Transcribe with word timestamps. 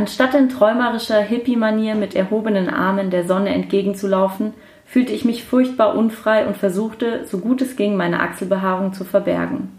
Anstatt 0.00 0.34
in 0.34 0.48
träumerischer 0.48 1.20
Hippie-Manier 1.20 1.94
mit 1.94 2.14
erhobenen 2.14 2.70
Armen 2.70 3.10
der 3.10 3.26
Sonne 3.26 3.50
entgegenzulaufen, 3.50 4.54
fühlte 4.86 5.12
ich 5.12 5.26
mich 5.26 5.44
furchtbar 5.44 5.94
unfrei 5.94 6.46
und 6.46 6.56
versuchte, 6.56 7.26
so 7.26 7.36
gut 7.36 7.60
es 7.60 7.76
ging, 7.76 7.98
meine 7.98 8.20
Achselbehaarung 8.20 8.94
zu 8.94 9.04
verbergen. 9.04 9.78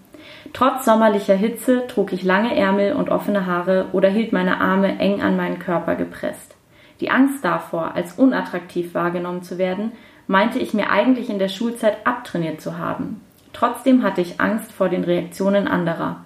Trotz 0.53 0.85
sommerlicher 0.85 1.33
Hitze 1.33 1.87
trug 1.87 2.13
ich 2.13 2.21
lange 2.21 2.55
Ärmel 2.55 2.93
und 2.93 3.09
offene 3.09 3.47
Haare 3.47 3.87
oder 3.93 4.09
hielt 4.09 4.31
meine 4.31 4.61
Arme 4.61 4.99
eng 4.99 5.23
an 5.23 5.37
meinen 5.37 5.57
Körper 5.57 5.95
gepresst. 5.95 6.55
Die 6.99 7.09
Angst 7.09 7.43
davor, 7.43 7.95
als 7.95 8.19
unattraktiv 8.19 8.93
wahrgenommen 8.93 9.41
zu 9.41 9.57
werden, 9.57 9.91
meinte 10.27 10.59
ich 10.59 10.75
mir 10.75 10.91
eigentlich 10.91 11.31
in 11.31 11.39
der 11.39 11.49
Schulzeit 11.49 11.97
abtrainiert 12.05 12.61
zu 12.61 12.77
haben. 12.77 13.21
Trotzdem 13.53 14.03
hatte 14.03 14.21
ich 14.21 14.39
Angst 14.39 14.71
vor 14.71 14.87
den 14.87 15.03
Reaktionen 15.03 15.67
anderer. 15.67 16.17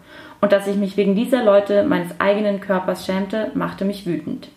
Und 0.45 0.51
dass 0.51 0.67
ich 0.67 0.75
mich 0.75 0.95
wegen 0.95 1.15
dieser 1.15 1.43
Leute 1.43 1.81
meines 1.85 2.19
eigenen 2.19 2.61
Körpers 2.61 3.03
schämte, 3.03 3.49
machte 3.55 3.83
mich 3.83 4.05
wütend. 4.05 4.49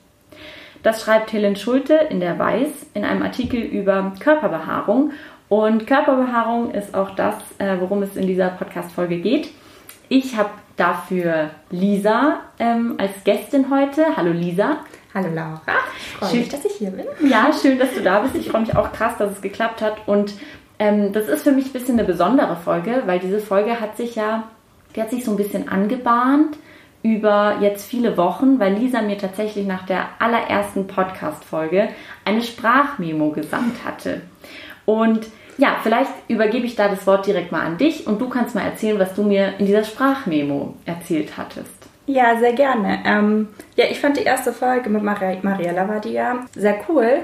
Das 0.82 1.00
schreibt 1.00 1.32
Helen 1.32 1.56
Schulte 1.56 1.94
in 2.10 2.20
der 2.20 2.38
Weiß 2.38 2.68
in 2.92 3.06
einem 3.06 3.22
Artikel 3.22 3.58
über 3.58 4.12
Körperbehaarung. 4.20 5.12
Und 5.48 5.86
Körperbehaarung 5.86 6.72
ist 6.72 6.94
auch 6.94 7.12
das, 7.16 7.36
äh, 7.56 7.76
worum 7.80 8.02
es 8.02 8.16
in 8.16 8.26
dieser 8.26 8.48
Podcast-Folge 8.48 9.16
geht. 9.20 9.48
Ich 10.10 10.36
habe 10.36 10.50
dafür 10.76 11.52
Lisa 11.70 12.40
ähm, 12.58 12.96
als 12.98 13.24
Gästin 13.24 13.70
heute. 13.70 14.14
Hallo 14.14 14.32
Lisa. 14.32 14.80
Hallo 15.14 15.28
Laura. 15.34 15.62
Freue 16.18 16.28
schön, 16.28 16.38
mich, 16.40 16.48
dass 16.50 16.66
ich 16.66 16.72
hier 16.72 16.90
bin. 16.90 17.06
Ja, 17.26 17.50
schön, 17.50 17.78
dass 17.78 17.94
du 17.94 18.02
da 18.02 18.18
bist. 18.20 18.34
Ich 18.34 18.50
freue 18.50 18.60
mich 18.60 18.76
auch 18.76 18.92
krass, 18.92 19.16
dass 19.16 19.32
es 19.32 19.40
geklappt 19.40 19.80
hat. 19.80 20.06
Und 20.06 20.34
ähm, 20.78 21.14
das 21.14 21.28
ist 21.28 21.44
für 21.44 21.52
mich 21.52 21.64
ein 21.64 21.72
bisschen 21.72 21.98
eine 21.98 22.06
besondere 22.06 22.56
Folge, 22.56 23.04
weil 23.06 23.20
diese 23.20 23.40
Folge 23.40 23.80
hat 23.80 23.96
sich 23.96 24.16
ja, 24.16 24.44
die 24.94 25.02
hat 25.02 25.10
sich 25.10 25.24
so 25.24 25.32
ein 25.32 25.36
bisschen 25.36 25.68
angebahnt 25.68 26.56
über 27.02 27.58
jetzt 27.60 27.88
viele 27.88 28.16
Wochen, 28.16 28.58
weil 28.58 28.74
Lisa 28.74 29.02
mir 29.02 29.18
tatsächlich 29.18 29.66
nach 29.66 29.86
der 29.86 30.08
allerersten 30.18 30.86
Podcast-Folge 30.86 31.88
eine 32.24 32.42
Sprachmemo 32.42 33.30
gesandt 33.30 33.84
hatte. 33.84 34.22
Und 34.84 35.26
ja, 35.58 35.76
vielleicht 35.82 36.10
übergebe 36.28 36.66
ich 36.66 36.76
da 36.76 36.88
das 36.88 37.06
Wort 37.06 37.26
direkt 37.26 37.52
mal 37.52 37.62
an 37.62 37.78
dich 37.78 38.06
und 38.06 38.20
du 38.20 38.28
kannst 38.28 38.54
mal 38.54 38.62
erzählen, 38.64 38.98
was 38.98 39.14
du 39.14 39.22
mir 39.22 39.54
in 39.58 39.66
dieser 39.66 39.84
Sprachmemo 39.84 40.74
erzählt 40.86 41.36
hattest. 41.36 41.72
Ja, 42.06 42.38
sehr 42.38 42.54
gerne. 42.54 43.00
Ähm, 43.04 43.48
ja, 43.76 43.84
ich 43.90 44.00
fand 44.00 44.16
die 44.16 44.22
erste 44.22 44.52
Folge 44.52 44.88
mit 44.88 45.02
Maria, 45.02 45.36
Mariella 45.42 45.86
war 45.88 46.00
die 46.00 46.12
ja 46.12 46.46
sehr 46.54 46.78
cool 46.88 47.22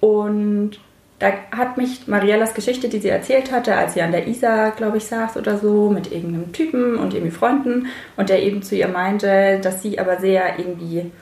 und 0.00 0.78
da 1.22 1.32
hat 1.56 1.76
mich 1.76 2.08
Mariellas 2.08 2.52
Geschichte, 2.52 2.88
die 2.88 2.98
sie 2.98 3.08
erzählt 3.08 3.52
hatte, 3.52 3.76
als 3.76 3.94
sie 3.94 4.02
an 4.02 4.10
der 4.10 4.26
Isar, 4.26 4.72
glaube 4.72 4.96
ich, 4.96 5.04
saß 5.04 5.36
oder 5.36 5.56
so, 5.56 5.88
mit 5.88 6.10
irgendeinem 6.10 6.50
Typen 6.50 6.96
und 6.96 7.14
irgendwie 7.14 7.30
Freunden 7.30 7.86
und 8.16 8.28
der 8.28 8.42
eben 8.42 8.62
zu 8.64 8.74
ihr 8.74 8.88
meinte, 8.88 9.60
dass 9.62 9.82
sie 9.82 10.00
aber 10.00 10.16
sehr 10.16 10.58
irgendwie 10.58 11.12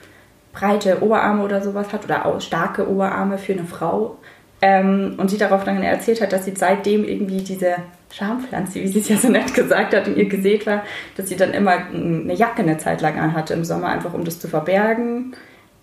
breite 0.53 1.03
Oberarme 1.03 1.43
oder 1.43 1.61
sowas 1.61 1.93
hat 1.93 2.03
oder 2.03 2.41
starke 2.41 2.89
Oberarme 2.89 3.37
für 3.37 3.53
eine 3.53 3.65
Frau. 3.65 4.17
Ähm, 4.63 5.13
und 5.17 5.29
sie 5.29 5.37
darauf 5.37 5.65
dann 5.65 5.83
erzählt 5.83 6.19
hat, 6.19 6.33
dass 6.33 6.45
sie 6.45 6.53
seitdem 6.55 7.03
irgendwie 7.03 7.43
diese 7.43 7.75
Schampflanze, 8.11 8.81
wie 8.81 8.87
sie 8.87 9.01
es 9.01 9.09
ja 9.09 9.17
so 9.17 9.29
nett 9.29 9.53
gesagt 9.53 9.93
hat, 9.93 10.07
in 10.07 10.17
ihr 10.17 10.27
gesät 10.27 10.65
war, 10.65 10.83
dass 11.15 11.29
sie 11.29 11.35
dann 11.35 11.53
immer 11.53 11.73
eine 11.93 12.33
Jacke 12.33 12.63
eine 12.63 12.79
Zeit 12.79 13.01
lang 13.01 13.19
anhatte 13.19 13.53
im 13.53 13.65
Sommer, 13.65 13.89
einfach 13.89 14.15
um 14.15 14.25
das 14.25 14.39
zu 14.39 14.47
verbergen. 14.47 15.35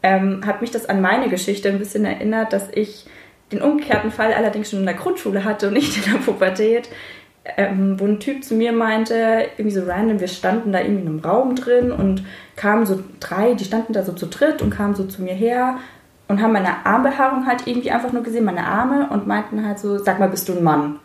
Ähm, 0.03 0.45
hat 0.45 0.61
mich 0.61 0.73
das 0.73 0.89
an 0.89 1.01
meine 1.01 1.29
Geschichte 1.29 1.69
ein 1.69 1.79
bisschen 1.79 2.05
erinnert, 2.05 2.53
dass 2.53 2.69
ich 2.73 3.07
den 3.53 3.63
umgekehrten 3.63 4.11
Fall 4.11 4.33
allerdings 4.33 4.71
schon 4.71 4.81
in 4.81 4.87
der 4.87 4.95
Grundschule 4.95 5.45
hatte 5.45 5.69
und 5.69 5.75
nicht 5.75 5.97
in 5.97 6.13
der 6.13 6.19
Pubertät, 6.19 6.89
ähm, 7.57 7.99
wo 7.99 8.05
ein 8.05 8.21
Typ 8.21 8.45
zu 8.45 8.55
mir 8.55 8.73
meinte, 8.73 9.47
irgendwie 9.57 9.75
so 9.75 9.85
random, 9.85 10.21
wir 10.21 10.29
standen 10.29 10.73
da 10.73 10.81
irgendwie 10.81 11.03
in 11.03 11.09
einem 11.09 11.21
Raum 11.21 11.55
drin 11.55 11.91
und 11.91 12.25
kamen 12.57 12.85
so 12.85 13.03
drei, 13.21 13.55
die 13.55 13.65
standen 13.65 13.93
da 13.93 14.03
so 14.03 14.13
zu 14.13 14.27
dritt 14.27 14.61
und 14.61 14.71
kamen 14.71 14.95
so 14.95 15.05
zu 15.05 15.23
mir 15.23 15.35
her 15.35 15.79
und 16.29 16.43
haben 16.43 16.53
meine 16.53 16.85
Armbehaarung 16.85 17.47
halt 17.47 17.67
irgendwie 17.67 17.91
einfach 17.91 18.13
nur 18.13 18.23
gesehen, 18.23 18.45
meine 18.45 18.67
Arme 18.67 19.09
und 19.11 19.27
meinten 19.27 19.67
halt 19.67 19.79
so, 19.79 19.99
sag 19.99 20.19
mal, 20.19 20.29
bist 20.29 20.49
du 20.49 20.53
ein 20.53 20.63
Mann? 20.63 21.01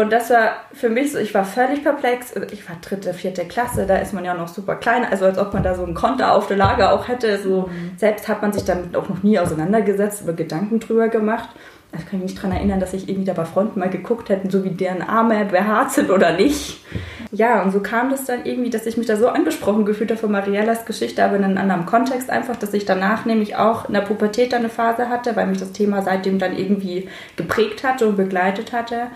Und 0.00 0.10
das 0.10 0.30
war 0.30 0.52
für 0.72 0.88
mich 0.88 1.12
so, 1.12 1.18
ich 1.18 1.34
war 1.34 1.44
völlig 1.44 1.82
perplex. 1.82 2.34
Ich 2.52 2.68
war 2.68 2.76
dritte, 2.80 3.12
vierte 3.12 3.44
Klasse, 3.44 3.86
da 3.86 3.96
ist 3.96 4.14
man 4.14 4.24
ja 4.24 4.34
noch 4.34 4.48
super 4.48 4.76
klein, 4.76 5.04
also 5.04 5.26
als 5.26 5.38
ob 5.38 5.52
man 5.52 5.62
da 5.62 5.74
so 5.74 5.84
einen 5.84 5.94
Konter 5.94 6.34
auf 6.34 6.46
der 6.46 6.56
Lage 6.56 6.90
auch 6.90 7.08
hätte. 7.08 7.38
So 7.38 7.68
mhm. 7.68 7.92
selbst 7.96 8.28
hat 8.28 8.42
man 8.42 8.52
sich 8.52 8.64
damit 8.64 8.96
auch 8.96 9.08
noch 9.08 9.22
nie 9.22 9.38
auseinandergesetzt, 9.38 10.22
über 10.22 10.32
Gedanken 10.32 10.80
drüber 10.80 11.08
gemacht. 11.08 11.50
Also 11.92 12.06
kann 12.06 12.20
ich 12.20 12.30
mich 12.30 12.34
daran 12.36 12.52
erinnern, 12.52 12.78
dass 12.78 12.94
ich 12.94 13.08
irgendwie 13.08 13.24
da 13.24 13.32
bei 13.32 13.44
Freunden 13.44 13.80
mal 13.80 13.90
geguckt 13.90 14.28
hätte, 14.28 14.48
so 14.48 14.64
wie 14.64 14.70
deren 14.70 15.02
Arme 15.02 15.44
behaart 15.44 15.90
sind 15.90 16.10
oder 16.10 16.32
nicht. 16.32 16.84
Ja, 17.32 17.62
und 17.62 17.72
so 17.72 17.80
kam 17.80 18.10
das 18.10 18.24
dann 18.24 18.44
irgendwie, 18.44 18.70
dass 18.70 18.86
ich 18.86 18.96
mich 18.96 19.06
da 19.06 19.16
so 19.16 19.28
angesprochen 19.28 19.84
gefühlt 19.84 20.10
habe 20.10 20.20
von 20.20 20.32
Mariellas 20.32 20.84
Geschichte, 20.84 21.24
aber 21.24 21.36
in 21.36 21.44
einem 21.44 21.58
anderen 21.58 21.86
Kontext 21.86 22.30
einfach, 22.30 22.56
dass 22.56 22.74
ich 22.74 22.84
danach 22.86 23.24
nämlich 23.24 23.56
auch 23.56 23.88
in 23.88 23.94
der 23.94 24.00
Pubertät 24.00 24.54
eine 24.54 24.68
Phase 24.68 25.08
hatte, 25.08 25.36
weil 25.36 25.46
mich 25.46 25.58
das 25.58 25.72
Thema 25.72 26.02
seitdem 26.02 26.38
dann 26.38 26.56
irgendwie 26.56 27.08
geprägt 27.36 27.84
hatte 27.84 28.08
und 28.08 28.16
begleitet 28.16 28.72
hatte 28.72 29.08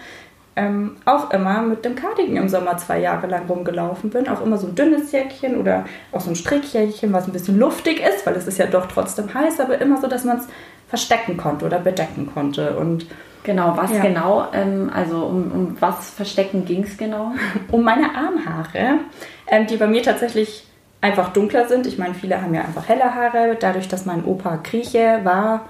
ähm, 0.57 0.97
auch 1.05 1.31
immer 1.31 1.63
mit 1.63 1.85
dem 1.85 1.97
Cardigan 1.97 2.37
im 2.37 2.49
Sommer 2.49 2.77
zwei 2.77 3.01
Jahre 3.01 3.27
lang 3.27 3.47
rumgelaufen 3.47 4.11
bin. 4.11 4.29
Auch 4.29 4.41
immer 4.41 4.57
so 4.57 4.69
ein 4.69 4.75
dünnes 4.75 5.11
Jäckchen 5.13 5.57
oder 5.57 5.85
auch 6.13 6.21
so 6.21 6.31
ein 6.31 6.37
Strickjäckchen, 6.37 7.13
was 7.13 7.27
ein 7.27 7.33
bisschen 7.33 7.59
luftig 7.59 8.01
ist, 8.01 8.25
weil 8.27 8.35
es 8.35 8.47
ist 8.47 8.59
ja 8.59 8.67
doch 8.67 8.87
trotzdem 8.87 9.33
heiß, 9.33 9.61
aber 9.61 9.81
immer 9.81 10.01
so, 10.01 10.07
dass 10.07 10.25
man 10.25 10.39
es 10.39 10.47
verstecken 10.89 11.37
konnte 11.37 11.67
oder 11.67 11.79
bedecken 11.79 12.31
konnte. 12.33 12.77
Und 12.77 13.07
Genau, 13.45 13.77
was 13.77 13.93
ja. 13.93 14.01
genau, 14.01 14.47
ähm, 14.55 14.91
also 14.93 15.27
um, 15.27 15.53
um 15.53 15.77
was 15.79 16.11
verstecken 16.11 16.65
ging 16.65 16.85
es 16.85 16.97
genau? 16.97 17.33
Um 17.71 17.85
meine 17.85 18.15
Armhaare, 18.15 19.01
ähm, 19.47 19.67
die 19.67 19.77
bei 19.77 19.87
mir 19.87 20.03
tatsächlich 20.03 20.67
einfach 21.03 21.35
dunkler 21.35 21.69
sind. 21.69 21.87
Ich 21.87 21.99
meine, 21.99 22.15
viele 22.15 22.41
haben 22.41 22.55
ja 22.55 22.63
einfach 22.63 22.89
helle 22.89 23.15
Haare. 23.15 23.57
Dadurch, 23.61 23.87
dass 23.89 24.07
mein 24.07 24.25
Opa 24.25 24.61
Grieche 24.63 25.21
war, 25.25 25.67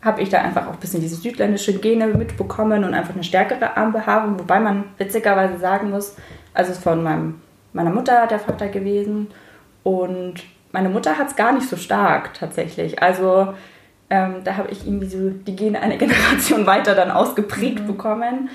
habe 0.00 0.22
ich 0.22 0.28
da 0.28 0.38
einfach 0.38 0.66
auch 0.66 0.74
ein 0.74 0.80
bisschen 0.80 1.00
diese 1.00 1.16
südländische 1.16 1.78
Gene 1.78 2.06
mitbekommen 2.08 2.84
und 2.84 2.94
einfach 2.94 3.14
eine 3.14 3.24
stärkere 3.24 3.76
Armbehaarung, 3.76 4.38
wobei 4.38 4.60
man 4.60 4.84
witzigerweise 4.96 5.58
sagen 5.58 5.90
muss, 5.90 6.16
also 6.54 6.72
von 6.72 7.02
meinem, 7.02 7.40
meiner 7.72 7.90
Mutter 7.90 8.26
der 8.26 8.38
Vater 8.38 8.68
gewesen 8.68 9.28
und 9.82 10.44
meine 10.72 10.88
Mutter 10.88 11.18
hat 11.18 11.28
es 11.28 11.36
gar 11.36 11.52
nicht 11.52 11.68
so 11.68 11.76
stark 11.76 12.34
tatsächlich. 12.34 13.02
Also 13.02 13.54
ähm, 14.10 14.36
da 14.44 14.56
habe 14.56 14.70
ich 14.70 14.86
irgendwie 14.86 15.06
so 15.06 15.30
die 15.30 15.56
Gene 15.56 15.80
eine 15.80 15.98
Generation 15.98 16.66
weiter 16.66 16.94
dann 16.94 17.10
ausgeprägt 17.10 17.80
mhm. 17.80 17.86
bekommen 17.86 18.50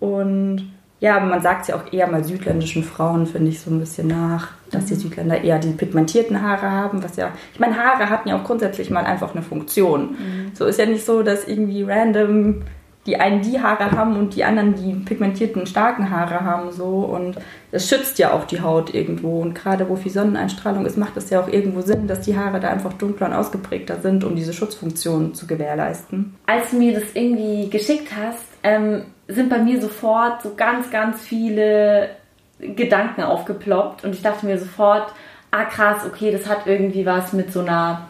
und 0.00 0.72
ja, 1.00 1.16
aber 1.16 1.26
man 1.26 1.42
sagt 1.42 1.62
es 1.62 1.68
ja 1.68 1.76
auch 1.76 1.92
eher 1.92 2.08
mal 2.08 2.24
südländischen 2.24 2.82
Frauen, 2.82 3.26
finde 3.26 3.50
ich 3.50 3.60
so 3.60 3.70
ein 3.70 3.78
bisschen 3.78 4.08
nach, 4.08 4.48
dass 4.70 4.86
die 4.86 4.94
mhm. 4.94 4.98
Südländer 4.98 5.42
eher 5.42 5.58
die 5.58 5.70
pigmentierten 5.70 6.42
Haare 6.42 6.70
haben, 6.70 7.02
was 7.04 7.16
ja, 7.16 7.30
ich 7.52 7.60
meine, 7.60 7.76
Haare 7.76 8.10
hatten 8.10 8.28
ja 8.28 8.38
auch 8.38 8.44
grundsätzlich 8.44 8.90
mal 8.90 9.04
einfach 9.04 9.32
eine 9.32 9.42
Funktion. 9.42 10.12
Mhm. 10.12 10.50
So 10.54 10.64
ist 10.66 10.78
ja 10.78 10.86
nicht 10.86 11.04
so, 11.04 11.22
dass 11.22 11.46
irgendwie 11.46 11.84
random 11.84 12.62
die 13.06 13.16
einen 13.16 13.40
die 13.40 13.60
Haare 13.60 13.92
haben 13.92 14.16
und 14.16 14.34
die 14.34 14.44
anderen 14.44 14.74
die 14.74 14.92
pigmentierten 14.92 15.66
starken 15.66 16.10
Haare 16.10 16.44
haben 16.44 16.72
so 16.72 16.84
und 16.84 17.36
es 17.72 17.88
schützt 17.88 18.18
ja 18.18 18.32
auch 18.32 18.44
die 18.44 18.60
Haut 18.60 18.92
irgendwo 18.92 19.40
und 19.40 19.54
gerade 19.54 19.88
wo 19.88 19.96
viel 19.96 20.12
Sonneneinstrahlung 20.12 20.84
ist, 20.84 20.98
macht 20.98 21.16
es 21.16 21.30
ja 21.30 21.40
auch 21.40 21.48
irgendwo 21.48 21.80
Sinn, 21.80 22.06
dass 22.06 22.20
die 22.20 22.36
Haare 22.36 22.60
da 22.60 22.68
einfach 22.68 22.92
dunkler 22.92 23.28
und 23.28 23.32
ausgeprägter 23.32 24.00
sind, 24.00 24.24
um 24.24 24.36
diese 24.36 24.52
Schutzfunktion 24.52 25.32
zu 25.32 25.46
gewährleisten. 25.46 26.34
Als 26.44 26.70
du 26.70 26.76
mir 26.76 27.00
das 27.00 27.04
irgendwie 27.14 27.70
geschickt 27.70 28.08
hast, 28.14 28.44
ähm, 28.62 29.04
sind 29.28 29.50
bei 29.50 29.58
mir 29.58 29.80
sofort 29.80 30.42
so 30.42 30.54
ganz, 30.56 30.90
ganz 30.90 31.20
viele 31.22 32.10
Gedanken 32.58 33.22
aufgeploppt 33.22 34.04
und 34.04 34.14
ich 34.14 34.22
dachte 34.22 34.46
mir 34.46 34.58
sofort, 34.58 35.12
ah 35.50 35.64
krass, 35.64 36.04
okay, 36.06 36.32
das 36.32 36.48
hat 36.48 36.66
irgendwie 36.66 37.06
was 37.06 37.32
mit 37.32 37.52
so 37.52 37.60
einer 37.60 38.08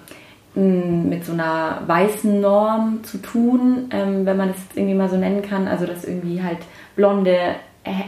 mm, 0.55 1.09
mit 1.09 1.25
so 1.25 1.33
einer 1.33 1.83
weißen 1.87 2.41
Norm 2.41 3.05
zu 3.05 3.19
tun, 3.19 3.91
ähm, 3.93 4.25
wenn 4.25 4.37
man 4.37 4.51
es 4.51 4.56
irgendwie 4.75 4.95
mal 4.95 5.09
so 5.09 5.17
nennen 5.17 5.43
kann. 5.43 5.69
Also 5.69 5.87
dass 5.87 6.05
irgendwie 6.05 6.43
halt 6.43 6.59
blonde, 6.97 7.56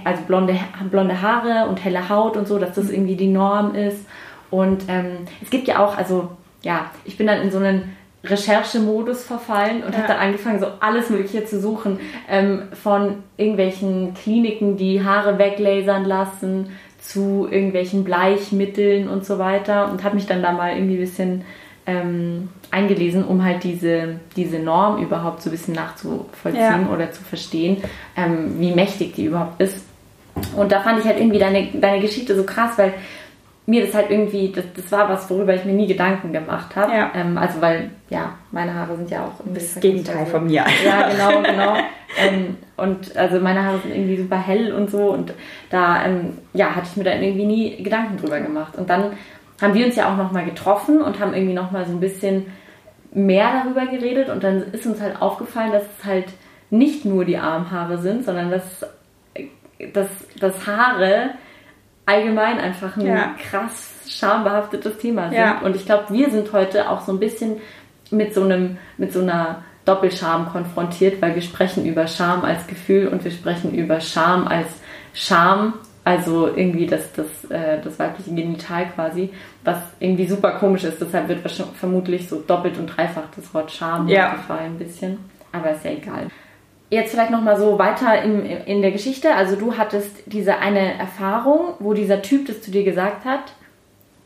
also 0.05 0.23
blonde, 0.23 0.57
blonde 0.91 1.21
Haare 1.21 1.69
und 1.69 1.85
helle 1.85 2.09
Haut 2.09 2.37
und 2.37 2.49
so, 2.49 2.59
dass 2.59 2.75
das 2.75 2.91
irgendwie 2.91 3.17
die 3.17 3.29
Norm 3.29 3.75
ist. 3.75 4.07
Und 4.51 4.85
ähm, 4.89 5.27
es 5.43 5.51
gibt 5.51 5.69
ja 5.69 5.79
auch, 5.85 5.97
also 5.97 6.31
ja, 6.63 6.91
ich 7.05 7.17
bin 7.17 7.27
dann 7.27 7.43
in 7.43 7.51
so 7.51 7.59
einen 7.59 7.97
Recherchemodus 8.23 9.25
verfallen 9.25 9.83
und 9.83 9.93
ja. 9.93 9.99
habe 9.99 10.09
dann 10.09 10.19
angefangen, 10.19 10.61
so 10.61 10.67
alles 10.81 11.09
Mögliche 11.11 11.45
zu 11.45 11.61
suchen. 11.61 12.01
Ähm, 12.29 12.65
von 12.73 13.23
irgendwelchen 13.37 14.15
Kliniken, 14.15 14.77
die 14.77 15.03
Haare 15.03 15.39
weglasern 15.39 16.05
lassen, 16.05 16.77
zu 17.01 17.49
irgendwelchen 17.51 18.05
Bleichmitteln 18.05 19.09
und 19.09 19.25
so 19.25 19.39
weiter. 19.39 19.91
Und 19.91 20.05
habe 20.05 20.17
mich 20.17 20.27
dann 20.27 20.43
da 20.43 20.53
mal 20.53 20.75
irgendwie 20.75 20.97
ein 20.97 21.01
bisschen 21.01 21.45
ähm, 21.87 22.51
eingelesen, 22.71 23.25
um 23.25 23.43
halt 23.43 23.65
diese, 23.65 24.21
diese 24.37 24.59
Norm 24.59 25.03
überhaupt 25.03 25.43
so 25.43 25.49
ein 25.49 25.53
bisschen 25.53 25.75
nachzuvollziehen 25.75 26.87
ja. 26.87 26.91
oder 26.93 27.11
zu 27.11 27.23
verstehen, 27.23 27.79
ähm, 28.17 28.57
wie 28.59 28.73
mächtig 28.73 29.15
die 29.15 29.25
überhaupt 29.25 29.61
ist. 29.61 29.85
Und 30.57 30.73
da 30.73 30.81
fand 30.81 31.01
ich 31.01 31.07
halt 31.07 31.19
irgendwie 31.19 31.39
deine, 31.39 31.69
deine 31.75 32.01
Geschichte 32.01 32.37
so 32.37 32.45
krass, 32.45 32.77
weil 32.77 32.95
mir 33.71 33.87
das 33.87 33.95
halt 33.95 34.11
irgendwie, 34.11 34.53
das, 34.53 34.65
das 34.75 34.91
war 34.91 35.09
was, 35.09 35.31
worüber 35.31 35.55
ich 35.55 35.65
mir 35.65 35.73
nie 35.73 35.87
Gedanken 35.87 36.33
gemacht 36.33 36.75
habe. 36.75 36.93
Ja. 36.93 37.13
Ähm, 37.15 37.39
also 37.39 37.61
weil, 37.61 37.91
ja, 38.09 38.35
meine 38.51 38.75
Haare 38.75 38.97
sind 38.97 39.11
ja 39.11 39.25
auch 39.25 39.45
ein 39.47 39.55
bisschen... 39.55 39.81
Das 39.81 39.83
Gegenteil 39.83 40.27
von 40.27 40.47
mir. 40.47 40.65
Ja, 40.85 41.09
genau, 41.09 41.43
genau. 41.49 41.75
ähm, 42.19 42.57
und 42.77 43.17
also 43.17 43.39
meine 43.39 43.65
Haare 43.65 43.79
sind 43.79 43.95
irgendwie 43.95 44.17
super 44.17 44.39
hell 44.39 44.73
und 44.73 44.91
so 44.91 45.13
und 45.13 45.33
da, 45.71 46.05
ähm, 46.05 46.39
ja, 46.53 46.75
hatte 46.75 46.89
ich 46.91 46.97
mir 46.97 47.05
da 47.05 47.15
irgendwie 47.15 47.47
nie 47.47 47.83
Gedanken 47.83 48.17
drüber 48.17 48.41
gemacht. 48.41 48.77
Und 48.77 48.91
dann 48.91 49.13
haben 49.63 49.75
wir 49.75 49.87
uns 49.87 49.95
ja 49.95 50.13
auch 50.13 50.17
nochmal 50.17 50.45
getroffen 50.45 51.01
und 51.01 51.21
haben 51.21 51.33
irgendwie 51.33 51.55
nochmal 51.55 51.87
so 51.87 51.93
ein 51.93 52.01
bisschen 52.01 52.47
mehr 53.13 53.63
darüber 53.63 53.87
geredet 53.87 54.29
und 54.29 54.43
dann 54.43 54.63
ist 54.73 54.87
uns 54.87 55.01
halt 55.01 55.21
aufgefallen, 55.23 55.73
dass 55.73 55.85
es 55.99 56.05
halt 56.05 56.27
nicht 56.71 57.05
nur 57.05 57.25
die 57.25 57.39
Armhaare 57.39 57.99
sind, 57.99 58.25
sondern 58.25 58.51
dass, 58.51 58.87
dass, 59.93 60.09
dass 60.39 60.67
Haare 60.67 61.31
allgemein 62.11 62.59
einfach 62.59 62.97
ein 62.97 63.07
ja. 63.07 63.35
krass 63.51 63.91
schambehaftetes 64.09 64.99
Thema 64.99 65.29
sind. 65.29 65.39
Ja. 65.39 65.61
Und 65.61 65.77
ich 65.77 65.87
glaube, 65.87 66.07
wir 66.11 66.31
sind 66.31 66.53
heute 66.53 66.91
auch 66.91 67.03
so 67.03 67.13
ein 67.13 67.21
bisschen 67.21 67.59
mit 68.11 68.35
so 68.35 68.43
einem, 68.43 68.79
mit 68.99 69.13
so 69.13 69.21
einer 69.21 69.63
Doppelscham 69.85 70.51
konfrontiert, 70.51 71.23
weil 71.23 71.35
wir 71.35 71.43
sprechen 71.43 71.87
über 71.87 72.07
Scham 72.07 72.45
als 72.45 72.67
Gefühl 72.67 73.09
und 73.09 73.25
wir 73.25 73.31
sprechen 73.31 73.73
über 73.73 74.01
Scham 74.01 74.49
als 74.49 74.69
Scham, 75.15 75.75
also 76.05 76.49
irgendwie 76.49 76.87
das, 76.87 77.13
das, 77.13 77.45
äh, 77.51 77.81
das 77.83 77.99
weibliche 77.99 78.35
Genital 78.35 78.87
quasi, 78.95 79.31
was 79.65 79.79
irgendwie 80.01 80.27
super 80.27 80.53
komisch 80.53 80.85
ist. 80.85 81.01
Deshalb 81.01 81.29
wird 81.29 81.41
vermutlich 81.79 82.29
so 82.29 82.41
doppelt 82.41 82.79
und 82.79 82.87
dreifach 82.87 83.29
das 83.37 83.53
Wort 83.55 83.71
Scham 83.71 84.09
ja. 84.09 84.35
gefallen 84.35 84.75
ein 84.75 84.79
bisschen. 84.79 85.19
Aber 85.53 85.71
ist 85.71 85.85
ja 85.85 85.93
egal. 85.93 86.29
Jetzt 86.91 87.13
vielleicht 87.13 87.31
nochmal 87.31 87.57
so 87.57 87.79
weiter 87.79 88.21
in, 88.23 88.45
in 88.45 88.83
der 88.83 88.91
Geschichte. 88.91 89.35
Also 89.35 89.55
du 89.57 89.77
hattest 89.77 90.11
diese 90.27 90.59
eine 90.59 90.99
Erfahrung, 90.99 91.75
wo 91.79 91.95
dieser 91.95 92.21
Typ 92.21 92.47
das 92.47 92.63
zu 92.63 92.73
dir 92.73 92.83
gesagt 92.83 93.25
hat, 93.25 93.53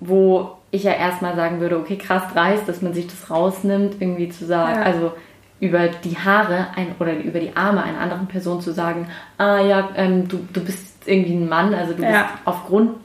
wo 0.01 0.53
ich 0.71 0.83
ja 0.83 0.93
erstmal 0.93 1.37
sagen 1.37 1.61
würde, 1.61 1.79
okay, 1.79 1.97
krass 1.97 2.23
dreist, 2.33 2.69
dass 2.69 2.83
man 2.83 2.95
sich 2.95 3.07
das 3.07 3.31
rausnimmt, 3.31 4.01
irgendwie 4.01 4.31
zu 4.31 4.47
sagen, 4.47 4.81
ja. 4.81 4.83
also 4.83 5.13
über 5.61 5.89
die 5.89 6.17
Haare 6.17 6.69
ein, 6.75 6.95
oder 6.99 7.17
über 7.17 7.39
die 7.39 7.57
Arme 7.57 7.83
einer 7.83 8.01
anderen 8.01 8.27
Person 8.27 8.61
zu 8.61 8.73
sagen, 8.73 9.09
ah 9.39 9.61
ja, 9.61 9.91
ähm, 9.97 10.27
du, 10.27 10.41
du 10.53 10.65
bist 10.65 11.07
irgendwie 11.07 11.35
ein 11.35 11.49
Mann, 11.49 11.75
also 11.75 11.95
du 11.95 12.03
ja. 12.03 12.11
bist 12.11 12.25
aufgrund 12.45 12.97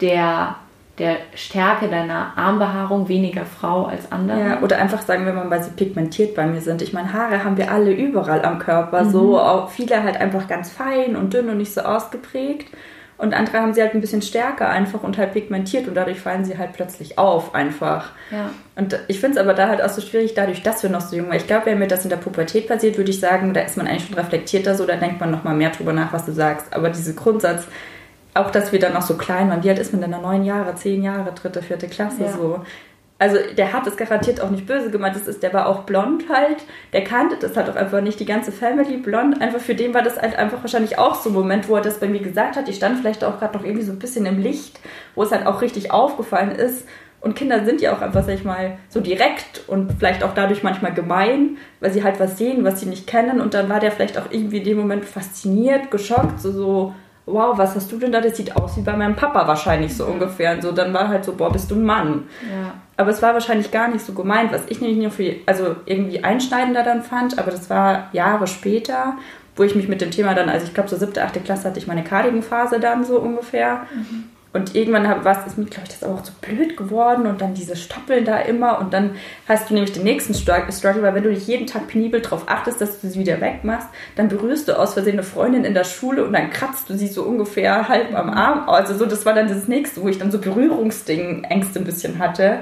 der, 0.00 0.56
der 0.98 1.16
Stärke 1.34 1.88
deiner 1.88 2.32
Armbehaarung 2.36 3.08
weniger 3.08 3.44
Frau 3.44 3.86
als 3.86 4.12
andere. 4.12 4.38
Ja, 4.38 4.60
oder 4.62 4.78
einfach 4.78 5.02
sagen 5.02 5.26
wir 5.26 5.32
mal, 5.32 5.50
weil 5.50 5.62
sie 5.62 5.70
pigmentiert 5.70 6.34
bei 6.36 6.46
mir 6.46 6.60
sind. 6.60 6.82
Ich 6.82 6.92
meine, 6.92 7.12
Haare 7.12 7.42
haben 7.42 7.56
wir 7.56 7.72
alle 7.72 7.92
überall 7.92 8.44
am 8.44 8.60
Körper, 8.60 9.04
mhm. 9.04 9.10
so 9.10 9.40
auch 9.40 9.70
viele 9.70 10.02
halt 10.04 10.20
einfach 10.20 10.46
ganz 10.46 10.70
fein 10.70 11.16
und 11.16 11.34
dünn 11.34 11.48
und 11.48 11.58
nicht 11.58 11.74
so 11.74 11.80
ausgeprägt. 11.80 12.68
Und 13.16 13.32
andere 13.32 13.60
haben 13.60 13.72
sie 13.74 13.80
halt 13.80 13.94
ein 13.94 14.00
bisschen 14.00 14.22
stärker 14.22 14.68
einfach 14.68 15.04
und 15.04 15.18
halt 15.18 15.32
pigmentiert 15.32 15.86
und 15.86 15.94
dadurch 15.94 16.20
fallen 16.20 16.44
sie 16.44 16.58
halt 16.58 16.72
plötzlich 16.72 17.16
auf 17.16 17.54
einfach. 17.54 18.10
Ja. 18.30 18.50
Und 18.74 18.98
ich 19.06 19.20
finde 19.20 19.38
es 19.38 19.44
aber 19.44 19.54
da 19.54 19.68
halt 19.68 19.82
auch 19.82 19.88
so 19.88 20.00
schwierig, 20.00 20.34
dadurch, 20.34 20.62
dass 20.62 20.82
wir 20.82 20.90
noch 20.90 21.00
so 21.00 21.16
jung 21.16 21.28
waren. 21.28 21.36
Ich 21.36 21.46
glaube, 21.46 21.66
wenn 21.66 21.78
mir 21.78 21.86
das 21.86 22.02
in 22.02 22.10
der 22.10 22.16
Pubertät 22.16 22.66
passiert, 22.66 22.96
würde 22.96 23.10
ich 23.10 23.20
sagen, 23.20 23.54
da 23.54 23.60
ist 23.60 23.76
man 23.76 23.86
eigentlich 23.86 24.06
schon 24.06 24.16
reflektierter 24.16 24.74
so, 24.74 24.84
da 24.84 24.96
denkt 24.96 25.20
man 25.20 25.30
nochmal 25.30 25.54
mehr 25.54 25.70
drüber 25.70 25.92
nach, 25.92 26.12
was 26.12 26.26
du 26.26 26.32
sagst. 26.32 26.74
Aber 26.74 26.90
diese 26.90 27.14
Grundsatz, 27.14 27.66
auch 28.34 28.50
dass 28.50 28.72
wir 28.72 28.78
dann 28.78 28.92
noch 28.92 29.02
so 29.02 29.16
klein 29.16 29.48
waren, 29.48 29.62
wie 29.62 29.70
alt 29.70 29.78
ist 29.78 29.92
man 29.92 30.02
denn 30.02 30.12
da? 30.12 30.18
Neun 30.18 30.44
Jahre, 30.44 30.74
zehn 30.74 31.02
Jahre, 31.02 31.32
dritte, 31.32 31.62
vierte 31.62 31.88
Klasse 31.88 32.24
ja. 32.24 32.32
so. 32.32 32.60
Also 33.16 33.38
der 33.56 33.72
hat 33.72 33.86
es 33.86 33.96
garantiert 33.96 34.40
auch 34.40 34.50
nicht 34.50 34.66
böse 34.66 34.90
gemeint, 34.90 35.14
das 35.14 35.28
ist, 35.28 35.42
der 35.44 35.54
war 35.54 35.68
auch 35.68 35.84
blond 35.84 36.24
halt, 36.28 36.64
der 36.92 37.04
kannte 37.04 37.36
das 37.40 37.56
halt 37.56 37.70
auch 37.70 37.76
einfach 37.76 38.00
nicht, 38.00 38.18
die 38.18 38.26
ganze 38.26 38.50
Family 38.50 38.96
blond, 38.96 39.40
einfach 39.40 39.60
für 39.60 39.76
den 39.76 39.94
war 39.94 40.02
das 40.02 40.20
halt 40.20 40.36
einfach 40.36 40.60
wahrscheinlich 40.62 40.98
auch 40.98 41.14
so 41.14 41.30
ein 41.30 41.34
Moment, 41.34 41.68
wo 41.68 41.76
er 41.76 41.80
das 41.80 42.00
bei 42.00 42.08
mir 42.08 42.20
gesagt 42.20 42.56
hat, 42.56 42.68
ich 42.68 42.76
stand 42.76 42.98
vielleicht 42.98 43.22
auch 43.22 43.38
gerade 43.38 43.56
noch 43.56 43.64
irgendwie 43.64 43.84
so 43.84 43.92
ein 43.92 44.00
bisschen 44.00 44.26
im 44.26 44.42
Licht, 44.42 44.80
wo 45.14 45.22
es 45.22 45.30
halt 45.30 45.46
auch 45.46 45.62
richtig 45.62 45.92
aufgefallen 45.92 46.50
ist. 46.50 46.86
Und 47.20 47.36
Kinder 47.36 47.64
sind 47.64 47.80
ja 47.80 47.96
auch 47.96 48.02
einfach, 48.02 48.22
sag 48.24 48.34
ich 48.34 48.44
mal, 48.44 48.76
so 48.90 49.00
direkt 49.00 49.62
und 49.68 49.92
vielleicht 49.98 50.22
auch 50.22 50.34
dadurch 50.34 50.62
manchmal 50.62 50.92
gemein, 50.92 51.56
weil 51.80 51.90
sie 51.90 52.04
halt 52.04 52.20
was 52.20 52.36
sehen, 52.36 52.64
was 52.64 52.80
sie 52.80 52.86
nicht 52.86 53.06
kennen. 53.06 53.40
Und 53.40 53.54
dann 53.54 53.70
war 53.70 53.80
der 53.80 53.92
vielleicht 53.92 54.18
auch 54.18 54.26
irgendwie 54.30 54.58
in 54.58 54.64
dem 54.64 54.76
Moment 54.76 55.06
fasziniert, 55.06 55.90
geschockt, 55.90 56.40
so, 56.40 56.52
so 56.52 56.94
wow, 57.26 57.56
was 57.56 57.74
hast 57.74 57.90
du 57.90 57.98
denn 57.98 58.12
da? 58.12 58.20
Das 58.20 58.36
sieht 58.36 58.54
aus 58.56 58.76
wie 58.76 58.82
bei 58.82 58.96
meinem 58.96 59.16
Papa 59.16 59.46
wahrscheinlich 59.46 59.96
so 59.96 60.04
ungefähr. 60.04 60.52
Und 60.52 60.62
so, 60.62 60.72
dann 60.72 60.92
war 60.92 61.08
halt 61.08 61.24
so, 61.24 61.34
boah, 61.34 61.50
bist 61.50 61.70
du 61.70 61.74
ein 61.74 61.84
Mann. 61.84 62.24
Ja. 62.42 62.74
Aber 62.96 63.10
es 63.10 63.22
war 63.22 63.32
wahrscheinlich 63.32 63.70
gar 63.70 63.88
nicht 63.88 64.04
so 64.04 64.12
gemeint, 64.12 64.52
was 64.52 64.62
ich 64.68 64.80
nämlich 64.80 64.98
nur 64.98 65.10
für, 65.10 65.36
also 65.46 65.76
irgendwie 65.86 66.22
einschneidender 66.22 66.82
dann 66.82 67.02
fand, 67.02 67.38
aber 67.38 67.50
das 67.50 67.70
war 67.70 68.08
Jahre 68.12 68.46
später, 68.46 69.16
wo 69.56 69.62
ich 69.62 69.74
mich 69.74 69.88
mit 69.88 70.00
dem 70.00 70.10
Thema 70.10 70.34
dann, 70.34 70.48
also 70.48 70.66
ich 70.66 70.74
glaube 70.74 70.88
so 70.88 70.96
siebte, 70.96 71.24
achte 71.24 71.40
Klasse 71.40 71.68
hatte 71.68 71.78
ich 71.78 71.86
meine 71.86 72.04
Cardigan-Phase 72.04 72.78
dann 72.78 73.04
so 73.04 73.18
ungefähr. 73.18 73.86
Mhm. 73.94 74.24
Und 74.54 74.76
irgendwann 74.76 75.24
war 75.24 75.46
es 75.46 75.56
mir, 75.56 75.64
glaube 75.64 75.88
ich, 75.88 75.94
das 75.94 76.04
aber 76.04 76.14
auch 76.14 76.22
zu 76.22 76.32
blöd 76.40 76.76
geworden 76.76 77.26
und 77.26 77.40
dann 77.40 77.54
diese 77.54 77.74
Stoppeln 77.74 78.24
da 78.24 78.38
immer 78.38 78.78
und 78.78 78.94
dann 78.94 79.16
hast 79.48 79.68
du 79.68 79.74
nämlich 79.74 79.92
den 79.92 80.04
nächsten 80.04 80.32
Struggle, 80.32 81.02
weil 81.02 81.12
wenn 81.12 81.24
du 81.24 81.30
dich 81.30 81.48
jeden 81.48 81.66
Tag 81.66 81.88
penibel 81.88 82.20
darauf 82.20 82.44
achtest, 82.48 82.80
dass 82.80 83.00
du 83.00 83.08
sie 83.08 83.18
wieder 83.18 83.40
wegmachst, 83.40 83.88
dann 84.14 84.28
berührst 84.28 84.68
du 84.68 84.78
aus 84.78 84.94
Versehen 84.94 85.14
eine 85.14 85.24
Freundin 85.24 85.64
in 85.64 85.74
der 85.74 85.82
Schule 85.82 86.24
und 86.24 86.32
dann 86.32 86.50
kratzt 86.50 86.88
du 86.88 86.96
sie 86.96 87.08
so 87.08 87.24
ungefähr 87.24 87.88
halb 87.88 88.14
am 88.14 88.30
Arm. 88.30 88.68
Also 88.68 88.94
so, 88.94 89.06
das 89.06 89.26
war 89.26 89.34
dann 89.34 89.48
das 89.48 89.66
nächste, 89.66 90.00
wo 90.02 90.08
ich 90.08 90.18
dann 90.18 90.30
so 90.30 90.38
Berührungsding, 90.38 91.42
Ängste 91.42 91.80
ein 91.80 91.84
bisschen 91.84 92.20
hatte, 92.20 92.42
ja. 92.44 92.60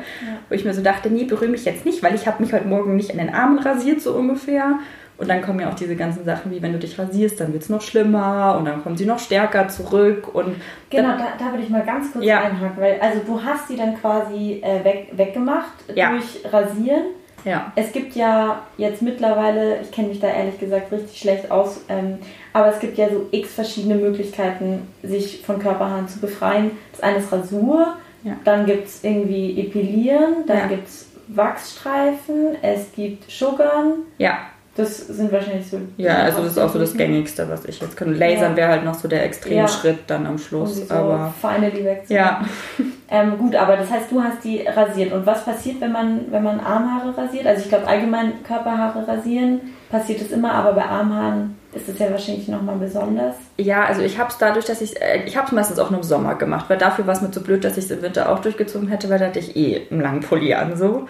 wo 0.49 0.55
ich 0.55 0.65
mir 0.65 0.73
so 0.73 0.81
dachte, 0.81 1.11
nee, 1.11 1.25
berühre 1.25 1.51
mich 1.51 1.67
jetzt 1.67 1.85
nicht, 1.85 2.03
weil 2.03 2.15
ich 2.15 2.27
habe 2.27 2.43
mich 2.43 2.55
heute 2.55 2.69
Morgen 2.69 2.97
nicht 2.97 3.11
in 3.11 3.19
den 3.19 3.35
Armen 3.35 3.59
rasiert, 3.59 4.01
so 4.01 4.15
ungefähr. 4.15 4.79
Und 5.19 5.29
dann 5.29 5.43
kommen 5.43 5.61
ja 5.61 5.71
auch 5.71 5.75
diese 5.75 5.95
ganzen 5.95 6.25
Sachen, 6.25 6.51
wie 6.51 6.63
wenn 6.63 6.73
du 6.73 6.79
dich 6.79 6.99
rasierst, 6.99 7.41
dann 7.41 7.53
wird 7.53 7.63
es 7.63 7.69
noch 7.69 7.83
schlimmer 7.83 8.57
und 8.59 8.65
dann 8.65 8.83
kommen 8.83 8.97
sie 8.97 9.07
noch 9.07 9.19
stärker 9.19 9.69
zurück. 9.69 10.35
Und 10.35 10.57
genau, 10.91 11.17
da, 11.17 11.29
da 11.39 11.51
würde 11.51 11.63
ich 11.63 11.71
mal 11.71 11.85
ganz 11.85 12.13
kurz 12.13 12.25
ja. 12.25 12.41
einhaken, 12.41 12.81
weil 12.83 12.99
also 13.01 13.21
du 13.25 13.43
hast 13.43 13.69
sie 13.69 13.77
dann 13.77 14.01
quasi 14.01 14.61
äh, 14.63 14.85
weg, 14.85 15.09
weggemacht 15.13 15.73
ja. 15.95 16.11
durch 16.11 16.41
Rasieren. 16.53 17.05
Ja. 17.45 17.73
Es 17.75 17.93
gibt 17.93 18.15
ja 18.15 18.63
jetzt 18.79 19.03
mittlerweile, 19.03 19.81
ich 19.81 19.91
kenne 19.91 20.09
mich 20.09 20.21
da 20.21 20.29
ehrlich 20.29 20.59
gesagt 20.59 20.93
richtig 20.93 21.19
schlecht 21.19 21.51
aus, 21.51 21.81
ähm, 21.89 22.19
aber 22.53 22.69
es 22.69 22.79
gibt 22.79 22.99
ja 22.99 23.09
so 23.09 23.27
x 23.31 23.55
verschiedene 23.55 23.97
Möglichkeiten, 23.97 24.89
sich 25.03 25.43
von 25.45 25.59
Körperhaaren 25.59 26.09
zu 26.09 26.21
befreien. 26.21 26.73
Das 26.93 27.01
eine 27.03 27.19
ist 27.19 27.33
Rasur, 27.33 27.97
ja. 28.23 28.37
dann 28.45 28.67
gibt 28.67 28.87
es 28.87 29.03
irgendwie 29.03 29.61
Epilieren, 29.61 30.47
dann 30.47 30.59
ja. 30.59 30.67
gibt 30.67 30.89
es 30.89 31.09
Wachsstreifen, 31.29 32.57
es 32.63 32.93
gibt 32.93 33.31
Sugarn. 33.31 34.05
Ja. 34.19 34.39
Das 34.75 35.07
sind 35.07 35.31
wahrscheinlich 35.31 35.69
so. 35.69 35.79
Ja, 35.99 36.23
also 36.23 36.43
das 36.43 36.53
ist 36.53 36.59
auch 36.59 36.73
so 36.73 36.79
das 36.79 36.95
Gängigste, 36.95 37.47
was 37.51 37.67
ich 37.67 37.79
jetzt 37.81 37.95
kann. 37.95 38.17
Lasern 38.17 38.53
ja. 38.53 38.57
wäre 38.57 38.69
halt 38.71 38.85
noch 38.85 38.95
so 38.95 39.07
der 39.07 39.23
Extremschritt 39.25 39.97
ja. 39.97 40.03
dann 40.07 40.27
am 40.27 40.39
Schluss. 40.39 40.79
Um 40.79 40.87
so 40.87 40.95
aber 40.95 41.35
feine 41.41 41.71
die 41.71 41.87
Ja. 42.13 42.43
Ähm, 43.15 43.37
gut, 43.37 43.55
aber 43.55 43.77
das 43.77 43.91
heißt, 43.91 44.11
du 44.11 44.23
hast 44.23 44.43
die 44.43 44.67
rasiert. 44.67 45.13
Und 45.13 45.27
was 45.27 45.45
passiert, 45.45 45.83
wenn 45.83 45.93
man, 45.93 46.33
wenn 46.33 46.43
man 46.43 46.59
Armhaare 46.59 47.15
rasiert? 47.15 47.47
Also 47.47 47.61
ich 47.61 47.69
glaube 47.69 47.87
allgemein 47.87 48.43
Körperhaare 48.43 49.07
rasieren 49.07 49.61
passiert 49.91 50.23
es 50.23 50.33
immer, 50.33 50.53
aber 50.53 50.73
bei 50.73 50.87
Armhaaren 50.87 51.59
ist 51.75 51.89
es 51.89 51.99
ja 51.99 52.11
wahrscheinlich 52.11 52.49
nochmal 52.49 52.77
besonders. 52.77 53.37
Ja, 53.59 53.85
also 53.85 54.01
ich 54.01 54.19
habe 54.19 54.31
es 54.31 54.39
dadurch, 54.39 54.65
dass 54.65 54.81
ich 54.81 55.01
äh, 55.01 55.25
ich 55.27 55.37
habe 55.37 55.47
es 55.47 55.53
meistens 55.53 55.79
auch 55.79 55.91
nur 55.91 56.01
im 56.01 56.05
Sommer 56.05 56.35
gemacht, 56.35 56.65
weil 56.69 56.79
dafür 56.79 57.07
war 57.07 57.15
es 57.15 57.21
mir 57.21 57.31
zu 57.31 57.43
blöd, 57.43 57.65
dass 57.65 57.77
ich 57.77 57.85
es 57.85 57.91
im 57.91 58.01
Winter 58.01 58.33
auch 58.33 58.41
durchgezogen 58.41 58.89
hätte, 58.89 59.11
weil 59.11 59.19
da 59.19 59.27
hatte 59.27 59.39
ich 59.39 59.55
eh 59.55 59.87
einen 59.91 60.01
langen 60.01 60.21
Pulli 60.21 60.55
an 60.55 60.77
so. 60.77 61.07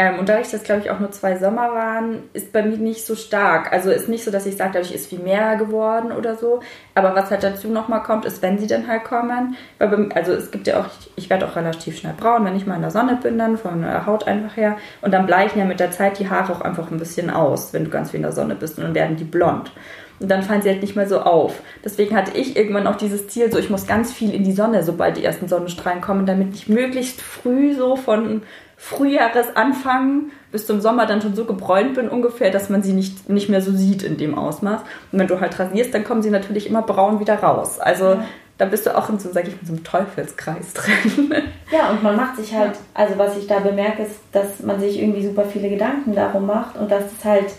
Ähm, 0.00 0.18
und 0.18 0.30
dadurch, 0.30 0.50
dass 0.50 0.62
glaube 0.62 0.80
ich 0.80 0.90
auch 0.90 0.98
nur 0.98 1.10
zwei 1.10 1.36
Sommer 1.36 1.74
waren, 1.74 2.22
ist 2.32 2.54
bei 2.54 2.62
mir 2.62 2.78
nicht 2.78 3.04
so 3.04 3.14
stark. 3.14 3.70
Also 3.70 3.90
ist 3.90 4.08
nicht 4.08 4.24
so, 4.24 4.30
dass 4.30 4.46
ich 4.46 4.56
sage, 4.56 4.70
dadurch 4.72 4.94
ist 4.94 5.10
viel 5.10 5.18
mehr 5.18 5.56
geworden 5.56 6.10
oder 6.10 6.36
so. 6.36 6.60
Aber 6.94 7.14
was 7.14 7.30
halt 7.30 7.42
dazu 7.42 7.68
nochmal 7.68 8.02
kommt, 8.02 8.24
ist, 8.24 8.40
wenn 8.40 8.58
sie 8.58 8.66
dann 8.66 8.88
halt 8.88 9.04
kommen. 9.04 9.56
Weil, 9.78 10.08
also 10.14 10.32
es 10.32 10.50
gibt 10.50 10.66
ja 10.68 10.80
auch, 10.80 10.86
ich 11.16 11.28
werde 11.28 11.46
auch 11.46 11.54
relativ 11.54 11.98
schnell 11.98 12.14
braun, 12.18 12.46
wenn 12.46 12.56
ich 12.56 12.66
mal 12.66 12.76
in 12.76 12.80
der 12.80 12.90
Sonne 12.90 13.18
bin, 13.22 13.36
dann 13.36 13.58
von 13.58 13.82
der 13.82 14.06
Haut 14.06 14.26
einfach 14.26 14.56
her. 14.56 14.78
Und 15.02 15.12
dann 15.12 15.26
bleichen 15.26 15.58
ja 15.58 15.66
mit 15.66 15.80
der 15.80 15.90
Zeit 15.90 16.18
die 16.18 16.30
Haare 16.30 16.50
auch 16.50 16.62
einfach 16.62 16.90
ein 16.90 16.98
bisschen 16.98 17.28
aus, 17.28 17.74
wenn 17.74 17.84
du 17.84 17.90
ganz 17.90 18.12
viel 18.12 18.20
in 18.20 18.22
der 18.22 18.32
Sonne 18.32 18.54
bist. 18.54 18.78
Und 18.78 18.84
dann 18.84 18.94
werden 18.94 19.16
die 19.16 19.24
blond. 19.24 19.70
Und 20.18 20.30
dann 20.30 20.42
fallen 20.42 20.62
sie 20.62 20.70
halt 20.70 20.80
nicht 20.80 20.96
mehr 20.96 21.08
so 21.08 21.20
auf. 21.20 21.60
Deswegen 21.84 22.16
hatte 22.16 22.38
ich 22.38 22.56
irgendwann 22.56 22.86
auch 22.86 22.96
dieses 22.96 23.28
Ziel, 23.28 23.52
so 23.52 23.58
ich 23.58 23.68
muss 23.68 23.86
ganz 23.86 24.12
viel 24.12 24.32
in 24.32 24.44
die 24.44 24.52
Sonne, 24.52 24.82
sobald 24.82 25.18
die 25.18 25.24
ersten 25.24 25.48
Sonnenstrahlen 25.48 26.00
kommen, 26.00 26.24
damit 26.24 26.54
ich 26.54 26.68
möglichst 26.68 27.20
früh 27.20 27.74
so 27.74 27.96
von 27.96 28.42
Frühjahresanfang 28.80 30.30
bis 30.50 30.66
zum 30.66 30.80
Sommer 30.80 31.04
dann 31.04 31.20
schon 31.20 31.36
so 31.36 31.44
gebräunt 31.44 31.94
bin 31.94 32.08
ungefähr, 32.08 32.50
dass 32.50 32.70
man 32.70 32.82
sie 32.82 32.94
nicht, 32.94 33.28
nicht 33.28 33.50
mehr 33.50 33.60
so 33.60 33.72
sieht 33.72 34.02
in 34.02 34.16
dem 34.16 34.36
Ausmaß. 34.36 34.80
Und 35.12 35.18
wenn 35.18 35.26
du 35.26 35.38
halt 35.38 35.58
rasierst, 35.58 35.92
dann 35.92 36.02
kommen 36.02 36.22
sie 36.22 36.30
natürlich 36.30 36.66
immer 36.66 36.80
braun 36.80 37.20
wieder 37.20 37.34
raus. 37.34 37.78
Also 37.78 38.06
ja. 38.06 38.24
da 38.56 38.64
bist 38.64 38.86
du 38.86 38.96
auch 38.96 39.10
in 39.10 39.18
so, 39.18 39.30
sag 39.32 39.46
ich 39.46 39.54
mal, 39.54 39.66
so 39.66 39.74
einem 39.74 39.84
Teufelskreis 39.84 40.72
drin. 40.74 41.34
Ja, 41.70 41.90
und 41.90 42.02
man 42.02 42.16
macht 42.16 42.36
sich 42.36 42.54
halt, 42.54 42.72
also 42.94 43.18
was 43.18 43.36
ich 43.36 43.46
da 43.46 43.60
bemerke, 43.60 44.02
ist, 44.02 44.18
dass 44.32 44.60
man 44.60 44.80
sich 44.80 44.98
irgendwie 44.98 45.26
super 45.26 45.44
viele 45.44 45.68
Gedanken 45.68 46.14
darum 46.14 46.46
macht 46.46 46.76
und 46.76 46.90
dass 46.90 47.04
es 47.04 47.24
halt 47.24 47.52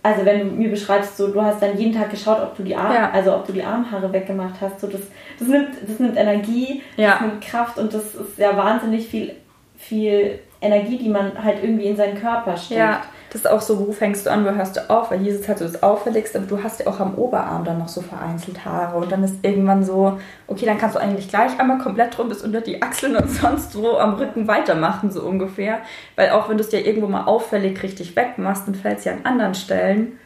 also 0.00 0.24
wenn 0.24 0.38
du 0.38 0.44
mir 0.54 0.70
beschreibst, 0.70 1.16
so 1.16 1.28
du 1.28 1.42
hast 1.42 1.60
dann 1.60 1.76
jeden 1.76 1.92
Tag 1.92 2.10
geschaut, 2.10 2.40
ob 2.40 2.56
du 2.56 2.62
die 2.62 2.74
Arm, 2.74 2.94
ja. 2.94 3.10
also 3.10 3.34
ob 3.34 3.46
du 3.46 3.52
die 3.52 3.64
Armhaare 3.64 4.12
weggemacht 4.12 4.54
hast, 4.60 4.80
so 4.80 4.86
das, 4.86 5.02
das 5.38 5.48
nimmt, 5.48 5.70
das 5.86 5.98
nimmt 5.98 6.16
Energie, 6.16 6.82
ja. 6.96 7.12
das 7.12 7.20
nimmt 7.22 7.44
Kraft 7.44 7.78
und 7.78 7.92
das 7.92 8.14
ist 8.14 8.38
ja 8.38 8.56
wahnsinnig 8.56 9.08
viel 9.08 9.34
viel 9.78 10.40
Energie, 10.60 10.98
die 10.98 11.08
man 11.08 11.42
halt 11.42 11.62
irgendwie 11.62 11.86
in 11.86 11.96
seinen 11.96 12.20
Körper 12.20 12.56
steckt. 12.56 12.80
Ja, 12.80 13.02
das 13.30 13.42
ist 13.42 13.50
auch 13.50 13.60
so, 13.60 13.86
wo 13.86 13.92
fängst 13.92 14.26
du 14.26 14.30
an, 14.30 14.44
wo 14.44 14.50
hörst 14.50 14.76
du 14.76 14.90
auf? 14.90 15.10
Weil 15.10 15.20
hier 15.20 15.32
ist 15.32 15.42
es 15.42 15.48
halt 15.48 15.58
so 15.58 15.64
das 15.66 15.82
Auffälligste, 15.82 16.38
aber 16.38 16.48
du 16.48 16.62
hast 16.62 16.80
ja 16.80 16.88
auch 16.88 16.98
am 16.98 17.14
Oberarm 17.14 17.64
dann 17.64 17.78
noch 17.78 17.88
so 17.88 18.00
vereinzelt 18.00 18.64
Haare 18.64 18.96
und 18.96 19.12
dann 19.12 19.22
ist 19.22 19.36
irgendwann 19.42 19.84
so, 19.84 20.18
okay, 20.48 20.66
dann 20.66 20.78
kannst 20.78 20.96
du 20.96 21.00
eigentlich 21.00 21.28
gleich 21.28 21.58
einmal 21.60 21.78
komplett 21.78 22.18
rum 22.18 22.28
bis 22.28 22.42
unter 22.42 22.60
die 22.60 22.82
Achseln 22.82 23.16
und 23.16 23.30
sonst 23.30 23.80
wo 23.80 23.98
am 23.98 24.14
Rücken 24.14 24.48
weitermachen, 24.48 25.12
so 25.12 25.22
ungefähr. 25.22 25.78
Weil 26.16 26.30
auch 26.30 26.48
wenn 26.48 26.56
du 26.56 26.64
es 26.64 26.72
ja 26.72 26.80
irgendwo 26.80 27.06
mal 27.06 27.24
auffällig 27.24 27.80
richtig 27.82 28.16
wegmachst, 28.16 28.66
dann 28.66 28.74
fällt 28.74 28.98
es 28.98 29.04
ja 29.04 29.12
an 29.12 29.20
anderen 29.24 29.54
Stellen 29.54 30.18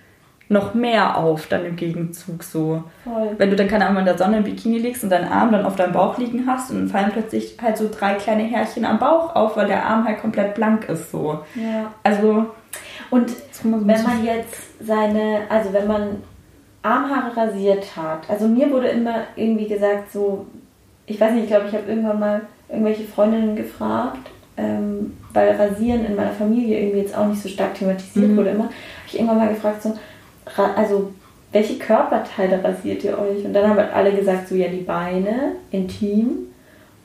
noch 0.53 0.75
mehr 0.75 1.17
auf 1.17 1.47
dann 1.47 1.65
im 1.65 1.77
Gegenzug 1.77 2.43
so. 2.43 2.85
Voll. 3.05 3.31
Wenn 3.39 3.51
du 3.51 3.57
dann 3.57 3.69
keine 3.69 3.87
Ahnung 3.87 4.01
in 4.01 4.05
der 4.07 4.19
Sonne 4.19 4.39
im 4.39 4.45
Bikini 4.45 4.79
liegst 4.79 5.03
und 5.03 5.11
deinen 5.11 5.31
Arm 5.31 5.51
dann 5.53 5.65
auf 5.65 5.77
deinem 5.77 5.93
Bauch 5.93 6.19
liegen 6.19 6.45
hast 6.47 6.71
und 6.71 6.77
dann 6.79 6.89
fallen 6.89 7.11
plötzlich 7.13 7.57
halt 7.61 7.77
so 7.77 7.89
drei 7.91 8.15
kleine 8.15 8.43
Härchen 8.45 8.85
am 8.85 8.99
Bauch 8.99 9.35
auf, 9.35 9.57
weil 9.57 9.67
der 9.67 9.85
Arm 9.85 10.07
halt 10.07 10.21
komplett 10.21 10.55
blank 10.55 10.89
ist 10.89 11.11
so. 11.11 11.41
Ja. 11.55 11.93
Also 12.03 12.47
Und 13.11 13.31
man 13.65 13.87
wenn 13.87 14.03
man 14.03 14.25
jetzt 14.25 14.87
seine, 14.87 15.41
also 15.49 15.73
wenn 15.73 15.87
man 15.87 16.23
Armhaare 16.83 17.37
rasiert 17.37 17.97
hat, 17.97 18.29
also 18.29 18.49
mir 18.49 18.71
wurde 18.71 18.89
immer 18.89 19.15
irgendwie 19.37 19.69
gesagt, 19.69 20.13
so, 20.13 20.47
ich 21.07 21.21
weiß 21.21 21.33
nicht, 21.33 21.45
ich 21.45 21.49
glaube, 21.51 21.67
ich 21.69 21.75
habe 21.75 21.89
irgendwann 21.89 22.19
mal 22.19 22.41
irgendwelche 22.69 23.05
Freundinnen 23.05 23.55
gefragt, 23.55 24.31
ähm, 24.57 25.17
weil 25.33 25.55
Rasieren 25.57 26.05
in 26.05 26.17
meiner 26.17 26.31
Familie 26.33 26.79
irgendwie 26.81 27.01
jetzt 27.01 27.17
auch 27.17 27.27
nicht 27.27 27.43
so 27.43 27.49
stark 27.49 27.75
thematisiert 27.75 28.29
Mhm. 28.31 28.37
wurde 28.37 28.51
immer, 28.51 28.65
habe 28.65 28.75
ich 29.07 29.15
irgendwann 29.15 29.39
mal 29.39 29.49
gefragt, 29.49 29.83
so, 29.83 29.95
also 30.77 31.13
welche 31.53 31.79
Körperteile 31.79 32.63
rasiert 32.63 33.05
ihr 33.05 33.19
euch? 33.19 33.45
Und 33.45 33.53
dann 33.53 33.69
haben 33.69 33.77
halt 33.79 33.93
alle 33.93 34.13
gesagt, 34.13 34.49
so 34.49 34.55
ja, 34.55 34.69
die 34.69 34.79
Beine, 34.83 35.53
intim 35.71 36.53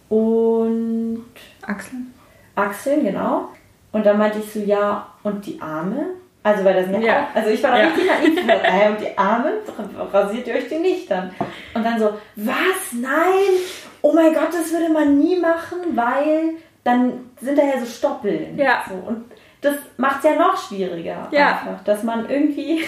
und 0.09 1.25
Achseln. 1.65 2.13
Achseln, 2.55 3.03
genau. 3.03 3.49
Und 3.91 4.05
dann 4.05 4.17
meinte 4.17 4.39
ich 4.39 4.51
so, 4.51 4.59
ja, 4.59 5.07
und 5.23 5.45
die 5.45 5.61
Arme? 5.61 6.07
Also, 6.43 6.63
weil 6.63 6.75
das 6.75 6.85
sind 6.85 7.01
ja, 7.01 7.07
Ja. 7.07 7.27
also 7.33 7.49
ich 7.49 7.61
war 7.61 7.71
da 7.71 7.81
Ja. 7.81 7.87
richtig 7.89 8.45
naiv. 8.45 8.61
Äh, 8.63 8.89
und 8.89 9.01
die 9.01 9.17
Arme? 9.17 9.51
Rasiert 10.13 10.47
ihr 10.47 10.55
euch 10.55 10.69
die 10.69 10.79
nicht 10.79 11.11
dann? 11.11 11.31
Und 11.73 11.83
dann 11.83 11.99
so, 11.99 12.11
was? 12.37 12.93
Nein! 12.93 13.59
Oh 14.01 14.13
mein 14.13 14.33
Gott, 14.33 14.49
das 14.53 14.71
würde 14.71 14.89
man 14.93 15.19
nie 15.19 15.37
machen, 15.37 15.79
weil 15.95 16.51
dann 16.85 17.31
sind 17.41 17.57
da 17.57 17.63
ja 17.63 17.79
so 17.79 17.85
Stoppeln. 17.85 18.57
Ja. 18.57 18.83
So. 18.87 18.93
Und 18.95 19.25
das 19.61 19.75
macht 19.97 20.17
es 20.19 20.31
ja 20.31 20.35
noch 20.37 20.55
schwieriger. 20.57 21.27
Ja. 21.31 21.47
Einfach, 21.49 21.83
dass 21.83 22.03
man 22.03 22.29
irgendwie, 22.29 22.83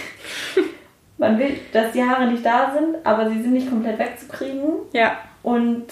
man 1.17 1.37
will, 1.39 1.57
dass 1.73 1.91
die 1.91 2.03
Haare 2.03 2.27
nicht 2.27 2.45
da 2.45 2.73
sind, 2.77 2.97
aber 3.05 3.29
sie 3.29 3.41
sind 3.41 3.53
nicht 3.53 3.69
komplett 3.69 3.97
wegzukriegen. 3.99 4.63
Ja. 4.93 5.17
Und 5.43 5.85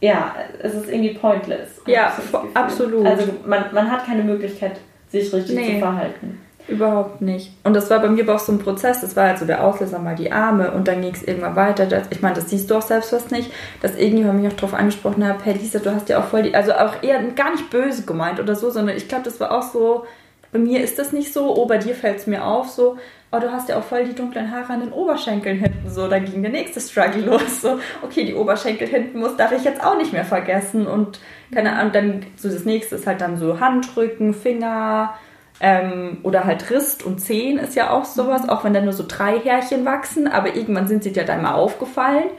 ja, 0.00 0.34
es 0.62 0.74
ist 0.74 0.88
irgendwie 0.88 1.14
pointless. 1.14 1.80
Ja, 1.86 2.12
absolut. 2.54 3.04
Also 3.06 3.32
man, 3.44 3.64
man 3.72 3.90
hat 3.90 4.06
keine 4.06 4.22
Möglichkeit, 4.22 4.78
sich 5.08 5.32
richtig 5.32 5.56
Nee. 5.56 5.74
zu 5.74 5.78
verhalten. 5.80 6.40
Überhaupt 6.68 7.22
nicht. 7.22 7.50
Und 7.64 7.74
das 7.74 7.88
war 7.88 7.98
bei 8.00 8.08
mir 8.08 8.24
aber 8.24 8.34
auch 8.34 8.40
so 8.40 8.52
ein 8.52 8.58
Prozess. 8.58 9.00
Das 9.00 9.16
war 9.16 9.28
halt 9.28 9.38
so 9.38 9.46
der 9.46 9.64
Auslöser 9.64 9.98
mal 9.98 10.14
die 10.14 10.30
Arme 10.30 10.70
und 10.70 10.86
dann 10.86 11.00
ging 11.00 11.14
es 11.14 11.22
irgendwann 11.22 11.56
weiter. 11.56 12.02
Ich 12.10 12.20
meine, 12.20 12.34
das 12.34 12.50
siehst 12.50 12.70
du 12.70 12.76
auch 12.76 12.82
selbst 12.82 13.08
fast 13.08 13.30
nicht, 13.30 13.50
dass 13.80 13.96
irgendjemand 13.96 14.42
mich 14.42 14.52
auch 14.52 14.56
darauf 14.56 14.74
angesprochen 14.74 15.26
hat, 15.26 15.44
hey 15.44 15.54
Lisa, 15.54 15.78
du 15.78 15.94
hast 15.94 16.10
ja 16.10 16.20
auch 16.20 16.26
voll 16.26 16.42
die, 16.42 16.54
also 16.54 16.72
auch 16.74 17.02
eher 17.02 17.22
gar 17.34 17.52
nicht 17.52 17.70
böse 17.70 18.04
gemeint 18.04 18.38
oder 18.38 18.54
so, 18.54 18.68
sondern 18.68 18.98
ich 18.98 19.08
glaube, 19.08 19.24
das 19.24 19.40
war 19.40 19.52
auch 19.52 19.62
so, 19.62 20.04
bei 20.52 20.58
mir 20.58 20.82
ist 20.82 20.98
das 20.98 21.12
nicht 21.12 21.32
so, 21.32 21.56
oh, 21.56 21.66
bei 21.66 21.78
dir 21.78 21.94
fällt 21.94 22.18
es 22.18 22.26
mir 22.26 22.44
auf, 22.44 22.68
so, 22.68 22.98
oh, 23.32 23.38
du 23.38 23.50
hast 23.50 23.70
ja 23.70 23.78
auch 23.78 23.82
voll 23.82 24.04
die 24.04 24.14
dunklen 24.14 24.50
Haare 24.50 24.74
an 24.74 24.80
den 24.80 24.92
Oberschenkeln 24.92 25.58
hinten, 25.58 25.88
so, 25.88 26.06
da 26.06 26.18
ging 26.18 26.42
der 26.42 26.52
nächste 26.52 26.80
Struggle 26.80 27.22
los, 27.26 27.62
so, 27.62 27.78
okay, 28.02 28.26
die 28.26 28.34
Oberschenkel 28.34 28.88
hinten 28.88 29.20
muss, 29.20 29.36
darf 29.36 29.52
ich 29.52 29.64
jetzt 29.64 29.82
auch 29.82 29.96
nicht 29.96 30.12
mehr 30.12 30.24
vergessen 30.26 30.86
und 30.86 31.18
keine 31.52 31.72
Ahnung, 31.72 31.92
dann 31.92 32.26
so 32.36 32.50
das 32.50 32.66
nächste 32.66 32.96
ist 32.96 33.06
halt 33.06 33.22
dann 33.22 33.38
so 33.38 33.58
Handrücken, 33.58 34.34
Finger, 34.34 35.14
ähm, 35.60 36.18
oder 36.22 36.44
halt 36.44 36.70
Rist 36.70 37.04
und 37.04 37.18
Zehen 37.18 37.58
ist 37.58 37.74
ja 37.74 37.90
auch 37.90 38.04
sowas, 38.04 38.48
auch 38.48 38.64
wenn 38.64 38.74
da 38.74 38.80
nur 38.80 38.92
so 38.92 39.04
drei 39.06 39.38
Härchen 39.38 39.84
wachsen, 39.84 40.28
aber 40.28 40.54
irgendwann 40.54 40.86
sind 40.86 41.02
sie 41.02 41.12
dir 41.12 41.24
dann 41.24 41.42
mal 41.42 41.54
aufgefallen. 41.54 42.30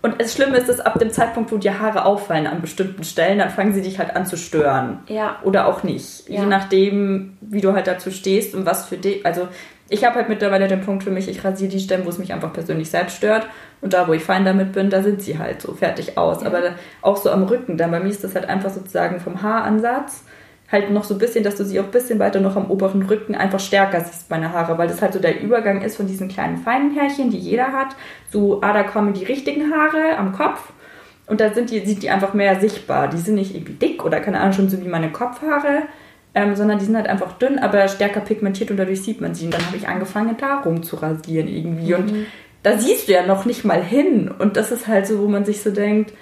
Und 0.00 0.20
das 0.20 0.32
Schlimme 0.32 0.56
ist, 0.56 0.68
dass 0.68 0.78
ab 0.78 0.98
dem 1.00 1.10
Zeitpunkt, 1.10 1.50
wo 1.50 1.56
dir 1.56 1.80
Haare 1.80 2.04
auffallen 2.04 2.46
an 2.46 2.60
bestimmten 2.60 3.02
Stellen, 3.02 3.38
dann 3.38 3.50
fangen 3.50 3.72
sie 3.72 3.82
dich 3.82 3.98
halt 3.98 4.14
an 4.14 4.26
zu 4.26 4.36
stören. 4.36 5.00
Ja. 5.08 5.40
Oder 5.42 5.66
auch 5.66 5.82
nicht. 5.82 6.28
Ja. 6.28 6.42
Je 6.42 6.46
nachdem, 6.46 7.36
wie 7.40 7.60
du 7.60 7.72
halt 7.72 7.88
dazu 7.88 8.12
stehst 8.12 8.54
und 8.54 8.64
was 8.64 8.86
für 8.86 8.96
dich. 8.96 9.26
Also, 9.26 9.48
ich 9.88 10.04
habe 10.04 10.14
halt 10.16 10.28
mittlerweile 10.28 10.68
den 10.68 10.82
Punkt 10.82 11.02
für 11.02 11.10
mich, 11.10 11.28
ich 11.28 11.44
rasiere 11.44 11.70
die 11.70 11.80
Stellen, 11.80 12.04
wo 12.04 12.10
es 12.10 12.18
mich 12.18 12.32
einfach 12.32 12.52
persönlich 12.52 12.90
selbst 12.90 13.16
stört. 13.16 13.48
Und 13.80 13.92
da, 13.92 14.06
wo 14.06 14.12
ich 14.12 14.22
fein 14.22 14.44
damit 14.44 14.72
bin, 14.72 14.88
da 14.88 15.02
sind 15.02 15.20
sie 15.20 15.38
halt 15.38 15.62
so 15.62 15.74
fertig 15.74 16.16
aus. 16.16 16.44
Aber 16.44 16.60
auch 17.02 17.16
so 17.16 17.30
am 17.32 17.42
Rücken, 17.42 17.76
dann 17.76 17.90
bei 17.90 17.98
mir 17.98 18.10
ist 18.10 18.22
das 18.22 18.36
halt 18.36 18.48
einfach 18.48 18.70
sozusagen 18.70 19.18
vom 19.18 19.42
Haaransatz 19.42 20.22
halt 20.70 20.90
noch 20.90 21.04
so 21.04 21.14
ein 21.14 21.18
bisschen, 21.18 21.44
dass 21.44 21.56
du 21.56 21.64
sie 21.64 21.80
auch 21.80 21.84
ein 21.84 21.90
bisschen 21.90 22.18
weiter 22.18 22.40
noch 22.40 22.56
am 22.56 22.70
oberen 22.70 23.02
Rücken 23.02 23.34
einfach 23.34 23.60
stärker 23.60 24.00
siehst, 24.00 24.30
meine 24.30 24.52
Haare, 24.52 24.76
weil 24.76 24.88
das 24.88 25.00
halt 25.00 25.14
so 25.14 25.18
der 25.18 25.40
Übergang 25.40 25.80
ist 25.80 25.96
von 25.96 26.06
diesen 26.06 26.28
kleinen 26.28 26.58
feinen 26.58 26.94
Härchen, 26.94 27.30
die 27.30 27.38
jeder 27.38 27.72
hat, 27.72 27.96
zu, 28.30 28.62
ah, 28.62 28.72
da 28.72 28.82
kommen 28.82 29.14
die 29.14 29.24
richtigen 29.24 29.72
Haare 29.72 30.18
am 30.18 30.32
Kopf 30.32 30.72
und 31.26 31.40
da 31.40 31.52
sind 31.52 31.70
die, 31.70 31.80
sind 31.80 32.02
die 32.02 32.10
einfach 32.10 32.34
mehr 32.34 32.58
sichtbar. 32.60 33.08
Die 33.08 33.18
sind 33.18 33.34
nicht 33.34 33.54
irgendwie 33.54 33.74
dick 33.74 34.04
oder 34.04 34.20
keine 34.20 34.40
Ahnung, 34.40 34.54
schon 34.54 34.68
so 34.68 34.82
wie 34.82 34.88
meine 34.88 35.10
Kopfhaare, 35.10 35.82
ähm, 36.34 36.56
sondern 36.56 36.78
die 36.78 36.84
sind 36.84 36.96
halt 36.96 37.08
einfach 37.08 37.32
dünn, 37.38 37.58
aber 37.58 37.86
stärker 37.88 38.20
pigmentiert 38.20 38.70
und 38.70 38.76
dadurch 38.78 39.02
sieht 39.02 39.20
man 39.20 39.34
sie. 39.34 39.46
Und 39.46 39.54
dann 39.54 39.66
habe 39.66 39.76
ich 39.76 39.88
angefangen, 39.88 40.36
da 40.38 40.60
rum 40.60 40.82
zu 40.82 40.96
rasieren 40.96 41.48
irgendwie 41.48 41.94
und 41.94 42.12
da 42.62 42.76
siehst 42.76 43.08
du 43.08 43.12
ja 43.12 43.24
noch 43.24 43.44
nicht 43.44 43.64
mal 43.64 43.82
hin 43.82 44.30
und 44.36 44.56
das 44.56 44.72
ist 44.72 44.88
halt 44.88 45.06
so, 45.06 45.20
wo 45.20 45.28
man 45.28 45.44
sich 45.44 45.62
so 45.62 45.70
denkt, 45.70 46.12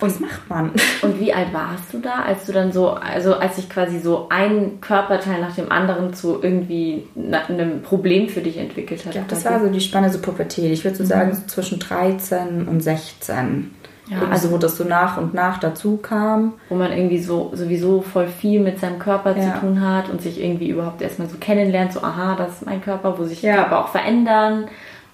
was 0.00 0.20
macht 0.20 0.48
man? 0.48 0.70
Und 1.02 1.18
wie 1.20 1.32
alt 1.34 1.52
warst 1.52 1.92
du 1.92 1.98
da, 1.98 2.22
als 2.22 2.46
du 2.46 2.52
dann 2.52 2.70
so, 2.72 2.90
also 2.90 3.34
als 3.34 3.56
sich 3.56 3.68
quasi 3.68 3.98
so 3.98 4.28
ein 4.30 4.80
Körperteil 4.80 5.40
nach 5.40 5.54
dem 5.54 5.72
anderen 5.72 6.14
zu 6.14 6.38
irgendwie 6.42 7.04
einem 7.48 7.82
Problem 7.82 8.28
für 8.28 8.40
dich 8.40 8.56
entwickelt 8.58 9.04
hat? 9.06 9.14
Ja, 9.14 9.22
das 9.28 9.42
quasi? 9.42 9.54
war 9.54 9.60
so 9.66 9.72
die 9.72 9.80
Spanne 9.80 10.10
so 10.10 10.18
Pubertät. 10.20 10.70
Ich 10.72 10.84
würde 10.84 10.96
so 10.96 11.04
sagen, 11.04 11.34
so 11.34 11.42
zwischen 11.46 11.78
13 11.80 12.68
und 12.68 12.80
16. 12.80 13.74
Ja, 14.10 14.22
Ja, 14.22 14.28
also 14.30 14.50
wo 14.52 14.56
das 14.56 14.76
so 14.78 14.84
nach 14.84 15.18
und 15.18 15.34
nach 15.34 15.58
dazu 15.58 15.98
kam. 15.98 16.54
wo 16.70 16.76
man 16.76 16.92
irgendwie 16.92 17.18
so 17.18 17.50
sowieso 17.52 18.00
voll 18.00 18.26
viel 18.28 18.58
mit 18.60 18.78
seinem 18.80 18.98
Körper 18.98 19.36
Ja. 19.36 19.54
zu 19.54 19.60
tun 19.60 19.80
hat 19.86 20.08
und 20.08 20.22
sich 20.22 20.42
irgendwie 20.42 20.70
überhaupt 20.70 21.02
erstmal 21.02 21.28
so 21.28 21.36
kennenlernt, 21.38 21.92
so 21.92 22.00
aha, 22.02 22.34
das 22.36 22.52
ist 22.54 22.66
mein 22.66 22.80
Körper, 22.80 23.18
wo 23.18 23.24
sich 23.24 23.42
Ja. 23.42 23.56
Körper 23.56 23.80
auch 23.84 23.88
verändern 23.88 24.64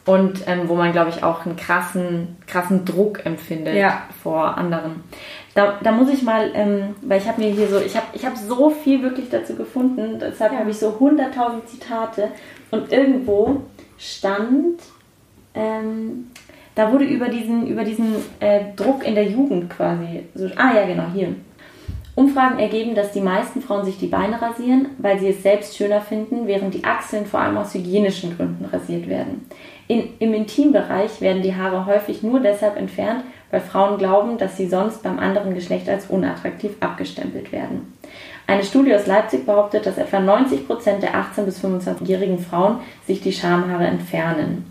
und 0.06 0.42
ähm, 0.46 0.68
wo 0.68 0.74
man, 0.74 0.92
glaube 0.92 1.10
ich, 1.10 1.22
auch 1.22 1.46
einen 1.46 1.56
krassen, 1.56 2.36
krassen 2.46 2.84
Druck 2.84 3.24
empfindet 3.24 3.74
Ja. 3.76 4.02
vor 4.22 4.56
anderen. 4.58 5.02
Da, 5.54 5.78
da 5.82 5.92
muss 5.92 6.10
ich 6.12 6.22
mal, 6.22 6.50
ähm, 6.54 6.94
weil 7.02 7.20
ich 7.20 7.28
habe 7.28 7.40
mir 7.40 7.50
hier 7.50 7.68
so, 7.68 7.78
ich 7.80 7.96
habe 7.96 8.06
ich 8.12 8.26
hab 8.26 8.36
so 8.36 8.70
viel 8.70 9.02
wirklich 9.02 9.30
dazu 9.30 9.54
gefunden, 9.54 10.18
deshalb 10.20 10.52
Ja. 10.52 10.58
habe 10.58 10.70
ich 10.70 10.78
so 10.78 10.90
100.000 10.98 11.64
Zitate 11.66 12.28
und 12.70 12.92
irgendwo 12.92 13.62
stand, 13.98 14.80
ähm, 15.54 16.28
da 16.74 16.92
wurde 16.92 17.04
über 17.04 17.28
diesen, 17.28 17.66
über 17.68 17.84
diesen 17.84 18.16
äh, 18.40 18.60
Druck 18.76 19.06
in 19.06 19.14
der 19.14 19.24
Jugend 19.26 19.70
quasi, 19.70 20.24
so, 20.34 20.46
ah 20.56 20.74
ja 20.74 20.84
genau, 20.86 21.04
hier. 21.14 21.28
Umfragen 22.16 22.60
ergeben, 22.60 22.94
dass 22.94 23.10
die 23.10 23.20
meisten 23.20 23.60
Frauen 23.60 23.84
sich 23.84 23.98
die 23.98 24.06
Beine 24.06 24.40
rasieren, 24.40 24.90
weil 24.98 25.18
sie 25.18 25.28
es 25.30 25.42
selbst 25.42 25.76
schöner 25.76 26.00
finden, 26.00 26.46
während 26.46 26.72
die 26.74 26.84
Achseln 26.84 27.26
vor 27.26 27.40
allem 27.40 27.56
aus 27.56 27.74
hygienischen 27.74 28.36
Gründen 28.36 28.64
rasiert 28.66 29.08
werden. 29.08 29.48
In, 29.86 30.08
Im 30.18 30.32
Intimbereich 30.32 31.20
werden 31.20 31.42
die 31.42 31.54
Haare 31.54 31.86
häufig 31.86 32.22
nur 32.22 32.40
deshalb 32.40 32.76
entfernt, 32.76 33.22
weil 33.50 33.60
Frauen 33.60 33.98
glauben, 33.98 34.38
dass 34.38 34.56
sie 34.56 34.66
sonst 34.66 35.02
beim 35.02 35.18
anderen 35.18 35.54
Geschlecht 35.54 35.88
als 35.88 36.06
unattraktiv 36.06 36.72
abgestempelt 36.80 37.52
werden. 37.52 37.92
Eine 38.46 38.64
Studie 38.64 38.94
aus 38.94 39.06
Leipzig 39.06 39.46
behauptet, 39.46 39.86
dass 39.86 39.98
etwa 39.98 40.18
90% 40.18 41.00
der 41.00 41.14
18- 41.14 41.44
bis 41.44 41.64
25-jährigen 41.64 42.38
Frauen 42.38 42.80
sich 43.06 43.20
die 43.20 43.32
Schamhaare 43.32 43.86
entfernen. 43.86 44.70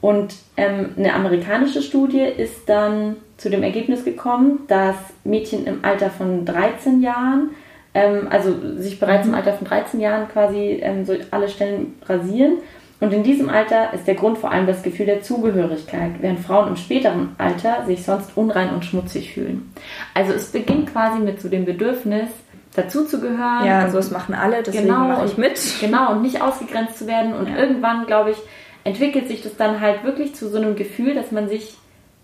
Und 0.00 0.34
ähm, 0.56 0.90
eine 0.96 1.14
amerikanische 1.14 1.80
Studie 1.80 2.20
ist 2.20 2.68
dann 2.68 3.16
zu 3.36 3.50
dem 3.50 3.62
Ergebnis 3.62 4.04
gekommen, 4.04 4.60
dass 4.68 4.96
Mädchen 5.24 5.66
im 5.66 5.84
Alter 5.84 6.10
von 6.10 6.44
13 6.44 7.02
Jahren, 7.02 7.50
ähm, 7.94 8.26
also 8.28 8.54
sich 8.78 8.98
bereits 8.98 9.26
im 9.26 9.34
Alter 9.34 9.52
von 9.52 9.66
13 9.66 10.00
Jahren 10.00 10.28
quasi 10.28 10.80
ähm, 10.82 11.04
so 11.04 11.14
alle 11.30 11.48
Stellen 11.48 11.94
rasieren. 12.04 12.54
Und 13.02 13.12
in 13.12 13.24
diesem 13.24 13.48
Alter 13.50 13.92
ist 13.94 14.06
der 14.06 14.14
Grund 14.14 14.38
vor 14.38 14.52
allem 14.52 14.66
das 14.68 14.84
Gefühl 14.84 15.06
der 15.06 15.22
Zugehörigkeit, 15.22 16.12
während 16.20 16.38
Frauen 16.38 16.68
im 16.68 16.76
späteren 16.76 17.34
Alter 17.36 17.84
sich 17.84 18.04
sonst 18.04 18.30
unrein 18.36 18.70
und 18.72 18.84
schmutzig 18.84 19.34
fühlen. 19.34 19.72
Also 20.14 20.32
es 20.32 20.52
beginnt 20.52 20.92
quasi 20.92 21.18
mit 21.18 21.40
so 21.40 21.48
dem 21.48 21.64
Bedürfnis, 21.64 22.28
dazuzugehören. 22.76 23.66
Ja, 23.66 23.88
so 23.90 23.96
das 23.96 24.10
machen 24.12 24.34
alle, 24.34 24.62
deswegen 24.62 24.86
Genau, 24.86 25.00
mache 25.08 25.24
ich 25.26 25.32
und- 25.32 25.38
mit. 25.38 25.60
Genau, 25.80 26.12
und 26.12 26.22
nicht 26.22 26.40
ausgegrenzt 26.42 26.98
zu 26.98 27.06
werden. 27.06 27.34
Und 27.34 27.48
Ja. 27.48 27.56
irgendwann, 27.56 28.06
glaube 28.06 28.30
ich, 28.30 28.36
entwickelt 28.84 29.26
sich 29.28 29.42
das 29.42 29.56
dann 29.56 29.80
halt 29.80 30.04
wirklich 30.04 30.34
zu 30.34 30.48
so 30.48 30.56
einem 30.58 30.76
Gefühl, 30.76 31.14
dass 31.14 31.32
man 31.32 31.48
sich 31.48 31.74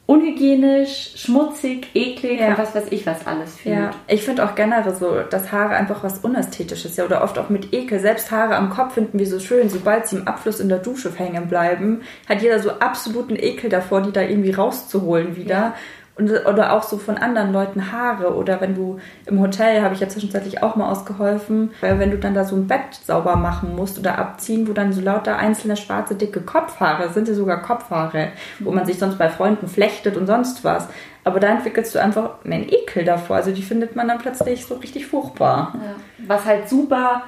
unhygienisch, 0.08 1.10
schmutzig, 1.16 1.88
eklig 1.94 2.40
Ja. 2.40 2.48
und 2.48 2.58
was 2.58 2.74
weiß 2.74 2.86
ich 2.90 3.04
was 3.04 3.26
alles 3.26 3.56
fühlt. 3.56 3.74
Ja, 3.76 3.90
ich 4.06 4.22
finde 4.22 4.42
auch 4.42 4.54
generell 4.54 4.94
so, 4.94 5.20
dass 5.28 5.52
Haare 5.52 5.74
einfach 5.76 6.02
was 6.02 6.20
Unästhetisches 6.20 6.96
ja 6.96 7.04
oder 7.04 7.22
oft 7.22 7.38
auch 7.38 7.50
mit 7.50 7.74
Ekel. 7.74 8.00
Selbst 8.00 8.30
Haare 8.30 8.56
am 8.56 8.70
Kopf 8.70 8.94
finden 8.94 9.18
wir 9.18 9.26
so 9.26 9.38
schön, 9.38 9.68
sobald 9.68 10.06
sie 10.08 10.16
im 10.16 10.26
Abfluss 10.26 10.60
in 10.60 10.70
der 10.70 10.78
Dusche 10.78 11.12
hängen 11.14 11.46
bleiben, 11.48 12.00
hat 12.26 12.40
jeder 12.40 12.58
so 12.58 12.70
absoluten 12.70 13.36
Ekel 13.36 13.68
davor, 13.68 14.00
die 14.00 14.10
da 14.12 14.22
irgendwie 14.22 14.52
rauszuholen 14.52 15.36
wieder. 15.36 15.54
Ja. 15.54 15.74
Und, 16.18 16.30
oder 16.46 16.72
auch 16.72 16.82
so 16.82 16.98
von 16.98 17.16
anderen 17.16 17.52
Leuten 17.52 17.92
Haare 17.92 18.34
oder 18.34 18.60
wenn 18.60 18.74
du 18.74 18.98
im 19.26 19.40
Hotel, 19.40 19.82
habe 19.82 19.94
ich 19.94 20.00
ja 20.00 20.08
zwischenzeitlich 20.08 20.62
auch 20.62 20.74
mal 20.74 20.90
ausgeholfen, 20.90 21.70
weil 21.80 21.98
wenn 22.00 22.10
du 22.10 22.18
dann 22.18 22.34
da 22.34 22.44
so 22.44 22.56
ein 22.56 22.66
Bett 22.66 22.94
sauber 23.04 23.36
machen 23.36 23.76
musst 23.76 23.98
oder 23.98 24.18
abziehen, 24.18 24.66
wo 24.68 24.72
dann 24.72 24.92
so 24.92 25.00
lauter 25.00 25.36
einzelne 25.36 25.76
schwarze, 25.76 26.16
dicke 26.16 26.40
Kopfhaare, 26.40 27.10
sind 27.10 27.28
ja 27.28 27.34
sogar 27.34 27.62
Kopfhaare, 27.62 28.28
wo 28.58 28.72
man 28.72 28.84
sich 28.84 28.98
sonst 28.98 29.16
bei 29.16 29.28
Freunden 29.28 29.68
flechtet 29.68 30.16
und 30.16 30.26
sonst 30.26 30.64
was. 30.64 30.88
Aber 31.22 31.38
da 31.40 31.48
entwickelst 31.48 31.94
du 31.94 32.00
einfach 32.00 32.44
einen 32.44 32.68
Ekel 32.68 33.04
davor. 33.04 33.36
Also 33.36 33.52
die 33.52 33.62
findet 33.62 33.94
man 33.94 34.08
dann 34.08 34.18
plötzlich 34.18 34.66
so 34.66 34.74
richtig 34.74 35.06
furchtbar. 35.06 35.74
Ja. 35.74 36.26
Was 36.26 36.44
halt 36.44 36.68
super, 36.68 37.22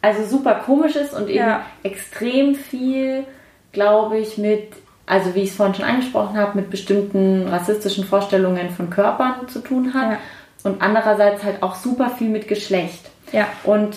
also 0.00 0.24
super 0.24 0.54
komisch 0.66 0.96
ist 0.96 1.14
und 1.14 1.28
eben 1.28 1.38
Ja. 1.38 1.60
extrem 1.82 2.54
viel 2.56 3.24
glaube 3.72 4.18
ich, 4.18 4.36
mit, 4.38 4.68
also 5.06 5.34
wie 5.34 5.40
ich 5.40 5.50
es 5.50 5.56
vorhin 5.56 5.74
schon 5.74 5.84
angesprochen 5.84 6.36
habe, 6.36 6.58
mit 6.58 6.70
bestimmten 6.70 7.48
rassistischen 7.48 8.04
Vorstellungen 8.04 8.70
von 8.70 8.90
Körpern 8.90 9.48
zu 9.48 9.60
tun 9.60 9.94
hat. 9.94 10.12
Ja. 10.12 10.18
Und 10.64 10.80
andererseits 10.80 11.42
halt 11.42 11.62
auch 11.62 11.74
super 11.74 12.10
viel 12.10 12.28
mit 12.28 12.46
Geschlecht. 12.46 13.10
Ja. 13.32 13.48
Und 13.64 13.96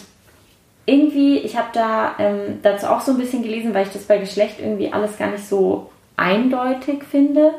irgendwie, 0.85 1.39
ich 1.39 1.57
habe 1.57 1.67
da 1.73 2.15
ähm, 2.19 2.59
dazu 2.61 2.87
auch 2.87 3.01
so 3.01 3.11
ein 3.11 3.17
bisschen 3.17 3.43
gelesen, 3.43 3.73
weil 3.73 3.85
ich 3.85 3.93
das 3.93 4.03
bei 4.03 4.17
Geschlecht 4.17 4.59
irgendwie 4.59 4.91
alles 4.91 5.17
gar 5.17 5.29
nicht 5.29 5.47
so 5.47 5.89
eindeutig 6.15 7.03
finde. 7.03 7.53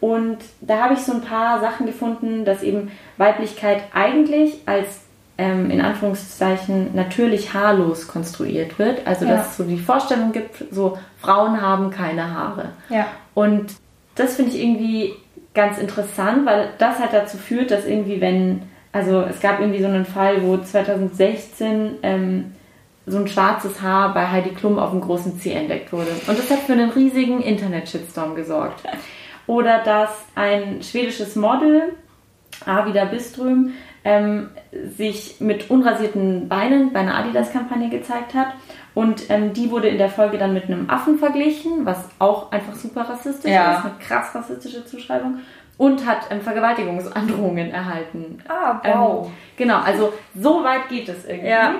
Und 0.00 0.38
da 0.60 0.84
habe 0.84 0.94
ich 0.94 1.00
so 1.00 1.12
ein 1.12 1.22
paar 1.22 1.60
Sachen 1.60 1.86
gefunden, 1.86 2.44
dass 2.44 2.62
eben 2.62 2.90
Weiblichkeit 3.16 3.82
eigentlich 3.92 4.60
als 4.66 5.00
ähm, 5.38 5.70
in 5.70 5.80
Anführungszeichen 5.80 6.94
natürlich 6.94 7.54
haarlos 7.54 8.08
konstruiert 8.08 8.78
wird. 8.78 9.06
Also 9.06 9.24
Ja. 9.24 9.36
dass 9.36 9.52
es 9.52 9.56
so 9.56 9.64
die 9.64 9.78
Vorstellung 9.78 10.32
gibt, 10.32 10.64
so 10.72 10.98
Frauen 11.20 11.60
haben 11.62 11.90
keine 11.90 12.34
Haare. 12.34 12.70
Ja. 12.88 13.06
Und 13.34 13.72
das 14.16 14.34
finde 14.36 14.50
ich 14.52 14.60
irgendwie 14.62 15.14
ganz 15.54 15.78
interessant, 15.78 16.44
weil 16.44 16.70
das 16.78 16.98
halt 16.98 17.12
dazu 17.12 17.36
führt, 17.36 17.70
dass 17.70 17.86
irgendwie, 17.86 18.20
wenn, 18.20 18.62
also 18.92 19.22
es 19.22 19.40
gab 19.40 19.60
irgendwie 19.60 19.80
so 19.80 19.86
einen 19.88 20.04
Fall, 20.04 20.42
wo 20.42 20.56
2016 20.56 21.98
ähm, 22.02 22.52
so 23.06 23.18
ein 23.18 23.28
schwarzes 23.28 23.80
Haar 23.80 24.12
bei 24.12 24.26
Heidi 24.28 24.50
Klum 24.50 24.78
auf 24.78 24.90
dem 24.90 25.00
großen 25.00 25.40
C 25.40 25.52
entdeckt 25.52 25.92
wurde. 25.92 26.10
Und 26.26 26.38
das 26.38 26.50
hat 26.50 26.58
für 26.60 26.72
einen 26.74 26.90
riesigen 26.90 27.40
Internet-Shitstorm 27.40 28.34
gesorgt. 28.34 28.82
Oder 29.46 29.78
dass 29.82 30.10
ein 30.34 30.82
schwedisches 30.82 31.34
Model, 31.34 31.94
Avida 32.66 33.06
Biström, 33.06 33.72
ähm, 34.04 34.50
sich 34.96 35.36
mit 35.40 35.70
unrasierten 35.70 36.48
Beinen 36.48 36.92
bei 36.92 37.00
einer 37.00 37.16
Adidas-Kampagne 37.16 37.88
gezeigt 37.90 38.34
hat. 38.34 38.48
Und 38.94 39.30
ähm, 39.30 39.52
die 39.52 39.70
wurde 39.70 39.88
in 39.88 39.98
der 39.98 40.08
Folge 40.08 40.38
dann 40.38 40.54
mit 40.54 40.64
einem 40.64 40.88
Affen 40.90 41.18
verglichen, 41.18 41.84
was 41.86 42.08
auch 42.18 42.50
einfach 42.50 42.74
super 42.74 43.02
rassistisch 43.02 43.50
Ja. 43.50 43.78
ist, 43.78 43.84
eine 43.84 43.94
krass 44.00 44.34
rassistische 44.34 44.84
Zuschreibung. 44.84 45.38
Und 45.76 46.04
hat 46.04 46.22
ähm, 46.30 46.40
Vergewaltigungsandrohungen 46.40 47.70
erhalten. 47.70 48.38
Ah, 48.48 48.80
Ähm, 48.82 49.30
genau, 49.56 49.78
also 49.78 50.12
so 50.34 50.64
weit 50.64 50.88
geht 50.88 51.08
es 51.08 51.24
irgendwie. 51.24 51.48
Ja. 51.48 51.74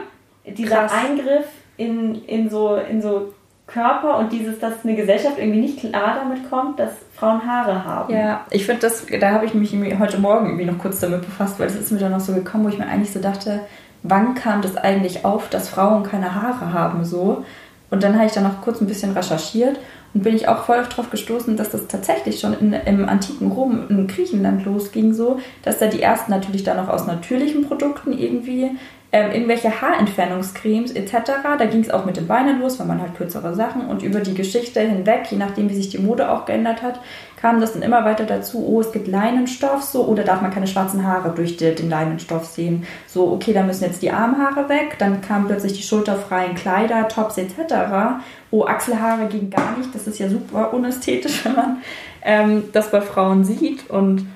Dieser 0.47 0.77
Krass. 0.87 0.93
Eingriff 0.95 1.47
in, 1.77 2.25
in, 2.27 2.49
so, 2.49 2.77
in 2.77 3.03
so 3.03 3.35
Körper 3.69 4.19
und 4.19 4.33
dieses, 4.33 4.59
dass 4.59 4.85
eine 4.85 4.97
Gesellschaft 4.97 5.39
irgendwie 5.39 5.61
nicht 5.61 5.79
klar 5.79 6.17
damit 6.23 6.49
kommt, 6.51 6.81
dass 6.81 6.91
Frauen 7.15 7.47
Haare 7.47 7.85
haben. 7.85 8.13
Ja, 8.13 8.47
ich 8.51 8.65
finde 8.65 8.81
das, 8.81 9.07
da 9.21 9.31
habe 9.31 9.45
ich 9.45 9.55
mich 9.55 9.73
heute 9.99 10.19
Morgen 10.19 10.47
irgendwie 10.47 10.65
noch 10.65 10.79
kurz 10.79 11.01
damit 11.01 11.21
befasst, 11.21 11.61
weil 11.61 11.67
es 11.67 11.77
ist 11.77 11.93
mir 11.93 11.99
dann 11.99 12.13
noch 12.13 12.21
so 12.21 12.33
gekommen, 12.33 12.65
wo 12.65 12.69
ich 12.71 12.79
mir 12.79 12.87
eigentlich 12.87 13.13
so 13.13 13.21
dachte, 13.21 13.61
wann 14.03 14.35
kam 14.35 14.63
das 14.63 14.77
eigentlich 14.77 15.25
auf, 15.25 15.51
dass 15.51 15.69
Frauen 15.69 16.03
keine 16.03 16.35
Haare 16.35 16.73
haben 16.73 17.05
so? 17.05 17.45
Und 17.91 18.03
dann 18.03 18.15
habe 18.17 18.27
ich 18.27 18.33
dann 18.33 18.45
noch 18.45 18.63
kurz 18.63 18.81
ein 18.81 18.87
bisschen 18.87 19.13
recherchiert 19.13 19.79
und 20.15 20.23
bin 20.23 20.35
ich 20.35 20.49
auch 20.49 20.65
voll 20.65 20.83
drauf 20.85 21.11
gestoßen, 21.11 21.57
dass 21.57 21.71
das 21.71 21.87
tatsächlich 21.89 22.41
schon 22.41 22.55
in, 22.55 22.73
im 22.73 23.09
antiken 23.09 23.51
Rom 23.51 23.85
in 23.89 24.07
Griechenland 24.07 24.65
losging 24.65 25.13
so, 25.13 25.41
dass 25.63 25.79
da 25.79 25.87
die 25.87 26.03
ersten 26.03 26.31
natürlich 26.31 26.65
dann 26.65 26.79
noch 26.79 26.89
aus 26.89 27.07
natürlichen 27.07 27.67
Produkten 27.67 28.17
irgendwie 28.17 28.71
ähm, 29.11 29.33
irgendwelche 29.33 29.81
Haarentfernungscremes 29.81 30.93
etc. 30.93 31.15
Da 31.59 31.65
ging 31.65 31.81
es 31.81 31.91
auch 31.91 32.05
mit 32.05 32.19
den 32.19 32.27
Beinen 32.27 32.61
los, 32.61 32.79
weil 32.79 32.87
man 32.87 33.01
halt 33.01 33.17
kürzere 33.17 33.55
Sachen 33.55 33.87
und 33.87 34.03
über 34.03 34.21
die 34.21 34.35
Geschichte 34.35 34.81
hinweg, 34.81 35.27
je 35.31 35.39
nachdem 35.39 35.71
wie 35.71 35.75
sich 35.75 35.89
die 35.89 35.99
Mode 35.99 36.31
auch 36.31 36.45
geändert 36.45 36.83
hat, 36.83 37.01
kam 37.41 37.61
das 37.61 37.73
dann 37.73 37.83
immer 37.83 38.05
weiter 38.05 38.25
dazu, 38.25 38.63
oh, 38.67 38.81
es 38.81 38.93
gibt 38.93 39.09
Leinenstoff, 39.09 39.83
so, 39.83 40.05
oder 40.05 40.25
darf 40.25 40.43
man 40.43 40.51
keine 40.51 40.67
schwarzen 40.67 41.07
Haare 41.07 41.33
durch 41.35 41.57
die, 41.57 41.75
den 41.75 41.89
Leinenstoff 41.89 42.45
sehen. 42.45 42.87
So, 43.07 43.33
okay, 43.33 43.55
da 43.55 43.63
müssen 43.63 43.85
jetzt 43.85 44.03
die 44.03 44.11
Armhaare 44.11 44.69
weg, 44.69 44.97
dann 44.99 45.23
kamen 45.23 45.47
plötzlich 45.47 45.73
die 45.73 45.83
schulterfreien 45.83 46.55
Kleider, 46.55 47.09
Tops 47.09 47.39
etc. 47.39 48.21
Oh, 48.51 48.67
Achselhaare 48.67 49.27
ging 49.27 49.49
gar 49.49 49.79
nicht, 49.79 49.95
das 49.95 50.07
ist 50.07 50.19
ja 50.19 50.29
super 50.29 50.75
unästhetisch, 50.75 51.45
wenn 51.47 51.55
man 51.55 51.77
ähm, 52.23 52.65
das 52.73 52.91
bei 52.91 53.01
Frauen 53.01 53.45
sieht 53.45 53.89
und 53.89 54.27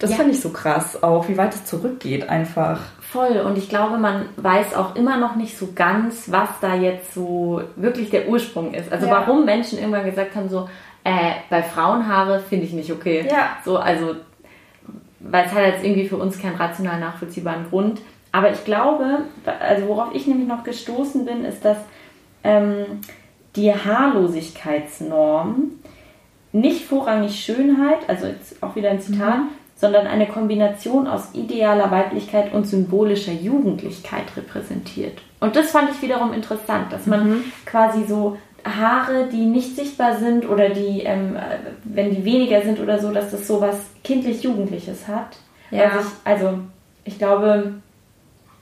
das 0.00 0.10
Ja. 0.10 0.16
finde 0.16 0.32
ich 0.32 0.40
so 0.40 0.50
krass 0.50 1.02
auch, 1.02 1.28
wie 1.28 1.38
weit 1.38 1.54
es 1.54 1.64
zurückgeht 1.64 2.28
einfach. 2.28 2.80
Voll. 3.14 3.38
Und 3.46 3.56
ich 3.56 3.68
glaube, 3.68 3.96
man 3.96 4.28
weiß 4.36 4.74
auch 4.74 4.96
immer 4.96 5.16
noch 5.18 5.36
nicht 5.36 5.56
so 5.56 5.68
ganz, 5.72 6.32
was 6.32 6.48
da 6.60 6.74
jetzt 6.74 7.14
so 7.14 7.62
wirklich 7.76 8.10
der 8.10 8.28
Ursprung 8.28 8.74
ist. 8.74 8.90
Also 8.92 9.06
Ja. 9.06 9.12
warum 9.12 9.44
Menschen 9.44 9.78
irgendwann 9.78 10.04
gesagt 10.04 10.34
haben, 10.34 10.48
so, 10.48 10.68
äh, 11.04 11.34
bei 11.48 11.62
Frauenhaare 11.62 12.40
finde 12.40 12.64
ich 12.64 12.72
nicht 12.72 12.90
okay. 12.90 13.24
Ja. 13.30 13.50
So, 13.64 13.78
also, 13.78 14.16
weil 15.20 15.44
es 15.46 15.52
hat 15.52 15.64
jetzt 15.64 15.84
irgendwie 15.84 16.08
für 16.08 16.16
uns 16.16 16.40
keinen 16.40 16.56
rational 16.56 16.98
nachvollziehbaren 16.98 17.66
Grund. 17.70 18.00
Aber 18.32 18.50
ich 18.50 18.64
glaube, 18.64 19.20
also 19.60 19.86
worauf 19.86 20.12
ich 20.12 20.26
nämlich 20.26 20.48
noch 20.48 20.64
gestoßen 20.64 21.24
bin, 21.24 21.44
ist, 21.44 21.64
dass 21.64 21.78
ähm, 22.42 23.00
die 23.54 23.72
Haarlosigkeitsnorm 23.72 25.70
nicht 26.50 26.84
vorrangig 26.84 27.44
Schönheit, 27.44 28.08
also 28.08 28.26
jetzt 28.26 28.60
auch 28.60 28.74
wieder 28.74 28.90
ein 28.90 29.00
Zitat, 29.00 29.38
sondern 29.76 30.06
eine 30.06 30.26
Kombination 30.26 31.06
aus 31.06 31.30
idealer 31.34 31.90
Weiblichkeit 31.90 32.52
und 32.54 32.66
symbolischer 32.66 33.32
Jugendlichkeit 33.32 34.24
repräsentiert. 34.36 35.18
Und 35.40 35.56
das 35.56 35.70
fand 35.72 35.90
ich 35.90 36.00
wiederum 36.00 36.32
interessant, 36.32 36.92
dass 36.92 37.06
man 37.06 37.44
quasi 37.66 38.04
so 38.08 38.38
Haare, 38.64 39.28
die 39.30 39.44
nicht 39.44 39.76
sichtbar 39.76 40.16
sind 40.16 40.48
oder 40.48 40.70
die, 40.70 41.00
ähm, 41.00 41.36
äh, 41.36 41.40
wenn 41.84 42.14
die 42.14 42.24
weniger 42.24 42.62
sind 42.62 42.80
oder 42.80 42.98
so, 42.98 43.12
dass 43.12 43.30
das 43.30 43.46
so 43.46 43.60
was 43.60 43.76
kindlich-jugendliches 44.04 45.06
hat. 45.06 45.36
Ja. 45.70 45.80
Weil 45.80 46.02
sich, 46.02 46.12
also 46.24 46.58
ich 47.04 47.18
glaube, 47.18 47.74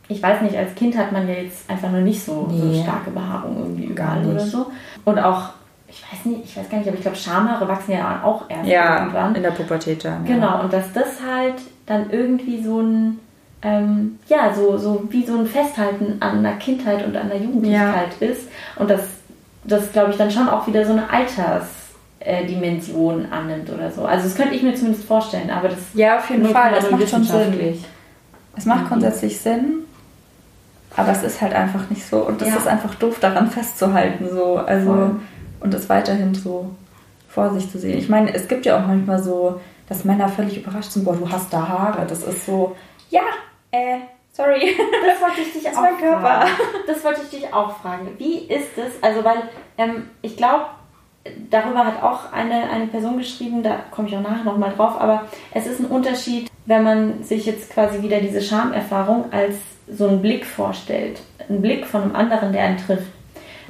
ich 0.09 0.21
weiß 0.21 0.43
nicht, 0.43 0.57
als 0.57 0.75
Kind 0.75 0.97
hat 0.97 1.13
man 1.13 1.29
ja 1.29 1.35
jetzt 1.35 1.71
einfach 1.71 1.91
nur 1.91 2.01
nicht 2.01 2.23
so, 2.23 2.49
Nee. 2.51 2.59
so 2.59 2.83
starke 2.83 3.11
Behaarung 3.11 3.59
irgendwie 3.59 3.85
überall 3.85 4.27
oder 4.27 4.41
so. 4.41 4.67
Und 5.05 5.19
auch, 5.21 5.51
ich 5.93 6.03
weiß 6.11 6.25
nicht, 6.25 6.45
ich 6.45 6.57
weiß 6.57 6.69
gar 6.71 6.79
nicht, 6.79 6.89
aber 6.89 6.97
ich 6.97 7.03
glaube, 7.03 7.17
Schamhaare 7.19 7.69
wachsen 7.69 7.93
ja 7.93 8.23
auch 8.25 8.49
erst 8.49 8.67
Ja, 8.69 9.01
irgendwann. 9.01 9.35
in 9.35 9.43
der 9.43 9.51
Pubertät 9.51 10.05
dann. 10.05 10.25
Ja. 10.27 10.35
Genau, 10.35 10.61
und 10.63 10.73
dass 10.73 10.91
das 10.93 11.21
halt 11.25 11.55
dann 11.87 12.11
irgendwie 12.11 12.63
so 12.63 12.81
ein, 12.81 13.19
ähm, 13.63 14.19
ja, 14.29 14.53
so, 14.55 14.79
so 14.79 15.05
wie 15.11 15.25
so 15.27 15.37
ein 15.39 15.47
Festhalten 15.47 16.17
an 16.21 16.43
der 16.43 16.55
Kindheit 16.55 17.05
und 17.07 17.15
an 17.17 17.29
der 17.29 17.39
Jugendlichkeit 17.39 18.15
ist. 18.21 18.49
Und 18.77 18.89
dass 18.91 19.03
das, 19.65 19.93
glaube 19.93 20.11
ich, 20.13 20.17
dann 20.17 20.31
schon 20.31 20.49
auch 20.49 20.67
wieder 20.67 20.85
so 20.87 20.93
eine 20.93 21.05
Altersdimension 22.21 23.27
annimmt 23.31 23.71
oder 23.71 23.91
so. 23.91 24.05
Also 24.05 24.25
das 24.25 24.35
könnte 24.37 24.55
ich 24.55 24.63
mir 24.63 24.75
zumindest 24.75 25.05
vorstellen, 25.07 25.51
aber 25.51 25.69
das 25.69 25.79
Ja, 25.95 26.19
auf 26.19 26.29
jeden 26.31 26.47
Fall. 26.49 26.81
so 26.81 26.91
macht 26.91 27.09
schon 27.09 27.25
Sinn. 27.25 27.85
Es 28.57 28.67
macht 28.67 28.89
grundsätzlich 28.89 29.39
Sinn, 29.41 29.85
aber 30.97 31.13
es 31.13 31.23
ist 31.23 31.41
halt 31.41 31.55
einfach 31.55 31.89
nicht 31.91 32.05
so. 32.07 32.19
Und 32.19 32.41
das 32.41 32.49
Ja. 32.49 32.57
ist 32.57 32.67
einfach 32.69 32.95
doof, 32.97 33.19
daran 33.21 33.51
festzuhalten. 33.51 34.29
So. 34.31 34.57
Also, 34.57 34.87
Voll. 34.87 35.21
Und 35.63 35.73
das 35.73 35.89
weiterhin 35.89 36.35
so 36.35 36.71
vor 37.29 37.51
sich 37.55 37.71
zu 37.71 37.79
sehen. 37.79 37.99
Ich 37.99 38.09
meine, 38.09 38.35
es 38.35 38.49
gibt 38.49 38.67
ja 38.67 38.77
auch 38.79 38.87
manchmal 38.87 39.23
so, 39.23 39.61
dass 39.89 40.05
Männer 40.05 40.29
völlig 40.29 40.59
überrascht 40.59 40.93
sind, 40.93 41.05
boah, 41.05 41.17
du 41.17 41.31
hast 41.31 41.53
da 41.53 41.67
Haare. 41.67 42.07
Das 42.07 42.23
ist 42.23 42.47
so, 42.47 42.77
ja, 43.11 43.23
äh, 43.71 43.99
sorry. 44.33 44.75
Das 45.07 45.21
wollte 45.21 45.41
ich 45.41 45.53
dich 45.53 45.65
Das 45.65 45.77
auch 45.77 45.83
mein 45.83 45.99
Körper. 45.99 46.21
fragen. 46.21 46.51
Das 46.87 47.05
wollte 47.05 47.21
ich 47.23 47.31
dich 47.31 47.53
auch 47.55 47.77
fragen. 47.79 48.09
Wie 48.19 48.39
ist 48.41 48.77
es? 48.77 49.03
Also, 49.03 49.25
weil 49.25 49.43
ähm, 49.79 50.11
ich 50.21 50.37
glaube, 50.37 50.67
darüber 51.51 51.85
hat 51.87 52.03
auch 52.03 52.33
eine, 52.33 52.69
eine 52.71 52.87
Person 52.87 53.19
geschrieben, 53.19 53.63
da 53.63 53.77
komme 53.91 54.09
ich 54.09 54.17
auch 54.17 54.21
nachher 54.23 54.45
nochmal 54.45 54.73
drauf, 54.75 55.01
aber 55.01 55.25
es 55.53 55.67
ist 55.67 55.81
ein 55.81 55.87
Unterschied, 55.87 56.51
wenn 56.67 56.83
man 56.83 57.23
sich 57.23 57.47
jetzt 57.47 57.71
quasi 57.71 58.03
wieder 58.03 58.21
diese 58.21 58.41
Schamerfahrung 58.43 59.33
als 59.33 59.57
so 59.91 60.07
einen 60.09 60.23
Blick 60.23 60.45
vorstellt. 60.47 61.21
Ein 61.49 61.61
Blick 61.63 61.87
von 61.87 62.03
einem 62.03 62.17
anderen, 62.17 62.53
der 62.53 62.63
einen 62.65 62.79
trifft. 62.79 63.11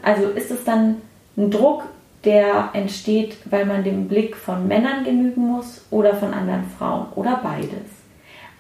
Also 0.03 0.29
ist 0.29 0.51
es 0.51 0.65
dann 0.65 1.01
ein 1.37 1.51
Druck, 1.51 1.85
der 2.25 2.71
entsteht, 2.73 3.37
weil 3.47 3.67
man 3.67 3.83
dem 3.83 4.07
Blick 4.09 4.37
von 4.37 4.69
Männern 4.69 5.05
genügen 5.05 5.49
muss 5.49 5.85
oder 5.91 6.15
von 6.15 6.33
anderen 6.33 6.65
Frauen 6.79 7.07
oder 7.17 7.41
beides. 7.43 7.91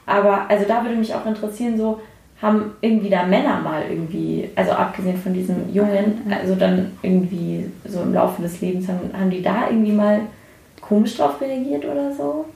Aber 0.07 0.47
also 0.49 0.65
da 0.67 0.83
würde 0.83 0.97
mich 0.97 1.15
auch 1.15 1.25
interessieren, 1.27 1.77
so 1.77 2.01
haben 2.41 2.73
irgendwie 2.81 3.09
da 3.09 3.25
Männer 3.25 3.61
mal 3.61 3.83
irgendwie, 3.89 4.51
also 4.57 4.73
abgesehen 4.73 5.17
von 5.17 5.33
diesem 5.33 5.73
Jungen, 5.73 6.23
also 6.29 6.57
dann 6.57 6.91
irgendwie 7.03 7.71
so 7.87 8.01
im 8.03 8.13
Laufe 8.13 8.43
des 8.43 8.61
Lebens, 8.61 8.89
haben, 8.89 9.11
haben 9.17 9.31
die 9.31 9.43
da 9.43 9.69
irgendwie 9.69 9.93
mal 9.93 10.21
komisch 10.81 11.17
drauf 11.17 11.41
reagiert 11.41 11.85
oder 11.85 12.13
so? 12.13 12.47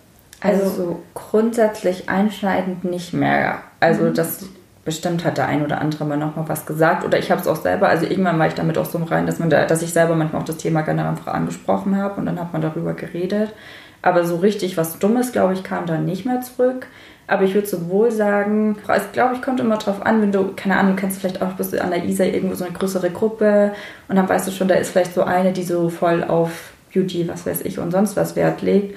Also, 0.40 0.68
so 0.68 1.00
grundsätzlich 1.14 2.08
einschneidend 2.08 2.84
nicht 2.84 3.12
mehr. 3.14 3.62
Also 3.78 4.04
Mhm. 4.04 4.14
das 4.14 4.44
bestimmt 4.86 5.24
hat 5.24 5.36
der 5.36 5.48
ein 5.48 5.64
oder 5.64 5.80
andere 5.80 6.04
mal 6.04 6.16
noch 6.16 6.36
mal 6.36 6.48
was 6.48 6.64
gesagt 6.64 7.04
oder 7.04 7.18
ich 7.18 7.30
habe 7.30 7.40
es 7.40 7.48
auch 7.48 7.56
selber. 7.56 7.88
Also 7.88 8.06
irgendwann 8.06 8.38
war 8.38 8.46
ich 8.46 8.54
damit 8.54 8.78
auch 8.78 8.86
so 8.86 8.96
rein, 8.98 9.26
dass 9.26 9.40
man 9.40 9.50
da, 9.50 9.66
dass 9.66 9.82
ich 9.82 9.92
selber 9.92 10.14
manchmal 10.14 10.40
auch 10.40 10.46
das 10.46 10.58
Thema 10.58 10.82
gerne 10.82 11.06
einfach 11.06 11.34
angesprochen 11.34 11.96
habe 11.98 12.20
und 12.20 12.26
dann 12.26 12.40
hat 12.40 12.52
man 12.52 12.62
darüber 12.62 12.94
geredet. 12.94 13.52
Aber 14.00 14.24
so 14.24 14.36
richtig 14.36 14.76
was 14.76 15.00
Dummes, 15.00 15.32
glaube 15.32 15.54
ich, 15.54 15.64
kam 15.64 15.86
da 15.86 15.98
nicht 15.98 16.24
mehr 16.24 16.40
zurück. 16.40 16.86
Aber 17.26 17.42
ich 17.42 17.54
würde 17.54 17.66
sowohl 17.66 18.12
sagen, 18.12 18.76
es 18.86 19.10
glaube 19.10 19.34
ich, 19.34 19.42
kommt 19.42 19.58
immer 19.58 19.76
drauf 19.76 20.06
an, 20.06 20.22
wenn 20.22 20.30
du, 20.30 20.52
keine 20.54 20.76
Ahnung, 20.76 20.94
kennst 20.94 21.16
du 21.16 21.20
vielleicht 21.22 21.42
auch, 21.42 21.54
bist 21.54 21.72
du 21.72 21.82
an 21.82 21.90
der 21.90 22.04
ISA 22.04 22.22
irgendwo 22.22 22.54
so 22.54 22.64
eine 22.64 22.72
größere 22.72 23.10
Gruppe 23.10 23.72
und 24.06 24.14
dann 24.14 24.28
weißt 24.28 24.46
du 24.46 24.52
schon, 24.52 24.68
da 24.68 24.76
ist 24.76 24.90
vielleicht 24.90 25.14
so 25.14 25.24
eine, 25.24 25.52
die 25.52 25.64
so 25.64 25.88
voll 25.88 26.22
auf 26.22 26.70
Beauty, 26.94 27.26
was 27.26 27.44
weiß 27.44 27.62
ich 27.62 27.80
und 27.80 27.90
sonst 27.90 28.16
was 28.16 28.36
Wert 28.36 28.62
legt. 28.62 28.96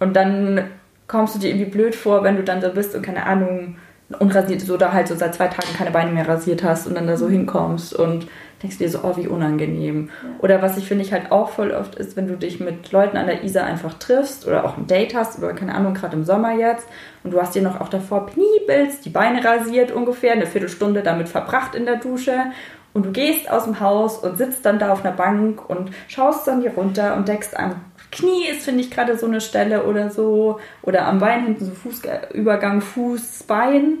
Und 0.00 0.14
dann 0.14 0.64
kommst 1.08 1.34
du 1.34 1.38
dir 1.38 1.48
irgendwie 1.48 1.70
blöd 1.70 1.94
vor, 1.94 2.22
wenn 2.22 2.36
du 2.36 2.42
dann 2.42 2.60
so 2.60 2.68
bist 2.68 2.94
und 2.94 3.00
keine 3.00 3.24
Ahnung, 3.24 3.76
unrasiert 4.20 4.62
ist 4.62 4.70
oder 4.70 4.92
halt 4.92 5.08
so 5.08 5.14
seit 5.14 5.34
zwei 5.34 5.48
Tagen 5.48 5.68
keine 5.76 5.90
Beine 5.90 6.12
mehr 6.12 6.28
rasiert 6.28 6.62
hast 6.62 6.86
und 6.86 6.94
dann 6.94 7.06
da 7.06 7.16
so 7.16 7.28
hinkommst 7.28 7.94
und 7.94 8.26
denkst 8.62 8.78
dir 8.78 8.88
so, 8.88 9.00
oh, 9.02 9.16
wie 9.16 9.28
unangenehm. 9.28 10.08
Ja. 10.08 10.28
Oder 10.38 10.62
was 10.62 10.76
ich 10.76 10.86
finde 10.86 11.04
ich 11.04 11.12
halt 11.12 11.30
auch 11.30 11.50
voll 11.50 11.70
oft 11.72 11.96
ist, 11.96 12.16
wenn 12.16 12.26
du 12.26 12.36
dich 12.36 12.60
mit 12.60 12.90
Leuten 12.92 13.16
an 13.16 13.26
der 13.26 13.44
Isar 13.44 13.64
einfach 13.64 13.94
triffst 13.94 14.46
oder 14.46 14.64
auch 14.64 14.78
ein 14.78 14.86
Date 14.86 15.14
hast 15.14 15.38
oder 15.38 15.52
keine 15.52 15.74
Ahnung, 15.74 15.94
gerade 15.94 16.16
im 16.16 16.24
Sommer 16.24 16.54
jetzt 16.54 16.86
und 17.22 17.32
du 17.32 17.40
hast 17.40 17.54
dir 17.54 17.62
noch 17.62 17.80
auch 17.80 17.88
davor 17.88 18.26
penibelst, 18.26 19.04
die 19.04 19.10
Beine 19.10 19.44
rasiert 19.44 19.92
ungefähr, 19.92 20.32
eine 20.32 20.46
Viertelstunde 20.46 21.02
damit 21.02 21.28
verbracht 21.28 21.74
in 21.74 21.84
der 21.84 21.96
Dusche 21.96 22.34
und 22.94 23.04
du 23.04 23.12
gehst 23.12 23.50
aus 23.50 23.64
dem 23.64 23.80
Haus 23.80 24.18
und 24.18 24.38
sitzt 24.38 24.64
dann 24.64 24.78
da 24.78 24.92
auf 24.92 25.04
einer 25.04 25.14
Bank 25.14 25.68
und 25.68 25.90
schaust 26.08 26.46
dann 26.46 26.62
hier 26.62 26.72
runter 26.72 27.16
und 27.16 27.28
deckst 27.28 27.56
an. 27.56 27.74
Knie 28.14 28.46
ist, 28.48 28.64
finde 28.64 28.82
ich, 28.82 28.90
gerade 28.90 29.18
so 29.18 29.26
eine 29.26 29.40
Stelle 29.40 29.84
oder 29.84 30.10
so. 30.10 30.60
Oder 30.82 31.06
am 31.06 31.18
Bein 31.18 31.44
hinten 31.44 31.64
so 31.64 31.72
Fußübergang, 31.72 32.80
Fuß, 32.80 33.44
Bein. 33.44 33.98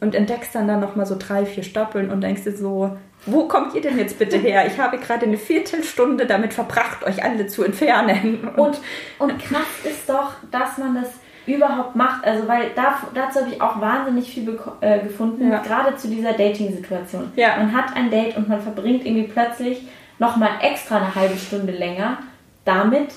Und 0.00 0.14
entdeckst 0.14 0.54
dann 0.54 0.66
da 0.66 0.78
nochmal 0.78 1.04
so 1.04 1.16
drei, 1.18 1.44
vier 1.44 1.62
Stoppeln 1.62 2.10
und 2.10 2.22
denkst 2.22 2.44
dir 2.44 2.56
so, 2.56 2.96
wo 3.26 3.46
kommt 3.48 3.74
ihr 3.74 3.82
denn 3.82 3.98
jetzt 3.98 4.18
bitte 4.18 4.38
her? 4.38 4.66
Ich 4.66 4.78
habe 4.78 4.96
gerade 4.96 5.26
eine 5.26 5.36
Viertelstunde 5.36 6.24
damit 6.24 6.54
verbracht, 6.54 7.04
euch 7.04 7.22
alle 7.22 7.46
zu 7.46 7.64
entfernen. 7.64 8.48
Und, 8.56 8.78
und 9.18 9.38
krass 9.38 9.66
ist 9.84 10.08
doch, 10.08 10.32
dass 10.50 10.78
man 10.78 10.94
das 10.94 11.10
überhaupt 11.46 11.96
macht. 11.96 12.24
Also, 12.24 12.48
weil 12.48 12.70
da, 12.74 12.98
dazu 13.14 13.40
habe 13.40 13.50
ich 13.50 13.60
auch 13.60 13.80
wahnsinnig 13.80 14.32
viel 14.32 14.58
äh, 14.80 15.00
gefunden, 15.00 15.50
ja. 15.50 15.58
gerade 15.58 15.96
zu 15.96 16.08
dieser 16.08 16.32
Dating-Situation. 16.32 17.32
Ja. 17.36 17.56
Man 17.56 17.74
hat 17.74 17.94
ein 17.94 18.10
Date 18.10 18.36
und 18.36 18.48
man 18.48 18.60
verbringt 18.60 19.04
irgendwie 19.04 19.28
plötzlich 19.28 19.86
nochmal 20.18 20.50
extra 20.62 20.96
eine 20.96 21.14
halbe 21.14 21.36
Stunde 21.36 21.72
länger 21.72 22.18
damit, 22.64 23.08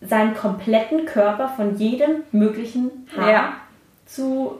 seinen 0.00 0.34
kompletten 0.34 1.06
Körper 1.06 1.48
von 1.48 1.76
jedem 1.76 2.22
möglichen 2.32 2.90
Haar 3.16 3.30
ja. 3.30 3.52
zu, 4.06 4.58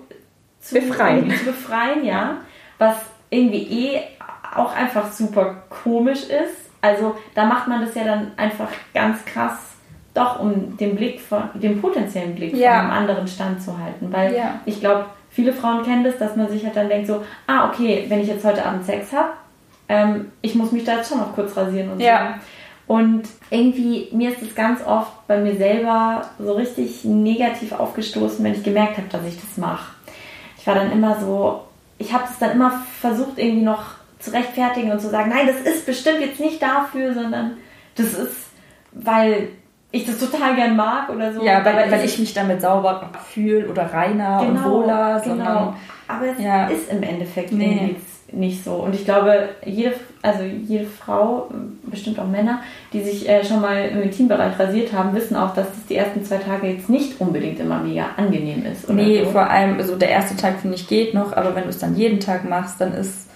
zu 0.61 0.75
befreien. 0.75 1.31
Zu 1.31 1.47
befreien, 1.47 2.05
ja. 2.05 2.39
Was 2.79 2.97
irgendwie 3.31 3.63
eh 3.63 4.01
auch 4.55 4.75
einfach 4.75 5.13
super 5.13 5.63
komisch 5.69 6.25
ist. 6.25 6.71
Also 6.81 7.17
da 7.35 7.45
macht 7.45 7.69
man 7.69 7.81
das 7.81 7.95
ja 7.95 8.05
dann 8.05 8.33
einfach 8.37 8.69
ganz 8.95 9.25
krass 9.25 9.69
doch, 10.15 10.41
um 10.41 10.77
den 10.77 10.97
Blick 10.97 11.21
von, 11.21 11.45
den 11.55 11.81
potenziellen 11.81 12.35
Blick 12.35 12.55
ja. 12.55 12.81
von 12.81 12.81
einem 12.81 12.91
anderen 12.91 13.29
Stand 13.29 13.63
zu 13.63 13.79
halten. 13.79 14.13
Weil 14.13 14.35
ja. 14.35 14.61
ich 14.65 14.81
glaube, 14.81 15.07
viele 15.31 15.53
Frauen 15.53 15.85
kennen 15.85 16.05
das, 16.05 16.19
dass 16.19 16.35
man 16.35 16.49
sich 16.49 16.65
halt 16.65 16.77
dann 16.77 16.89
denkt 16.89 17.07
so, 17.07 17.25
ah, 17.47 17.69
okay, 17.69 18.07
wenn 18.09 18.21
ich 18.21 18.29
jetzt 18.29 18.45
heute 18.45 18.65
Abend 18.65 18.85
Sex 18.85 19.13
habe, 19.13 19.29
ähm, 19.89 20.33
ich 20.43 20.55
muss 20.55 20.73
mich 20.73 20.85
da 20.85 20.97
jetzt 20.97 21.09
schon 21.09 21.19
noch 21.19 21.35
kurz 21.35 21.57
rasieren 21.57 21.93
und 21.93 22.01
ja. 22.01 22.35
so. 22.87 22.95
Und 22.95 23.23
irgendwie, 23.51 24.09
mir 24.13 24.31
ist 24.31 24.43
es 24.43 24.55
ganz 24.55 24.85
oft 24.85 25.27
bei 25.27 25.39
mir 25.39 25.57
selber 25.57 26.23
so 26.39 26.53
richtig 26.53 27.05
negativ 27.05 27.73
aufgestoßen, 27.73 28.45
wenn 28.45 28.55
ich 28.55 28.63
gemerkt 28.63 28.99
habe, 28.99 29.09
dass 29.11 29.25
ich 29.27 29.41
das 29.41 29.57
mache. 29.57 29.93
Ich 30.59 30.67
war 30.67 30.75
dann 30.75 30.93
immer 30.93 31.19
so, 31.21 31.63
ich 31.99 32.13
habe 32.13 32.25
es 32.31 32.39
dann 32.39 32.53
immer 32.53 32.83
versucht, 33.01 33.39
irgendwie 33.39 33.65
noch 33.65 33.83
zu 34.19 34.33
rechtfertigen 34.33 34.91
und 34.93 35.01
zu 35.01 35.09
sagen, 35.09 35.31
nein, 35.31 35.47
das 35.47 35.61
ist 35.61 35.87
bestimmt 35.87 36.21
jetzt 36.21 36.41
nicht 36.41 36.61
dafür, 36.61 37.15
sondern 37.15 37.57
das 37.95 38.15
ist, 38.15 38.37
weil 38.93 39.49
ich 39.91 40.05
das 40.05 40.19
total 40.19 40.55
gern 40.55 40.77
mag 40.77 41.09
oder 41.09 41.33
so. 41.33 41.43
Ja, 41.43 41.65
weil, 41.65 41.91
weil 41.91 42.05
ich 42.05 42.19
mich 42.19 42.35
damit 42.35 42.61
sauber 42.61 43.11
fühle 43.33 43.69
oder 43.69 43.93
reiner 43.93 44.45
genau, 44.45 44.77
und 44.77 44.83
wohler, 44.83 45.21
sondern. 45.21 45.47
Genau. 45.47 45.75
Aber 46.07 46.27
es 46.27 46.43
ja. 46.43 46.69
ist 46.69 46.91
im 46.91 47.03
Endeffekt 47.03 47.53
nee. 47.53 47.97
Nicht 48.33 48.63
so. 48.65 48.75
Und 48.75 48.95
ich 48.95 49.05
glaube, 49.05 49.49
jede, 49.65 49.95
also 50.23 50.43
jede 50.43 50.87
Frau, 50.87 51.51
bestimmt 51.83 52.19
auch 52.19 52.27
Männer, 52.27 52.61
die 52.93 53.03
sich 53.03 53.29
äh, 53.29 53.45
schon 53.45 53.61
mal 53.61 53.89
im 53.89 54.03
Intimbereich 54.03 54.59
rasiert 54.59 54.93
haben, 54.93 55.15
wissen 55.15 55.37
auch, 55.37 55.55
dass 55.55 55.69
das 55.69 55.87
die 55.89 55.97
ersten 55.97 56.25
zwei 56.25 56.37
Tage 56.37 56.69
jetzt 56.69 56.91
nicht 56.91 57.21
unbedingt 57.21 57.59
immer 57.61 57.81
mega 57.81 58.07
angenehm 58.17 58.65
ist. 58.67 58.85
Oder 58.85 58.95
nee, 58.95 59.25
so. 59.25 59.31
vor 59.31 59.49
allem, 59.49 59.79
also 59.79 59.97
der 59.97 60.11
erste 60.11 60.37
Tag 60.37 60.61
finde 60.61 60.77
ich 60.77 60.89
geht 60.89 61.15
noch, 61.15 61.33
aber 61.33 61.55
wenn 61.55 61.65
du 61.65 61.71
es 61.71 61.79
dann 61.79 61.97
jeden 61.97 62.21
Tag 62.21 62.49
machst, 62.49 62.81
dann 62.81 62.93
ist 62.95 63.29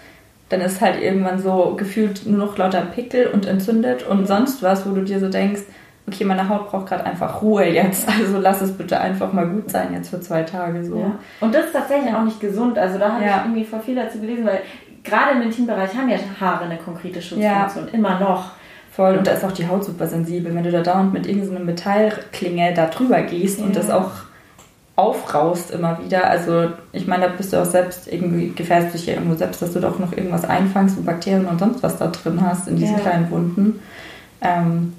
dann 0.52 0.60
ist 0.60 0.82
halt 0.82 1.02
irgendwann 1.02 1.40
so 1.40 1.74
gefühlt 1.78 2.26
nur 2.26 2.38
noch 2.38 2.58
lauter 2.58 2.82
Pickel 2.82 3.28
und 3.28 3.46
entzündet 3.46 4.06
und 4.06 4.28
sonst 4.28 4.62
was, 4.62 4.86
wo 4.86 4.94
du 4.94 5.02
dir 5.02 5.18
so 5.18 5.30
denkst, 5.30 5.62
okay, 6.06 6.24
meine 6.24 6.48
Haut 6.48 6.70
braucht 6.70 6.86
gerade 6.86 7.04
einfach 7.04 7.42
Ruhe 7.42 7.66
jetzt, 7.66 8.08
also 8.08 8.38
lass 8.38 8.60
es 8.60 8.72
bitte 8.72 9.00
einfach 9.00 9.32
mal 9.32 9.46
gut 9.46 9.70
sein 9.70 9.92
jetzt 9.92 10.10
für 10.10 10.20
zwei 10.20 10.42
Tage 10.42 10.84
so. 10.84 10.98
Ja. 10.98 11.18
Und 11.40 11.54
das 11.54 11.66
ist 11.66 11.72
tatsächlich 11.72 12.14
auch 12.14 12.24
nicht 12.24 12.40
gesund, 12.40 12.78
also 12.78 12.98
da 12.98 13.12
habe 13.12 13.24
ja. 13.24 13.36
ich 13.36 13.44
irgendwie 13.44 13.64
voll 13.64 13.80
viel 13.80 13.94
dazu 13.94 14.18
gelesen, 14.20 14.44
weil 14.44 14.60
gerade 15.04 15.32
im 15.32 15.42
Intimbereich 15.42 15.96
haben 15.96 16.08
ja 16.08 16.18
Haare 16.40 16.64
eine 16.64 16.78
konkrete 16.78 17.20
Schutzfunktion, 17.20 17.86
ja. 17.86 17.92
immer 17.92 18.18
noch. 18.20 18.52
Voll, 18.90 19.16
und 19.16 19.26
da 19.26 19.32
ist 19.32 19.44
auch 19.44 19.52
die 19.52 19.66
Haut 19.66 19.84
super 19.84 20.06
sensibel, 20.06 20.54
wenn 20.54 20.64
du 20.64 20.70
da 20.70 20.82
dauernd 20.82 21.14
mit 21.14 21.26
irgendeiner 21.26 21.64
Metallklinge 21.64 22.74
da 22.74 22.86
drüber 22.86 23.22
gehst 23.22 23.58
und 23.60 23.74
das 23.74 23.88
auch 23.88 24.10
aufraust 24.96 25.70
immer 25.70 25.98
wieder. 26.04 26.28
Also 26.28 26.68
ich 26.92 27.06
meine, 27.06 27.26
da 27.26 27.32
bist 27.32 27.52
du 27.54 27.56
auch 27.56 27.64
selbst 27.64 28.12
irgendwie, 28.12 28.52
gefährst 28.52 28.92
dich 28.92 29.06
ja 29.06 29.14
irgendwo 29.14 29.34
selbst, 29.34 29.62
dass 29.62 29.72
du 29.72 29.80
doch 29.80 29.98
noch 29.98 30.12
irgendwas 30.12 30.44
einfangst 30.44 30.98
und 30.98 31.06
Bakterien 31.06 31.46
und 31.46 31.58
sonst 31.58 31.82
was 31.82 31.96
da 31.96 32.08
drin 32.08 32.40
hast 32.42 32.68
in 32.68 32.76
diesen 32.76 32.98
kleinen 32.98 33.30
Wunden. 33.30 33.80
Ähm, 34.42 34.92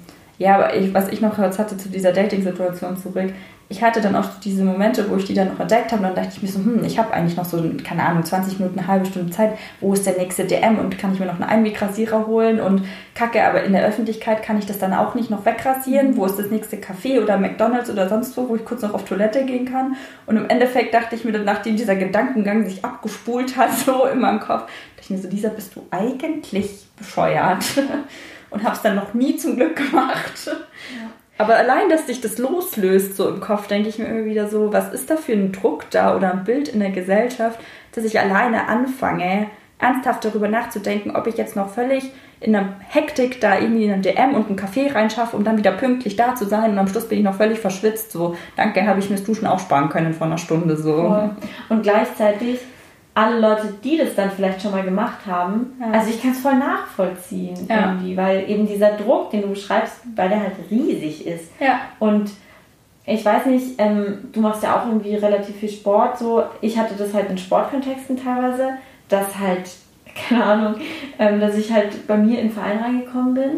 ja, 0.44 0.56
aber 0.56 0.76
ich, 0.76 0.92
was 0.92 1.08
ich 1.08 1.22
noch 1.22 1.36
kurz 1.36 1.58
hatte 1.58 1.78
zu 1.78 1.88
dieser 1.88 2.12
Dating-Situation 2.12 2.98
zurück, 2.98 3.32
ich 3.70 3.82
hatte 3.82 4.02
dann 4.02 4.14
auch 4.14 4.26
diese 4.44 4.62
Momente, 4.62 5.08
wo 5.08 5.16
ich 5.16 5.24
die 5.24 5.32
dann 5.32 5.48
noch 5.48 5.58
entdeckt 5.58 5.90
habe, 5.90 6.02
und 6.02 6.08
dann 6.08 6.14
dachte 6.14 6.36
ich 6.36 6.42
mir 6.42 6.48
so, 6.48 6.58
hm, 6.58 6.84
ich 6.84 6.98
habe 6.98 7.14
eigentlich 7.14 7.38
noch 7.38 7.46
so, 7.46 7.64
keine 7.82 8.02
Ahnung, 8.02 8.22
20 8.22 8.58
Minuten, 8.58 8.78
eine 8.78 8.86
halbe 8.86 9.06
Stunde 9.06 9.32
Zeit, 9.32 9.56
wo 9.80 9.94
ist 9.94 10.04
der 10.04 10.18
nächste 10.18 10.44
DM 10.44 10.78
und 10.78 10.98
kann 10.98 11.14
ich 11.14 11.18
mir 11.18 11.24
noch 11.24 11.40
einen 11.40 11.44
Einwegrasierer 11.44 12.26
holen 12.26 12.60
und 12.60 12.84
kacke, 13.14 13.42
aber 13.42 13.62
in 13.64 13.72
der 13.72 13.86
Öffentlichkeit 13.86 14.42
kann 14.42 14.58
ich 14.58 14.66
das 14.66 14.78
dann 14.78 14.92
auch 14.92 15.14
nicht 15.14 15.30
noch 15.30 15.46
wegrasieren, 15.46 16.18
wo 16.18 16.26
ist 16.26 16.38
das 16.38 16.50
nächste 16.50 16.76
Café 16.76 17.22
oder 17.22 17.38
McDonalds 17.38 17.88
oder 17.88 18.06
sonst 18.06 18.36
wo, 18.36 18.50
wo 18.50 18.56
ich 18.56 18.66
kurz 18.66 18.82
noch 18.82 18.92
auf 18.92 19.06
Toilette 19.06 19.46
gehen 19.46 19.64
kann 19.64 19.96
und 20.26 20.36
im 20.36 20.50
Endeffekt 20.50 20.92
dachte 20.92 21.16
ich 21.16 21.24
mir 21.24 21.32
dann, 21.32 21.46
nachdem 21.46 21.76
dieser 21.76 21.96
Gedankengang 21.96 22.66
sich 22.66 22.84
abgespult 22.84 23.56
hat, 23.56 23.72
so 23.86 24.04
in 24.04 24.20
meinem 24.20 24.40
Kopf, 24.40 24.64
dachte 24.96 25.00
ich 25.00 25.10
mir 25.10 25.18
so, 25.18 25.28
Lisa, 25.28 25.48
bist 25.48 25.74
du 25.74 25.86
eigentlich 25.90 26.86
bescheuert? 26.98 27.64
und 28.54 28.62
habe 28.62 28.74
es 28.74 28.82
dann 28.82 28.96
noch 28.96 29.12
nie 29.14 29.36
zum 29.36 29.56
Glück 29.56 29.76
gemacht. 29.76 30.46
Ja. 30.46 31.10
Aber 31.36 31.56
allein, 31.56 31.88
dass 31.88 32.06
sich 32.06 32.20
das 32.20 32.38
loslöst 32.38 33.16
so 33.16 33.28
im 33.28 33.40
Kopf, 33.40 33.66
denke 33.66 33.88
ich 33.88 33.98
mir 33.98 34.06
immer 34.06 34.24
wieder 34.24 34.48
so, 34.48 34.72
was 34.72 34.92
ist 34.92 35.10
da 35.10 35.16
für 35.16 35.32
ein 35.32 35.52
Druck 35.52 35.90
da 35.90 36.16
oder 36.16 36.32
ein 36.32 36.44
Bild 36.44 36.68
in 36.68 36.80
der 36.80 36.90
Gesellschaft, 36.90 37.58
dass 37.92 38.04
ich 38.04 38.20
alleine 38.20 38.68
anfange, 38.68 39.48
ernsthaft 39.78 40.24
darüber 40.24 40.48
nachzudenken, 40.48 41.10
ob 41.10 41.26
ich 41.26 41.36
jetzt 41.36 41.56
noch 41.56 41.70
völlig 41.70 42.12
in 42.40 42.54
einer 42.54 42.76
Hektik 42.88 43.40
da 43.40 43.58
irgendwie 43.58 43.84
in 43.84 43.92
einen 43.92 44.02
DM 44.02 44.34
und 44.34 44.46
einen 44.46 44.56
Kaffee 44.56 44.88
reinschaffe, 44.88 45.36
um 45.36 45.44
dann 45.44 45.56
wieder 45.56 45.72
pünktlich 45.72 46.14
da 46.14 46.34
zu 46.34 46.44
sein 46.44 46.70
und 46.70 46.78
am 46.78 46.86
Schluss 46.86 47.08
bin 47.08 47.18
ich 47.18 47.24
noch 47.24 47.34
völlig 47.34 47.58
verschwitzt. 47.58 48.12
So, 48.12 48.36
danke, 48.56 48.86
habe 48.86 49.00
ich 49.00 49.10
mir 49.10 49.16
das 49.16 49.24
Duschen 49.24 49.46
auch 49.46 49.58
sparen 49.58 49.88
können 49.88 50.14
vor 50.14 50.26
einer 50.26 50.38
Stunde. 50.38 50.76
So. 50.76 51.30
Und 51.68 51.82
gleichzeitig 51.82 52.60
alle 53.14 53.38
Leute, 53.38 53.72
die 53.82 53.96
das 53.96 54.14
dann 54.16 54.30
vielleicht 54.30 54.60
schon 54.60 54.72
mal 54.72 54.82
gemacht 54.82 55.24
haben, 55.26 55.76
ja. 55.80 55.92
also 55.92 56.10
ich 56.10 56.20
kann 56.20 56.32
es 56.32 56.40
voll 56.40 56.56
nachvollziehen 56.56 57.66
ja. 57.68 57.92
irgendwie, 57.92 58.16
weil 58.16 58.50
eben 58.50 58.66
dieser 58.66 58.92
Druck, 58.92 59.30
den 59.30 59.42
du 59.42 59.48
beschreibst, 59.48 60.00
weil 60.16 60.28
der 60.28 60.40
halt 60.40 60.54
riesig 60.70 61.24
ist. 61.26 61.50
Ja. 61.60 61.80
Und 62.00 62.30
ich 63.06 63.24
weiß 63.24 63.46
nicht, 63.46 63.74
ähm, 63.78 64.30
du 64.32 64.40
machst 64.40 64.62
ja 64.62 64.80
auch 64.80 64.86
irgendwie 64.86 65.14
relativ 65.14 65.56
viel 65.56 65.68
Sport, 65.68 66.18
so. 66.18 66.42
Ich 66.60 66.76
hatte 66.76 66.94
das 66.96 67.14
halt 67.14 67.30
in 67.30 67.38
Sportkontexten 67.38 68.16
teilweise, 68.16 68.70
dass 69.08 69.38
halt, 69.38 69.70
keine 70.28 70.44
Ahnung, 70.44 70.74
ähm, 71.18 71.40
dass 71.40 71.56
ich 71.56 71.72
halt 71.72 72.06
bei 72.08 72.16
mir 72.16 72.40
in 72.40 72.48
den 72.48 72.54
Verein 72.54 72.78
reingekommen 72.78 73.34
bin. 73.34 73.50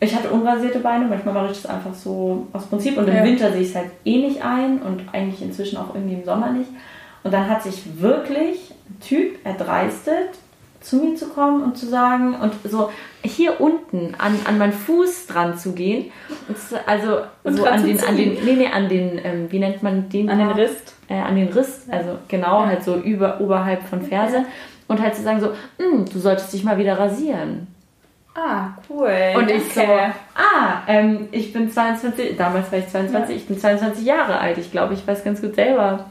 Ich 0.00 0.14
hatte 0.14 0.30
unrasierte 0.30 0.80
Beine, 0.80 1.06
manchmal 1.06 1.32
mache 1.32 1.52
ich 1.52 1.62
das 1.62 1.70
einfach 1.70 1.94
so 1.94 2.48
aus 2.52 2.66
Prinzip 2.66 2.98
und 2.98 3.06
im 3.06 3.14
ja. 3.14 3.24
Winter 3.24 3.52
sehe 3.52 3.62
ich 3.62 3.68
es 3.68 3.76
halt 3.76 3.90
eh 4.04 4.18
nicht 4.18 4.44
ein 4.44 4.82
und 4.82 5.02
eigentlich 5.12 5.40
inzwischen 5.40 5.76
auch 5.76 5.94
irgendwie 5.94 6.14
im 6.14 6.24
Sommer 6.24 6.50
nicht. 6.50 6.68
Und 7.24 7.32
dann 7.32 7.48
hat 7.48 7.62
sich 7.62 8.00
wirklich 8.00 8.72
ein 8.88 9.00
Typ 9.00 9.44
erdreistet, 9.44 10.30
zu 10.80 10.96
mir 10.96 11.14
zu 11.14 11.28
kommen 11.28 11.62
und 11.62 11.78
zu 11.78 11.86
sagen 11.86 12.34
und 12.34 12.54
so 12.64 12.90
hier 13.24 13.60
unten 13.60 14.14
an, 14.18 14.36
an 14.44 14.58
meinen 14.58 14.72
Fuß 14.72 15.28
dran 15.28 15.56
zu 15.56 15.72
gehen. 15.72 16.10
Also 16.86 17.18
und 17.44 17.56
so 17.56 17.64
an 17.64 17.84
den, 17.84 18.02
an 18.02 18.16
den, 18.16 18.44
nee, 18.44 18.54
nee, 18.54 18.66
an 18.66 18.88
den, 18.88 19.20
ähm, 19.22 19.46
wie 19.50 19.60
nennt 19.60 19.82
man 19.82 20.08
den? 20.08 20.28
An 20.28 20.38
den 20.38 20.50
Rist. 20.50 20.94
Äh, 21.08 21.14
an 21.14 21.36
den 21.36 21.48
Riss, 21.48 21.86
also 21.90 22.18
genau, 22.26 22.62
ja. 22.62 22.66
halt 22.66 22.84
so 22.84 22.96
über, 22.96 23.40
oberhalb 23.40 23.82
von 23.84 24.02
Ferse. 24.02 24.38
Ja. 24.38 24.44
Und 24.88 25.00
halt 25.00 25.14
zu 25.14 25.22
sagen 25.22 25.40
so, 25.40 25.52
hm, 25.78 26.04
du 26.12 26.18
solltest 26.18 26.52
dich 26.52 26.64
mal 26.64 26.78
wieder 26.78 26.98
rasieren. 26.98 27.68
Ah, 28.34 28.70
cool. 28.88 29.12
Und 29.36 29.50
ich 29.50 29.72
so, 29.72 29.82
ah, 29.82 30.82
ähm, 30.88 31.28
ich 31.32 31.52
bin 31.52 31.70
22, 31.70 32.36
damals 32.36 32.72
war 32.72 32.78
ich 32.78 32.88
22, 32.88 33.30
ja. 33.30 33.40
ich 33.40 33.46
bin 33.46 33.58
22 33.58 34.04
Jahre 34.04 34.38
alt. 34.38 34.58
Ich 34.58 34.70
glaube, 34.72 34.94
ich 34.94 35.06
weiß 35.06 35.22
ganz 35.22 35.42
gut 35.42 35.54
selber, 35.54 36.06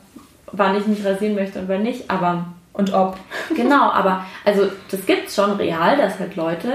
wann 0.51 0.77
ich 0.77 0.87
mich 0.87 1.05
rasieren 1.05 1.35
möchte 1.35 1.59
und 1.59 1.67
wann 1.67 1.83
nicht, 1.83 2.09
aber. 2.09 2.45
Und 2.73 2.93
ob. 2.93 3.17
Genau, 3.55 3.91
aber 3.91 4.25
also 4.45 4.67
das 4.89 5.05
gibt 5.05 5.27
es 5.27 5.35
schon 5.35 5.51
real, 5.51 5.97
dass 5.97 6.19
halt 6.19 6.35
Leute 6.35 6.71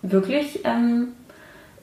wirklich 0.00 0.64
ähm, 0.64 1.08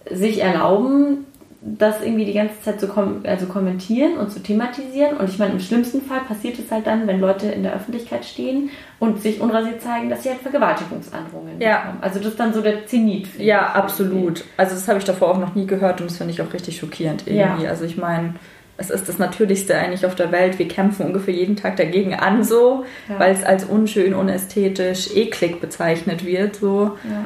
sich 0.09 0.41
erlauben, 0.41 1.25
das 1.63 2.01
irgendwie 2.01 2.25
die 2.25 2.33
ganze 2.33 2.59
Zeit 2.61 2.79
zu 2.79 2.87
kom 2.87 3.21
also 3.23 3.45
kommentieren 3.45 4.17
und 4.17 4.31
zu 4.31 4.41
thematisieren. 4.41 5.17
Und 5.17 5.29
ich 5.29 5.37
meine, 5.37 5.53
im 5.53 5.59
schlimmsten 5.59 6.01
Fall 6.01 6.21
passiert 6.21 6.57
es 6.57 6.71
halt 6.71 6.87
dann, 6.87 7.05
wenn 7.05 7.19
Leute 7.19 7.47
in 7.47 7.61
der 7.61 7.75
Öffentlichkeit 7.75 8.25
stehen 8.25 8.71
und 8.99 9.21
sich 9.21 9.39
unrasiert 9.39 9.79
zeigen, 9.81 10.09
dass 10.09 10.23
sie 10.23 10.29
halt 10.29 10.39
Vergewaltigungsandrohungen 10.39 11.61
ja. 11.61 11.77
bekommen. 11.77 11.97
Also 12.01 12.17
das 12.17 12.29
ist 12.29 12.39
dann 12.39 12.53
so 12.53 12.61
der 12.61 12.87
Zenit. 12.87 13.27
Ja, 13.37 13.73
absolut. 13.73 14.43
Also 14.57 14.73
das 14.73 14.87
habe 14.87 14.97
ich 14.97 15.05
davor 15.05 15.29
auch 15.29 15.37
noch 15.37 15.53
nie 15.53 15.67
gehört 15.67 16.01
und 16.01 16.09
das 16.09 16.17
finde 16.17 16.33
ich 16.33 16.41
auch 16.41 16.51
richtig 16.51 16.79
schockierend 16.79 17.27
irgendwie. 17.27 17.63
Ja. 17.63 17.69
Also 17.69 17.85
ich 17.85 17.95
meine, 17.95 18.33
es 18.81 18.89
ist 18.89 19.07
das 19.07 19.19
Natürlichste 19.19 19.77
eigentlich 19.77 20.05
auf 20.05 20.15
der 20.15 20.31
Welt. 20.31 20.57
Wir 20.57 20.67
kämpfen 20.67 21.05
ungefähr 21.05 21.33
jeden 21.33 21.55
Tag 21.55 21.77
dagegen 21.77 22.15
an, 22.15 22.43
so, 22.43 22.83
ja. 23.07 23.19
weil 23.19 23.33
es 23.33 23.43
als 23.43 23.63
unschön, 23.63 24.13
unästhetisch, 24.13 25.15
eklig 25.15 25.61
bezeichnet 25.61 26.25
wird, 26.25 26.55
so. 26.55 26.97
Ja. 27.03 27.25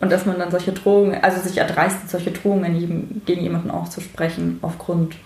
Und 0.00 0.12
dass 0.12 0.26
man 0.26 0.38
dann 0.38 0.50
solche 0.50 0.72
Drohungen, 0.72 1.22
also 1.22 1.40
sich 1.40 1.58
erdreistet, 1.58 2.10
solche 2.10 2.30
Drohungen 2.30 3.22
gegen 3.26 3.42
jemanden 3.42 3.70
auszusprechen, 3.70 4.58
aufgrund 4.62 5.16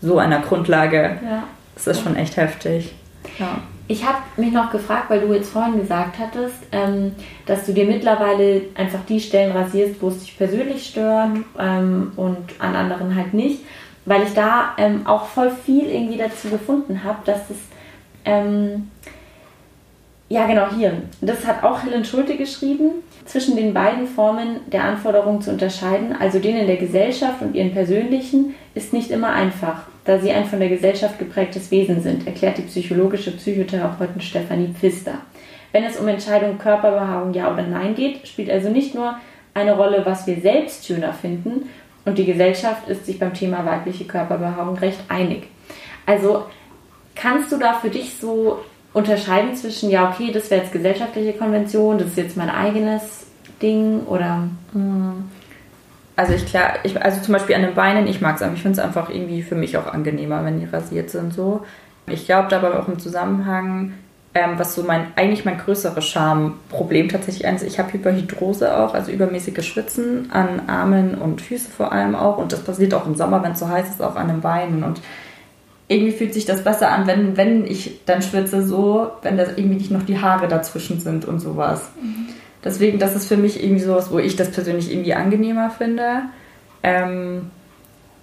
so 0.00 0.18
einer 0.18 0.40
Grundlage, 0.40 1.18
ja. 1.24 1.44
das 1.74 1.86
ist 1.86 2.02
schon 2.02 2.16
echt 2.16 2.36
heftig. 2.36 2.94
Ja. 3.38 3.58
Ich 3.90 4.04
habe 4.04 4.18
mich 4.36 4.52
noch 4.52 4.70
gefragt, 4.70 5.08
weil 5.08 5.20
du 5.20 5.32
jetzt 5.32 5.50
vorhin 5.50 5.80
gesagt 5.80 6.18
hattest, 6.18 6.56
ähm, 6.72 7.12
dass 7.46 7.64
du 7.64 7.72
dir 7.72 7.86
mittlerweile 7.86 8.62
einfach 8.74 9.00
die 9.08 9.18
Stellen 9.18 9.50
rasierst, 9.50 10.02
wo 10.02 10.08
es 10.08 10.18
dich 10.18 10.36
persönlich 10.36 10.86
stört 10.86 11.30
ähm, 11.58 12.12
und 12.16 12.36
an 12.58 12.76
anderen 12.76 13.16
halt 13.16 13.32
nicht, 13.32 13.60
weil 14.08 14.22
ich 14.24 14.34
da 14.34 14.74
ähm, 14.78 15.06
auch 15.06 15.26
voll 15.26 15.50
viel 15.50 15.86
irgendwie 15.86 16.18
dazu 16.18 16.48
gefunden 16.48 17.04
habe, 17.04 17.18
dass 17.24 17.50
es 17.50 17.56
ähm, 18.24 18.90
ja 20.28 20.46
genau 20.46 20.66
hier, 20.74 21.02
das 21.20 21.46
hat 21.46 21.62
auch 21.62 21.82
Helen 21.82 22.04
Schulte 22.04 22.36
geschrieben, 22.36 23.02
zwischen 23.24 23.56
den 23.56 23.74
beiden 23.74 24.06
Formen 24.06 24.60
der 24.72 24.84
Anforderungen 24.84 25.42
zu 25.42 25.50
unterscheiden, 25.50 26.16
also 26.18 26.38
den 26.38 26.56
in 26.56 26.66
der 26.66 26.78
Gesellschaft 26.78 27.42
und 27.42 27.54
ihren 27.54 27.72
persönlichen, 27.72 28.54
ist 28.74 28.92
nicht 28.92 29.10
immer 29.10 29.32
einfach 29.32 29.82
da 30.08 30.18
sie 30.18 30.32
ein 30.32 30.46
von 30.46 30.58
der 30.58 30.70
Gesellschaft 30.70 31.18
geprägtes 31.18 31.70
Wesen 31.70 32.00
sind, 32.00 32.26
erklärt 32.26 32.56
die 32.56 32.62
psychologische 32.62 33.30
Psychotherapeutin 33.32 34.22
Stefanie 34.22 34.72
Pfister. 34.72 35.18
Wenn 35.70 35.84
es 35.84 35.98
um 35.98 36.08
Entscheidungen 36.08 36.56
Körperbehaarung 36.56 37.34
ja 37.34 37.52
oder 37.52 37.64
nein 37.64 37.94
geht, 37.94 38.26
spielt 38.26 38.48
also 38.48 38.70
nicht 38.70 38.94
nur 38.94 39.18
eine 39.52 39.76
Rolle, 39.76 40.06
was 40.06 40.26
wir 40.26 40.40
selbst 40.40 40.86
schöner 40.86 41.12
finden, 41.12 41.68
und 42.08 42.18
die 42.18 42.24
Gesellschaft 42.24 42.88
ist 42.88 43.06
sich 43.06 43.18
beim 43.18 43.34
Thema 43.34 43.64
weibliche 43.64 44.04
Körperbehaarung 44.04 44.76
recht 44.78 44.98
einig. 45.08 45.48
Also 46.06 46.44
kannst 47.14 47.52
du 47.52 47.58
da 47.58 47.74
für 47.74 47.90
dich 47.90 48.14
so 48.20 48.58
unterscheiden 48.92 49.54
zwischen, 49.54 49.90
ja, 49.90 50.10
okay, 50.10 50.32
das 50.32 50.50
wäre 50.50 50.62
jetzt 50.62 50.72
gesellschaftliche 50.72 51.34
Konvention, 51.34 51.98
das 51.98 52.08
ist 52.08 52.16
jetzt 52.16 52.36
mein 52.36 52.50
eigenes 52.50 53.26
Ding 53.60 54.00
oder. 54.06 54.48
Hm 54.72 55.24
also 56.18 56.32
ich 56.32 56.46
klar, 56.46 56.78
ich, 56.82 57.00
also 57.00 57.20
zum 57.20 57.34
Beispiel 57.34 57.54
an 57.54 57.62
den 57.62 57.74
Beinen, 57.74 58.08
ich 58.08 58.20
mag 58.20 58.34
es 58.34 58.42
einfach, 58.42 58.56
ich 58.56 58.62
finde 58.62 58.80
es 58.80 58.84
einfach 58.84 59.08
irgendwie 59.08 59.40
für 59.40 59.54
mich 59.54 59.76
auch 59.78 59.86
angenehmer, 59.86 60.44
wenn 60.44 60.58
die 60.58 60.66
rasiert 60.66 61.10
sind 61.10 61.32
so. 61.32 61.64
Ich 62.08 62.26
glaube 62.26 62.48
dabei 62.48 62.76
auch 62.76 62.88
im 62.88 62.98
Zusammenhang, 62.98 63.92
ähm, 64.34 64.58
was 64.58 64.74
so 64.74 64.82
mein, 64.82 65.06
eigentlich 65.16 65.44
mein 65.44 65.58
größeres 65.58 66.04
Schamproblem 66.06 67.08
tatsächlich 67.08 67.44
ist, 67.44 67.62
ich 67.62 67.78
habe 67.78 67.92
Hyperhidrose 67.92 68.76
auch, 68.76 68.94
also 68.94 69.10
übermäßiges 69.10 69.66
Schwitzen 69.66 70.30
an 70.30 70.62
Armen 70.68 71.14
und 71.14 71.40
Füßen 71.40 71.72
vor 71.72 71.92
allem 71.92 72.14
auch 72.14 72.38
und 72.38 72.52
das 72.52 72.60
passiert 72.60 72.94
auch 72.94 73.06
im 73.06 73.14
Sommer, 73.14 73.42
wenn 73.42 73.52
es 73.52 73.58
so 73.58 73.68
heiß 73.68 73.88
ist, 73.88 74.02
auch 74.02 74.16
an 74.16 74.28
den 74.28 74.40
Beinen 74.40 74.84
und 74.84 75.00
irgendwie 75.88 76.12
fühlt 76.12 76.34
sich 76.34 76.44
das 76.44 76.62
besser 76.62 76.90
an, 76.90 77.06
wenn, 77.06 77.36
wenn 77.36 77.64
ich 77.64 78.00
dann 78.04 78.20
schwitze 78.20 78.62
so, 78.62 79.10
wenn 79.22 79.38
da 79.38 79.44
irgendwie 79.44 79.76
nicht 79.76 79.90
noch 79.90 80.02
die 80.02 80.20
Haare 80.20 80.46
dazwischen 80.46 81.00
sind 81.00 81.24
und 81.24 81.40
sowas. 81.40 81.90
Mhm. 82.00 82.26
Deswegen, 82.62 82.98
das 82.98 83.16
ist 83.16 83.26
für 83.26 83.38
mich 83.38 83.62
irgendwie 83.62 83.82
sowas, 83.82 84.10
wo 84.10 84.18
ich 84.18 84.36
das 84.36 84.50
persönlich 84.50 84.92
irgendwie 84.92 85.14
angenehmer 85.14 85.70
finde. 85.70 86.24
Ähm, 86.82 87.50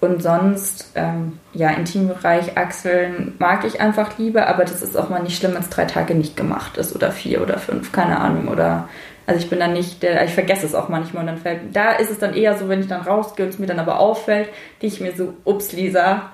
und 0.01 0.21
sonst, 0.21 0.91
ähm, 0.95 1.39
ja, 1.53 1.69
Intimbereich, 1.71 2.57
Achseln 2.57 3.33
mag 3.39 3.63
ich 3.65 3.81
einfach 3.81 4.17
lieber, 4.17 4.47
aber 4.47 4.63
das 4.63 4.81
ist 4.81 4.97
auch 4.97 5.09
mal 5.09 5.23
nicht 5.23 5.37
schlimm, 5.37 5.53
wenn 5.53 5.61
es 5.61 5.69
drei 5.69 5.85
Tage 5.85 6.15
nicht 6.15 6.35
gemacht 6.35 6.77
ist 6.77 6.95
oder 6.95 7.11
vier 7.11 7.41
oder 7.41 7.57
fünf, 7.57 7.91
keine 7.91 8.19
Ahnung. 8.19 8.49
Oder 8.49 8.89
also 9.25 9.39
ich 9.39 9.49
bin 9.49 9.59
dann 9.59 9.73
nicht 9.73 10.03
der, 10.03 10.23
ich 10.25 10.33
vergesse 10.33 10.65
es 10.65 10.75
auch 10.75 10.89
manchmal 10.89 11.21
und 11.21 11.27
dann 11.27 11.37
fällt, 11.37 11.75
da 11.75 11.93
ist 11.93 12.11
es 12.11 12.19
dann 12.19 12.33
eher 12.33 12.57
so, 12.57 12.69
wenn 12.69 12.81
ich 12.81 12.87
dann 12.87 13.01
rausgehe 13.01 13.45
und 13.45 13.53
es 13.53 13.59
mir 13.59 13.67
dann 13.67 13.79
aber 13.79 13.99
auffällt, 13.99 14.49
die 14.81 14.87
ich 14.87 15.01
mir 15.01 15.13
so, 15.15 15.33
ups, 15.45 15.71
Lisa. 15.71 16.29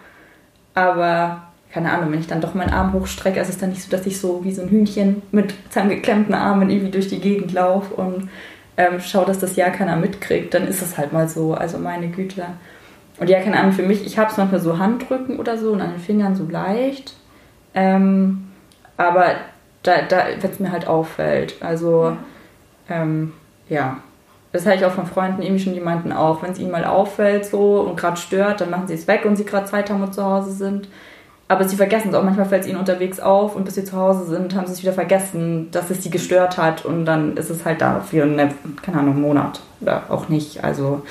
Aber 0.74 1.44
keine 1.72 1.92
Ahnung, 1.92 2.12
wenn 2.12 2.20
ich 2.20 2.28
dann 2.28 2.42
doch 2.42 2.54
meinen 2.54 2.74
Arm 2.74 2.94
hochstrecke, 2.94 3.40
ist 3.40 3.50
es 3.50 3.58
dann 3.58 3.70
nicht 3.70 3.84
so, 3.84 3.92
dass 3.92 4.06
ich 4.06 4.20
so 4.20 4.44
wie 4.44 4.54
so 4.54 4.62
ein 4.62 4.70
Hühnchen 4.70 5.22
mit 5.32 5.54
zusammengeklemmten 5.70 6.34
Armen 6.34 6.70
irgendwie 6.70 6.92
durch 6.92 7.08
die 7.08 7.22
Gegend 7.22 7.54
laufe 7.54 7.94
und 7.94 8.30
ähm, 8.76 9.00
schaue, 9.00 9.26
dass 9.26 9.40
das 9.40 9.56
ja 9.56 9.70
keiner 9.70 9.96
mitkriegt. 9.96 10.54
Dann 10.54 10.68
ist 10.68 10.82
es 10.82 10.98
halt 10.98 11.14
mal 11.14 11.30
so. 11.30 11.54
Also 11.54 11.78
meine 11.78 12.10
Güte. 12.10 12.46
Und 13.20 13.30
ja, 13.30 13.40
keine 13.40 13.60
Ahnung, 13.60 13.74
für 13.74 13.84
mich, 13.84 14.06
ich 14.06 14.18
habe 14.18 14.32
es 14.32 14.38
manchmal 14.38 14.60
so 14.60 14.80
Handrücken 14.80 15.40
oder 15.40 15.58
so 15.58 15.72
und 15.72 15.82
an 15.82 15.92
den 15.92 16.00
Fingern 16.00 16.36
so 16.36 16.46
leicht. 16.46 17.14
Ähm, 17.74 18.50
aber 18.98 19.36
da, 19.84 20.02
da 20.08 20.26
wenn 20.40 20.52
es 20.52 20.60
mir 20.60 20.72
halt 20.72 20.88
auffällt. 20.88 21.56
Also, 21.62 22.18
ähm, 22.90 23.34
ja. 23.70 23.98
Das 24.52 24.66
habe 24.66 24.76
ich 24.76 24.86
auch 24.86 24.92
von 24.92 25.06
Freunden 25.06 25.42
irgendwie 25.42 25.64
schon, 25.64 25.74
die 25.74 25.80
meinten 25.80 26.12
auch, 26.12 26.44
wenn 26.44 26.52
es 26.52 26.60
ihnen 26.60 26.72
mal 26.72 26.84
auffällt 26.84 27.46
so 27.46 27.80
und 27.82 27.96
gerade 27.96 28.18
stört, 28.18 28.60
dann 28.60 28.70
machen 28.70 28.88
sie 28.88 28.96
es 28.96 29.08
weg 29.08 29.24
und 29.24 29.38
sie 29.38 29.46
gerade 29.46 29.66
zwei 29.66 29.82
Tage 29.82 30.12
zu 30.12 30.26
Hause 30.26 30.52
sind. 30.52 30.90
Aber 31.48 31.68
sie 31.68 31.76
vergessen 31.76 32.10
es 32.10 32.16
auch. 32.16 32.24
Manchmal 32.24 32.46
fällt 32.46 32.64
es 32.64 32.70
ihnen 32.70 32.80
unterwegs 32.80 33.20
auf 33.20 33.56
und 33.56 33.66
bis 33.66 33.76
sie 33.76 33.84
zu 33.84 33.96
Hause 33.98 34.26
sind, 34.26 34.56
haben 34.56 34.68
sie 34.68 34.74
es 34.74 34.82
wieder 34.84 34.94
vergessen, 34.94 35.70
dass 35.72 35.90
es 35.90 36.04
sie 36.04 36.10
gestört 36.10 36.58
hat. 36.58 36.86
Und 36.86 37.06
dann 37.06 37.36
ist 37.36 37.50
es 37.50 37.66
halt 37.66 37.82
da 37.82 38.00
für 38.00 38.24
einen, 38.24 38.54
keine 38.82 39.00
Ahnung, 39.00 39.22
Monat 39.22 39.62
oder 39.82 40.04
auch 40.10 40.30
nicht. 40.30 40.64
Also, 40.64 41.02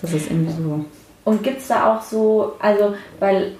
das 0.00 0.12
ist 0.12 0.30
irgendwie 0.30 0.52
so. 0.52 0.84
Und 1.26 1.42
gibt 1.42 1.58
es 1.58 1.66
da 1.66 1.92
auch 1.92 2.02
so, 2.02 2.52
also, 2.60 2.94
weil 3.18 3.56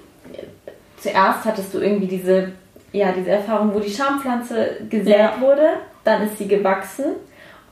zuerst 0.99 1.45
hattest 1.45 1.75
du 1.75 1.81
irgendwie 1.81 2.07
diese, 2.07 2.53
ja, 2.93 3.11
diese 3.11 3.31
Erfahrung, 3.31 3.75
wo 3.75 3.81
die 3.81 3.91
Schampflanze 3.91 4.77
gesät 4.89 5.19
ja. 5.19 5.41
wurde, 5.41 5.71
dann 6.05 6.23
ist 6.23 6.39
sie 6.39 6.47
gewachsen. 6.47 7.07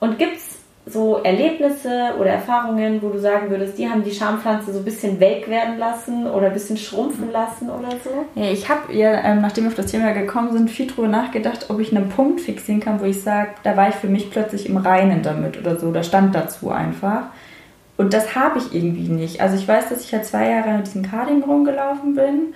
Und 0.00 0.18
gibt 0.18 0.37
es 0.37 0.59
so 0.87 1.18
Erlebnisse 1.22 2.12
oder 2.18 2.30
Erfahrungen, 2.30 3.00
wo 3.02 3.11
du 3.11 3.20
sagen 3.20 3.50
würdest, 3.50 3.78
die 3.78 3.88
haben 3.88 4.02
die 4.02 4.11
Schampflanze 4.11 4.72
so 4.72 4.80
ein 4.80 4.85
bisschen 4.85 5.20
welk 5.20 5.48
werden 5.48 5.78
lassen 5.78 6.26
oder 6.26 6.48
ein 6.48 6.52
bisschen 6.52 6.76
schrumpfen 6.76 7.30
lassen 7.30 7.70
oder 7.70 7.90
so? 8.02 8.11
Ja, 8.35 8.50
ich 8.50 8.68
habe 8.68 8.92
ja, 8.92 9.22
ähm, 9.22 9.42
nachdem 9.42 9.62
wir 9.62 9.68
auf 9.68 9.76
das 9.76 9.92
Thema 9.92 10.11
gekommen 10.11 10.50
sind, 10.50 10.72
viel 10.72 10.88
drüber 10.88 11.07
nachgedacht, 11.07 11.66
ob 11.70 11.78
ich 11.78 11.96
einen 11.96 12.09
Punkt 12.09 12.40
fixieren 12.40 12.80
kann, 12.80 13.00
wo 13.00 13.04
ich 13.04 13.22
sage, 13.22 13.50
da 13.62 13.76
war 13.76 13.90
ich 13.90 13.94
für 13.94 14.09
mich 14.09 14.28
plötzlich 14.33 14.68
im 14.68 14.76
Reinen 14.76 15.22
damit 15.22 15.57
oder 15.57 15.78
so, 15.78 15.92
da 15.92 16.02
stand 16.02 16.35
dazu 16.35 16.70
einfach. 16.70 17.28
Und 17.96 18.12
das 18.12 18.35
habe 18.35 18.59
ich 18.59 18.74
irgendwie 18.74 19.09
nicht. 19.09 19.40
Also 19.40 19.57
ich 19.57 19.66
weiß, 19.68 19.88
dass 19.88 20.02
ich 20.02 20.11
ja 20.11 20.22
zwei 20.22 20.50
Jahre 20.50 20.72
mit 20.76 20.87
diesem 20.87 21.02
Carding 21.02 21.42
rumgelaufen 21.42 22.14
bin 22.14 22.54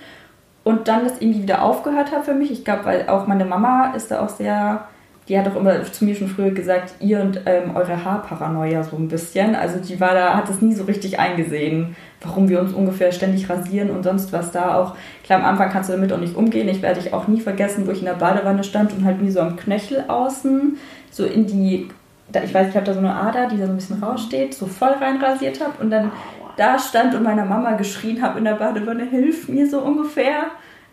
und 0.63 0.87
dann 0.87 1.03
das 1.05 1.21
irgendwie 1.21 1.43
wieder 1.43 1.63
aufgehört 1.63 2.11
habe 2.11 2.23
für 2.23 2.33
mich. 2.33 2.51
Ich 2.51 2.65
glaube, 2.65 2.85
weil 2.85 3.07
auch 3.07 3.25
meine 3.25 3.45
Mama 3.45 3.93
ist 3.95 4.11
da 4.11 4.19
auch 4.19 4.29
sehr 4.29 4.87
die 5.29 5.37
hat 5.37 5.47
auch 5.47 5.55
immer 5.55 5.83
zu 5.83 6.05
mir 6.05 6.15
schon 6.15 6.27
früher 6.27 6.49
gesagt, 6.49 6.95
ihr 6.99 7.21
und 7.21 7.41
ähm, 7.45 7.75
eure 7.75 8.03
Haarparanoia 8.03 8.83
so 8.83 8.97
ein 8.97 9.07
bisschen. 9.07 9.55
Also 9.55 9.77
die 9.79 9.99
war 9.99 10.15
da, 10.15 10.35
hat 10.35 10.49
das 10.49 10.59
nie 10.59 10.73
so 10.73 10.85
richtig 10.85 11.19
eingesehen, 11.19 11.95
warum 12.21 12.49
wir 12.49 12.59
uns 12.59 12.73
ungefähr 12.73 13.11
ständig 13.11 13.47
rasieren 13.47 13.91
und 13.91 14.01
sonst 14.01 14.33
was 14.33 14.51
da 14.51 14.75
auch. 14.75 14.95
Klar, 15.23 15.39
am 15.39 15.45
Anfang 15.45 15.69
kannst 15.69 15.89
du 15.89 15.93
damit 15.93 16.11
auch 16.11 16.17
nicht 16.19 16.35
umgehen. 16.35 16.67
Ich 16.67 16.81
werde 16.81 16.99
dich 16.99 17.13
auch 17.13 17.27
nie 17.27 17.41
vergessen, 17.41 17.85
wo 17.85 17.91
ich 17.91 17.99
in 17.99 18.05
der 18.05 18.13
Badewanne 18.13 18.63
stand 18.63 18.91
und 18.91 19.05
halt 19.05 19.21
wie 19.21 19.29
so 19.29 19.39
am 19.39 19.55
Knöchel 19.55 20.05
außen, 20.07 20.77
so 21.11 21.25
in 21.25 21.45
die, 21.45 21.89
ich 22.33 22.53
weiß, 22.53 22.69
ich 22.69 22.75
habe 22.75 22.85
da 22.85 22.93
so 22.93 22.99
eine 22.99 23.13
Ader, 23.13 23.47
die 23.47 23.57
da 23.57 23.65
so 23.65 23.71
ein 23.71 23.77
bisschen 23.77 24.03
raussteht, 24.03 24.53
so 24.53 24.67
voll 24.67 24.91
reinrasiert 24.91 25.61
habe 25.61 25.81
und 25.81 25.89
dann 25.89 26.11
da 26.57 26.77
stand 26.77 27.15
und 27.15 27.23
meiner 27.23 27.45
Mama 27.45 27.71
geschrien 27.73 28.21
habe 28.21 28.37
in 28.39 28.45
der 28.45 28.55
Badewanne, 28.55 29.05
hilf 29.05 29.47
mir 29.47 29.67
so 29.69 29.79
ungefähr. 29.79 30.45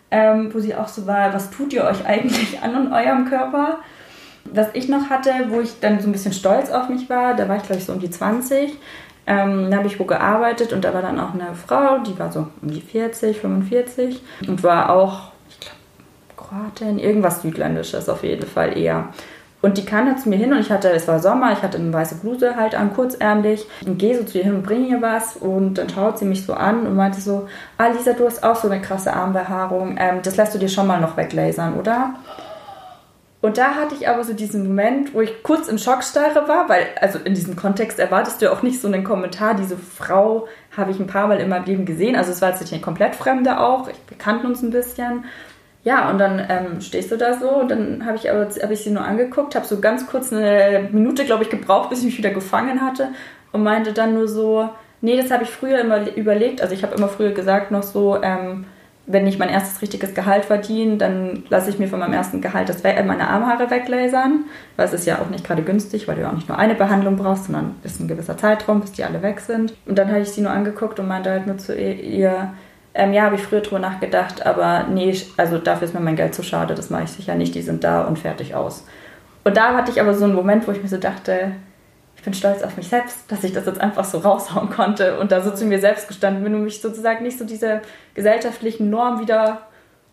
Ähm, 0.09 0.53
wo 0.53 0.59
sie 0.59 0.73
auch 0.73 0.87
so 0.87 1.05
war, 1.05 1.33
was 1.33 1.49
tut 1.49 1.73
ihr 1.73 1.83
euch 1.83 2.05
eigentlich 2.05 2.61
an 2.61 2.85
in 2.85 2.93
eurem 2.93 3.25
Körper? 3.25 3.79
Was 4.45 4.69
ich 4.71 4.87
noch 4.87 5.09
hatte, 5.09 5.31
wo 5.49 5.59
ich 5.59 5.81
dann 5.81 5.99
so 5.99 6.07
ein 6.07 6.13
bisschen 6.13 6.31
stolz 6.31 6.69
auf 6.69 6.87
mich 6.87 7.09
war, 7.09 7.33
da 7.35 7.49
war 7.49 7.57
ich 7.57 7.63
glaube 7.63 7.79
ich 7.79 7.85
so 7.85 7.91
um 7.91 7.99
die 7.99 8.09
20. 8.09 8.77
Ähm, 9.25 9.69
da 9.69 9.77
habe 9.77 9.87
ich 9.87 9.99
wo 9.99 10.05
gearbeitet 10.05 10.71
und 10.71 10.85
da 10.85 10.93
war 10.93 11.01
dann 11.01 11.19
auch 11.19 11.33
eine 11.33 11.53
Frau, 11.53 11.97
die 11.97 12.17
war 12.17 12.31
so 12.31 12.47
um 12.61 12.71
die 12.71 12.79
40, 12.79 13.41
45 13.41 14.21
und 14.47 14.63
war 14.63 14.89
auch, 14.89 15.33
ich 15.49 15.59
glaube, 15.59 15.75
Kroatin, 16.37 16.97
irgendwas 16.97 17.41
Südländisches 17.41 18.07
auf 18.07 18.23
jeden 18.23 18.47
Fall 18.47 18.77
eher. 18.77 19.09
Und 19.61 19.77
die 19.77 19.85
kam 19.85 20.05
dann 20.05 20.17
zu 20.19 20.29
mir 20.29 20.37
hin 20.37 20.53
und 20.53 20.59
ich 20.59 20.71
hatte, 20.71 20.89
es 20.91 21.07
war 21.07 21.19
Sommer, 21.19 21.51
ich 21.51 21.63
hatte 21.63 21.77
eine 21.77 21.91
weiße 21.91 22.15
Bluse 22.15 22.55
halt 22.55 22.75
an, 22.75 22.93
kurzärmlich. 22.93 23.65
Und 23.85 23.97
gehe 23.97 24.17
so 24.17 24.23
zu 24.23 24.37
ihr 24.37 24.43
hin 24.43 24.55
und 24.55 24.63
bringe 24.63 24.87
ihr 24.87 25.01
was 25.01 25.35
und 25.35 25.75
dann 25.75 25.89
schaut 25.89 26.19
sie 26.19 26.25
mich 26.25 26.45
so 26.45 26.53
an 26.53 26.85
und 26.85 26.95
meinte 26.95 27.19
so, 27.19 27.47
ah 27.77 27.87
Lisa, 27.87 28.13
du 28.13 28.25
hast 28.25 28.43
auch 28.43 28.55
so 28.55 28.69
eine 28.69 28.81
krasse 28.81 29.13
Armbehaarung, 29.13 29.97
ähm, 29.99 30.19
das 30.21 30.37
lässt 30.37 30.53
du 30.53 30.59
dir 30.59 30.69
schon 30.69 30.85
mal 30.85 31.01
noch 31.01 31.17
weglasern, 31.17 31.73
oder? 31.73 32.13
Und 33.39 33.57
da 33.57 33.75
hatte 33.75 33.95
ich 33.95 34.07
aber 34.09 34.23
so 34.23 34.33
diesen 34.33 34.67
Moment, 34.67 35.13
wo 35.13 35.21
ich 35.21 35.43
kurz 35.43 35.67
in 35.67 35.77
Schockstarre 35.77 36.47
war, 36.47 36.69
weil, 36.69 36.87
also 36.99 37.19
in 37.19 37.35
diesem 37.35 37.55
Kontext 37.55 37.99
erwartest 37.99 38.41
du 38.41 38.51
auch 38.51 38.63
nicht 38.63 38.81
so 38.81 38.87
einen 38.87 39.03
Kommentar. 39.03 39.53
Diese 39.53 39.77
Frau 39.77 40.47
habe 40.75 40.91
ich 40.91 40.99
ein 40.99 41.07
paar 41.07 41.27
Mal 41.27 41.39
in 41.39 41.49
meinem 41.49 41.65
Leben 41.65 41.85
gesehen. 41.85 42.15
Also 42.15 42.31
es 42.31 42.41
war 42.41 42.49
jetzt 42.49 42.61
nicht 42.61 42.73
eine 42.73 42.81
komplett 42.81 43.15
Fremde 43.15 43.59
auch. 43.59 43.87
Wir 43.87 44.17
kannten 44.17 44.47
uns 44.47 44.63
ein 44.63 44.71
bisschen. 44.71 45.25
Ja, 45.83 46.09
und 46.09 46.17
dann 46.17 46.45
ähm, 46.49 46.81
stehst 46.81 47.11
du 47.11 47.17
da 47.17 47.39
so 47.39 47.49
und 47.49 47.69
dann 47.69 48.05
habe 48.05 48.17
ich, 48.17 48.29
aber, 48.29 48.47
hab 48.47 48.71
ich 48.71 48.81
sie 48.81 48.91
nur 48.91 49.05
angeguckt, 49.05 49.55
habe 49.55 49.65
so 49.65 49.79
ganz 49.79 50.05
kurz 50.07 50.33
eine 50.33 50.89
Minute, 50.91 51.23
glaube 51.23 51.43
ich, 51.43 51.49
gebraucht, 51.49 51.89
bis 51.89 51.99
ich 51.99 52.05
mich 52.05 52.17
wieder 52.17 52.31
gefangen 52.31 52.81
hatte 52.81 53.09
und 53.51 53.63
meinte 53.63 53.93
dann 53.93 54.13
nur 54.13 54.27
so, 54.27 54.69
nee, 55.01 55.15
das 55.15 55.31
habe 55.31 55.43
ich 55.43 55.49
früher 55.49 55.79
immer 55.79 56.11
überlegt. 56.15 56.61
Also 56.61 56.73
ich 56.73 56.83
habe 56.83 56.95
immer 56.95 57.07
früher 57.07 57.31
gesagt 57.31 57.71
noch 57.71 57.83
so, 57.83 58.21
ähm, 58.21 58.65
wenn 59.09 59.25
ich 59.25 59.39
mein 59.39 59.49
erstes 59.49 59.81
richtiges 59.81 60.13
Gehalt 60.13 60.43
verdiene, 60.43 60.97
dann 60.97 61.43
lasse 61.49 61.69
ich 61.69 61.79
mir 61.79 61.87
von 61.87 61.99
meinem 61.99 62.13
ersten 62.13 62.41
Gehalt 62.41 62.67
das, 62.67 62.81
äh, 62.81 63.01
meine 63.03 63.29
Armhaare 63.29 63.71
weglasern, 63.71 64.43
weil 64.75 64.85
es 64.85 64.93
ist 64.93 65.05
ja 65.05 65.19
auch 65.19 65.29
nicht 65.29 65.45
gerade 65.45 65.63
günstig, 65.63 66.07
weil 66.07 66.15
du 66.15 66.21
ja 66.23 66.29
auch 66.29 66.35
nicht 66.35 66.49
nur 66.49 66.57
eine 66.57 66.75
Behandlung 66.75 67.15
brauchst, 67.15 67.45
sondern 67.45 67.75
ist 67.83 68.01
ein 68.01 68.09
gewisser 68.09 68.37
Zeitraum, 68.37 68.81
bis 68.81 68.91
die 68.91 69.05
alle 69.05 69.21
weg 69.21 69.39
sind. 69.39 69.73
Und 69.85 69.97
dann 69.97 70.09
habe 70.09 70.19
ich 70.19 70.29
sie 70.29 70.41
nur 70.41 70.51
angeguckt 70.51 70.99
und 70.99 71.07
meinte 71.07 71.29
halt 71.29 71.47
nur 71.47 71.57
zu 71.57 71.73
ihr, 71.73 72.53
Ähm, 72.99 73.13
ja, 73.13 73.21
habe 73.21 73.35
ich 73.35 73.43
früher 73.43 73.61
drüber 73.61 73.77
nachgedacht, 73.77 74.43
aber 74.43 74.87
nee, 74.89 75.15
also 75.37 75.59
dafür 75.59 75.87
ist 75.87 75.93
mir 75.93 75.99
mein 75.99 76.15
Geld 76.15 76.33
zu 76.33 76.41
schade, 76.41 76.73
das 76.73 76.89
mache 76.89 77.03
ich 77.03 77.11
sicher 77.11 77.35
nicht, 77.35 77.53
die 77.53 77.61
sind 77.61 77.83
da 77.83 78.01
und 78.01 78.17
fertig 78.17 78.55
aus. 78.55 78.87
Und 79.43 79.55
da 79.55 79.75
hatte 79.75 79.91
ich 79.91 80.01
aber 80.01 80.15
so 80.15 80.25
einen 80.25 80.33
Moment, 80.33 80.67
wo 80.67 80.71
ich 80.71 80.81
mir 80.81 80.89
so 80.89 80.97
dachte, 80.97 81.51
ich 82.15 82.23
bin 82.23 82.33
stolz 82.33 82.63
auf 82.63 82.75
mich 82.75 82.87
selbst, 82.87 83.31
dass 83.31 83.43
ich 83.43 83.53
das 83.53 83.67
jetzt 83.67 83.79
einfach 83.79 84.03
so 84.03 84.17
raushauen 84.17 84.71
konnte 84.71 85.19
und 85.19 85.31
da 85.31 85.41
so 85.41 85.51
zu 85.51 85.65
mir 85.65 85.79
selbst 85.79 86.07
gestanden 86.07 86.43
bin 86.43 86.55
und 86.55 86.63
mich 86.63 86.81
sozusagen 86.81 87.23
nicht 87.23 87.37
so 87.37 87.45
diese 87.45 87.81
gesellschaftlichen 88.15 88.89
Normen 88.89 89.19
wieder 89.19 89.67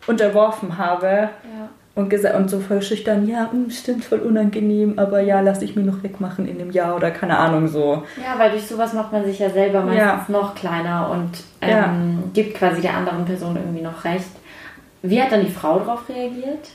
unterworfen 0.05 0.77
habe. 0.77 1.07
Ja. 1.07 1.69
Und, 1.95 2.13
und 2.13 2.49
so 2.49 2.59
voll 2.59 2.81
schüchtern, 2.81 3.25
ja, 3.25 3.49
hm, 3.49 3.69
stimmt, 3.69 4.03
voll 4.03 4.19
unangenehm, 4.19 4.99
aber 4.99 5.21
ja, 5.21 5.39
lass 5.39 5.61
ich 5.61 5.77
mir 5.77 5.83
noch 5.83 6.03
wegmachen 6.03 6.45
in 6.45 6.57
dem 6.57 6.71
Jahr 6.71 6.93
oder 6.93 7.09
keine 7.09 7.37
Ahnung 7.37 7.69
so. 7.69 8.03
Ja, 8.21 8.37
weil 8.37 8.51
durch 8.51 8.67
sowas 8.67 8.91
macht 8.91 9.13
man 9.13 9.23
sich 9.23 9.39
ja 9.39 9.49
selber 9.49 9.79
meistens 9.79 10.01
ja. 10.01 10.25
noch 10.27 10.55
kleiner 10.55 11.09
und 11.09 11.29
ähm, 11.61 11.69
ja. 11.69 11.93
gibt 12.33 12.57
quasi 12.57 12.81
der 12.81 12.95
anderen 12.95 13.23
Person 13.23 13.55
irgendwie 13.55 13.81
noch 13.81 14.03
recht. 14.03 14.27
Wie 15.03 15.21
hat 15.21 15.31
dann 15.31 15.45
die 15.45 15.51
Frau 15.51 15.79
darauf 15.79 16.09
reagiert? 16.09 16.67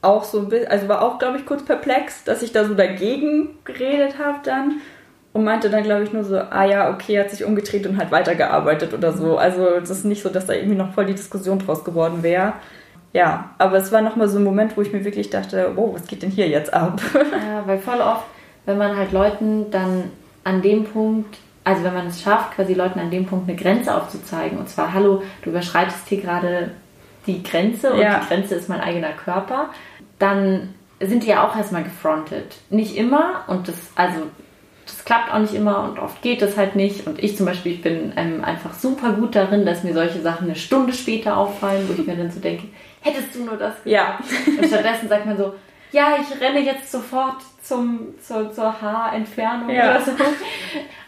Auch 0.00 0.24
so 0.24 0.38
ein 0.38 0.48
bisschen, 0.48 0.68
also 0.68 0.88
war 0.88 1.02
auch, 1.02 1.18
glaube 1.18 1.36
ich, 1.36 1.44
kurz 1.44 1.62
perplex, 1.62 2.24
dass 2.24 2.42
ich 2.42 2.52
da 2.52 2.64
so 2.64 2.72
dagegen 2.72 3.50
geredet 3.64 4.18
habe 4.18 4.38
dann 4.42 4.80
und 5.34 5.44
meinte 5.44 5.68
dann, 5.68 5.82
glaube 5.82 6.04
ich, 6.04 6.14
nur 6.14 6.24
so, 6.24 6.38
ah 6.38 6.64
ja, 6.64 6.90
okay, 6.90 7.20
hat 7.20 7.30
sich 7.30 7.44
umgedreht 7.44 7.86
und 7.86 7.98
hat 7.98 8.10
weitergearbeitet 8.10 8.94
oder 8.94 9.12
so. 9.12 9.36
Also 9.36 9.66
es 9.82 9.90
ist 9.90 10.06
nicht 10.06 10.22
so, 10.22 10.30
dass 10.30 10.46
da 10.46 10.54
irgendwie 10.54 10.76
noch 10.76 10.94
voll 10.94 11.04
die 11.04 11.14
Diskussion 11.14 11.58
draus 11.58 11.84
geworden 11.84 12.22
wäre 12.22 12.54
ja, 13.12 13.50
aber 13.58 13.76
es 13.76 13.92
war 13.92 14.00
nochmal 14.00 14.28
so 14.28 14.38
ein 14.38 14.44
Moment, 14.44 14.76
wo 14.76 14.82
ich 14.82 14.92
mir 14.92 15.04
wirklich 15.04 15.30
dachte, 15.30 15.72
wow, 15.74 15.94
was 15.94 16.06
geht 16.06 16.22
denn 16.22 16.30
hier 16.30 16.48
jetzt 16.48 16.72
ab? 16.72 17.00
Ja, 17.14 17.62
weil 17.66 17.78
voll 17.78 18.00
oft, 18.00 18.24
wenn 18.64 18.78
man 18.78 18.96
halt 18.96 19.12
Leuten 19.12 19.70
dann 19.70 20.04
an 20.44 20.62
dem 20.62 20.84
Punkt, 20.84 21.36
also 21.64 21.84
wenn 21.84 21.94
man 21.94 22.06
es 22.06 22.22
schafft, 22.22 22.54
quasi 22.54 22.74
Leuten 22.74 22.98
an 22.98 23.10
dem 23.10 23.26
Punkt 23.26 23.48
eine 23.48 23.58
Grenze 23.58 23.94
aufzuzeigen, 23.94 24.58
und 24.58 24.68
zwar, 24.68 24.94
hallo, 24.94 25.22
du 25.42 25.50
überschreitest 25.50 26.08
hier 26.08 26.20
gerade 26.20 26.70
die 27.26 27.42
Grenze 27.42 27.92
und 27.92 28.00
ja. 28.00 28.18
die 28.18 28.26
Grenze 28.26 28.54
ist 28.54 28.68
mein 28.68 28.80
eigener 28.80 29.12
Körper, 29.12 29.68
dann 30.18 30.74
sind 31.00 31.24
die 31.24 31.28
ja 31.28 31.46
auch 31.46 31.56
erstmal 31.56 31.84
gefrontet. 31.84 32.56
Nicht 32.70 32.96
immer 32.96 33.44
und 33.46 33.68
das, 33.68 33.76
also 33.94 34.22
das 34.86 35.04
klappt 35.04 35.32
auch 35.32 35.38
nicht 35.38 35.54
immer 35.54 35.84
und 35.84 35.98
oft 35.98 36.22
geht 36.22 36.42
das 36.42 36.56
halt 36.56 36.76
nicht. 36.76 37.06
Und 37.06 37.22
ich 37.22 37.36
zum 37.36 37.46
Beispiel, 37.46 37.72
ich 37.72 37.82
bin 37.82 38.12
ähm, 38.16 38.44
einfach 38.44 38.74
super 38.74 39.12
gut 39.12 39.34
darin, 39.34 39.64
dass 39.64 39.84
mir 39.84 39.94
solche 39.94 40.20
Sachen 40.20 40.46
eine 40.46 40.56
Stunde 40.56 40.92
später 40.92 41.36
auffallen, 41.36 41.88
wo 41.88 41.92
ich 41.92 42.06
mir 42.06 42.16
dann 42.16 42.30
so 42.30 42.40
denke, 42.40 42.64
hättest 43.02 43.34
du 43.34 43.44
nur 43.44 43.56
das 43.56 43.82
gesagt. 43.82 43.86
Ja. 43.86 44.18
Und 44.46 44.66
stattdessen 44.66 45.08
sagt 45.08 45.26
man 45.26 45.36
so, 45.36 45.54
ja, 45.92 46.16
ich 46.20 46.40
renne 46.40 46.60
jetzt 46.60 46.90
sofort 46.90 47.36
zum, 47.62 48.14
zur, 48.18 48.50
zur 48.52 48.80
Haarentfernung 48.80 49.70
ja. 49.70 49.90
oder 49.90 50.00
so. 50.00 50.12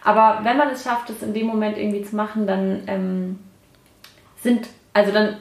Aber 0.05 0.41
wenn 0.45 0.57
man 0.57 0.69
es 0.69 0.85
schafft, 0.85 1.09
es 1.11 1.23
in 1.23 1.33
dem 1.33 1.47
Moment 1.47 1.79
irgendwie 1.79 2.03
zu 2.03 2.15
machen, 2.15 2.47
dann 2.47 2.83
ähm, 2.87 3.39
sind, 4.43 4.69
also 4.93 5.11
dann, 5.11 5.39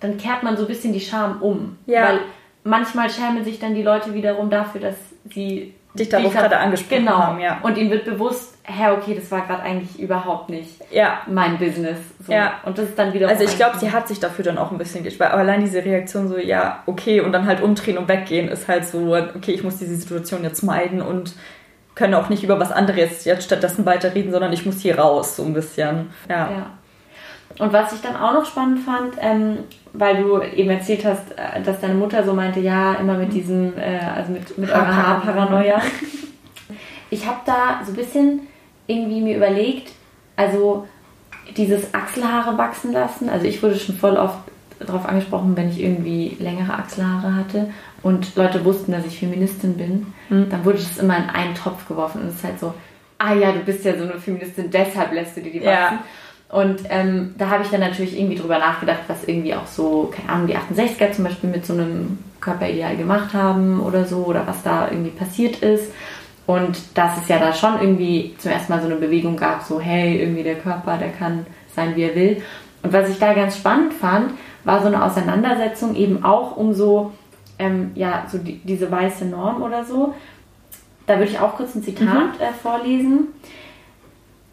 dann 0.00 0.16
kehrt 0.16 0.42
man 0.42 0.56
so 0.56 0.62
ein 0.62 0.68
bisschen 0.68 0.92
die 0.92 1.00
Scham 1.00 1.42
um. 1.42 1.76
Ja. 1.86 2.08
Weil 2.08 2.20
manchmal 2.64 3.10
schämen 3.10 3.44
sich 3.44 3.58
dann 3.58 3.74
die 3.74 3.82
Leute 3.82 4.14
wiederum 4.14 4.48
dafür, 4.48 4.80
dass 4.80 4.96
sie 5.28 5.74
dich 5.94 6.08
darauf 6.08 6.32
gerade 6.32 6.58
angesprochen 6.58 7.04
genau. 7.04 7.18
haben. 7.18 7.40
Ja. 7.40 7.58
Und 7.62 7.76
ihnen 7.76 7.90
wird 7.90 8.04
bewusst, 8.04 8.54
hä, 8.64 8.90
okay, 8.90 9.14
das 9.14 9.30
war 9.30 9.46
gerade 9.46 9.62
eigentlich 9.62 9.98
überhaupt 9.98 10.50
nicht 10.50 10.80
ja. 10.90 11.20
mein 11.26 11.58
Business. 11.58 11.98
So. 12.26 12.32
Ja. 12.32 12.60
Und 12.64 12.78
das 12.78 12.90
ist 12.90 12.98
dann 12.98 13.12
wieder. 13.12 13.28
Also 13.28 13.44
ich 13.44 13.56
glaube, 13.56 13.78
sie 13.78 13.90
hat 13.90 14.08
sich 14.08 14.20
dafür 14.20 14.44
dann 14.44 14.58
auch 14.58 14.70
ein 14.70 14.78
bisschen 14.78 15.02
gesperrt. 15.04 15.32
Aber 15.32 15.40
allein 15.40 15.60
diese 15.60 15.84
Reaktion 15.84 16.28
so, 16.28 16.38
ja, 16.38 16.82
okay, 16.86 17.20
und 17.20 17.32
dann 17.32 17.46
halt 17.46 17.62
umdrehen 17.62 17.98
und 17.98 18.08
weggehen, 18.08 18.48
ist 18.48 18.68
halt 18.68 18.86
so, 18.86 19.16
okay, 19.16 19.52
ich 19.52 19.62
muss 19.62 19.78
diese 19.78 19.96
Situation 19.96 20.44
jetzt 20.44 20.62
meiden 20.62 21.00
und 21.00 21.34
können 21.94 22.14
auch 22.14 22.28
nicht 22.28 22.44
über 22.44 22.60
was 22.60 22.70
anderes 22.70 23.24
jetzt 23.24 23.44
stattdessen 23.44 23.84
weiterreden, 23.84 24.30
sondern 24.30 24.52
ich 24.52 24.64
muss 24.64 24.80
hier 24.80 24.98
raus, 24.98 25.36
so 25.36 25.44
ein 25.44 25.52
bisschen. 25.52 26.10
Ja. 26.28 26.50
ja. 26.50 26.66
Und 27.58 27.72
was 27.72 27.92
ich 27.92 28.00
dann 28.00 28.16
auch 28.16 28.34
noch 28.34 28.44
spannend 28.44 28.80
fand, 28.80 29.14
ähm, 29.20 29.58
weil 29.92 30.22
du 30.22 30.40
eben 30.42 30.70
erzählt 30.70 31.04
hast, 31.04 31.32
äh, 31.32 31.62
dass 31.62 31.80
deine 31.80 31.94
Mutter 31.94 32.24
so 32.24 32.34
meinte, 32.34 32.60
ja, 32.60 32.94
immer 32.94 33.14
mit 33.14 33.32
diesem, 33.32 33.76
äh, 33.78 33.98
also 33.98 34.32
mit, 34.32 34.56
mit 34.58 34.70
eurer 34.70 34.96
Haarparanoia. 34.96 35.80
Ich 37.10 37.26
habe 37.26 37.38
da 37.46 37.80
so 37.84 37.92
ein 37.92 37.96
bisschen 37.96 38.40
irgendwie 38.86 39.20
mir 39.20 39.36
überlegt, 39.36 39.92
also 40.36 40.86
dieses 41.56 41.94
Achselhaare 41.94 42.58
wachsen 42.58 42.92
lassen. 42.92 43.28
Also 43.28 43.46
ich 43.46 43.62
wurde 43.62 43.76
schon 43.76 43.96
voll 43.96 44.16
oft 44.16 44.38
darauf 44.78 45.06
angesprochen, 45.06 45.56
wenn 45.56 45.70
ich 45.70 45.82
irgendwie 45.82 46.36
längere 46.38 46.74
Achselhaare 46.74 47.34
hatte 47.34 47.70
und 48.02 48.36
Leute 48.36 48.64
wussten, 48.64 48.92
dass 48.92 49.06
ich 49.06 49.18
Feministin 49.18 49.76
bin, 49.76 50.06
mhm. 50.28 50.48
dann 50.50 50.64
wurde 50.64 50.78
das 50.78 50.98
immer 50.98 51.16
in 51.16 51.30
einen 51.30 51.54
Topf 51.54 51.88
geworfen 51.88 52.22
und 52.22 52.28
es 52.28 52.36
ist 52.36 52.44
halt 52.44 52.60
so, 52.60 52.74
ah 53.18 53.34
ja, 53.34 53.52
du 53.52 53.60
bist 53.60 53.84
ja 53.84 53.96
so 53.96 54.04
eine 54.04 54.20
Feministin, 54.20 54.70
deshalb 54.70 55.12
lässt 55.12 55.36
du 55.36 55.40
dir 55.40 55.52
die 55.52 55.64
wachsen. 55.64 55.96
Ja. 55.96 56.04
Und 56.50 56.80
ähm, 56.88 57.34
da 57.36 57.50
habe 57.50 57.62
ich 57.62 57.70
dann 57.70 57.80
natürlich 57.80 58.18
irgendwie 58.18 58.36
drüber 58.36 58.58
nachgedacht, 58.58 59.00
was 59.06 59.24
irgendwie 59.24 59.54
auch 59.54 59.66
so, 59.66 60.10
keine 60.14 60.30
Ahnung, 60.30 60.46
die 60.46 60.56
68er 60.56 61.12
zum 61.12 61.24
Beispiel 61.24 61.50
mit 61.50 61.66
so 61.66 61.74
einem 61.74 62.18
Körperideal 62.40 62.96
gemacht 62.96 63.34
haben 63.34 63.80
oder 63.80 64.04
so, 64.06 64.24
oder 64.24 64.46
was 64.46 64.62
da 64.62 64.88
irgendwie 64.90 65.10
passiert 65.10 65.56
ist. 65.56 65.92
Und 66.46 66.78
dass 66.96 67.18
es 67.18 67.28
ja 67.28 67.38
da 67.38 67.52
schon 67.52 67.78
irgendwie 67.78 68.34
zum 68.38 68.50
ersten 68.50 68.72
Mal 68.72 68.80
so 68.80 68.86
eine 68.86 68.96
Bewegung 68.96 69.36
gab, 69.36 69.62
so 69.62 69.78
hey, 69.78 70.18
irgendwie 70.18 70.42
der 70.42 70.54
Körper, 70.54 70.96
der 70.96 71.10
kann 71.10 71.44
sein, 71.74 71.94
wie 71.94 72.04
er 72.04 72.14
will. 72.14 72.42
Und 72.82 72.94
was 72.94 73.10
ich 73.10 73.18
da 73.18 73.34
ganz 73.34 73.58
spannend 73.58 73.92
fand, 73.92 74.32
war 74.64 74.80
so 74.80 74.86
eine 74.86 75.04
Auseinandersetzung 75.04 75.94
eben 75.94 76.24
auch 76.24 76.56
um 76.56 76.72
so, 76.72 77.12
ähm, 77.58 77.90
ja, 77.94 78.26
so 78.30 78.38
die, 78.38 78.60
diese 78.64 78.90
weiße 78.90 79.26
Norm 79.26 79.62
oder 79.62 79.84
so. 79.84 80.14
Da 81.06 81.18
würde 81.18 81.30
ich 81.30 81.38
auch 81.38 81.56
kurz 81.56 81.74
ein 81.74 81.82
Zitat 81.82 82.06
mhm. 82.06 82.40
äh, 82.40 82.52
vorlesen. 82.62 83.28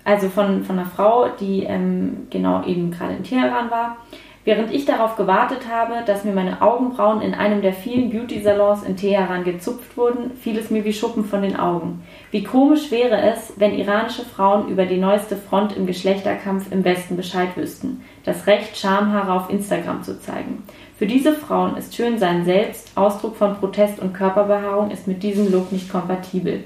Also 0.05 0.29
von, 0.29 0.63
von 0.63 0.79
einer 0.79 0.87
Frau, 0.87 1.27
die 1.39 1.63
ähm, 1.63 2.27
genau 2.29 2.63
eben 2.63 2.91
gerade 2.91 3.15
in 3.15 3.23
Teheran 3.23 3.69
war. 3.69 3.97
Während 4.45 4.71
ich 4.71 4.85
darauf 4.85 5.15
gewartet 5.15 5.61
habe, 5.71 6.05
dass 6.05 6.23
mir 6.23 6.31
meine 6.31 6.61
Augenbrauen 6.61 7.23
in 7.23 7.33
einem 7.33 7.63
der 7.63 7.73
vielen 7.73 8.11
Beauty-Salons 8.11 8.83
in 8.83 8.95
Teheran 8.95 9.43
gezupft 9.43 9.97
wurden, 9.97 10.37
fiel 10.37 10.59
es 10.59 10.69
mir 10.69 10.85
wie 10.85 10.93
Schuppen 10.93 11.25
von 11.25 11.41
den 11.41 11.55
Augen. 11.55 12.03
Wie 12.29 12.43
komisch 12.43 12.91
wäre 12.91 13.19
es, 13.23 13.53
wenn 13.57 13.73
iranische 13.73 14.23
Frauen 14.23 14.67
über 14.67 14.85
die 14.85 14.99
neueste 14.99 15.35
Front 15.35 15.75
im 15.75 15.87
Geschlechterkampf 15.87 16.71
im 16.71 16.85
Westen 16.85 17.17
Bescheid 17.17 17.57
wüssten, 17.57 18.03
das 18.23 18.45
Recht, 18.45 18.77
Schamhaare 18.77 19.33
auf 19.33 19.49
Instagram 19.49 20.03
zu 20.03 20.19
zeigen. 20.19 20.61
Für 20.95 21.07
diese 21.07 21.33
Frauen 21.33 21.75
ist 21.75 21.95
Schönsein 21.95 22.45
selbst, 22.45 22.91
Ausdruck 22.95 23.35
von 23.35 23.55
Protest 23.55 23.99
und 23.99 24.13
Körperbehaarung, 24.13 24.91
ist 24.91 25.07
mit 25.07 25.23
diesem 25.23 25.51
Look 25.51 25.71
nicht 25.71 25.91
kompatibel. 25.91 26.63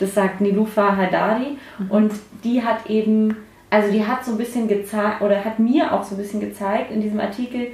Das 0.00 0.14
sagt 0.14 0.40
Nilufa 0.40 0.96
Hadari 0.96 1.58
mhm. 1.78 1.90
und 1.90 2.12
die 2.42 2.62
hat 2.62 2.88
eben, 2.88 3.36
also 3.70 3.92
die 3.92 4.06
hat 4.06 4.24
so 4.24 4.32
ein 4.32 4.38
bisschen 4.38 4.66
gezeigt, 4.66 5.22
oder 5.22 5.44
hat 5.44 5.58
mir 5.58 5.92
auch 5.92 6.02
so 6.02 6.14
ein 6.14 6.18
bisschen 6.18 6.40
gezeigt 6.40 6.90
in 6.90 7.00
diesem 7.00 7.20
Artikel, 7.20 7.68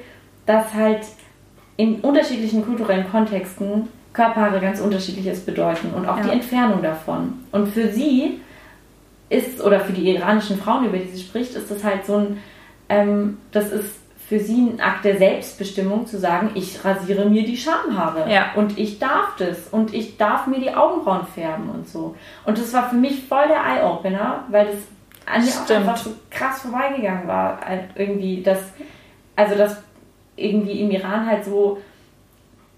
dass 0.45 0.75
halt 0.75 1.01
in 1.77 1.97
unterschiedlichen 2.01 2.65
kulturellen 2.65 3.09
Kontexten 3.11 3.89
Körperhaare 4.13 4.61
ganz 4.61 4.81
unterschiedliches 4.81 5.41
bedeuten 5.41 5.93
und 5.95 6.09
auch 6.09 6.17
ja. 6.17 6.25
die 6.25 6.31
Entfernung 6.31 6.83
davon. 6.83 7.35
Und 7.53 7.69
für 7.69 7.89
sie 7.89 8.41
ist, 9.29 9.63
oder 9.63 9.81
für 9.81 9.93
die 9.93 10.09
iranischen 10.09 10.57
Frauen, 10.59 10.87
über 10.87 10.97
die 10.97 11.09
sie 11.09 11.23
spricht, 11.23 11.55
ist 11.55 11.71
das 11.71 11.85
halt 11.85 12.07
so 12.07 12.17
ein, 12.17 12.39
ähm, 12.89 13.39
das 13.53 13.71
ist 13.73 14.06
für 14.29 14.41
sie 14.41 14.71
ein 14.71 14.81
Akt 14.81 15.05
der 15.05 15.19
Selbstbestimmung 15.19 16.07
zu 16.07 16.19
sagen, 16.19 16.51
ich 16.55 16.85
rasiere 16.85 17.27
mir 17.27 17.45
die 17.45 17.57
Schamhaare 17.57 18.31
ja. 18.31 18.53
und 18.57 18.77
ich 18.77 18.99
darf 18.99 19.37
das 19.39 19.69
und 19.71 19.95
ich 19.95 20.17
darf 20.17 20.49
mir 20.49 20.59
die 20.59 20.75
Augenbrauen 20.75 21.27
färben 21.27 21.71
und 21.71 21.89
so. 21.89 22.17
Und 22.45 22.59
das 22.59 22.73
war 22.73 22.89
für 22.89 22.97
mich 22.97 23.25
voll 23.29 23.47
der 23.47 23.63
Eye-Opener, 23.65 24.45
weil 24.49 24.67
das 24.67 24.77
an 25.27 25.45
mir 25.45 25.51
auch 25.51 25.71
einfach 25.71 25.97
so 25.97 26.11
krass 26.31 26.61
vorbeigegangen 26.63 27.29
war. 27.29 27.61
Halt 27.61 27.91
irgendwie, 27.95 28.43
dass, 28.43 28.59
also 29.37 29.55
dass 29.55 29.77
irgendwie 30.35 30.81
im 30.81 30.91
Iran 30.91 31.27
halt 31.27 31.45
so. 31.45 31.79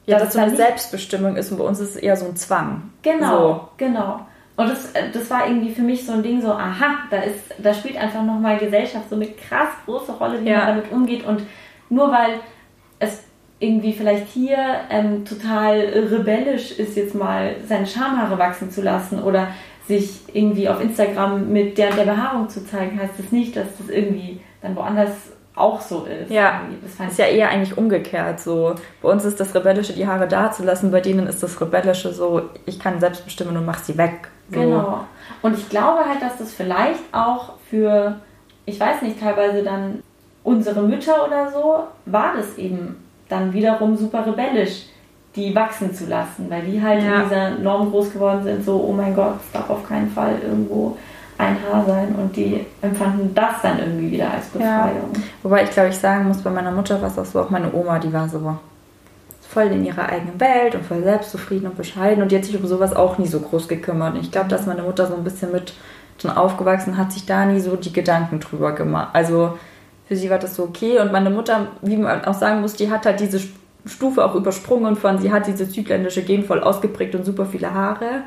Ja, 0.04 0.18
dass 0.18 0.28
das 0.28 0.34
so 0.34 0.40
eine 0.40 0.56
Selbstbestimmung 0.56 1.36
ist 1.36 1.50
und 1.50 1.58
bei 1.58 1.64
uns 1.64 1.80
ist 1.80 1.90
es 1.90 1.96
eher 1.96 2.16
so 2.16 2.26
ein 2.26 2.36
Zwang. 2.36 2.90
Genau, 3.02 3.52
so. 3.52 3.68
genau. 3.76 4.26
Und 4.58 4.68
das, 4.68 4.90
äh, 4.92 5.04
das 5.12 5.30
war 5.30 5.46
irgendwie 5.46 5.72
für 5.72 5.82
mich 5.82 6.04
so 6.04 6.12
ein 6.12 6.22
Ding, 6.22 6.42
so, 6.42 6.50
aha, 6.50 6.98
da, 7.10 7.18
ist, 7.18 7.54
da 7.58 7.72
spielt 7.72 7.96
einfach 7.96 8.24
nochmal 8.24 8.58
Gesellschaft 8.58 9.08
so 9.08 9.14
eine 9.14 9.28
krass 9.28 9.68
große 9.84 10.10
Rolle, 10.12 10.44
wie 10.44 10.48
ja. 10.48 10.58
man 10.58 10.66
damit 10.66 10.90
umgeht. 10.90 11.24
Und 11.24 11.42
nur 11.88 12.10
weil 12.10 12.40
es 12.98 13.22
irgendwie 13.60 13.92
vielleicht 13.92 14.26
hier 14.26 14.58
ähm, 14.90 15.24
total 15.24 15.78
rebellisch 15.78 16.72
ist, 16.72 16.96
jetzt 16.96 17.14
mal 17.14 17.54
seine 17.68 17.86
Schamhaare 17.86 18.36
wachsen 18.36 18.68
zu 18.68 18.82
lassen 18.82 19.22
oder 19.22 19.46
sich 19.86 20.22
irgendwie 20.32 20.68
auf 20.68 20.82
Instagram 20.82 21.52
mit 21.52 21.78
der, 21.78 21.92
der 21.92 22.04
Behaarung 22.04 22.48
zu 22.48 22.66
zeigen, 22.66 23.00
heißt 23.00 23.14
das 23.16 23.30
nicht, 23.30 23.54
dass 23.54 23.68
das 23.78 23.88
irgendwie 23.88 24.40
dann 24.60 24.74
woanders 24.74 25.12
auch 25.54 25.80
so 25.80 26.04
ist. 26.04 26.32
Ja, 26.32 26.62
das 26.82 27.12
ist 27.12 27.18
ja 27.18 27.26
eher 27.26 27.50
eigentlich 27.50 27.78
umgekehrt. 27.78 28.40
So 28.40 28.74
bei 29.02 29.08
uns 29.08 29.24
ist 29.24 29.38
das 29.38 29.54
Rebellische, 29.54 29.92
die 29.92 30.08
Haare 30.08 30.26
da 30.26 30.50
zu 30.50 30.64
lassen, 30.64 30.90
bei 30.90 31.00
denen 31.00 31.28
ist 31.28 31.44
das 31.44 31.60
Rebellische 31.60 32.12
so, 32.12 32.42
ich 32.66 32.80
kann 32.80 32.98
selbst 32.98 33.24
bestimmen 33.24 33.56
und 33.56 33.64
mach 33.64 33.78
sie 33.78 33.96
weg. 33.96 34.30
So. 34.50 34.60
Genau. 34.60 35.00
Und 35.42 35.58
ich 35.58 35.68
glaube 35.68 36.04
halt, 36.08 36.22
dass 36.22 36.38
das 36.38 36.52
vielleicht 36.52 37.02
auch 37.12 37.52
für, 37.70 38.16
ich 38.66 38.78
weiß 38.78 39.02
nicht, 39.02 39.20
teilweise 39.20 39.62
dann 39.62 40.02
unsere 40.42 40.82
Mütter 40.82 41.26
oder 41.26 41.50
so, 41.50 41.84
war 42.06 42.34
das 42.36 42.56
eben 42.56 42.96
dann 43.28 43.52
wiederum 43.52 43.96
super 43.96 44.26
rebellisch, 44.26 44.86
die 45.36 45.54
wachsen 45.54 45.94
zu 45.94 46.06
lassen, 46.06 46.48
weil 46.48 46.62
die 46.62 46.82
halt 46.82 47.02
ja. 47.02 47.16
in 47.16 47.22
dieser 47.24 47.50
Norm 47.50 47.90
groß 47.90 48.12
geworden 48.12 48.42
sind, 48.42 48.64
so, 48.64 48.82
oh 48.88 48.92
mein 48.92 49.14
Gott, 49.14 49.36
es 49.44 49.52
darf 49.52 49.68
auf 49.68 49.86
keinen 49.86 50.10
Fall 50.10 50.36
irgendwo 50.42 50.96
ein 51.36 51.56
Haar 51.62 51.84
sein 51.86 52.14
und 52.16 52.34
die 52.34 52.66
empfanden 52.82 53.32
das 53.34 53.62
dann 53.62 53.78
irgendwie 53.78 54.10
wieder 54.12 54.32
als 54.32 54.46
Befreiung. 54.46 55.12
Ja. 55.14 55.20
Wobei 55.42 55.62
ich 55.64 55.70
glaube, 55.70 55.90
ich 55.90 55.98
sagen 55.98 56.26
muss, 56.26 56.42
bei 56.42 56.50
meiner 56.50 56.72
Mutter 56.72 57.00
war 57.00 57.08
es 57.08 57.18
auch 57.18 57.24
so, 57.24 57.40
auch 57.40 57.50
meine 57.50 57.72
Oma, 57.72 57.98
die 57.98 58.12
war 58.12 58.28
so 58.28 58.42
voll 59.48 59.66
in 59.66 59.84
ihrer 59.84 60.08
eigenen 60.08 60.38
Welt 60.40 60.74
und 60.74 60.84
voll 60.84 61.02
selbstzufrieden 61.02 61.68
und 61.68 61.76
bescheiden 61.76 62.22
und 62.22 62.30
die 62.30 62.36
hat 62.36 62.44
sich 62.44 62.58
um 62.58 62.66
sowas 62.66 62.94
auch 62.94 63.18
nie 63.18 63.26
so 63.26 63.40
groß 63.40 63.68
gekümmert. 63.68 64.14
Und 64.14 64.20
ich 64.20 64.30
glaube, 64.30 64.48
dass 64.48 64.66
meine 64.66 64.82
Mutter 64.82 65.06
so 65.06 65.14
ein 65.14 65.24
bisschen 65.24 65.52
mit 65.52 65.72
schon 66.20 66.30
aufgewachsen 66.30 66.96
hat, 66.96 67.12
sich 67.12 67.26
da 67.26 67.46
nie 67.46 67.60
so 67.60 67.76
die 67.76 67.92
Gedanken 67.92 68.40
drüber 68.40 68.72
gemacht. 68.72 69.10
Also 69.12 69.56
für 70.06 70.16
sie 70.16 70.30
war 70.30 70.38
das 70.38 70.56
so 70.56 70.64
okay 70.64 70.98
und 70.98 71.12
meine 71.12 71.30
Mutter, 71.30 71.68
wie 71.80 71.96
man 71.96 72.24
auch 72.24 72.34
sagen 72.34 72.60
muss, 72.60 72.74
die 72.74 72.90
hat 72.90 73.06
halt 73.06 73.20
diese 73.20 73.40
Stufe 73.86 74.24
auch 74.24 74.34
übersprungen 74.34 74.96
von, 74.96 75.18
sie 75.18 75.32
hat 75.32 75.46
diese 75.46 75.64
südländische 75.64 76.22
Gen 76.22 76.44
voll 76.44 76.62
ausgeprägt 76.62 77.14
und 77.14 77.24
super 77.24 77.46
viele 77.46 77.72
Haare 77.72 78.24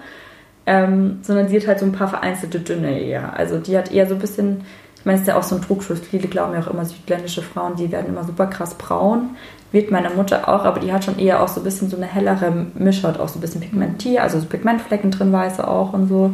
ähm, 0.65 1.19
sondern 1.21 1.47
sie 1.47 1.59
hat 1.59 1.67
halt 1.67 1.79
so 1.79 1.85
ein 1.85 1.91
paar 1.91 2.07
vereinzelte 2.07 2.59
dünne 2.59 2.99
eher. 2.99 3.35
Also 3.37 3.57
die 3.57 3.77
hat 3.77 3.91
eher 3.91 4.07
so 4.07 4.15
ein 4.15 4.19
bisschen, 4.19 4.63
ich 4.97 5.05
meine, 5.05 5.15
es 5.15 5.21
ist 5.21 5.27
ja 5.27 5.37
auch 5.37 5.43
so 5.43 5.55
ein 5.55 5.61
Trugschluss. 5.61 5.99
Viele 5.99 6.27
glauben 6.27 6.53
ja 6.53 6.59
auch 6.59 6.67
immer, 6.67 6.85
südländische 6.85 7.41
Frauen, 7.41 7.75
die 7.75 7.91
werden 7.91 8.07
immer 8.07 8.23
super 8.23 8.47
krass 8.47 8.75
braun. 8.75 9.31
Wird 9.71 9.89
meine 9.89 10.09
Mutter 10.09 10.49
auch, 10.49 10.65
aber 10.65 10.79
die 10.79 10.91
hat 10.91 11.05
schon 11.05 11.17
eher 11.17 11.41
auch 11.41 11.47
so 11.47 11.61
ein 11.61 11.63
bisschen 11.63 11.89
so 11.89 11.95
eine 11.95 12.05
hellere 12.05 12.51
Mischhaut, 12.73 13.19
auch 13.19 13.29
so 13.29 13.37
ein 13.37 13.41
bisschen 13.41 13.61
Pigmentier, 13.61 14.21
also 14.21 14.39
so 14.39 14.45
Pigmentflecken 14.45 15.11
drin, 15.11 15.31
weiße 15.31 15.65
auch 15.65 15.93
und 15.93 16.07
so. 16.07 16.33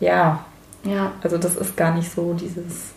Ja. 0.00 0.44
Ja. 0.84 1.12
Also 1.22 1.36
das 1.36 1.56
ist 1.56 1.76
gar 1.76 1.94
nicht 1.94 2.10
so 2.10 2.32
dieses 2.32 2.92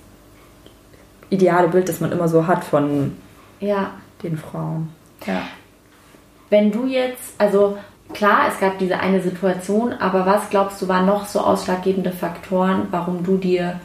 ideale 1.29 1.67
Bild, 1.67 1.89
das 1.89 1.99
man 1.99 2.13
immer 2.13 2.29
so 2.29 2.47
hat 2.47 2.63
von 2.63 3.13
ja. 3.59 3.91
den 4.21 4.37
Frauen. 4.37 4.89
Ja. 5.25 5.41
Wenn 6.49 6.71
du 6.71 6.85
jetzt, 6.85 7.33
also 7.37 7.77
klar, 8.13 8.47
es 8.47 8.59
gab 8.59 8.77
diese 8.79 8.99
eine 8.99 9.21
Situation, 9.21 9.91
aber 9.93 10.25
was 10.25 10.49
glaubst 10.49 10.81
du, 10.81 10.87
waren 10.87 11.05
noch 11.05 11.27
so 11.27 11.41
ausschlaggebende 11.41 12.11
Faktoren, 12.11 12.87
warum 12.91 13.23
du 13.23 13.37
dir 13.37 13.81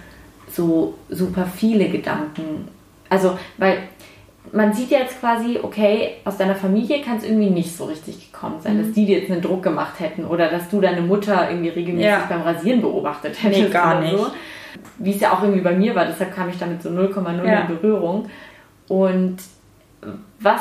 so 0.49 0.94
super 1.09 1.46
viele 1.46 1.88
Gedanken, 1.88 2.68
also, 3.11 3.38
weil 3.57 3.78
man 4.53 4.72
sieht 4.72 4.90
jetzt 4.90 5.20
quasi, 5.20 5.59
okay, 5.62 6.16
aus 6.24 6.36
deiner 6.36 6.55
Familie 6.55 7.03
kann 7.03 7.18
es 7.18 7.24
irgendwie 7.24 7.51
nicht 7.51 7.76
so 7.76 7.84
richtig 7.84 8.32
gekommen 8.32 8.61
sein, 8.61 8.76
mhm. 8.76 8.82
dass 8.84 8.92
die 8.92 9.07
dir 9.07 9.20
jetzt 9.20 9.30
einen 9.30 9.42
Druck 9.42 9.62
gemacht 9.62 10.01
hätten 10.01 10.24
oder 10.24 10.49
dass 10.49 10.68
du 10.70 10.80
deine 10.80 11.03
Mutter 11.03 11.51
irgendwie 11.51 11.70
regelmäßig 11.70 12.11
ja. 12.11 12.26
beim 12.28 12.42
Rasieren 12.42 12.80
beobachtet 12.80 13.42
hättest. 13.42 13.62
Nee, 13.62 13.68
gar 13.68 14.01
nicht. 14.01 14.16
So. 14.16 14.28
Wie 14.99 15.12
es 15.12 15.20
ja 15.20 15.32
auch 15.32 15.42
irgendwie 15.42 15.62
bei 15.62 15.74
mir 15.74 15.94
war, 15.94 16.07
deshalb 16.07 16.34
kam 16.34 16.49
ich 16.49 16.59
damit 16.59 16.82
so 16.82 16.90
0,0 16.90 17.44
ja. 17.44 17.61
in 17.61 17.66
Berührung. 17.68 18.28
Und 18.88 19.38
was, 20.40 20.61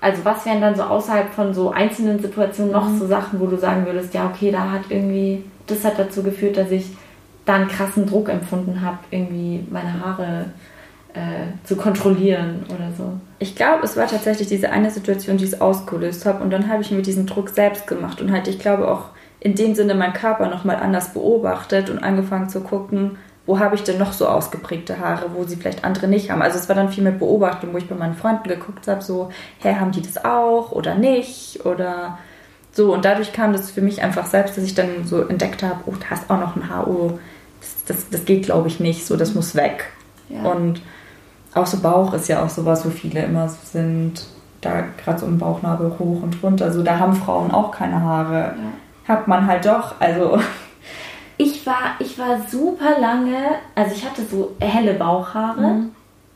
also 0.00 0.24
was 0.24 0.44
wären 0.46 0.60
dann 0.60 0.76
so 0.76 0.82
außerhalb 0.82 1.32
von 1.32 1.54
so 1.54 1.70
einzelnen 1.70 2.20
Situationen 2.20 2.72
noch 2.72 2.88
mhm. 2.88 2.98
so 2.98 3.06
Sachen, 3.06 3.40
wo 3.40 3.46
du 3.46 3.56
sagen 3.56 3.86
würdest, 3.86 4.14
ja, 4.14 4.26
okay, 4.26 4.50
da 4.50 4.70
hat 4.70 4.82
irgendwie, 4.90 5.44
das 5.66 5.84
hat 5.84 5.98
dazu 5.98 6.22
geführt, 6.22 6.56
dass 6.56 6.70
ich 6.70 6.86
da 7.46 7.54
einen 7.54 7.68
krassen 7.68 8.06
Druck 8.06 8.28
empfunden 8.28 8.80
habe, 8.80 8.98
irgendwie 9.10 9.66
meine 9.70 10.00
Haare 10.00 10.46
äh, 11.14 11.64
zu 11.64 11.76
kontrollieren 11.76 12.64
oder 12.68 12.90
so. 12.96 13.12
Ich 13.38 13.54
glaube, 13.54 13.84
es 13.84 13.96
war 13.96 14.06
tatsächlich 14.06 14.48
diese 14.48 14.70
eine 14.70 14.90
Situation, 14.90 15.36
die 15.36 15.44
es 15.44 15.60
ausgelöst 15.60 16.26
habe 16.26 16.42
und 16.42 16.50
dann 16.50 16.68
habe 16.68 16.82
ich 16.82 16.90
mir 16.90 17.02
diesen 17.02 17.26
Druck 17.26 17.50
selbst 17.50 17.86
gemacht 17.86 18.20
und 18.20 18.32
halt, 18.32 18.48
ich 18.48 18.58
glaube 18.58 18.88
auch 18.90 19.06
in 19.40 19.54
dem 19.54 19.74
Sinne 19.74 19.94
meinen 19.94 20.14
Körper 20.14 20.48
nochmal 20.48 20.76
anders 20.76 21.12
beobachtet 21.12 21.90
und 21.90 21.98
angefangen 21.98 22.48
zu 22.48 22.60
gucken, 22.60 23.18
wo 23.46 23.58
habe 23.58 23.74
ich 23.74 23.82
denn 23.82 23.98
noch 23.98 24.12
so 24.12 24.26
ausgeprägte 24.26 24.98
Haare, 24.98 25.30
wo 25.34 25.44
sie 25.44 25.56
vielleicht 25.56 25.84
andere 25.84 26.08
nicht 26.08 26.30
haben. 26.30 26.40
Also 26.40 26.58
es 26.58 26.68
war 26.68 26.76
dann 26.76 26.88
viel 26.88 27.04
mit 27.04 27.18
Beobachtung, 27.18 27.74
wo 27.74 27.78
ich 27.78 27.88
bei 27.88 27.94
meinen 27.94 28.14
Freunden 28.14 28.48
geguckt 28.48 28.88
habe, 28.88 29.02
so, 29.02 29.30
hä, 29.58 29.74
haben 29.74 29.92
die 29.92 30.00
das 30.00 30.24
auch 30.24 30.72
oder 30.72 30.94
nicht 30.94 31.64
oder 31.66 32.18
so. 32.72 32.94
Und 32.94 33.04
dadurch 33.04 33.32
kam 33.32 33.52
das 33.52 33.70
für 33.70 33.82
mich 33.82 34.02
einfach 34.02 34.26
selbst, 34.26 34.56
dass 34.56 34.64
ich 34.64 34.74
dann 34.74 35.04
so 35.04 35.20
entdeckt 35.22 35.62
habe, 35.62 35.80
oh, 35.86 35.94
da 36.00 36.10
hast 36.10 36.30
auch 36.30 36.40
noch 36.40 36.56
ein 36.56 36.70
Haar, 36.70 36.88
oh, 36.88 37.18
das, 37.60 37.84
das, 37.86 38.08
das 38.08 38.24
geht 38.24 38.44
glaube 38.44 38.68
ich 38.68 38.80
nicht, 38.80 39.06
so, 39.06 39.16
das 39.16 39.34
muss 39.34 39.54
weg. 39.54 39.92
Ja. 40.30 40.50
Und 40.50 40.80
auch 41.54 41.66
so 41.66 41.78
Bauch 41.78 42.12
ist 42.14 42.28
ja 42.28 42.44
auch 42.44 42.48
sowas, 42.48 42.84
wo 42.84 42.90
viele 42.90 43.22
immer 43.22 43.48
so 43.48 43.58
sind, 43.64 44.26
da 44.60 44.84
gerade 45.02 45.18
so 45.18 45.26
im 45.26 45.38
Bauchnabel 45.38 45.92
hoch 45.98 46.22
und 46.22 46.42
runter, 46.42 46.72
so, 46.72 46.82
da 46.82 46.98
haben 46.98 47.14
Frauen 47.14 47.50
auch 47.50 47.70
keine 47.70 48.00
Haare. 48.00 48.54
Ja. 48.56 49.14
Hat 49.14 49.28
man 49.28 49.46
halt 49.46 49.66
doch, 49.66 50.00
also 50.00 50.38
ich 51.36 51.66
war, 51.66 51.96
ich 51.98 52.18
war 52.18 52.40
super 52.48 52.98
lange, 53.00 53.36
also 53.74 53.94
ich 53.94 54.04
hatte 54.04 54.22
so 54.24 54.56
helle 54.60 54.94
Bauchhaare 54.94 55.60
mhm. 55.60 55.90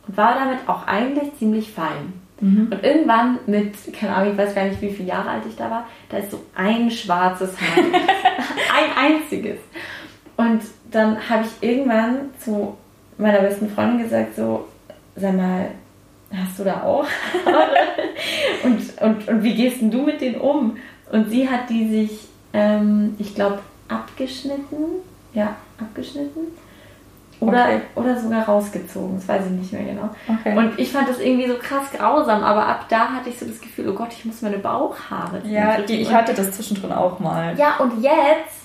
und 0.06 0.16
war 0.16 0.34
damit 0.34 0.58
auch 0.66 0.86
eigentlich 0.86 1.36
ziemlich 1.38 1.72
fein. 1.72 2.12
Mhm. 2.40 2.68
Und 2.70 2.84
irgendwann 2.84 3.38
mit, 3.46 3.74
keine 3.92 4.14
Ahnung, 4.14 4.32
ich 4.32 4.38
weiß 4.38 4.54
gar 4.54 4.64
nicht, 4.64 4.80
wie 4.80 4.90
viele 4.90 5.08
Jahre 5.08 5.30
alt 5.30 5.42
ich 5.48 5.56
da 5.56 5.70
war, 5.70 5.84
da 6.08 6.18
ist 6.18 6.30
so 6.30 6.40
ein 6.54 6.90
schwarzes 6.90 7.50
Haar. 7.60 7.84
ein 7.84 9.14
einziges. 9.14 9.58
Und 10.36 10.62
dann 10.90 11.16
habe 11.28 11.44
ich 11.44 11.68
irgendwann 11.68 12.30
zu 12.38 12.76
meiner 13.18 13.40
besten 13.40 13.68
Freundin 13.70 14.04
gesagt, 14.04 14.36
so, 14.36 14.68
sag 15.18 15.36
mal, 15.36 15.70
hast 16.32 16.58
du 16.58 16.64
da 16.64 16.82
auch 16.82 17.06
und, 18.64 19.02
und, 19.02 19.28
und 19.28 19.42
wie 19.42 19.54
gehst 19.54 19.80
denn 19.80 19.90
du 19.90 20.02
mit 20.02 20.20
denen 20.20 20.40
um? 20.40 20.76
Und 21.10 21.30
sie 21.30 21.48
hat 21.48 21.70
die 21.70 21.88
sich, 21.88 22.28
ähm, 22.52 23.14
ich 23.18 23.34
glaube, 23.34 23.60
abgeschnitten. 23.88 25.02
Ja, 25.32 25.56
abgeschnitten. 25.80 26.40
Oder, 27.40 27.66
okay. 27.66 27.80
oder 27.94 28.18
sogar 28.18 28.44
rausgezogen, 28.46 29.14
das 29.14 29.28
weiß 29.28 29.46
ich 29.46 29.52
nicht 29.52 29.72
mehr 29.72 29.84
genau. 29.84 30.10
Okay. 30.26 30.56
Und 30.56 30.76
ich 30.76 30.90
fand 30.90 31.08
das 31.08 31.20
irgendwie 31.20 31.46
so 31.46 31.54
krass 31.54 31.84
grausam, 31.96 32.42
aber 32.42 32.66
ab 32.66 32.86
da 32.88 33.10
hatte 33.12 33.28
ich 33.28 33.38
so 33.38 33.46
das 33.46 33.60
Gefühl, 33.60 33.88
oh 33.88 33.94
Gott, 33.94 34.08
ich 34.10 34.24
muss 34.24 34.42
meine 34.42 34.58
Bauchhaare. 34.58 35.42
Ja, 35.44 35.80
die, 35.80 36.00
ich 36.00 36.12
hatte 36.12 36.34
das 36.34 36.50
zwischendrin 36.50 36.90
auch 36.90 37.20
mal. 37.20 37.56
Ja, 37.56 37.76
und 37.76 38.02
jetzt 38.02 38.57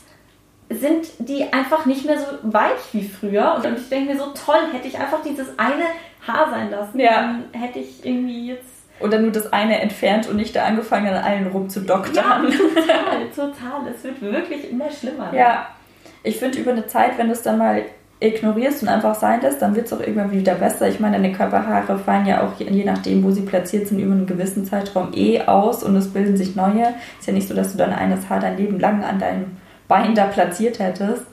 sind 0.75 1.07
die 1.19 1.51
einfach 1.51 1.85
nicht 1.85 2.05
mehr 2.05 2.19
so 2.19 2.25
weich 2.43 2.93
wie 2.93 3.07
früher. 3.07 3.55
Und 3.55 3.77
ich 3.77 3.89
denke 3.89 4.13
mir 4.13 4.19
so, 4.19 4.27
toll, 4.33 4.61
hätte 4.71 4.87
ich 4.87 4.97
einfach 4.97 5.21
dieses 5.23 5.47
eine 5.57 5.85
Haar 6.27 6.49
sein 6.49 6.71
lassen, 6.71 6.99
ja. 6.99 7.21
dann 7.21 7.43
hätte 7.51 7.79
ich 7.79 8.05
irgendwie 8.05 8.47
jetzt 8.47 8.73
oder 8.99 9.19
nur 9.19 9.31
das 9.31 9.51
eine 9.51 9.81
entfernt 9.81 10.29
und 10.29 10.37
nicht 10.37 10.55
da 10.55 10.63
angefangen, 10.63 11.07
an 11.07 11.23
allen 11.23 11.47
rumzudoktern. 11.47 12.15
Ja, 12.15 12.41
total, 13.35 13.51
total. 13.51 13.93
Es 13.93 14.03
wird 14.03 14.21
wirklich 14.21 14.71
immer 14.71 14.89
schlimmer. 14.89 15.33
Ja, 15.33 15.67
ich 16.21 16.37
finde 16.37 16.59
über 16.59 16.71
eine 16.71 16.87
Zeit, 16.87 17.17
wenn 17.17 17.27
du 17.27 17.33
es 17.33 17.41
dann 17.41 17.57
mal 17.57 17.83
ignorierst 18.21 18.83
und 18.83 18.87
einfach 18.87 19.15
sein 19.15 19.41
lässt, 19.41 19.61
dann 19.61 19.75
wird 19.75 19.87
es 19.87 19.93
auch 19.93 19.99
irgendwann 19.99 20.31
wieder 20.31 20.55
besser. 20.55 20.87
Ich 20.87 20.99
meine, 20.99 21.17
deine 21.17 21.33
Körperhaare 21.33 21.99
fallen 21.99 22.25
ja 22.25 22.43
auch 22.43 22.57
je, 22.57 22.69
je, 22.69 22.85
nachdem, 22.85 23.23
wo 23.23 23.31
sie 23.31 23.41
platziert 23.41 23.87
sind, 23.87 23.99
über 23.99 24.13
einen 24.13 24.27
gewissen 24.27 24.63
Zeitraum 24.63 25.11
eh 25.13 25.41
aus 25.41 25.83
und 25.83 25.95
es 25.97 26.13
bilden 26.13 26.37
sich 26.37 26.55
neue. 26.55 26.93
Ist 27.19 27.27
ja 27.27 27.33
nicht 27.33 27.49
so, 27.49 27.53
dass 27.53 27.73
du 27.73 27.77
dann 27.77 27.91
eines 27.91 28.29
Haar 28.29 28.39
dein 28.39 28.57
Leben 28.57 28.79
lang 28.79 29.03
an 29.03 29.19
deinem 29.19 29.57
Bein 29.93 30.15
da 30.15 30.25
platziert 30.25 30.79
hättest. 30.79 31.25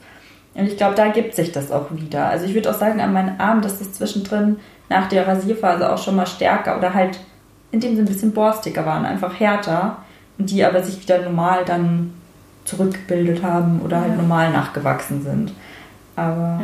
Und 0.55 0.67
ich 0.67 0.77
glaube, 0.77 0.95
da 0.95 1.09
gibt 1.09 1.35
sich 1.35 1.53
das 1.53 1.71
auch 1.71 1.87
wieder. 1.91 2.27
Also 2.27 2.45
ich 2.45 2.55
würde 2.55 2.71
auch 2.71 2.79
sagen, 2.79 3.01
an 3.01 3.13
meinen 3.13 3.41
Armen, 3.41 3.63
dass 3.63 3.79
das 3.79 3.95
zwischendrin 3.95 4.59
nach 4.89 5.09
der 5.09 5.27
Rasierphase 5.27 5.91
auch 5.91 5.99
schon 5.99 6.17
mal 6.17 6.27
stärker 6.27 6.77
oder 6.77 6.93
halt 6.93 7.21
indem 7.73 7.95
sie 7.95 8.03
ein 8.03 8.07
bisschen 8.07 8.33
borstiger 8.33 8.85
waren, 8.85 9.05
einfach 9.05 9.39
härter 9.39 9.99
und 10.39 10.51
die 10.51 10.65
aber 10.65 10.83
sich 10.83 11.01
wieder 11.01 11.23
normal 11.23 11.65
dann 11.65 12.13
zurückgebildet 12.65 13.43
haben 13.43 13.81
oder 13.81 14.01
halt 14.01 14.17
normal 14.17 14.53
nachgewachsen 14.53 15.23
sind. 15.23 15.53
Aber 16.17 16.61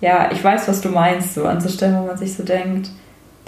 ja. 0.00 0.08
ja. 0.08 0.30
ich 0.32 0.42
weiß, 0.42 0.68
was 0.68 0.80
du 0.80 0.90
meinst, 0.90 1.34
so 1.34 1.44
anzustellen, 1.44 1.98
wo 2.00 2.06
man 2.06 2.16
sich 2.16 2.34
so 2.34 2.42
denkt, 2.42 2.90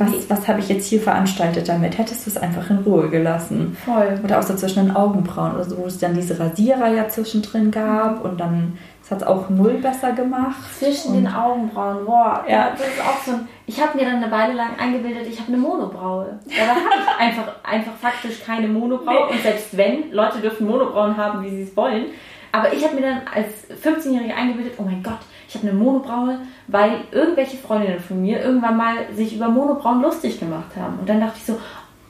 was, 0.01 0.28
was 0.28 0.48
habe 0.48 0.61
ich 0.61 0.68
jetzt 0.68 0.86
hier 0.86 1.01
veranstaltet 1.01 1.68
damit? 1.68 1.98
Hättest 1.98 2.26
du 2.26 2.30
es 2.30 2.36
einfach 2.36 2.68
in 2.70 2.78
Ruhe 2.78 3.09
gelassen? 3.09 3.76
Voll. 3.84 4.18
Oder 4.24 4.38
auch 4.38 4.42
so 4.42 4.55
zwischen 4.55 4.86
den 4.86 4.96
Augenbrauen 4.96 5.55
oder 5.55 5.64
so, 5.64 5.78
wo 5.78 5.86
es 5.86 5.98
dann 5.98 6.14
diese 6.14 6.38
Rasierer 6.40 6.88
ja 6.88 7.09
zwischendrin 7.09 7.70
gab 7.70 8.24
und 8.24 8.40
dann 8.40 8.78
hat 9.11 9.22
es 9.22 9.26
auch 9.26 9.51
null 9.51 9.74
besser 9.74 10.12
gemacht. 10.12 10.57
Zwischen 10.78 11.14
den 11.14 11.26
Augenbrauen, 11.26 12.07
boah. 12.07 12.44
Ja. 12.48 12.70
Das 12.70 12.80
ist 12.80 13.01
auch 13.01 13.20
so 13.24 13.32
ein. 13.32 13.48
Ich 13.66 13.80
habe 13.80 13.98
mir 13.98 14.05
dann 14.05 14.22
eine 14.22 14.30
Weile 14.30 14.55
lang 14.55 14.78
eingebildet, 14.78 15.26
ich 15.28 15.38
habe 15.38 15.48
eine 15.48 15.57
Monobraue. 15.59 16.38
Dabei 16.44 16.68
habe 16.68 16.80
ich 16.80 17.20
einfach, 17.20 17.53
einfach 17.64 17.92
faktisch 18.01 18.42
keine 18.44 18.68
Monobraue. 18.68 19.26
Nee. 19.26 19.32
Und 19.32 19.42
selbst 19.42 19.76
wenn, 19.76 20.12
Leute 20.12 20.38
dürfen 20.38 20.66
Monobrauen 20.66 21.16
haben, 21.16 21.42
wie 21.42 21.51
sie 21.51 21.62
es 21.62 21.76
wollen. 21.76 22.07
Aber 22.53 22.72
ich 22.72 22.84
habe 22.84 22.96
mir 22.96 23.03
dann 23.03 23.22
als 23.32 23.68
15-Jährige 23.84 24.34
eingebildet, 24.34 24.74
oh 24.78 24.82
mein 24.82 25.03
Gott, 25.03 25.20
ich 25.48 25.55
habe 25.55 25.68
eine 25.68 25.78
Monobraue, 25.78 26.38
weil 26.66 26.92
irgendwelche 27.12 27.57
Freundinnen 27.57 28.01
von 28.01 28.20
mir 28.20 28.40
irgendwann 28.40 28.76
mal 28.76 28.94
sich 29.14 29.34
über 29.34 29.48
Monobrauen 29.48 30.03
lustig 30.03 30.40
gemacht 30.40 30.70
haben. 30.76 30.98
Und 30.98 31.09
dann 31.09 31.20
dachte 31.20 31.36
ich 31.38 31.44
so, 31.44 31.59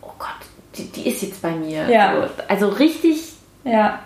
oh 0.02 0.12
Gott, 0.18 0.28
die, 0.76 0.90
die 0.90 1.08
ist 1.08 1.22
jetzt 1.22 1.42
bei 1.42 1.50
mir. 1.50 1.88
Ja. 1.88 2.28
Also 2.48 2.68
richtig. 2.68 3.32
Ja 3.64 4.00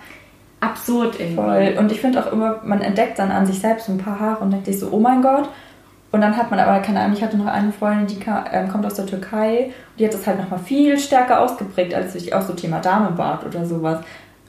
absurd 0.65 1.19
irgendwie. 1.19 1.35
Voll. 1.35 1.75
Und 1.77 1.91
ich 1.91 2.01
finde 2.01 2.25
auch 2.25 2.31
immer, 2.31 2.59
man 2.63 2.81
entdeckt 2.81 3.19
dann 3.19 3.31
an 3.31 3.45
sich 3.45 3.59
selbst 3.59 3.87
so 3.87 3.91
ein 3.91 3.97
paar 3.97 4.19
Haare 4.19 4.43
und 4.43 4.51
denkt 4.51 4.65
sich 4.65 4.79
so, 4.79 4.89
oh 4.91 4.99
mein 4.99 5.21
Gott. 5.21 5.49
Und 6.11 6.21
dann 6.21 6.37
hat 6.37 6.49
man 6.49 6.59
aber, 6.59 6.79
keine 6.79 7.01
Ahnung, 7.01 7.17
ich 7.17 7.23
hatte 7.23 7.37
noch 7.37 7.45
eine 7.45 7.73
Freundin, 7.73 8.07
die 8.07 8.19
kam, 8.19 8.45
äh, 8.49 8.65
kommt 8.67 8.85
aus 8.85 8.93
der 8.93 9.05
Türkei 9.05 9.65
und 9.65 9.99
die 9.99 10.05
hat 10.05 10.13
das 10.13 10.25
halt 10.25 10.39
nochmal 10.39 10.59
viel 10.59 10.97
stärker 10.97 11.41
ausgeprägt 11.41 11.93
als 11.93 12.15
ich, 12.15 12.33
auch 12.33 12.41
so 12.41 12.53
Thema 12.53 12.79
Damenbart 12.79 13.45
oder 13.45 13.65
sowas. 13.65 13.99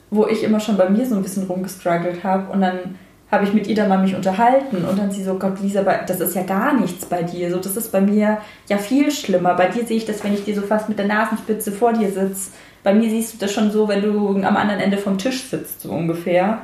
Wo 0.09 0.25
ich 0.25 0.43
immer 0.43 0.59
schon 0.59 0.77
bei 0.77 0.89
mir 0.89 1.05
so 1.05 1.15
ein 1.15 1.23
bisschen 1.23 1.43
rumgestruggelt 1.43 2.23
habe 2.23 2.51
und 2.51 2.61
dann 2.61 2.95
habe 3.29 3.43
ich 3.43 3.53
mit 3.53 3.67
ihr 3.67 3.75
dann 3.75 3.89
mal 3.89 3.97
mich 3.97 4.15
unterhalten 4.15 4.85
und 4.85 4.97
dann 4.97 5.11
sie 5.11 5.21
so, 5.21 5.35
Gott, 5.35 5.59
Lisa, 5.61 5.81
das 5.81 6.21
ist 6.21 6.33
ja 6.33 6.43
gar 6.43 6.73
nichts 6.73 7.05
bei 7.05 7.23
dir. 7.23 7.51
So, 7.51 7.57
das 7.57 7.75
ist 7.75 7.91
bei 7.91 7.99
mir 7.99 8.37
ja 8.69 8.77
viel 8.77 9.11
schlimmer. 9.11 9.53
Bei 9.55 9.67
dir 9.67 9.85
sehe 9.85 9.97
ich 9.97 10.05
das, 10.05 10.23
wenn 10.23 10.33
ich 10.33 10.45
dir 10.45 10.55
so 10.55 10.61
fast 10.61 10.87
mit 10.87 10.97
der 10.97 11.07
Nasenspitze 11.07 11.73
vor 11.73 11.91
dir 11.91 12.09
sitze 12.09 12.51
bei 12.87 12.93
mir 12.93 13.09
siehst 13.09 13.33
du 13.33 13.37
das 13.37 13.51
schon 13.51 13.69
so, 13.69 13.89
wenn 13.89 14.01
du 14.01 14.29
am 14.29 14.55
anderen 14.55 14.79
Ende 14.79 14.97
vom 14.97 15.17
Tisch 15.17 15.43
sitzt, 15.43 15.81
so 15.81 15.91
ungefähr. 15.91 16.61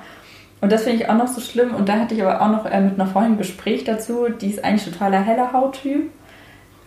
Und 0.61 0.71
das 0.71 0.83
finde 0.83 1.03
ich 1.03 1.09
auch 1.09 1.17
noch 1.17 1.27
so 1.27 1.41
schlimm. 1.41 1.75
Und 1.75 1.89
da 1.89 1.99
hatte 1.99 2.15
ich 2.15 2.23
aber 2.23 2.41
auch 2.41 2.47
noch 2.47 2.65
äh, 2.65 2.79
mit 2.79 2.93
einer 2.93 3.09
Freundin 3.09 3.33
ein 3.33 3.37
Gespräch 3.37 3.83
dazu. 3.83 4.27
Die 4.29 4.51
ist 4.51 4.63
eigentlich 4.63 4.89
totaler 4.89 5.21
heller 5.21 5.51
Hauttyp. 5.51 6.09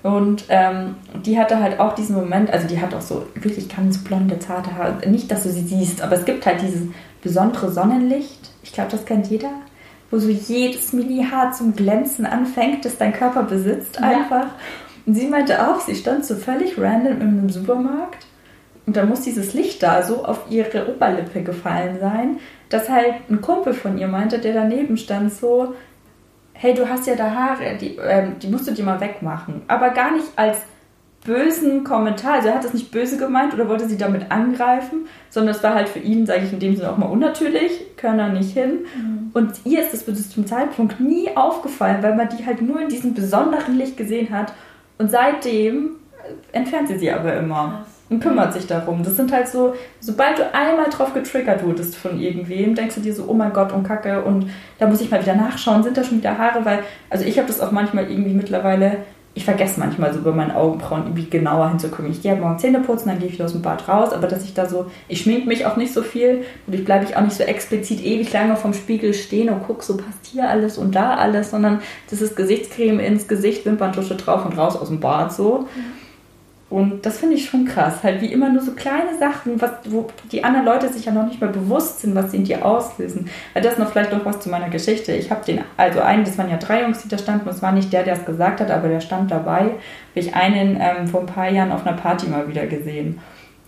Und 0.07 0.45
ähm, 0.51 0.95
die 1.25 1.37
hatte 1.37 1.61
halt 1.61 1.81
auch 1.81 1.97
diesen 1.97 2.15
Moment, 2.15 2.49
also 2.53 2.69
die 2.69 2.81
hat 2.81 2.95
auch 2.95 3.01
so 3.01 3.27
wirklich 3.35 3.69
ganz 3.69 3.99
blonde, 4.05 4.39
zarte 4.39 4.77
Haare. 4.77 5.09
Nicht, 5.09 5.33
dass 5.33 5.43
du 5.43 5.49
sie 5.49 5.67
siehst, 5.67 6.01
aber 6.01 6.15
es 6.15 6.25
gibt 6.25 6.47
halt 6.47 6.63
dieses 6.63 6.83
besondere 7.23 7.73
Sonnenlicht. 7.73 8.53
Ich 8.63 8.73
glaube, 8.73 8.93
das 8.93 9.05
kennt 9.05 9.27
jeder. 9.27 9.51
Wo 10.13 10.19
so 10.19 10.29
jedes 10.29 10.93
Millihaar 10.93 11.51
zum 11.51 11.75
Glänzen 11.75 12.25
anfängt, 12.25 12.85
das 12.85 12.99
dein 12.99 13.15
Körper 13.15 13.43
besitzt 13.43 14.01
einfach. 14.01 14.45
Ja. 14.45 14.55
Und 15.07 15.15
sie 15.15 15.27
meinte 15.27 15.69
auch, 15.69 15.81
sie 15.81 15.97
stand 15.97 16.25
so 16.25 16.37
völlig 16.37 16.79
random 16.79 17.21
in 17.21 17.29
einem 17.29 17.51
Supermarkt. 17.51 18.27
Und 18.87 18.97
da 18.97 19.05
muss 19.07 19.23
dieses 19.23 19.55
Licht 19.55 19.83
da 19.83 20.05
so 20.05 20.25
auf 20.25 20.45
ihre 20.49 20.89
Oberlippe 20.89 21.43
gefallen 21.43 21.99
sein, 21.99 22.39
dass 22.69 22.89
halt 22.89 23.15
ein 23.29 23.41
Kumpel 23.41 23.75
von 23.75 23.99
ihr 23.99 24.07
meinte, 24.07 24.39
der 24.39 24.55
daneben 24.55 24.97
stand, 24.99 25.33
so, 25.33 25.75
hey, 26.59 26.75
du 26.75 26.89
hast 26.89 27.07
ja 27.07 27.15
da 27.15 27.31
Haare, 27.31 27.77
die, 27.81 27.97
ähm, 27.97 28.35
die 28.41 28.49
musst 28.49 28.67
du 28.67 28.73
dir 28.73 28.85
mal 28.85 29.01
wegmachen. 29.01 29.63
Aber 29.69 29.91
gar 29.91 30.13
nicht 30.13 30.27
als 30.37 30.59
bösen 31.25 31.85
Kommentar. 31.85 32.35
Also 32.35 32.49
er 32.49 32.55
hat 32.55 32.65
das 32.65 32.73
nicht 32.73 32.91
böse 32.91 33.19
gemeint 33.19 33.53
oder 33.53 33.69
wollte 33.69 33.89
sie 33.89 33.99
damit 33.99 34.31
angreifen, 34.31 35.07
sondern 35.29 35.55
es 35.55 35.63
war 35.63 35.75
halt 35.75 35.89
für 35.89 35.99
ihn, 35.99 36.25
sage 36.25 36.45
ich 36.45 36.53
in 36.53 36.61
dem 36.61 36.77
Sinne 36.77 36.91
auch 36.91 36.99
mal 36.99 37.07
unnatürlich, 37.07 37.97
können 37.97 38.19
er 38.19 38.29
nicht 38.29 38.53
hin. 38.53 38.87
Mhm. 38.97 39.31
Und 39.35 39.53
ihr 39.65 39.81
ist 39.81 39.93
das 39.93 40.05
bis 40.05 40.31
zum 40.31 40.47
Zeitpunkt 40.47 41.01
nie 41.01 41.37
aufgefallen, 41.37 42.03
weil 42.03 42.15
man 42.15 42.29
die 42.29 42.47
halt 42.47 42.63
nur 42.63 42.81
in 42.81 42.89
diesem 42.89 43.13
besonderen 43.15 43.77
Licht 43.77 43.97
gesehen 43.97 44.31
hat. 44.31 44.53
Und 44.99 45.11
seitdem 45.11 45.97
entfernt 46.53 46.89
sie 46.89 46.99
sie 46.99 47.11
aber 47.11 47.35
immer. 47.35 47.85
Krass 47.85 47.96
und 48.09 48.21
kümmert 48.21 48.53
sich 48.53 48.67
darum. 48.67 49.03
Das 49.03 49.17
sind 49.17 49.33
halt 49.33 49.49
so, 49.49 49.75
sobald 50.01 50.39
du 50.39 50.55
einmal 50.55 50.89
drauf 50.91 51.13
getriggert 51.13 51.65
wurdest 51.65 51.97
von 51.97 52.21
irgendwem, 52.21 52.75
denkst 52.75 52.95
du 52.95 53.01
dir 53.01 53.15
so, 53.15 53.25
oh 53.29 53.35
mein 53.35 53.53
Gott, 53.53 53.73
und 53.73 53.83
Kacke, 53.83 54.23
und 54.23 54.49
da 54.79 54.87
muss 54.87 55.01
ich 55.01 55.11
mal 55.11 55.23
wieder 55.23 55.35
nachschauen, 55.35 55.83
sind 55.83 55.97
da 55.97 56.05
schon 56.05 56.19
wieder 56.19 56.39
Haare, 56.39 56.65
weil, 56.65 56.81
also 57.11 57.25
ich 57.25 57.39
habe 57.39 57.49
das 57.49 57.61
auch 57.61 57.73
manchmal 57.73 58.09
irgendwie 58.09 58.35
mittlerweile, 58.35 58.99
ich 59.35 59.45
vergesse 59.45 59.79
manchmal 59.79 60.15
so 60.15 60.23
bei 60.23 60.31
meinen 60.31 60.53
Augenbrauen 60.53 61.03
irgendwie 61.03 61.29
genauer 61.29 61.69
hinzugucken. 61.69 62.11
Ich 62.11 62.23
gehe 62.23 62.33
halt 62.33 62.41
morgen 62.41 62.59
Zähne 62.59 62.81
putzen, 62.81 63.11
dann 63.11 63.19
gehe 63.19 63.29
ich 63.29 63.35
wieder 63.35 63.45
aus 63.45 63.53
dem 63.53 63.61
Bad 63.61 63.87
raus, 63.87 64.15
aber 64.15 64.29
dass 64.29 64.45
ich 64.45 64.55
da 64.55 64.67
so, 64.67 64.87
ich 65.09 65.21
schmink 65.21 65.47
mich 65.47 65.67
auch 65.67 65.77
nicht 65.77 65.93
so 65.93 66.03
viel 66.03 66.45
und 66.67 66.75
ich 66.75 66.87
bleibe 66.87 67.05
ich 67.05 67.19
auch 67.19 67.21
nicht 67.21 67.37
so 67.37 67.43
explizit 67.43 68.03
ewig 68.03 68.33
lange 68.33 68.57
vom 68.57 68.73
Spiegel 68.73 69.13
stehen 69.13 69.51
und 69.51 69.67
gucke, 69.67 69.85
so 69.85 69.99
passt 69.99 70.25
hier 70.25 70.49
alles 70.49 70.79
und 70.79 70.95
da 70.95 71.17
alles, 71.17 71.51
sondern 71.51 71.81
das 72.09 72.23
ist 72.23 72.35
Gesichtscreme 72.35 72.99
ins 73.01 73.29
Gesicht, 73.29 73.67
Wimperntusche 73.67 74.15
drauf 74.15 74.47
und 74.47 74.57
raus 74.57 74.75
aus 74.75 74.89
dem 74.89 75.01
Bad 75.01 75.33
so. 75.33 75.67
Mhm 75.75 76.06
und 76.69 77.07
das 77.07 77.19
finde 77.19 77.37
ich 77.37 77.49
schon 77.49 77.65
krass. 77.65 78.03
Halt 78.03 78.21
wie 78.21 78.33
immer 78.33 78.49
nur 78.49 78.61
so 78.61 78.73
kleine 78.73 79.17
Sachen, 79.21 79.61
was, 79.63 79.71
wo 79.85 80.09
die 80.33 80.43
anderen 80.43 80.67
Leute 80.67 80.93
sich 80.93 81.05
ja 81.05 81.13
noch 81.13 81.27
nicht 81.27 81.41
mal 81.41 81.51
bewusst 81.51 82.01
sind, 82.01 82.17
was 82.17 82.33
sie 82.33 82.39
in 82.39 82.45
dir 82.45 82.67
auslösen. 82.67 83.31
Weil 83.55 83.63
das 83.63 83.79
noch 83.79 83.93
vielleicht 83.93 84.13
noch 84.13 84.25
was 84.25 84.41
zu 84.41 84.49
meiner 84.49 84.69
Geschichte. 84.69 85.13
Ich 85.13 85.31
habe 85.31 85.45
den, 85.45 85.61
also 85.77 86.01
einen, 86.01 86.25
das 86.25 86.37
waren 86.39 86.51
ja 86.51 86.57
drei 86.57 86.83
Jungs, 86.83 87.03
die 87.03 87.09
da 87.09 87.19
standen. 87.19 87.49
Es 87.49 87.63
war 87.63 87.71
nicht 87.71 87.93
der, 87.93 88.03
der 88.03 88.15
es 88.15 88.25
gesagt 88.25 88.61
hat, 88.61 88.73
aber 88.73 88.89
der 88.89 89.01
stand 89.01 89.31
dabei. 89.31 89.61
Habe 89.61 89.77
ich 90.15 90.35
einen 90.35 90.77
ähm, 90.81 91.07
vor 91.07 91.21
ein 91.21 91.27
paar 91.27 91.49
Jahren 91.49 91.71
auf 91.71 91.87
einer 91.87 91.97
Party 91.97 92.27
mal 92.27 92.49
wieder 92.49 92.67
gesehen. 92.67 93.21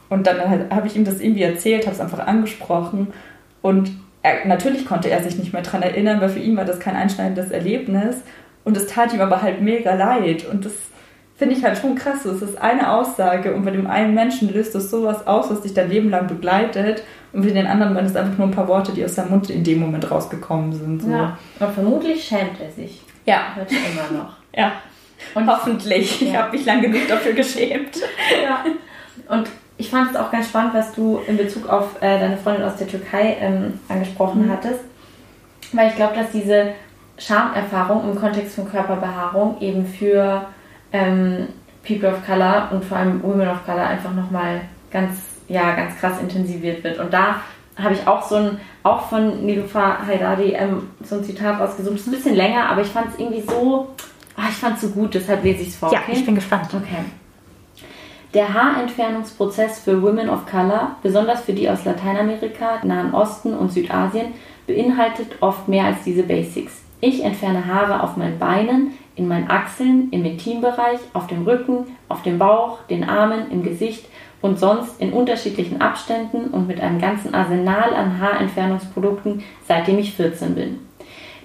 Und 0.09 0.27
dann 0.27 0.69
habe 0.71 0.87
ich 0.89 0.97
ihm 0.97 1.05
das 1.05 1.21
irgendwie 1.21 1.43
erzählt, 1.43 1.87
habe 1.87 1.95
es 1.95 2.01
einfach 2.01 2.27
angesprochen. 2.27 3.09
Und 3.63 3.93
er, 4.23 4.45
natürlich 4.47 4.87
konnte 4.87 5.09
er 5.09 5.23
sich 5.23 5.39
nicht 5.39 5.53
mehr 5.53 5.63
daran 5.63 5.83
erinnern, 5.83 6.21
weil 6.21 6.31
für 6.31 6.41
ihn 6.41 6.57
war 6.57 6.65
das 6.65 6.81
kein 6.81 6.97
einschneidendes 6.97 7.53
Erlebnis. 7.53 8.17
Und 8.65 8.77
es 8.77 8.89
tat 8.89 9.13
ihm 9.13 9.21
aber 9.21 9.41
halt 9.41 9.61
mega 9.63 9.95
leid. 9.95 10.45
Und 10.51 10.65
das 10.65 10.73
finde 11.39 11.55
ich 11.55 11.64
halt 11.64 11.78
schon 11.78 11.95
krass. 11.95 12.24
Es 12.24 12.43
ist 12.43 12.61
eine 12.61 12.93
Aussage 12.93 13.55
und 13.55 13.64
bei 13.64 13.70
dem 13.70 13.86
einen 13.86 14.12
Menschen 14.12 14.53
löst 14.53 14.74
das 14.74 14.91
sowas 14.91 15.26
aus, 15.26 15.51
was 15.51 15.62
dich 15.62 15.72
dein 15.72 15.89
Leben 15.89 16.11
lang 16.11 16.26
begleitet. 16.26 17.05
Und 17.32 17.45
für 17.45 17.53
den 17.53 17.66
anderen 17.66 17.95
waren 17.95 18.05
es 18.05 18.16
einfach 18.16 18.36
nur 18.36 18.49
ein 18.49 18.55
paar 18.55 18.68
Worte, 18.68 18.93
die 18.93 19.05
aus 19.05 19.14
seinem 19.14 19.30
Mund 19.30 19.49
in 19.49 19.62
dem 19.62 19.78
Moment 19.78 20.11
rausgekommen 20.11 20.72
sind. 20.72 21.03
So. 21.03 21.11
Ja, 21.11 21.39
und 21.61 21.72
vermutlich 21.72 22.24
schämt 22.24 22.61
er 22.61 22.70
sich. 22.70 23.03
Ja. 23.24 23.55
Heute 23.55 23.74
immer 23.74 24.18
noch. 24.18 24.36
ja. 24.57 24.72
Und 25.34 25.47
hoffentlich. 25.47 26.20
Ja. 26.20 26.26
Ich 26.26 26.36
habe 26.36 26.57
mich 26.57 26.66
lang 26.66 26.82
genug 26.82 27.07
dafür 27.09 27.32
geschämt. 27.32 28.01
ja. 28.43 28.64
Und 29.28 29.49
ich 29.76 29.91
fand 29.91 30.11
es 30.11 30.16
auch 30.16 30.32
ganz 30.32 30.49
spannend, 30.49 30.74
was 30.74 30.93
du 30.93 31.20
in 31.28 31.36
Bezug 31.36 31.68
auf 31.68 32.03
äh, 32.03 32.18
deine 32.18 32.36
Freundin 32.36 32.64
aus 32.64 32.76
der 32.76 32.89
Türkei 32.89 33.36
ähm, 33.41 33.78
angesprochen 33.89 34.47
mhm. 34.47 34.51
hattest. 34.51 34.80
Weil 35.72 35.91
ich 35.91 35.97
glaube, 35.97 36.16
dass 36.16 36.32
diese 36.32 36.72
Schamerfahrung 37.16 38.11
im 38.11 38.16
Kontext 38.16 38.57
von 38.57 38.68
Körperbehaarung 38.68 39.61
eben 39.61 39.86
für 39.86 40.47
ähm, 40.93 41.49
People 41.86 42.09
of 42.09 42.24
Color 42.26 42.68
und 42.72 42.84
vor 42.84 42.99
allem 42.99 43.22
Women 43.22 43.49
of 43.49 43.64
Color 43.64 43.86
einfach 43.86 44.14
nochmal 44.14 44.62
ganz, 44.91 45.18
ja, 45.49 45.74
ganz 45.74 45.97
krass 45.99 46.20
intensiviert 46.20 46.84
wird. 46.84 46.99
Und 46.99 47.12
da 47.12 47.36
habe 47.76 47.95
ich 47.95 48.07
auch 48.07 48.22
so 48.28 48.36
ein, 48.36 48.61
auch 48.82 49.09
von 49.09 49.45
Nilufar 49.47 50.07
Haidadi 50.07 50.53
ähm, 50.53 50.89
so 51.03 51.16
ein 51.16 51.24
Zitat 51.24 51.61
rausgesucht. 51.61 51.95
Das 51.95 52.01
ist 52.03 52.09
ein 52.09 52.12
bisschen 52.12 52.34
länger, 52.34 52.68
aber 52.68 52.82
ich 52.82 52.89
fand 52.89 53.12
es 53.12 53.18
irgendwie 53.18 53.43
so, 53.43 53.89
ach, 54.36 54.49
ich 54.51 54.57
fand 54.57 54.76
es 54.76 54.82
so 54.82 54.89
gut, 54.89 55.14
deshalb 55.14 55.45
lese 55.45 55.62
ich 55.62 55.68
es 55.68 55.76
vor. 55.76 55.93
Ja, 55.93 56.01
okay? 56.01 56.12
ich 56.12 56.24
bin 56.24 56.34
gespannt. 56.34 56.68
Okay. 56.74 57.05
Der 58.34 58.53
Haarentfernungsprozess 58.53 59.78
für 59.78 60.03
Women 60.03 60.28
of 60.28 60.45
Color, 60.45 60.97
besonders 61.03 61.43
für 61.43 61.55
die 61.55 61.70
aus 61.70 61.84
Lateinamerika, 61.84 62.80
Nahen 62.82 63.14
Osten 63.14 63.55
und 63.55 63.72
Südasien, 63.72 64.34
beinhaltet 64.66 65.36
oft 65.41 65.66
mehr 65.66 65.86
als 65.86 66.03
diese 66.05 66.24
Basics. 66.24 66.82
Ich 67.01 67.24
entferne 67.24 67.64
Haare 67.66 68.03
auf 68.03 68.16
meinen 68.16 68.39
Beinen, 68.39 68.93
in 69.19 69.29
meinen 69.29 69.51
Achseln, 69.51 70.09
im 70.11 70.25
Intimbereich, 70.25 71.01
auf 71.12 71.27
dem 71.27 71.45
Rücken, 71.45 71.87
auf 72.09 72.23
dem 72.23 72.39
Bauch, 72.39 72.79
den 72.89 73.05
Armen, 73.05 73.51
im 73.51 73.62
Gesicht 73.62 74.07
und 74.41 74.59
sonst 74.59 75.01
in 75.01 75.12
unterschiedlichen 75.12 75.81
Abständen 75.81 76.49
und 76.49 76.69
mit 76.69 76.81
einem 76.81 77.01
ganzen 77.01 77.35
Arsenal 77.35 77.93
an 77.95 78.21
Haarentfernungsprodukten, 78.21 79.43
seitdem 79.66 79.99
ich 79.99 80.14
14 80.14 80.55
bin. 80.55 80.79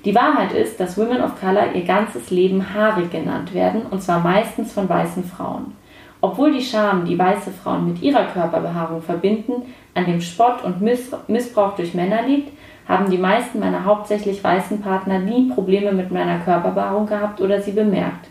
Die 0.05 0.15
Wahrheit 0.15 0.51
ist, 0.51 0.79
dass 0.79 0.97
Women 0.97 1.21
of 1.21 1.39
Color 1.39 1.73
ihr 1.73 1.85
ganzes 1.85 2.29
Leben 2.29 2.73
haarig 2.73 3.09
genannt 3.09 3.53
werden, 3.53 3.83
und 3.89 4.03
zwar 4.03 4.19
meistens 4.19 4.73
von 4.73 4.87
weißen 4.87 5.23
Frauen. 5.23 5.73
Obwohl 6.19 6.53
die 6.53 6.63
Scham, 6.63 7.05
die 7.05 7.17
weiße 7.17 7.51
Frauen 7.51 7.87
mit 7.87 8.01
ihrer 8.01 8.25
Körperbehaarung 8.25 9.01
verbinden, 9.01 9.63
an 9.93 10.05
dem 10.05 10.21
Spott 10.21 10.63
und 10.63 10.81
Missbrauch 10.81 11.75
durch 11.75 11.93
Männer 11.93 12.21
liegt, 12.23 12.49
haben 12.87 13.09
die 13.09 13.17
meisten 13.17 13.59
meiner 13.59 13.85
hauptsächlich 13.85 14.43
weißen 14.43 14.81
Partner 14.81 15.19
nie 15.19 15.49
Probleme 15.49 15.91
mit 15.91 16.11
meiner 16.11 16.39
Körperbehaarung 16.39 17.07
gehabt 17.07 17.41
oder 17.41 17.61
sie 17.61 17.71
bemerkt. 17.71 18.27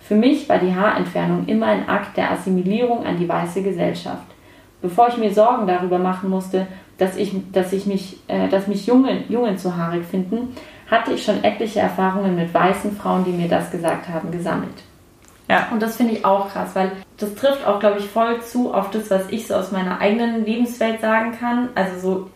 Für 0.00 0.16
mich 0.16 0.48
war 0.48 0.58
die 0.58 0.74
Haarentfernung 0.74 1.46
immer 1.46 1.66
ein 1.66 1.88
Akt 1.88 2.16
der 2.16 2.32
Assimilierung 2.32 3.06
an 3.06 3.16
die 3.18 3.28
weiße 3.28 3.62
Gesellschaft. 3.62 4.26
Bevor 4.80 5.08
ich 5.08 5.16
mir 5.16 5.32
Sorgen 5.32 5.66
darüber 5.66 5.98
machen 5.98 6.28
musste, 6.28 6.66
dass, 6.98 7.16
ich, 7.16 7.32
dass, 7.52 7.72
ich 7.72 7.86
mich, 7.86 8.18
äh, 8.28 8.48
dass 8.48 8.66
mich 8.66 8.86
Jungen, 8.86 9.24
Jungen 9.28 9.56
zu 9.56 9.76
haarig 9.76 10.04
finden, 10.04 10.54
hatte 10.90 11.12
ich 11.12 11.24
schon 11.24 11.42
etliche 11.44 11.80
Erfahrungen 11.80 12.36
mit 12.36 12.52
weißen 12.52 12.96
Frauen, 12.96 13.24
die 13.24 13.30
mir 13.30 13.48
das 13.48 13.70
gesagt 13.70 14.08
haben, 14.08 14.30
gesammelt. 14.30 14.82
Ja. 15.48 15.68
Und 15.72 15.82
das 15.82 15.96
finde 15.96 16.14
ich 16.14 16.24
auch 16.24 16.50
krass, 16.50 16.70
weil 16.74 16.92
das 17.18 17.34
trifft 17.34 17.66
auch, 17.66 17.80
glaube 17.80 17.98
ich, 17.98 18.06
voll 18.06 18.40
zu 18.42 18.72
auf 18.74 18.90
das, 18.90 19.10
was 19.10 19.30
ich 19.30 19.46
so 19.46 19.54
aus 19.54 19.72
meiner 19.72 20.00
eigenen 20.00 20.44
Lebenswelt 20.44 21.00
sagen 21.00 21.32
kann. 21.38 21.68
Also 21.74 21.98
so 21.98 22.30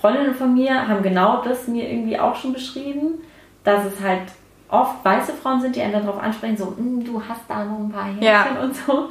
Freundinnen 0.00 0.34
von 0.34 0.54
mir 0.54 0.86
haben 0.88 1.02
genau 1.02 1.42
das 1.42 1.66
mir 1.66 1.90
irgendwie 1.90 2.18
auch 2.18 2.36
schon 2.36 2.52
beschrieben, 2.52 3.20
dass 3.64 3.84
es 3.84 4.00
halt 4.00 4.22
oft 4.68 5.04
weiße 5.04 5.32
Frauen 5.32 5.60
sind, 5.60 5.74
die 5.76 5.82
einen 5.82 5.92
darauf 5.92 6.22
ansprechen, 6.22 6.56
so, 6.56 6.76
hm, 6.76 7.04
du 7.04 7.22
hast 7.26 7.42
da 7.48 7.64
noch 7.64 7.78
ein 7.78 7.90
paar 7.90 8.04
Härchen 8.04 8.22
ja. 8.22 8.62
und 8.62 8.76
so. 8.76 9.08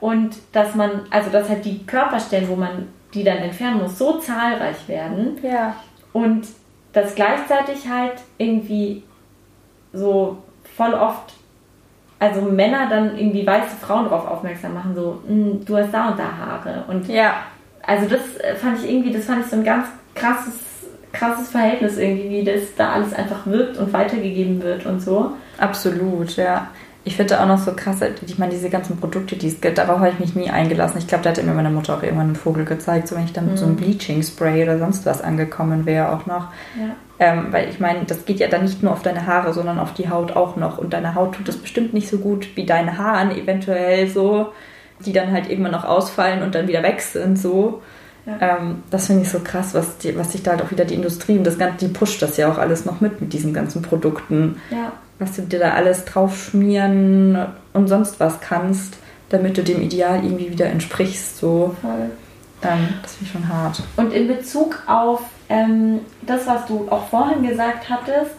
Und 0.00 0.36
dass 0.52 0.74
man, 0.74 1.02
also 1.10 1.30
dass 1.30 1.48
halt 1.48 1.64
die 1.64 1.84
Körperstellen, 1.84 2.48
wo 2.48 2.56
man 2.56 2.88
die 3.12 3.24
dann 3.24 3.38
entfernen 3.38 3.82
muss, 3.82 3.98
so 3.98 4.18
zahlreich 4.18 4.88
werden. 4.88 5.38
Ja. 5.42 5.74
Und 6.12 6.46
dass 6.92 7.14
gleichzeitig 7.14 7.88
halt 7.88 8.14
irgendwie 8.38 9.02
so 9.92 10.38
voll 10.76 10.94
oft, 10.94 11.34
also 12.18 12.40
Männer 12.42 12.88
dann 12.88 13.18
irgendwie 13.18 13.46
weiße 13.46 13.76
Frauen 13.76 14.04
darauf 14.04 14.26
aufmerksam 14.26 14.74
machen, 14.74 14.94
so, 14.94 15.20
hm, 15.26 15.64
du 15.64 15.76
hast 15.76 15.92
da 15.92 16.10
und 16.10 16.18
da 16.18 16.30
Haare. 16.36 16.84
Und 16.88 17.08
ja. 17.08 17.34
Also 17.82 18.06
das 18.06 18.20
fand 18.60 18.78
ich 18.78 18.90
irgendwie, 18.90 19.12
das 19.12 19.24
fand 19.24 19.44
ich 19.44 19.50
so 19.50 19.56
ein 19.56 19.64
ganz 19.64 19.86
krasses, 20.14 20.54
krasses 21.12 21.48
Verhältnis 21.50 21.98
irgendwie, 21.98 22.30
wie 22.30 22.44
das 22.44 22.74
da 22.76 22.92
alles 22.92 23.12
einfach 23.12 23.46
wirkt 23.46 23.78
und 23.78 23.92
weitergegeben 23.92 24.62
wird 24.62 24.86
und 24.86 25.00
so. 25.00 25.32
Absolut, 25.58 26.36
ja. 26.36 26.68
Ich 27.02 27.16
finde 27.16 27.40
auch 27.40 27.46
noch 27.46 27.58
so 27.58 27.72
krass, 27.72 28.00
ich 28.26 28.38
meine, 28.38 28.52
diese 28.52 28.68
ganzen 28.68 28.98
Produkte, 28.98 29.34
die 29.34 29.48
es 29.48 29.60
gibt, 29.60 29.78
darauf 29.78 30.00
habe 30.00 30.10
ich 30.10 30.20
mich 30.20 30.34
nie 30.34 30.50
eingelassen. 30.50 30.98
Ich 30.98 31.06
glaube, 31.06 31.24
da 31.24 31.30
hätte 31.30 31.42
mir 31.42 31.54
meine 31.54 31.70
Mutter 31.70 31.96
auch 31.96 32.02
irgendwann 32.02 32.26
einen 32.26 32.36
Vogel 32.36 32.66
gezeigt, 32.66 33.08
so 33.08 33.16
wenn 33.16 33.24
ich 33.24 33.32
dann 33.32 33.46
mit 33.46 33.54
mhm. 33.54 33.58
so 33.58 33.64
einem 33.64 33.74
mhm. 33.76 33.78
Bleaching-Spray 33.78 34.62
oder 34.64 34.78
sonst 34.78 35.06
was 35.06 35.22
angekommen 35.22 35.86
wäre 35.86 36.12
auch 36.12 36.26
noch. 36.26 36.48
Ja. 36.78 36.94
Ähm, 37.18 37.46
weil 37.50 37.70
ich 37.70 37.80
meine, 37.80 38.04
das 38.04 38.26
geht 38.26 38.38
ja 38.38 38.48
dann 38.48 38.64
nicht 38.64 38.82
nur 38.82 38.92
auf 38.92 39.02
deine 39.02 39.26
Haare, 39.26 39.54
sondern 39.54 39.78
auf 39.78 39.94
die 39.94 40.10
Haut 40.10 40.36
auch 40.36 40.56
noch. 40.56 40.76
Und 40.76 40.92
deine 40.92 41.14
Haut 41.14 41.34
tut 41.34 41.48
das 41.48 41.56
bestimmt 41.56 41.94
nicht 41.94 42.08
so 42.08 42.18
gut 42.18 42.48
wie 42.54 42.66
deine 42.66 42.98
Haaren 42.98 43.30
eventuell 43.30 44.06
so, 44.06 44.52
die 45.00 45.12
dann 45.12 45.32
halt 45.32 45.48
irgendwann 45.48 45.72
noch 45.72 45.84
ausfallen 45.84 46.42
und 46.42 46.54
dann 46.54 46.68
wieder 46.68 46.82
weg 46.82 47.00
sind 47.00 47.38
so. 47.38 47.80
Ähm, 48.26 48.82
das 48.90 49.06
finde 49.06 49.22
ich 49.22 49.30
so 49.30 49.40
krass, 49.40 49.74
was, 49.74 49.98
die, 49.98 50.16
was 50.16 50.32
sich 50.32 50.42
da 50.42 50.52
halt 50.52 50.62
auch 50.62 50.70
wieder 50.70 50.84
die 50.84 50.94
Industrie 50.94 51.38
und 51.38 51.44
das 51.44 51.58
Ganze, 51.58 51.86
die 51.86 51.92
pusht 51.92 52.20
das 52.22 52.36
ja 52.36 52.50
auch 52.52 52.58
alles 52.58 52.84
noch 52.84 53.00
mit 53.00 53.20
mit 53.20 53.32
diesen 53.32 53.52
ganzen 53.52 53.82
Produkten. 53.82 54.60
Ja. 54.70 54.92
Was 55.18 55.36
du 55.36 55.42
dir 55.42 55.58
da 55.58 55.72
alles 55.72 56.04
drauf 56.04 56.36
schmieren 56.36 57.46
und 57.72 57.88
sonst 57.88 58.20
was 58.20 58.40
kannst, 58.40 58.96
damit 59.30 59.56
du 59.56 59.62
dem 59.62 59.80
Ideal 59.82 60.22
irgendwie 60.24 60.50
wieder 60.50 60.66
entsprichst. 60.66 61.38
So. 61.38 61.74
Voll. 61.80 62.10
Ähm, 62.62 62.88
das 63.02 63.14
finde 63.14 63.24
ich 63.24 63.32
schon 63.32 63.48
hart. 63.48 63.82
Und 63.96 64.12
in 64.12 64.28
Bezug 64.28 64.82
auf 64.86 65.22
ähm, 65.48 66.00
das, 66.22 66.46
was 66.46 66.66
du 66.66 66.86
auch 66.90 67.08
vorhin 67.08 67.46
gesagt 67.46 67.88
hattest, 67.88 68.32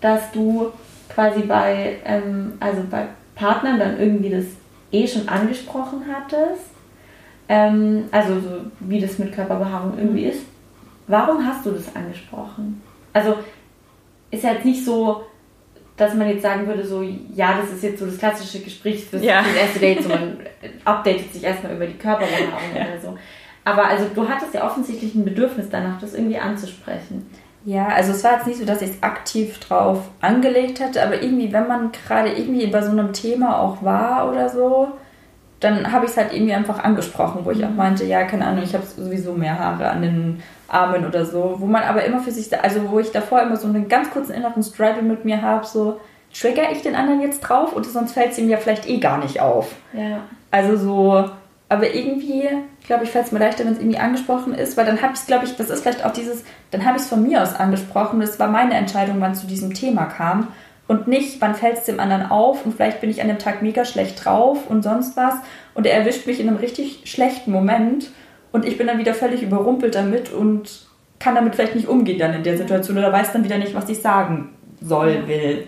dass 0.00 0.30
du 0.32 0.72
quasi 1.08 1.40
bei, 1.40 1.96
ähm, 2.04 2.52
also 2.60 2.82
bei 2.90 3.06
Partnern 3.34 3.78
dann 3.78 3.98
irgendwie 3.98 4.30
das 4.30 4.44
eh 4.92 5.06
schon 5.06 5.28
angesprochen 5.28 6.02
hattest, 6.12 6.70
ähm, 7.48 8.04
also 8.12 8.34
so 8.40 8.50
wie 8.80 9.00
das 9.00 9.18
mit 9.18 9.32
Körperbehaarung 9.34 9.94
irgendwie 9.98 10.24
ist. 10.26 10.42
Warum 11.06 11.46
hast 11.46 11.64
du 11.64 11.70
das 11.70 11.94
angesprochen? 11.96 12.82
Also 13.12 13.34
ist 14.30 14.44
ja 14.44 14.52
jetzt 14.52 14.64
nicht 14.66 14.84
so, 14.84 15.22
dass 15.96 16.14
man 16.14 16.28
jetzt 16.28 16.42
sagen 16.42 16.66
würde, 16.66 16.84
so, 16.86 17.02
ja, 17.02 17.58
das 17.60 17.72
ist 17.72 17.82
jetzt 17.82 17.98
so 17.98 18.06
das 18.06 18.18
klassische 18.18 18.60
Gespräch 18.60 19.04
fürs, 19.06 19.22
Ja. 19.24 19.42
fürs 19.42 19.56
erste 19.56 19.78
Date, 19.80 20.02
so 20.02 20.08
man 20.10 20.36
updatet 20.84 21.32
sich 21.32 21.42
erstmal 21.44 21.74
über 21.74 21.86
die 21.86 21.96
Körperbehaarung 21.98 22.76
Ja. 22.76 22.82
oder 22.82 23.00
so. 23.00 23.18
Aber 23.64 23.86
also 23.86 24.04
du 24.14 24.28
hattest 24.28 24.54
ja 24.54 24.64
offensichtlich 24.64 25.14
ein 25.14 25.24
Bedürfnis 25.24 25.66
danach, 25.70 26.00
das 26.00 26.14
irgendwie 26.14 26.38
anzusprechen. 26.38 27.26
Ja, 27.64 27.88
also 27.88 28.12
es 28.12 28.22
war 28.24 28.34
jetzt 28.36 28.46
nicht 28.46 28.58
so, 28.58 28.64
dass 28.64 28.80
ich 28.80 28.90
es 28.90 29.02
aktiv 29.02 29.58
drauf 29.58 30.08
angelegt 30.20 30.80
hätte, 30.80 31.02
aber 31.02 31.20
irgendwie, 31.22 31.52
wenn 31.52 31.66
man 31.66 31.90
gerade 31.92 32.30
irgendwie 32.32 32.66
bei 32.68 32.80
so 32.80 32.90
einem 32.92 33.12
Thema 33.12 33.58
auch 33.60 33.82
war 33.82 34.30
oder 34.30 34.48
so, 34.48 34.88
dann 35.60 35.92
habe 35.92 36.04
ich 36.04 36.12
es 36.12 36.16
halt 36.16 36.32
irgendwie 36.32 36.54
einfach 36.54 36.82
angesprochen, 36.82 37.40
wo 37.44 37.50
ich 37.50 37.64
auch 37.64 37.70
meinte, 37.70 38.04
ja, 38.04 38.24
keine 38.24 38.46
Ahnung, 38.46 38.62
ich 38.62 38.74
habe 38.74 38.84
sowieso 38.86 39.32
mehr 39.32 39.58
Haare 39.58 39.88
an 39.88 40.02
den 40.02 40.42
Armen 40.68 41.06
oder 41.06 41.24
so, 41.24 41.56
wo 41.58 41.66
man 41.66 41.82
aber 41.82 42.04
immer 42.04 42.20
für 42.20 42.30
sich, 42.30 42.48
also 42.62 42.90
wo 42.90 42.98
ich 42.98 43.10
davor 43.10 43.42
immer 43.42 43.56
so 43.56 43.66
einen 43.66 43.88
ganz 43.88 44.10
kurzen 44.10 44.34
inneren 44.34 44.62
Struggle 44.62 45.02
mit 45.02 45.24
mir 45.24 45.42
habe, 45.42 45.66
so, 45.66 45.98
trigger 46.32 46.70
ich 46.70 46.82
den 46.82 46.94
anderen 46.94 47.20
jetzt 47.20 47.40
drauf 47.40 47.74
oder 47.74 47.88
sonst 47.88 48.12
fällt 48.12 48.32
es 48.32 48.38
ihm 48.38 48.48
ja 48.48 48.58
vielleicht 48.58 48.88
eh 48.88 48.98
gar 48.98 49.18
nicht 49.18 49.40
auf. 49.40 49.74
Ja. 49.92 50.20
Also 50.50 50.76
so, 50.76 51.30
aber 51.68 51.94
irgendwie, 51.94 52.48
glaube 52.86 53.04
ich, 53.04 53.10
fällt 53.10 53.26
es 53.26 53.32
mir 53.32 53.38
leichter, 53.38 53.64
wenn 53.64 53.72
es 53.72 53.78
irgendwie 53.78 53.98
angesprochen 53.98 54.54
ist, 54.54 54.76
weil 54.76 54.86
dann 54.86 55.02
habe 55.02 55.14
ich 55.14 55.20
es, 55.20 55.26
glaube 55.26 55.44
ich, 55.44 55.56
das 55.56 55.70
ist 55.70 55.82
vielleicht 55.82 56.04
auch 56.04 56.12
dieses, 56.12 56.44
dann 56.70 56.84
habe 56.84 56.96
ich 56.96 57.02
es 57.02 57.08
von 57.08 57.22
mir 57.22 57.42
aus 57.42 57.54
angesprochen. 57.54 58.20
Das 58.20 58.38
war 58.38 58.48
meine 58.48 58.74
Entscheidung, 58.74 59.20
wann 59.20 59.32
es 59.32 59.40
zu 59.40 59.46
diesem 59.46 59.74
Thema 59.74 60.06
kam. 60.06 60.48
Und 60.88 61.06
nicht, 61.06 61.40
wann 61.40 61.54
fällt 61.54 61.78
es 61.78 61.84
dem 61.84 62.00
anderen 62.00 62.30
auf 62.30 62.64
und 62.64 62.74
vielleicht 62.74 63.00
bin 63.00 63.10
ich 63.10 63.22
an 63.22 63.28
dem 63.28 63.38
Tag 63.38 63.62
mega 63.62 63.84
schlecht 63.84 64.24
drauf 64.24 64.68
und 64.68 64.82
sonst 64.82 65.16
was. 65.16 65.34
Und 65.74 65.86
er 65.86 65.92
erwischt 65.92 66.26
mich 66.26 66.40
in 66.40 66.48
einem 66.48 66.56
richtig 66.56 67.02
schlechten 67.04 67.52
Moment 67.52 68.10
und 68.52 68.64
ich 68.64 68.78
bin 68.78 68.86
dann 68.86 68.98
wieder 68.98 69.14
völlig 69.14 69.42
überrumpelt 69.42 69.94
damit 69.94 70.32
und 70.32 70.86
kann 71.18 71.34
damit 71.34 71.54
vielleicht 71.54 71.74
nicht 71.74 71.88
umgehen 71.88 72.18
dann 72.18 72.34
in 72.34 72.42
der 72.42 72.56
Situation 72.56 72.96
oder 72.96 73.12
weiß 73.12 73.32
dann 73.32 73.44
wieder 73.44 73.58
nicht, 73.58 73.74
was 73.74 73.88
ich 73.88 74.00
sagen 74.00 74.50
soll, 74.80 75.28
will. 75.28 75.66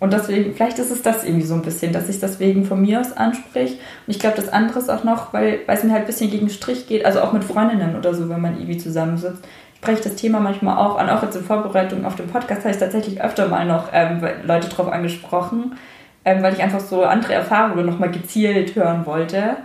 Und 0.00 0.12
deswegen, 0.12 0.54
vielleicht 0.54 0.78
ist 0.78 0.90
es 0.90 1.00
das 1.00 1.24
irgendwie 1.24 1.46
so 1.46 1.54
ein 1.54 1.62
bisschen, 1.62 1.92
dass 1.92 2.10
ich 2.10 2.20
deswegen 2.20 2.66
von 2.66 2.82
mir 2.82 3.00
aus 3.00 3.12
ansprich. 3.12 3.72
Und 4.06 4.14
ich 4.14 4.18
glaube, 4.18 4.36
das 4.36 4.50
andere 4.50 4.80
ist 4.80 4.90
auch 4.90 5.04
noch, 5.04 5.32
weil, 5.32 5.60
weil 5.66 5.78
es 5.78 5.84
mir 5.84 5.92
halt 5.92 6.02
ein 6.02 6.06
bisschen 6.06 6.30
gegen 6.30 6.46
den 6.46 6.52
Strich 6.52 6.86
geht, 6.86 7.06
also 7.06 7.20
auch 7.20 7.32
mit 7.32 7.44
Freundinnen 7.44 7.96
oder 7.96 8.12
so, 8.12 8.28
wenn 8.28 8.40
man 8.40 8.58
irgendwie 8.58 8.76
zusammensitzt, 8.76 9.42
spreche 9.84 10.08
das 10.08 10.16
Thema 10.16 10.40
manchmal 10.40 10.78
auch 10.78 10.98
an. 10.98 11.10
Auch 11.10 11.22
jetzt 11.22 11.36
in 11.36 11.44
Vorbereitung 11.44 12.06
auf 12.06 12.16
den 12.16 12.26
Podcast 12.26 12.62
habe 12.62 12.70
ich 12.70 12.80
tatsächlich 12.80 13.22
öfter 13.22 13.48
mal 13.48 13.66
noch 13.66 13.88
ähm, 13.92 14.26
Leute 14.44 14.68
drauf 14.68 14.90
angesprochen, 14.90 15.76
ähm, 16.24 16.42
weil 16.42 16.54
ich 16.54 16.62
einfach 16.62 16.80
so 16.80 17.04
andere 17.04 17.34
Erfahrungen 17.34 17.84
nochmal 17.84 18.10
gezielt 18.10 18.74
hören 18.74 19.04
wollte. 19.04 19.58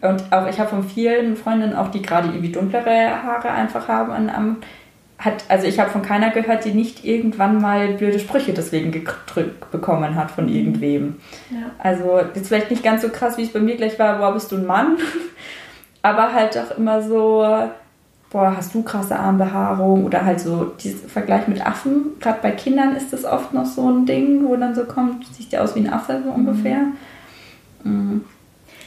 Und 0.00 0.32
auch 0.32 0.46
ich 0.46 0.58
habe 0.60 0.70
von 0.70 0.84
vielen 0.84 1.36
Freundinnen, 1.36 1.74
auch 1.74 1.88
die 1.88 2.00
gerade 2.00 2.28
irgendwie 2.28 2.52
dunklere 2.52 3.22
Haare 3.22 3.50
einfach 3.50 3.88
haben, 3.88 4.12
an, 4.12 4.30
am, 4.30 4.56
hat, 5.18 5.44
also 5.48 5.66
ich 5.66 5.80
habe 5.80 5.90
von 5.90 6.02
keiner 6.02 6.30
gehört, 6.30 6.64
die 6.64 6.72
nicht 6.72 7.04
irgendwann 7.04 7.60
mal 7.60 7.88
blöde 7.94 8.20
Sprüche 8.20 8.54
deswegen 8.54 8.92
gedrückt 8.92 9.70
bekommen 9.72 10.14
hat 10.14 10.30
von 10.30 10.48
irgendwem. 10.48 11.16
Ja. 11.50 11.72
Also 11.78 12.20
jetzt 12.34 12.48
vielleicht 12.48 12.70
nicht 12.70 12.84
ganz 12.84 13.02
so 13.02 13.08
krass, 13.08 13.36
wie 13.36 13.42
es 13.42 13.52
bei 13.52 13.60
mir 13.60 13.76
gleich 13.76 13.98
war, 13.98 14.18
boah, 14.18 14.32
bist 14.32 14.52
du 14.52 14.56
ein 14.56 14.66
Mann? 14.66 14.96
Aber 16.02 16.32
halt 16.32 16.56
auch 16.56 16.78
immer 16.78 17.02
so, 17.02 17.44
boah, 18.36 18.54
hast 18.54 18.74
du 18.74 18.82
krasse 18.82 19.18
Armbehaarung? 19.18 20.04
Oder 20.04 20.26
halt 20.26 20.40
so 20.40 20.66
dieser 20.78 21.08
Vergleich 21.08 21.48
mit 21.48 21.66
Affen. 21.66 22.18
Gerade 22.20 22.40
bei 22.42 22.50
Kindern 22.50 22.94
ist 22.94 23.10
das 23.10 23.24
oft 23.24 23.54
noch 23.54 23.64
so 23.64 23.90
ein 23.90 24.04
Ding, 24.04 24.46
wo 24.46 24.56
dann 24.56 24.74
so 24.74 24.84
kommt, 24.84 25.26
sieht 25.34 25.52
der 25.52 25.64
aus 25.64 25.74
wie 25.74 25.80
ein 25.80 25.90
Affe 25.90 26.20
so 26.22 26.30
ungefähr. 26.30 26.80
Mhm. 27.82 28.26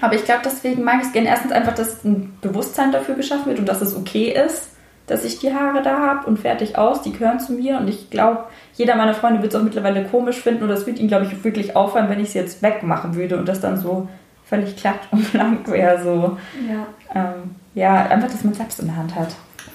Aber 0.02 0.14
ich 0.14 0.24
glaube, 0.24 0.42
deswegen 0.46 0.84
mag 0.84 0.98
ich 1.02 1.08
es 1.08 1.14
gerne. 1.14 1.30
Erstens 1.30 1.52
einfach, 1.52 1.74
dass 1.74 2.04
ein 2.06 2.38
Bewusstsein 2.42 2.92
dafür 2.92 3.16
geschaffen 3.16 3.48
wird 3.48 3.58
und 3.58 3.68
dass 3.68 3.82
es 3.82 3.96
okay 3.96 4.32
ist, 4.32 4.70
dass 5.08 5.26
ich 5.26 5.40
die 5.40 5.52
Haare 5.52 5.82
da 5.82 5.98
habe 5.98 6.28
und 6.28 6.38
fertig 6.38 6.78
aus. 6.78 7.02
Die 7.02 7.12
gehören 7.12 7.40
zu 7.40 7.54
mir 7.54 7.80
und 7.80 7.88
ich 7.88 8.12
glaube, 8.12 8.44
jeder 8.76 8.96
meiner 8.98 9.16
Freunde 9.16 9.42
wird 9.42 9.52
es 9.52 9.60
auch 9.60 9.64
mittlerweile 9.64 10.06
komisch 10.06 10.38
finden 10.38 10.62
und 10.62 10.70
das 10.70 10.86
wird 10.86 11.00
ihn, 11.00 11.08
glaube 11.08 11.26
ich, 11.26 11.44
wirklich 11.44 11.76
auffallen, 11.76 12.08
wenn 12.08 12.20
ich 12.20 12.28
es 12.28 12.34
jetzt 12.36 12.62
wegmachen 12.62 13.16
würde 13.16 13.36
und 13.36 13.48
das 13.48 13.62
dann 13.62 13.78
so 13.78 14.08
völlig 14.46 14.76
glatt 14.76 15.00
und 15.12 15.32
blank 15.32 15.68
wäre. 15.72 16.04
So, 16.04 16.38
Ja. 16.70 16.86
ähm, 17.16 17.56
ja, 17.76 18.06
einfach, 18.08 18.30
dass 18.30 18.44
man 18.44 18.54
selbst 18.54 18.80
in 18.80 18.88
der 18.88 18.96
Hand 18.98 19.16
hat. 19.16 19.30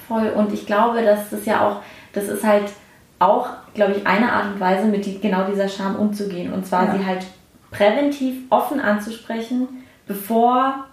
Voll. 0.07 0.27
Und 0.35 0.53
ich 0.53 0.65
glaube, 0.65 1.01
dass 1.03 1.29
das 1.29 1.45
ja 1.45 1.67
auch, 1.67 1.77
das 2.13 2.25
ist 2.27 2.43
halt 2.43 2.65
auch, 3.19 3.49
glaube 3.73 3.93
ich, 3.93 4.05
eine 4.05 4.31
Art 4.31 4.45
und 4.53 4.59
Weise, 4.59 4.85
mit 4.87 5.05
die, 5.05 5.19
genau 5.19 5.45
dieser 5.49 5.67
Scham 5.69 5.95
umzugehen. 5.95 6.53
Und 6.53 6.65
zwar 6.65 6.85
Ja. 6.85 6.97
sie 6.97 7.05
halt 7.05 7.25
präventiv 7.71 8.35
offen 8.49 8.79
anzusprechen, 8.79 9.67
bevor 10.07 10.85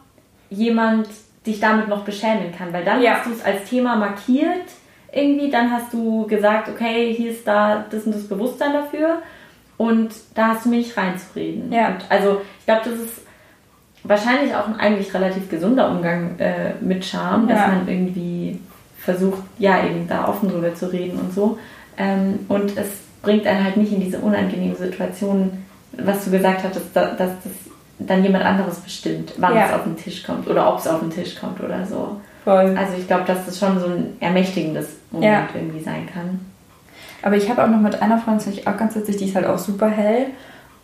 jemand 0.50 1.08
dich 1.46 1.60
damit 1.60 1.88
noch 1.88 2.04
beschämen 2.04 2.52
kann. 2.56 2.72
Weil 2.72 2.84
dann 2.84 3.02
Ja. 3.02 3.14
hast 3.16 3.26
du 3.26 3.32
es 3.32 3.44
als 3.44 3.68
Thema 3.68 3.96
markiert 3.96 4.66
irgendwie, 5.12 5.50
dann 5.50 5.70
hast 5.70 5.92
du 5.92 6.26
gesagt, 6.26 6.68
okay, 6.68 7.12
hier 7.14 7.32
ist 7.32 7.46
da 7.46 7.84
das 7.90 8.04
und 8.04 8.14
das 8.14 8.26
Bewusstsein 8.28 8.72
dafür 8.72 9.18
und 9.76 10.10
da 10.34 10.48
hast 10.48 10.64
du 10.64 10.70
mir 10.70 10.76
nicht 10.78 10.96
reinzureden. 10.96 11.70
Ja. 11.72 11.88
Und 11.88 12.04
also 12.08 12.40
ich 12.60 12.64
glaube, 12.66 12.82
das 12.84 12.94
ist 12.94 13.21
wahrscheinlich 14.04 14.54
auch 14.54 14.66
ein 14.68 14.78
eigentlich 14.78 15.12
relativ 15.14 15.48
gesunder 15.48 15.90
Umgang 15.90 16.38
äh, 16.38 16.72
mit 16.80 17.04
Scham, 17.04 17.46
dass 17.48 17.58
Ja. 17.58 17.68
man 17.68 17.88
irgendwie 17.88 18.60
versucht, 18.98 19.42
ja, 19.58 19.84
eben 19.84 20.06
da 20.08 20.28
offen 20.28 20.48
drüber 20.48 20.74
zu 20.74 20.92
reden 20.92 21.18
und 21.18 21.32
so. 21.34 21.58
Ähm, 21.98 22.40
und 22.48 22.76
es 22.76 22.86
bringt 23.22 23.46
einen 23.46 23.64
halt 23.64 23.76
nicht 23.76 23.92
in 23.92 24.00
diese 24.00 24.18
unangenehme 24.18 24.74
Situation, 24.74 25.64
was 25.92 26.24
du 26.24 26.30
gesagt 26.30 26.64
hattest, 26.64 26.86
da- 26.94 27.10
dass 27.14 27.30
das 27.44 27.52
dann 27.98 28.22
jemand 28.24 28.44
anderes 28.44 28.78
bestimmt, 28.80 29.34
wann 29.38 29.54
Ja. 29.54 29.66
es 29.66 29.72
auf 29.74 29.84
den 29.84 29.96
Tisch 29.96 30.24
kommt 30.24 30.48
oder 30.48 30.72
ob 30.72 30.78
es 30.80 30.88
auf 30.88 31.00
den 31.00 31.10
Tisch 31.10 31.36
kommt 31.38 31.60
oder 31.60 31.84
so. 31.86 32.20
Voll. 32.44 32.76
Also 32.76 32.94
ich 32.98 33.06
glaube, 33.06 33.24
dass 33.26 33.46
das 33.46 33.58
schon 33.58 33.78
so 33.78 33.86
ein 33.86 34.16
ermächtigendes 34.18 34.96
Moment 35.12 35.32
Ja. 35.32 35.48
irgendwie 35.54 35.80
sein 35.82 36.08
kann. 36.12 36.40
Aber 37.22 37.36
ich 37.36 37.48
habe 37.48 37.62
auch 37.62 37.68
noch 37.68 37.78
mit 37.80 38.02
einer 38.02 38.18
Freundin, 38.18 38.44
das 38.46 38.54
ich 38.58 38.66
auch 38.66 38.76
ganz 38.76 38.96
witzig, 38.96 39.18
die 39.18 39.26
ist 39.26 39.36
halt 39.36 39.46
auch 39.46 39.58
super 39.58 39.88
hell. 39.88 40.26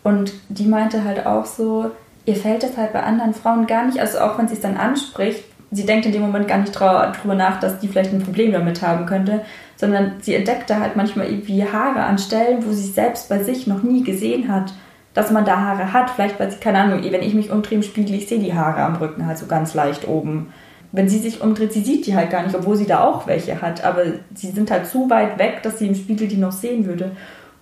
Und 0.04 0.32
die 0.48 0.66
meinte 0.66 1.02
halt 1.02 1.26
auch 1.26 1.44
so, 1.46 1.90
ihr 2.28 2.36
fällt 2.36 2.62
das 2.62 2.76
halt 2.76 2.92
bei 2.92 3.02
anderen 3.02 3.32
Frauen 3.32 3.66
gar 3.66 3.86
nicht, 3.86 3.98
also 4.00 4.18
auch 4.18 4.38
wenn 4.38 4.48
sie 4.48 4.54
es 4.54 4.60
dann 4.60 4.76
anspricht, 4.76 5.44
sie 5.70 5.86
denkt 5.86 6.06
in 6.06 6.12
dem 6.12 6.22
Moment 6.22 6.46
gar 6.46 6.58
nicht 6.58 6.74
drüber 6.74 7.34
nach, 7.34 7.58
dass 7.58 7.80
die 7.80 7.88
vielleicht 7.88 8.12
ein 8.12 8.22
Problem 8.22 8.52
damit 8.52 8.82
haben 8.82 9.06
könnte, 9.06 9.40
sondern 9.76 10.12
sie 10.20 10.34
entdeckt 10.34 10.68
da 10.68 10.80
halt 10.80 10.94
manchmal 10.94 11.30
irgendwie 11.30 11.64
Haare 11.64 12.02
an 12.02 12.18
Stellen, 12.18 12.66
wo 12.66 12.72
sie 12.72 12.90
selbst 12.90 13.28
bei 13.28 13.42
sich 13.42 13.66
noch 13.66 13.82
nie 13.82 14.04
gesehen 14.04 14.52
hat, 14.52 14.74
dass 15.14 15.30
man 15.30 15.44
da 15.44 15.60
Haare 15.60 15.92
hat. 15.92 16.10
Vielleicht, 16.10 16.38
weil 16.38 16.50
sie, 16.50 16.58
keine 16.58 16.80
Ahnung, 16.80 17.00
wenn 17.02 17.22
ich 17.22 17.34
mich 17.34 17.50
umdrehe 17.50 17.78
im 17.78 17.82
Spiegel, 17.82 18.14
ich 18.14 18.28
sehe 18.28 18.40
die 18.40 18.54
Haare 18.54 18.82
am 18.82 18.96
Rücken 18.96 19.26
halt 19.26 19.38
so 19.38 19.46
ganz 19.46 19.74
leicht 19.74 20.06
oben. 20.06 20.52
Wenn 20.92 21.08
sie 21.08 21.18
sich 21.18 21.40
umdreht, 21.40 21.72
sie 21.72 21.82
sieht 21.82 22.06
die 22.06 22.16
halt 22.16 22.30
gar 22.30 22.42
nicht, 22.42 22.54
obwohl 22.54 22.76
sie 22.76 22.86
da 22.86 23.04
auch 23.04 23.26
welche 23.26 23.60
hat. 23.62 23.84
Aber 23.84 24.02
sie 24.34 24.50
sind 24.50 24.70
halt 24.70 24.86
zu 24.86 25.08
weit 25.10 25.38
weg, 25.38 25.62
dass 25.62 25.78
sie 25.78 25.86
im 25.86 25.94
Spiegel 25.94 26.28
die 26.28 26.36
noch 26.36 26.52
sehen 26.52 26.86
würde. 26.86 27.12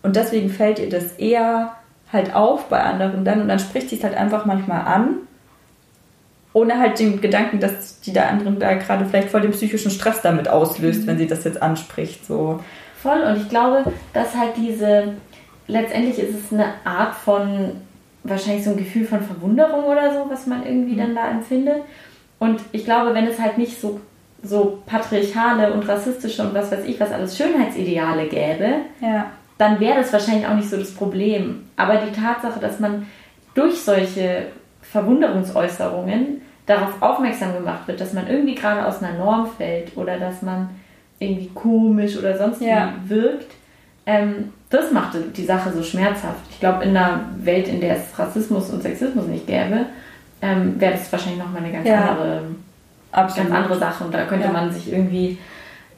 Und 0.03 0.17
deswegen 0.17 0.49
fällt 0.49 0.79
ihr 0.79 0.89
das 0.89 1.13
eher 1.13 1.73
halt 2.13 2.35
auf 2.35 2.69
bei 2.69 2.83
anderen 2.83 3.25
dann. 3.25 3.43
Und 3.43 3.49
dann 3.49 3.59
spricht 3.59 3.91
sie 3.91 3.97
es 3.97 4.05
halt 4.05 4.17
einfach 4.17 4.45
manchmal 4.45 4.83
an. 4.83 5.17
Ohne 6.53 6.79
halt 6.79 6.99
den 6.99 7.21
Gedanken, 7.21 7.61
dass 7.61 8.01
die 8.01 8.13
der 8.13 8.31
anderen 8.31 8.59
da 8.59 8.75
gerade 8.75 9.05
vielleicht 9.05 9.29
voll 9.29 9.43
den 9.43 9.51
psychischen 9.51 9.91
Stress 9.91 10.23
damit 10.23 10.49
auslöst, 10.49 11.07
wenn 11.07 11.19
sie 11.19 11.27
das 11.27 11.45
jetzt 11.45 11.61
anspricht. 11.61 12.25
So. 12.25 12.61
Voll. 13.03 13.21
Und 13.21 13.37
ich 13.43 13.49
glaube, 13.49 13.85
dass 14.15 14.35
halt 14.35 14.57
diese, 14.57 15.15
letztendlich 15.67 16.19
ist 16.19 16.35
es 16.35 16.53
eine 16.53 16.73
Art 16.85 17.15
von, 17.15 17.73
wahrscheinlich 18.25 18.65
so 18.65 18.71
ein 18.71 18.79
Gefühl 18.79 19.05
von 19.05 19.21
Verwunderung 19.21 19.85
oder 19.85 20.13
so, 20.15 20.31
was 20.31 20.47
man 20.47 20.65
irgendwie 20.65 20.97
dann 20.97 21.15
da 21.15 21.29
empfindet. 21.31 21.83
Und 22.39 22.61
ich 22.73 22.85
glaube, 22.85 23.15
wenn 23.15 23.27
es 23.27 23.39
halt 23.39 23.59
nicht 23.59 23.79
so, 23.79 24.01
so 24.43 24.83
patriarchale 24.87 25.73
und 25.73 25.87
rassistische 25.87 26.43
und 26.43 26.55
was 26.55 26.73
weiß 26.73 26.85
ich, 26.87 26.99
was 26.99 27.13
alles 27.13 27.37
Schönheitsideale 27.37 28.29
gäbe, 28.29 28.69
Ja. 29.01 29.27
Dann 29.59 29.81
wäre 29.81 29.99
das 30.01 30.13
wahrscheinlich 30.13 30.47
auch 30.47 30.55
nicht 30.55 30.69
so 30.69 30.77
das 30.77 30.93
Problem. 30.93 31.65
Aber 31.77 31.97
die 31.97 32.13
Tatsache, 32.13 32.61
dass 32.61 32.79
man 32.81 33.07
durch 33.55 33.81
solche 33.81 34.47
Verwunderungsäußerungen 34.83 36.43
darauf 36.67 37.01
aufmerksam 37.01 37.55
gemacht 37.55 37.87
wird, 37.87 38.01
dass 38.01 38.13
man 38.13 38.27
irgendwie 38.29 38.55
gerade 38.55 38.85
aus 38.87 39.03
einer 39.03 39.17
Norm 39.19 39.49
fällt 39.57 39.97
oder 39.97 40.19
dass 40.19 40.43
man 40.43 40.69
irgendwie 41.19 41.49
komisch 41.55 42.17
oder 42.17 42.37
sonst 42.37 42.61
Ja. 42.61 42.93
wie 43.05 43.11
wirkt, 43.11 43.53
ähm, 44.05 44.53
das 44.69 44.91
macht 44.93 45.17
die 45.37 45.45
Sache 45.45 45.73
so 45.73 45.83
schmerzhaft. 45.83 46.41
Ich 46.51 46.61
glaube, 46.61 46.85
in 46.85 46.97
einer 46.97 47.21
Welt, 47.39 47.69
in 47.69 47.81
der 47.81 47.97
es 47.97 48.19
Rassismus 48.19 48.71
und 48.71 48.83
Sexismus 48.83 49.27
nicht 49.27 49.47
gäbe, 49.47 49.87
ähm, 50.43 50.79
wäre 50.81 50.93
das 50.93 51.11
wahrscheinlich 51.11 51.39
nochmal 51.43 51.63
eine 51.63 51.73
ganz 51.73 51.89
Ja. 51.89 52.11
andere 52.11 52.43
Absolut. 53.13 53.49
ganz 53.51 53.63
andere 53.65 53.79
Sache 53.79 54.05
und 54.05 54.13
da 54.15 54.25
könnte 54.25 54.47
Ja. 54.47 54.53
man 54.53 54.71
sich 54.73 54.93
irgendwie 54.93 55.39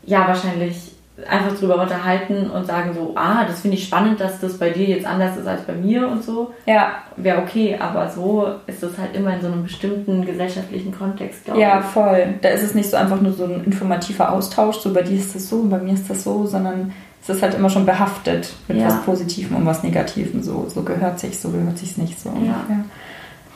ja 0.05 0.29
wahrscheinlich 0.29 0.88
einfach 1.27 1.59
drüber 1.59 1.83
unterhalten 1.83 2.51
und 2.51 2.67
sagen 2.67 2.95
so, 2.95 3.13
ah, 3.17 3.45
das 3.45 3.61
finde 3.61 3.77
ich 3.77 3.85
spannend, 3.85 4.21
dass 4.21 4.41
das 4.41 4.59
bei 4.59 4.71
dir 4.71 4.87
jetzt 4.87 5.07
anders 5.07 5.37
ist 5.37 5.47
als 5.47 5.63
bei 5.63 5.73
mir 5.73 6.07
und 6.09 6.23
so. 6.23 6.55
Ja. 6.67 7.03
Wäre 7.17 7.39
okay, 7.43 7.77
aber 7.79 8.09
so 8.09 8.47
ist 8.67 8.83
das 8.83 8.97
halt 8.99 9.17
immer 9.17 9.35
in 9.35 9.41
so 9.41 9.49
einem 9.49 9.65
bestimmten 9.65 10.25
gesellschaftlichen 10.25 10.97
Kontext, 10.97 11.45
glaube 11.45 11.61
ja, 11.61 11.79
ich. 11.79 11.85
Ja, 11.85 11.91
voll. 11.91 12.35
Da 12.43 12.51
ist 12.51 12.63
es 12.63 12.75
nicht 12.75 12.89
so 12.89 12.97
einfach 12.97 13.21
nur 13.21 13.33
so 13.33 13.45
ein 13.45 13.65
informativer 13.65 14.31
Austausch, 14.31 14.77
so 14.77 14.93
bei 14.93 15.03
dir 15.03 15.19
ist 15.19 15.35
das 15.35 15.49
so 15.49 15.57
und 15.57 15.71
bei 15.71 15.79
mir 15.79 15.95
ist 15.95 16.09
das 16.09 16.23
so, 16.23 16.47
sondern 16.47 16.93
es 17.23 17.29
ist 17.29 17.43
halt 17.43 17.55
immer 17.55 17.69
schon 17.69 17.85
behaftet 17.85 18.55
mit 18.69 18.79
ja. 18.79 18.87
was 18.87 19.03
Positivem 19.03 19.57
und 19.57 19.67
was 19.67 19.83
Negativem. 19.83 20.43
So, 20.43 20.67
so 20.73 20.83
gehört 20.83 21.19
sich, 21.19 21.39
so 21.39 21.51
gehört 21.51 21.79
sich 21.79 21.99
nicht 21.99 22.21
so. 22.21 22.29
Ja. 22.29 22.65
ja. 22.69 22.85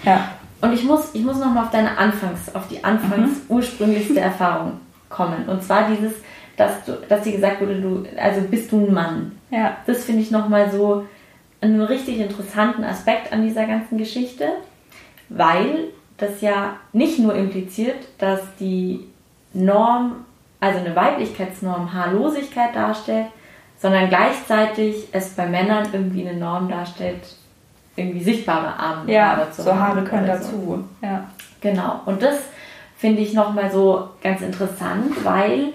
ja. 0.04 0.28
Und 0.60 0.72
ich 0.72 0.84
muss, 0.84 1.10
ich 1.12 1.24
muss 1.24 1.38
nochmal 1.38 1.64
auf 1.64 1.70
deine 1.70 1.96
Anfangs, 1.96 2.54
auf 2.54 2.66
die 2.68 2.82
anfangs 2.82 3.30
mhm. 3.30 3.56
ursprünglichste 3.56 4.20
Erfahrung 4.20 4.72
kommen. 5.08 5.44
Und 5.46 5.62
zwar 5.62 5.88
dieses, 5.88 6.12
dass, 6.56 6.84
du, 6.84 6.92
dass 7.08 7.22
dir 7.22 7.32
gesagt 7.32 7.60
wurde, 7.60 7.80
du, 7.80 8.04
also 8.16 8.42
bist 8.42 8.70
du 8.72 8.86
ein 8.86 8.92
Mann. 8.92 9.32
Ja. 9.50 9.76
Das 9.86 10.04
finde 10.04 10.22
ich 10.22 10.30
nochmal 10.30 10.70
so 10.70 11.06
einen 11.60 11.80
richtig 11.80 12.18
interessanten 12.18 12.84
Aspekt 12.84 13.32
an 13.32 13.42
dieser 13.42 13.66
ganzen 13.66 13.98
Geschichte, 13.98 14.48
weil 15.28 15.88
das 16.18 16.40
ja 16.40 16.76
nicht 16.92 17.18
nur 17.18 17.34
impliziert, 17.34 17.96
dass 18.18 18.40
die 18.58 19.06
Norm, 19.52 20.24
also 20.60 20.78
eine 20.80 20.94
Weiblichkeitsnorm 20.94 21.92
Haarlosigkeit 21.92 22.74
darstellt, 22.74 23.26
sondern 23.78 24.08
gleichzeitig 24.08 25.08
es 25.12 25.30
bei 25.30 25.46
Männern 25.46 25.88
irgendwie 25.92 26.26
eine 26.26 26.38
Norm 26.38 26.68
darstellt, 26.68 27.20
irgendwie 27.96 28.22
sichtbare 28.22 28.78
Arme 28.78 29.12
ja, 29.12 29.36
Haare 29.36 29.50
zu 29.50 29.62
so 29.62 29.74
Haare 29.74 30.04
können 30.04 30.26
dazu. 30.26 30.84
Ja. 31.02 31.28
Genau. 31.60 32.00
Und 32.06 32.22
das 32.22 32.36
finde 32.96 33.22
ich 33.22 33.34
nochmal 33.34 33.70
so 33.70 34.10
ganz 34.22 34.40
interessant, 34.40 35.24
weil 35.24 35.72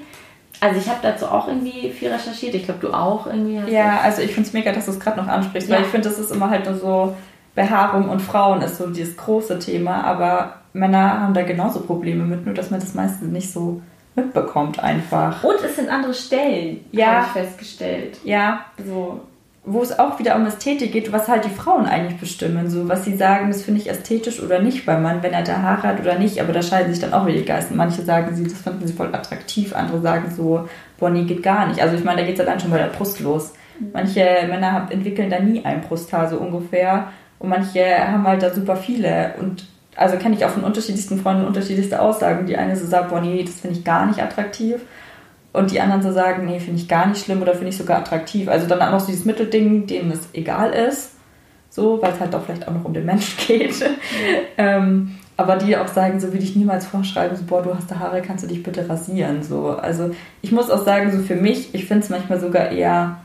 also 0.59 0.79
ich 0.79 0.87
habe 0.87 0.99
dazu 1.01 1.25
auch 1.25 1.47
irgendwie 1.47 1.91
viel 1.91 2.11
recherchiert. 2.11 2.55
Ich 2.55 2.65
glaube, 2.65 2.79
du 2.79 2.93
auch 2.93 3.27
irgendwie 3.27 3.59
hast. 3.59 3.69
Ja, 3.69 3.99
also 4.01 4.21
ich 4.21 4.33
finde 4.33 4.47
es 4.47 4.53
mega, 4.53 4.71
dass 4.71 4.85
du 4.85 4.91
es 4.91 4.99
gerade 4.99 5.21
noch 5.21 5.27
ansprichst, 5.27 5.69
ja. 5.69 5.75
weil 5.75 5.83
ich 5.83 5.89
finde, 5.89 6.09
das 6.09 6.17
ist 6.17 6.31
immer 6.31 6.49
halt 6.49 6.65
nur 6.65 6.75
so, 6.75 7.15
Behaarung 7.57 8.09
und 8.09 8.21
Frauen 8.21 8.61
ist 8.61 8.77
so 8.77 8.87
dieses 8.87 9.17
große 9.17 9.57
Thema, 9.57 10.03
aber 10.03 10.61
Männer 10.73 11.21
haben 11.21 11.33
da 11.33 11.41
genauso 11.41 11.81
Probleme 11.81 12.23
mit, 12.23 12.45
nur 12.45 12.53
dass 12.53 12.69
man 12.69 12.79
das 12.79 12.93
meistens 12.93 13.31
nicht 13.31 13.51
so 13.51 13.81
mitbekommt 14.13 14.79
einfach. 14.79 15.43
Und 15.43 15.55
es 15.65 15.75
sind 15.75 15.89
andere 15.89 16.13
Stellen, 16.13 16.85
ja. 16.91 17.07
habe 17.07 17.25
ich 17.25 17.31
festgestellt. 17.31 18.19
Ja. 18.23 18.65
So 18.85 19.21
wo 19.69 19.81
es 19.81 19.99
auch 19.99 20.17
wieder 20.17 20.37
um 20.37 20.45
Ästhetik 20.45 20.93
geht, 20.93 21.11
was 21.11 21.27
halt 21.27 21.43
die 21.43 21.49
Frauen 21.49 21.85
eigentlich 21.85 22.17
bestimmen. 22.17 22.69
So, 22.69 22.87
was 22.87 23.03
sie 23.03 23.17
sagen, 23.17 23.49
das 23.49 23.63
finde 23.63 23.81
ich 23.81 23.89
ästhetisch 23.89 24.41
oder 24.41 24.59
nicht 24.59 24.85
beim 24.85 25.03
Mann, 25.03 25.21
wenn 25.21 25.33
er 25.33 25.43
da 25.43 25.61
Haare 25.61 25.89
hat 25.89 25.99
oder 25.99 26.17
nicht. 26.17 26.39
Aber 26.39 26.53
da 26.53 26.61
scheiden 26.61 26.93
sich 26.93 27.01
dann 27.01 27.13
auch 27.13 27.25
wieder 27.25 27.39
die 27.39 27.45
Geister. 27.45 27.75
Manche 27.75 28.01
sagen, 28.01 28.33
sie, 28.33 28.45
das 28.45 28.61
finden 28.61 28.87
sie 28.87 28.93
voll 28.93 29.13
attraktiv. 29.13 29.75
Andere 29.75 29.99
sagen 29.99 30.33
so, 30.33 30.69
boah, 30.97 31.09
nee, 31.09 31.25
geht 31.25 31.43
gar 31.43 31.67
nicht. 31.67 31.81
Also 31.81 31.97
ich 31.97 32.03
meine, 32.05 32.21
da 32.21 32.25
geht 32.25 32.39
es 32.39 32.39
allein 32.39 32.61
schon 32.61 32.71
bei 32.71 32.77
der 32.77 32.87
Brust 32.87 33.19
los. 33.19 33.53
Manche 33.91 34.21
Männer 34.47 34.71
haben, 34.71 34.89
entwickeln 34.89 35.29
da 35.29 35.39
nie 35.39 35.63
ein 35.65 35.81
Brusthaar 35.81 36.29
so 36.29 36.37
ungefähr. 36.37 37.09
Und 37.37 37.49
manche 37.49 37.83
haben 37.83 38.25
halt 38.25 38.41
da 38.41 38.53
super 38.53 38.77
viele. 38.77 39.33
Und 39.37 39.67
also 39.97 40.15
kenne 40.15 40.35
ich 40.35 40.45
auch 40.45 40.51
von 40.51 40.63
unterschiedlichsten 40.63 41.19
Freunden 41.19 41.45
unterschiedlichste 41.45 42.01
Aussagen. 42.01 42.45
Die 42.45 42.55
eine 42.55 42.77
so 42.77 42.87
sagt, 42.87 43.09
boah, 43.09 43.19
nee, 43.19 43.43
das 43.43 43.59
finde 43.59 43.77
ich 43.77 43.83
gar 43.83 44.05
nicht 44.05 44.23
attraktiv 44.23 44.79
und 45.57 45.71
die 45.71 45.81
anderen 45.81 46.03
so 46.03 46.11
sagen, 46.11 46.45
nee, 46.45 46.59
finde 46.59 46.79
ich 46.79 46.87
gar 46.87 47.07
nicht 47.07 47.25
schlimm 47.25 47.41
oder 47.41 47.53
finde 47.53 47.69
ich 47.69 47.77
sogar 47.77 47.97
attraktiv. 47.97 48.47
Also 48.47 48.67
dann 48.67 48.81
auch 48.81 48.91
noch 48.91 48.99
so 48.99 49.07
dieses 49.07 49.25
Mittelding, 49.25 49.87
denen 49.87 50.11
es 50.11 50.29
egal 50.33 50.71
ist, 50.71 51.13
so, 51.69 51.99
weil 52.01 52.13
es 52.13 52.19
halt 52.19 52.33
doch 52.33 52.45
vielleicht 52.45 52.67
auch 52.67 52.73
noch 52.73 52.85
um 52.85 52.93
den 52.93 53.05
Menschen 53.05 53.37
geht. 53.47 53.83
ähm, 54.57 55.15
aber 55.35 55.55
die 55.55 55.75
auch 55.75 55.87
sagen, 55.87 56.19
so 56.19 56.27
würde 56.27 56.43
ich 56.43 56.55
niemals 56.55 56.85
vorschreiben, 56.85 57.35
so, 57.35 57.43
boah, 57.43 57.63
du 57.63 57.73
hast 57.73 57.89
da 57.89 57.99
Haare, 57.99 58.21
kannst 58.21 58.43
du 58.43 58.47
dich 58.47 58.61
bitte 58.61 58.87
rasieren, 58.87 59.41
so. 59.43 59.69
Also 59.69 60.11
ich 60.41 60.51
muss 60.51 60.69
auch 60.69 60.83
sagen, 60.83 61.11
so 61.11 61.19
für 61.19 61.35
mich, 61.35 61.73
ich 61.73 61.85
finde 61.85 62.03
es 62.03 62.09
manchmal 62.09 62.39
sogar 62.39 62.71
eher, 62.71 63.17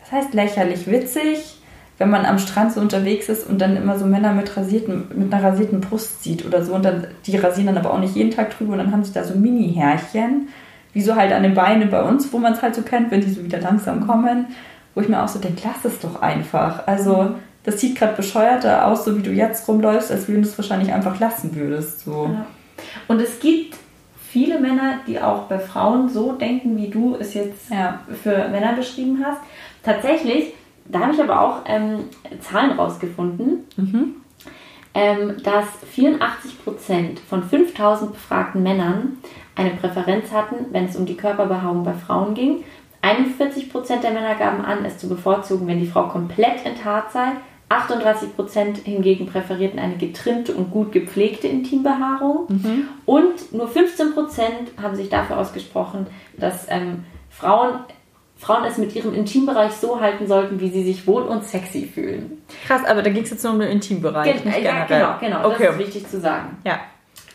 das 0.00 0.12
heißt 0.12 0.34
lächerlich 0.34 0.90
witzig, 0.90 1.58
wenn 1.98 2.10
man 2.10 2.24
am 2.24 2.38
Strand 2.38 2.72
so 2.72 2.80
unterwegs 2.80 3.28
ist 3.28 3.48
und 3.48 3.60
dann 3.60 3.76
immer 3.76 3.98
so 3.98 4.06
Männer 4.06 4.32
mit, 4.32 4.56
rasierten, 4.56 5.04
mit 5.14 5.32
einer 5.32 5.44
rasierten 5.44 5.80
Brust 5.80 6.22
sieht 6.22 6.46
oder 6.46 6.64
so 6.64 6.74
und 6.74 6.84
dann, 6.84 7.06
die 7.26 7.36
rasieren 7.36 7.66
dann 7.66 7.78
aber 7.78 7.92
auch 7.92 8.00
nicht 8.00 8.16
jeden 8.16 8.30
Tag 8.30 8.56
drüber 8.56 8.72
und 8.72 8.78
dann 8.78 8.92
haben 8.92 9.04
sie 9.04 9.12
da 9.12 9.22
so 9.22 9.34
Mini-Härchen 9.34 10.48
wie 10.92 11.02
so 11.02 11.16
halt 11.16 11.32
an 11.32 11.42
den 11.42 11.54
Beinen 11.54 11.90
bei 11.90 12.02
uns, 12.02 12.32
wo 12.32 12.38
man 12.38 12.52
es 12.52 12.62
halt 12.62 12.74
so 12.74 12.82
kennt, 12.82 13.10
wenn 13.10 13.20
die 13.20 13.30
so 13.30 13.42
wieder 13.44 13.60
langsam 13.60 14.06
kommen, 14.06 14.46
wo 14.94 15.00
ich 15.00 15.08
mir 15.08 15.22
auch 15.22 15.28
so 15.28 15.38
denke, 15.38 15.62
lass 15.64 15.84
es 15.84 16.00
doch 16.00 16.20
einfach. 16.20 16.86
Also 16.86 17.34
das 17.64 17.80
sieht 17.80 17.96
gerade 17.96 18.14
bescheuerter 18.14 18.86
aus, 18.86 19.04
so 19.04 19.16
wie 19.16 19.22
du 19.22 19.30
jetzt 19.30 19.66
rumläufst, 19.68 20.10
als 20.10 20.28
wenn 20.28 20.36
du 20.36 20.42
es 20.42 20.58
wahrscheinlich 20.58 20.92
einfach 20.92 21.18
lassen 21.20 21.54
würdest. 21.54 22.04
So. 22.04 22.30
Ja. 22.32 22.46
Und 23.08 23.20
es 23.20 23.40
gibt 23.40 23.76
viele 24.32 24.58
Männer, 24.58 25.00
die 25.06 25.20
auch 25.20 25.42
bei 25.42 25.58
Frauen 25.58 26.08
so 26.08 26.32
denken, 26.32 26.76
wie 26.76 26.88
du 26.88 27.16
es 27.16 27.34
jetzt 27.34 27.70
ja. 27.70 28.00
für 28.22 28.48
Männer 28.48 28.72
beschrieben 28.72 29.22
hast. 29.24 29.40
Tatsächlich, 29.82 30.54
da 30.86 31.00
habe 31.00 31.12
ich 31.12 31.22
aber 31.22 31.40
auch 31.40 31.62
ähm, 31.66 32.04
Zahlen 32.40 32.72
rausgefunden, 32.72 33.64
mhm. 33.76 34.16
ähm, 34.94 35.36
dass 35.44 35.66
84% 35.96 37.18
von 37.28 37.44
5000 37.44 38.12
befragten 38.12 38.62
Männern 38.62 39.18
eine 39.54 39.70
Präferenz 39.70 40.32
hatten, 40.32 40.66
wenn 40.70 40.86
es 40.86 40.96
um 40.96 41.06
die 41.06 41.16
Körperbehaarung 41.16 41.84
bei 41.84 41.94
Frauen 41.94 42.34
ging. 42.34 42.64
41% 43.02 44.00
der 44.00 44.12
Männer 44.12 44.36
gaben 44.36 44.64
an, 44.64 44.84
es 44.84 44.98
zu 44.98 45.08
bevorzugen, 45.08 45.66
wenn 45.66 45.80
die 45.80 45.86
Frau 45.86 46.08
komplett 46.08 46.64
enthaart 46.64 47.12
sei. 47.12 47.32
38% 47.68 48.84
hingegen 48.84 49.26
präferierten 49.26 49.78
eine 49.78 49.96
getrimmte 49.96 50.54
und 50.54 50.70
gut 50.70 50.92
gepflegte 50.92 51.48
Intimbehaarung. 51.48 52.46
Mhm. 52.48 52.88
Und 53.06 53.52
nur 53.52 53.68
15% 53.68 54.12
haben 54.80 54.94
sich 54.94 55.08
dafür 55.08 55.38
ausgesprochen, 55.38 56.06
dass 56.36 56.66
ähm, 56.68 57.04
Frauen, 57.30 57.80
Frauen 58.36 58.64
es 58.64 58.76
mit 58.76 58.94
ihrem 58.94 59.14
Intimbereich 59.14 59.72
so 59.72 60.00
halten 60.00 60.26
sollten, 60.26 60.60
wie 60.60 60.68
sie 60.68 60.84
sich 60.84 61.06
wohl 61.06 61.22
und 61.22 61.44
sexy 61.44 61.86
fühlen. 61.86 62.42
Krass, 62.66 62.84
aber 62.84 63.02
da 63.02 63.10
ging 63.10 63.22
es 63.22 63.30
jetzt 63.30 63.42
nur 63.42 63.54
um 63.54 63.60
den 63.60 63.70
Intimbereich. 63.70 64.42
Gen 64.42 64.52
ja, 64.62 64.84
genau, 64.84 65.14
genau. 65.18 65.48
Okay. 65.48 65.66
Das 65.66 65.76
ist 65.76 65.78
wichtig 65.78 66.08
zu 66.08 66.20
sagen. 66.20 66.58
Ja. 66.64 66.80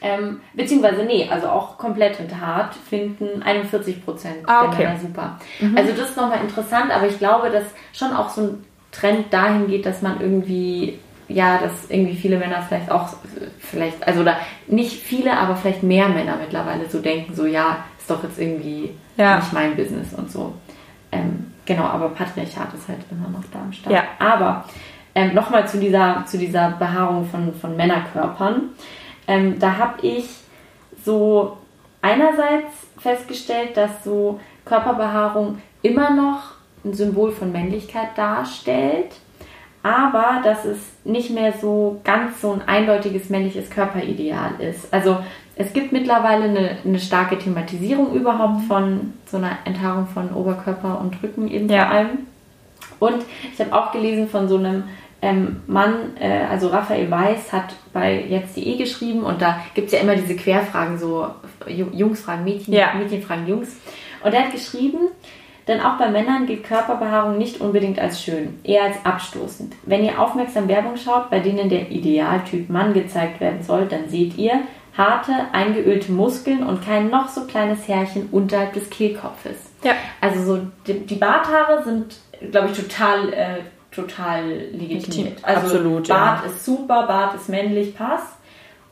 Ähm, 0.02 0.42
beziehungsweise, 0.54 1.04
nee, 1.04 1.28
also 1.30 1.48
auch 1.48 1.78
komplett 1.78 2.20
enthaart 2.20 2.76
finden 2.76 3.42
41 3.42 4.06
Prozent 4.06 4.38
ah, 4.46 4.66
okay. 4.66 4.78
der 4.78 4.88
Männer 4.90 5.00
super. 5.00 5.40
Mhm. 5.60 5.78
Also 5.78 5.94
das 5.94 6.10
ist 6.10 6.18
nochmal 6.18 6.42
interessant, 6.42 6.92
aber 6.92 7.08
ich 7.08 7.18
glaube, 7.18 7.50
dass 7.50 7.64
schon 7.94 8.16
auch 8.16 8.30
so 8.30 8.42
ein 8.42 8.66
Trend 8.92 9.34
dahin 9.34 9.68
geht, 9.68 9.86
dass 9.86 10.02
man 10.02 10.22
irgendwie, 10.22 11.00
ja, 11.28 11.58
dass 11.58 11.90
irgendwie 11.90 12.16
viele 12.16 12.38
Männer 12.38 12.62
vielleicht 12.68 12.92
auch, 12.92 13.10
vielleicht, 13.60 14.06
also 14.08 14.22
oder 14.22 14.38
nicht 14.68 14.94
viele, 14.94 15.36
aber 15.36 15.56
vielleicht 15.56 15.84
mehr 15.84 16.10
Männer 16.10 16.38
mittlerweile 16.40 16.88
so 16.88 17.00
denken, 17.00 17.34
so 17.34 17.46
ja, 17.46 17.86
ist 17.98 18.10
doch 18.10 18.24
jetzt 18.24 18.40
irgendwie 18.40 18.92
ja. 19.18 19.38
nicht 19.38 19.54
mein 19.54 19.76
Business 19.76 20.14
und 20.14 20.32
so. 20.32 20.54
Ähm, 21.12 21.54
genau, 21.66 21.84
aber 21.84 22.10
Patriarchat 22.10 22.74
ist 22.74 22.88
halt 22.88 23.00
immer 23.10 23.30
noch 23.30 23.44
da 23.52 23.60
am 23.60 23.74
Start. 23.74 23.94
Ja. 23.94 24.04
Aber 24.20 24.66
ähm, 25.16 25.34
nochmal 25.34 25.68
zu 25.68 25.80
dieser, 25.80 26.24
zu 26.28 26.38
dieser 26.38 26.72
Behaarung 26.72 27.26
von, 27.26 27.54
von 27.56 27.76
Männerkörpern. 27.76 28.70
Ähm, 29.28 29.60
da 29.60 29.78
habe 29.78 30.06
ich 30.06 30.26
so 31.04 31.58
einerseits 32.02 32.88
festgestellt, 33.00 33.76
dass 33.76 34.04
so 34.04 34.40
Körperbehaarung 34.66 35.62
immer 35.82 36.12
noch 36.12 36.56
ein 36.84 36.94
Symbol 36.94 37.32
von 37.32 37.52
Männlichkeit 37.52 38.18
darstellt, 38.18 39.12
aber 39.84 40.42
dass 40.44 40.66
es 40.66 40.80
nicht 41.04 41.32
mehr 41.32 41.54
so 41.54 42.00
ganz 42.04 42.42
so 42.42 42.52
ein 42.52 42.68
eindeutiges 42.68 43.30
männliches 43.30 43.70
Körperideal 43.70 44.60
ist. 44.60 44.94
Also 44.94 45.18
es 45.56 45.74
gibt 45.74 45.92
mittlerweile 45.92 46.46
eine, 46.46 46.78
eine 46.84 47.00
starke 47.00 47.38
Thematisierung 47.38 48.14
überhaupt 48.14 48.64
von 48.68 49.14
so 49.26 49.38
einer 49.38 49.58
Enthaarung 49.66 50.08
von 50.08 50.34
Oberkörper 50.34 51.00
und 51.00 51.22
Rücken 51.24 51.48
eben 51.48 51.70
ja. 51.70 51.86
vor 51.86 51.96
allem. 51.96 52.10
Und 53.00 53.26
ich 53.54 53.60
habe 53.60 53.74
auch 53.74 53.92
gelesen 53.92 54.28
von 54.28 54.48
so 54.48 54.58
einem 54.58 54.84
ähm, 55.22 55.62
Mann, 55.68 56.16
äh, 56.20 56.46
also 56.50 56.68
Raphael 56.68 57.10
Weiß, 57.10 57.52
hat 57.52 57.74
bei 57.94 58.24
jetzt.de 58.30 58.78
geschrieben 58.78 59.24
und 59.24 59.42
da 59.42 59.60
gibt 59.74 59.88
es 59.88 59.94
ja 59.94 60.00
immer 60.00 60.16
diese 60.16 60.36
Querfragen, 60.36 60.98
so 60.98 61.28
Jungs 61.68 62.22
fragen 62.22 62.44
Mädchen, 62.44 62.74
ja. 62.74 62.94
Mädchen 62.94 63.22
fragen 63.22 63.48
Jungs. 63.48 63.76
Und 64.24 64.34
er 64.34 64.46
hat 64.46 64.52
geschrieben, 64.52 65.00
denn 65.68 65.82
auch 65.82 65.98
bei 65.98 66.10
Männern 66.10 66.46
gilt 66.46 66.64
Körperbehaarung 66.64 67.38
nicht 67.38 67.60
unbedingt 67.60 68.00
als 68.00 68.22
schön, 68.22 68.60
eher 68.64 68.84
als 68.84 69.04
abstoßend. 69.04 69.74
Wenn 69.84 70.04
ihr 70.04 70.20
aufmerksam 70.20 70.68
Werbung 70.68 70.98
schaut, 70.98 71.30
bei 71.30 71.40
denen 71.40 71.70
der 71.70 71.92
Idealtyp 71.92 72.70
Mann 72.70 72.94
gezeigt 72.94 73.40
werden 73.40 73.64
soll, 73.64 73.86
dann 73.86 74.08
seht 74.08 74.38
ihr 74.38 74.62
harte, 74.98 75.32
eingeölte 75.52 76.12
Muskeln 76.12 76.66
und 76.66 76.84
kein 76.84 77.10
noch 77.10 77.28
so 77.28 77.46
kleines 77.46 77.88
Härchen 77.88 78.30
unterhalb 78.32 78.74
des 78.74 78.90
Kehlkopfes. 78.90 79.58
Ja. 79.84 79.94
Also 80.22 80.44
so 80.44 80.62
die, 80.88 81.06
die 81.06 81.16
Barthaare 81.16 81.84
sind, 81.84 82.18
glaube 82.52 82.70
ich, 82.72 82.78
total 82.78 83.34
äh, 83.34 83.58
total 83.92 84.48
legitimiert. 84.48 85.40
Also 85.44 85.62
Absolut, 85.62 86.08
Bart 86.08 86.44
ja. 86.44 86.50
ist 86.50 86.66
super, 86.66 87.08
Bart 87.08 87.36
ist 87.36 87.50
männlich, 87.50 87.96
passt. 87.96 88.34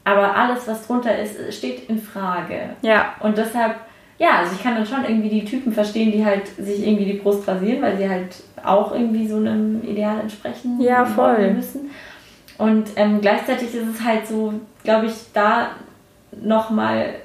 Aber 0.04 0.36
alles, 0.36 0.68
was 0.68 0.86
drunter 0.86 1.18
ist, 1.18 1.54
steht 1.54 1.90
in 1.90 2.00
Frage. 2.00 2.70
Ja. 2.82 3.16
Und 3.22 3.38
deshalb, 3.38 3.76
ja, 4.20 4.38
also 4.40 4.54
ich 4.56 4.62
kann 4.62 4.76
dann 4.76 4.86
schon 4.86 5.04
irgendwie 5.04 5.30
die 5.30 5.46
Typen 5.46 5.74
verstehen, 5.74 6.12
die 6.12 6.24
halt 6.24 6.48
sich 6.48 6.86
irgendwie 6.86 7.06
die 7.06 7.18
Brust 7.18 7.48
rasieren, 7.48 7.82
weil 7.82 7.98
sie 7.98 8.08
halt 8.08 8.36
auch 8.64 8.92
irgendwie 8.92 9.28
so 9.28 9.38
einem 9.38 9.84
Ideal 9.84 10.20
entsprechen 10.20 10.80
ja, 10.80 11.06
voll. 11.06 11.52
müssen. 11.54 11.90
Und 12.58 12.90
ähm, 12.96 13.20
gleichzeitig 13.20 13.74
ist 13.74 13.96
es 13.96 14.04
halt 14.04 14.28
so, 14.28 14.54
glaube 14.84 15.08
ich, 15.08 15.14
da 15.34 15.72
nochmal 16.32 17.16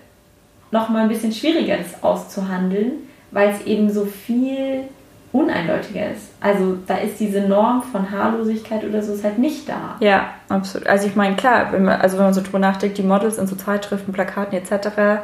noch 0.71 0.89
mal 0.89 1.03
ein 1.03 1.09
bisschen 1.09 1.33
schwieriger, 1.33 1.77
das 1.77 2.03
auszuhandeln, 2.03 2.93
weil 3.31 3.51
es 3.51 3.67
eben 3.67 3.91
so 3.91 4.05
viel 4.05 4.85
uneindeutiger 5.33 6.11
ist. 6.11 6.33
Also 6.41 6.79
da 6.87 6.97
ist 6.97 7.21
diese 7.21 7.41
Norm 7.43 7.83
von 7.83 8.11
Haarlosigkeit 8.11 8.85
oder 8.85 9.03
so 9.03 9.13
ist 9.13 9.23
halt 9.23 9.39
nicht 9.39 9.69
da. 9.69 9.97
Ja, 10.01 10.31
absolut. 10.49 10.89
Also 10.89 11.07
ich 11.07 11.15
meine, 11.15 11.37
klar, 11.37 11.73
wenn 11.73 11.85
man, 11.85 12.01
also 12.01 12.17
wenn 12.17 12.25
man 12.25 12.35
so 12.35 12.43
drüber 12.43 12.59
nachdenkt, 12.59 12.99
die 12.99 13.03
Models 13.03 13.39
in 13.39 13.47
so 13.47 13.55
Zeitschriften, 13.55 14.13
Plakaten 14.13 14.59
etc. 14.59 15.23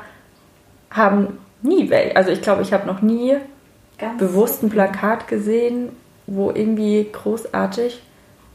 haben 0.90 1.38
nie. 1.62 1.92
Also 2.14 2.30
ich 2.30 2.42
glaube, 2.42 2.62
ich 2.62 2.72
habe 2.72 2.86
noch 2.86 3.02
nie 3.02 3.36
Ganz 3.98 4.18
bewusst 4.18 4.62
ein 4.62 4.70
Plakat 4.70 5.26
gesehen, 5.26 5.90
wo 6.26 6.50
irgendwie 6.50 7.09
großartig 7.11 8.02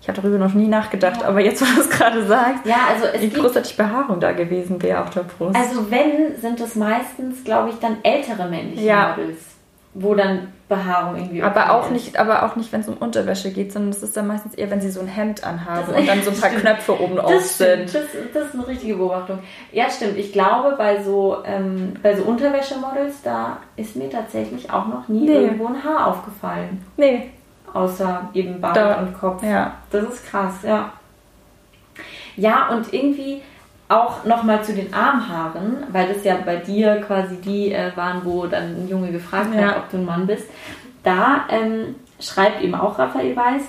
ich 0.02 0.08
habe 0.08 0.20
darüber 0.20 0.40
noch 0.40 0.56
nie 0.56 0.68
nachgedacht, 0.68 1.22
ja. 1.22 1.28
aber 1.28 1.42
jetzt, 1.42 1.62
wo 1.62 1.76
du 1.76 1.80
es 1.80 1.90
gerade 1.90 2.26
sagst, 2.26 2.66
ja, 2.66 2.88
also 2.90 3.22
wie 3.22 3.30
großartig 3.30 3.78
Behaarung 3.78 4.20
da 4.20 4.32
gewesen 4.32 4.82
wäre 4.82 5.04
auf 5.04 5.12
der 5.12 5.22
Brust. 5.22 5.56
Also 5.56 5.92
wenn, 5.92 6.36
sind 6.42 6.60
es 6.60 6.76
meistens, 6.76 7.44
glaube 7.44 7.70
ich, 7.70 7.76
dann 7.76 7.98
ältere 8.02 8.50
männliche 8.50 8.84
ja. 8.84 9.16
Models, 9.16 9.38
wo 9.94 10.16
dann 10.16 10.48
Behaarung 10.72 11.18
irgendwie 11.18 11.44
aber 11.44 11.72
auch 11.72 11.86
ist. 11.86 11.92
nicht 11.92 12.18
Aber 12.18 12.44
auch 12.44 12.56
nicht, 12.56 12.72
wenn 12.72 12.80
es 12.80 12.88
um 12.88 12.96
Unterwäsche 12.98 13.52
geht, 13.52 13.74
sondern 13.74 13.92
das 13.92 14.02
ist 14.02 14.16
dann 14.16 14.26
meistens 14.26 14.56
eher, 14.56 14.72
wenn 14.72 14.80
sie 14.80 14.90
so 14.90 15.02
ein 15.02 15.08
Hemd 15.08 15.44
anhaben 15.44 15.88
das, 15.88 16.00
und 16.00 16.08
dann 16.08 16.24
so 16.24 16.32
ein 16.32 16.38
paar 16.40 16.50
stimmt. 16.50 16.64
Knöpfe 16.64 17.00
oben 17.00 17.16
das 17.18 17.26
auf 17.26 17.44
sind. 17.44 17.94
Das, 17.94 18.04
das, 18.34 18.48
ist 18.48 18.54
eine 18.56 18.68
richtige 18.68 18.96
Beobachtung. 18.96 19.40
Ja, 19.74 19.90
stimmt. 19.90 20.18
Ich 20.18 20.32
glaube, 20.32 20.76
bei 20.78 21.04
so, 21.04 21.40
ähm, 21.46 21.94
bei 22.02 22.16
so 22.16 22.24
Unterwäschemodels, 22.24 23.22
da 23.22 23.58
ist 23.76 23.98
mir 23.98 24.10
tatsächlich 24.10 24.72
auch 24.72 24.88
noch 24.88 25.08
nie 25.10 25.26
nee. 25.26 25.34
irgendwo 25.34 25.68
ein 25.68 25.84
Haar 25.84 26.08
aufgefallen. 26.08 26.84
Nee, 26.96 27.30
außer 27.74 28.30
eben 28.34 28.62
Bart 28.62 28.78
da, 28.78 29.00
und 29.00 29.14
Kopf. 29.20 29.44
Ja. 29.44 29.74
Das 29.92 30.04
ist 30.06 30.26
krass, 30.26 30.56
ja. 30.64 30.94
Ja, 32.38 32.70
und 32.70 32.94
irgendwie 32.94 33.42
auch 33.92 34.24
nochmal 34.26 34.64
zu 34.64 34.74
den 34.74 34.94
Armhaaren, 34.94 35.78
weil 35.92 36.08
das 36.08 36.24
ja 36.24 36.38
bei 36.46 36.56
dir 36.58 37.02
quasi 37.06 37.36
die 37.38 37.72
äh, 37.72 37.92
waren, 37.96 38.22
wo 38.24 38.48
dann 38.48 38.76
ein 38.76 38.88
Junge 38.90 39.12
gefragt 39.12 39.54
ja. 39.54 39.62
hat, 39.62 39.78
ob 39.78 39.90
du 39.90 39.98
ein 39.98 40.06
Mann 40.06 40.28
bist. 40.28 40.48
Da 41.04 41.46
ähm, 41.50 41.96
schreibt 42.20 42.62
eben 42.62 42.76
auch 42.76 42.98
Raphael 42.98 43.36
Weiß, 43.36 43.64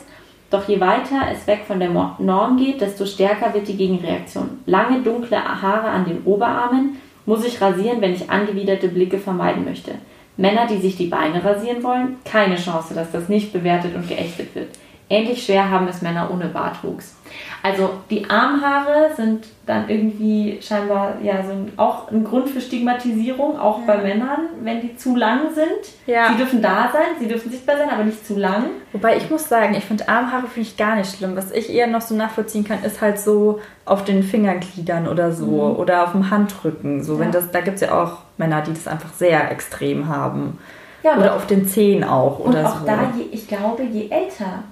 doch 0.51 0.69
je 0.69 0.81
weiter 0.81 1.23
es 1.33 1.47
weg 1.47 1.63
von 1.67 1.81
der 1.81 1.91
Norm 1.91 2.57
geht, 2.57 2.81
desto 2.81 3.07
stärker 3.07 3.55
wird 3.55 3.69
die 3.69 3.77
Gegenreaktion. 3.77 4.61
Lange 4.67 5.01
dunkle 5.01 5.43
Haare 5.43 5.89
an 5.89 6.05
den 6.05 6.23
Oberarmen 6.25 6.99
muss 7.25 7.45
ich 7.45 7.61
rasieren, 7.61 8.01
wenn 8.01 8.13
ich 8.13 8.31
angewiderte 8.31 8.89
Blicke 8.89 9.19
vermeiden 9.19 9.65
möchte. 9.65 9.93
Männer, 10.37 10.67
die 10.67 10.79
sich 10.79 10.97
die 10.97 11.07
Beine 11.07 11.45
rasieren 11.45 11.83
wollen, 11.83 12.17
keine 12.25 12.57
Chance, 12.57 12.95
dass 12.95 13.11
das 13.13 13.29
nicht 13.29 13.53
bewertet 13.53 13.95
und 13.95 14.09
geächtet 14.09 14.55
wird. 14.55 14.69
Ähnlich 15.09 15.45
schwer 15.45 15.71
haben 15.71 15.89
es 15.89 16.01
Männer 16.01 16.31
ohne 16.33 16.47
Bartwuchs. 16.47 17.17
Also 17.63 17.91
die 18.11 18.29
Armhaare 18.29 19.11
sind 19.15 19.47
dann 19.67 19.89
irgendwie 19.89 20.59
scheinbar 20.61 21.15
ja 21.23 21.45
so 21.45 21.53
ein, 21.53 21.73
auch 21.77 22.11
ein 22.11 22.25
Grund 22.25 22.49
für 22.49 22.61
Stigmatisierung, 22.61 23.59
auch 23.59 23.81
ja. 23.81 23.87
bei 23.87 23.99
Männern, 23.99 24.49
wenn 24.63 24.81
die 24.81 24.97
zu 24.97 25.15
lang 25.15 25.55
sind. 25.55 25.95
Ja. 26.07 26.31
Sie 26.31 26.37
dürfen 26.37 26.61
da 26.61 26.91
sein, 26.93 27.21
sie 27.21 27.29
dürfen 27.29 27.53
sichtbar 27.53 27.77
sein, 27.77 27.89
aber 27.91 28.05
nicht 28.05 28.27
zu 28.27 28.37
lang. 28.37 28.65
Wobei 28.93 29.17
ich 29.17 29.31
muss 29.31 29.49
sagen, 29.49 29.75
ich 29.75 29.85
finde 29.85 30.09
Armhaare 30.09 30.49
finde 30.49 30.69
ich 30.69 30.77
gar 30.77 30.97
nicht 30.97 31.17
schlimm. 31.17 31.37
Was 31.37 31.53
ich 31.53 31.73
eher 31.73 31.87
noch 31.87 32.01
so 32.01 32.17
nachvollziehen 32.17 32.65
kann, 32.65 32.83
ist 32.83 33.01
halt 33.01 33.21
so 33.21 33.61
auf 33.85 34.05
den 34.05 34.23
Fingergliedern 34.25 35.07
oder 35.07 35.33
so 35.33 35.47
mhm. 35.47 35.77
oder 35.77 36.05
auf 36.05 36.13
dem 36.13 36.31
Handrücken. 36.31 37.05
So, 37.05 37.15
ja. 37.15 37.21
wenn 37.21 37.31
das, 37.31 37.51
da 37.53 37.61
gibt 37.61 37.77
es 37.77 37.83
ja 37.83 38.03
auch 38.03 38.19
Männer, 38.39 38.63
die 38.63 38.73
das 38.73 38.89
einfach 38.89 39.13
sehr 39.13 39.51
extrem 39.53 40.09
haben. 40.09 40.59
Ja, 41.05 41.17
oder 41.17 41.35
auf 41.37 41.47
den 41.47 41.67
Zehen 41.67 42.05
auch. 42.05 42.39
Und 42.39 42.53
oder 42.53 42.69
auch 42.69 42.81
so. 42.81 42.87
da, 42.87 43.13
je, 43.17 43.25
ich 43.33 43.49
glaube, 43.49 43.83
je 43.83 44.09
älter 44.09 44.65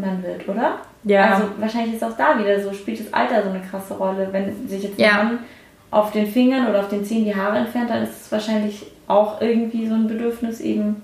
man 0.00 0.22
wird, 0.22 0.48
oder? 0.48 0.76
Ja. 1.04 1.34
Also 1.34 1.48
wahrscheinlich 1.58 1.94
ist 1.94 2.04
auch 2.04 2.16
da 2.16 2.38
wieder 2.38 2.60
so, 2.60 2.72
spielt 2.72 3.00
das 3.00 3.12
Alter 3.12 3.42
so 3.42 3.50
eine 3.50 3.60
krasse 3.60 3.94
Rolle. 3.94 4.28
Wenn 4.30 4.68
sich 4.68 4.82
jetzt 4.82 4.98
ja. 4.98 5.20
ein 5.20 5.26
Mann 5.26 5.38
auf 5.90 6.12
den 6.12 6.26
Fingern 6.26 6.68
oder 6.68 6.80
auf 6.80 6.88
den 6.88 7.04
Zehen 7.04 7.24
die 7.24 7.34
Haare 7.34 7.58
entfernt, 7.58 7.90
dann 7.90 8.02
ist 8.02 8.22
es 8.22 8.32
wahrscheinlich 8.32 8.86
auch 9.06 9.40
irgendwie 9.40 9.86
so 9.86 9.94
ein 9.94 10.08
Bedürfnis, 10.08 10.60
eben 10.60 11.02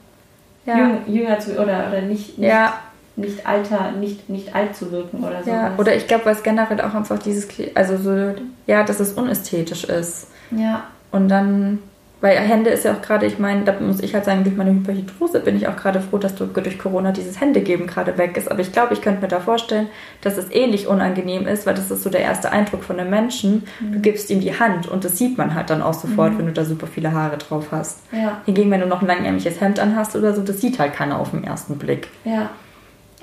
ja. 0.66 0.76
jüng, 0.76 0.98
jünger 1.06 1.38
zu 1.38 1.52
oder, 1.52 1.88
oder 1.88 2.02
nicht, 2.02 2.38
nicht, 2.38 2.48
ja. 2.48 2.74
nicht 3.16 3.46
alter, 3.46 3.92
nicht, 3.92 4.28
nicht 4.28 4.54
alt 4.54 4.74
zu 4.74 4.90
wirken 4.90 5.22
oder 5.22 5.42
so. 5.44 5.50
Ja. 5.50 5.72
Oder 5.78 5.94
ich 5.94 6.06
glaube, 6.08 6.26
was 6.26 6.42
generell 6.42 6.80
auch 6.80 6.94
einfach 6.94 7.18
dieses, 7.18 7.48
also 7.74 7.96
so, 7.96 8.34
ja, 8.66 8.82
dass 8.82 9.00
es 9.00 9.12
unästhetisch 9.12 9.84
ist. 9.84 10.28
Ja. 10.50 10.84
Und 11.10 11.28
dann 11.28 11.78
weil 12.22 12.38
Hände 12.38 12.70
ist 12.70 12.84
ja 12.84 12.94
auch 12.94 13.02
gerade, 13.02 13.26
ich 13.26 13.40
meine, 13.40 13.64
da 13.64 13.74
muss 13.80 14.00
ich 14.00 14.14
halt 14.14 14.24
sagen, 14.24 14.44
durch 14.44 14.56
meine 14.56 14.70
Hyperhidrose 14.70 15.40
bin 15.40 15.56
ich 15.56 15.66
auch 15.66 15.74
gerade 15.74 16.00
froh, 16.00 16.18
dass 16.18 16.36
durch 16.36 16.78
Corona 16.78 17.10
dieses 17.10 17.40
Händegeben 17.40 17.88
gerade 17.88 18.16
weg 18.16 18.36
ist. 18.36 18.48
Aber 18.48 18.60
ich 18.60 18.70
glaube, 18.70 18.94
ich 18.94 19.02
könnte 19.02 19.22
mir 19.22 19.28
da 19.28 19.40
vorstellen, 19.40 19.88
dass 20.20 20.38
es 20.38 20.48
ähnlich 20.52 20.86
unangenehm 20.86 21.48
ist, 21.48 21.66
weil 21.66 21.74
das 21.74 21.90
ist 21.90 22.04
so 22.04 22.10
der 22.10 22.20
erste 22.20 22.52
Eindruck 22.52 22.84
von 22.84 23.00
einem 23.00 23.10
Menschen. 23.10 23.64
Mhm. 23.80 23.92
Du 23.94 23.98
gibst 23.98 24.30
ihm 24.30 24.40
die 24.40 24.56
Hand 24.56 24.86
und 24.86 25.04
das 25.04 25.18
sieht 25.18 25.36
man 25.36 25.56
halt 25.56 25.68
dann 25.68 25.82
auch 25.82 25.94
sofort, 25.94 26.34
mhm. 26.34 26.38
wenn 26.38 26.46
du 26.46 26.52
da 26.52 26.64
super 26.64 26.86
viele 26.86 27.12
Haare 27.12 27.38
drauf 27.38 27.66
hast. 27.72 28.02
Ja. 28.12 28.40
Hingegen, 28.46 28.70
wenn 28.70 28.80
du 28.80 28.86
noch 28.86 29.02
ein 29.02 29.08
langärmliches 29.08 29.60
Hemd 29.60 29.80
anhast 29.80 30.14
oder 30.14 30.32
so, 30.32 30.42
das 30.42 30.60
sieht 30.60 30.78
halt 30.78 30.94
keiner 30.94 31.18
auf 31.18 31.32
den 31.32 31.42
ersten 31.42 31.76
Blick. 31.76 32.06
Ja. 32.24 32.50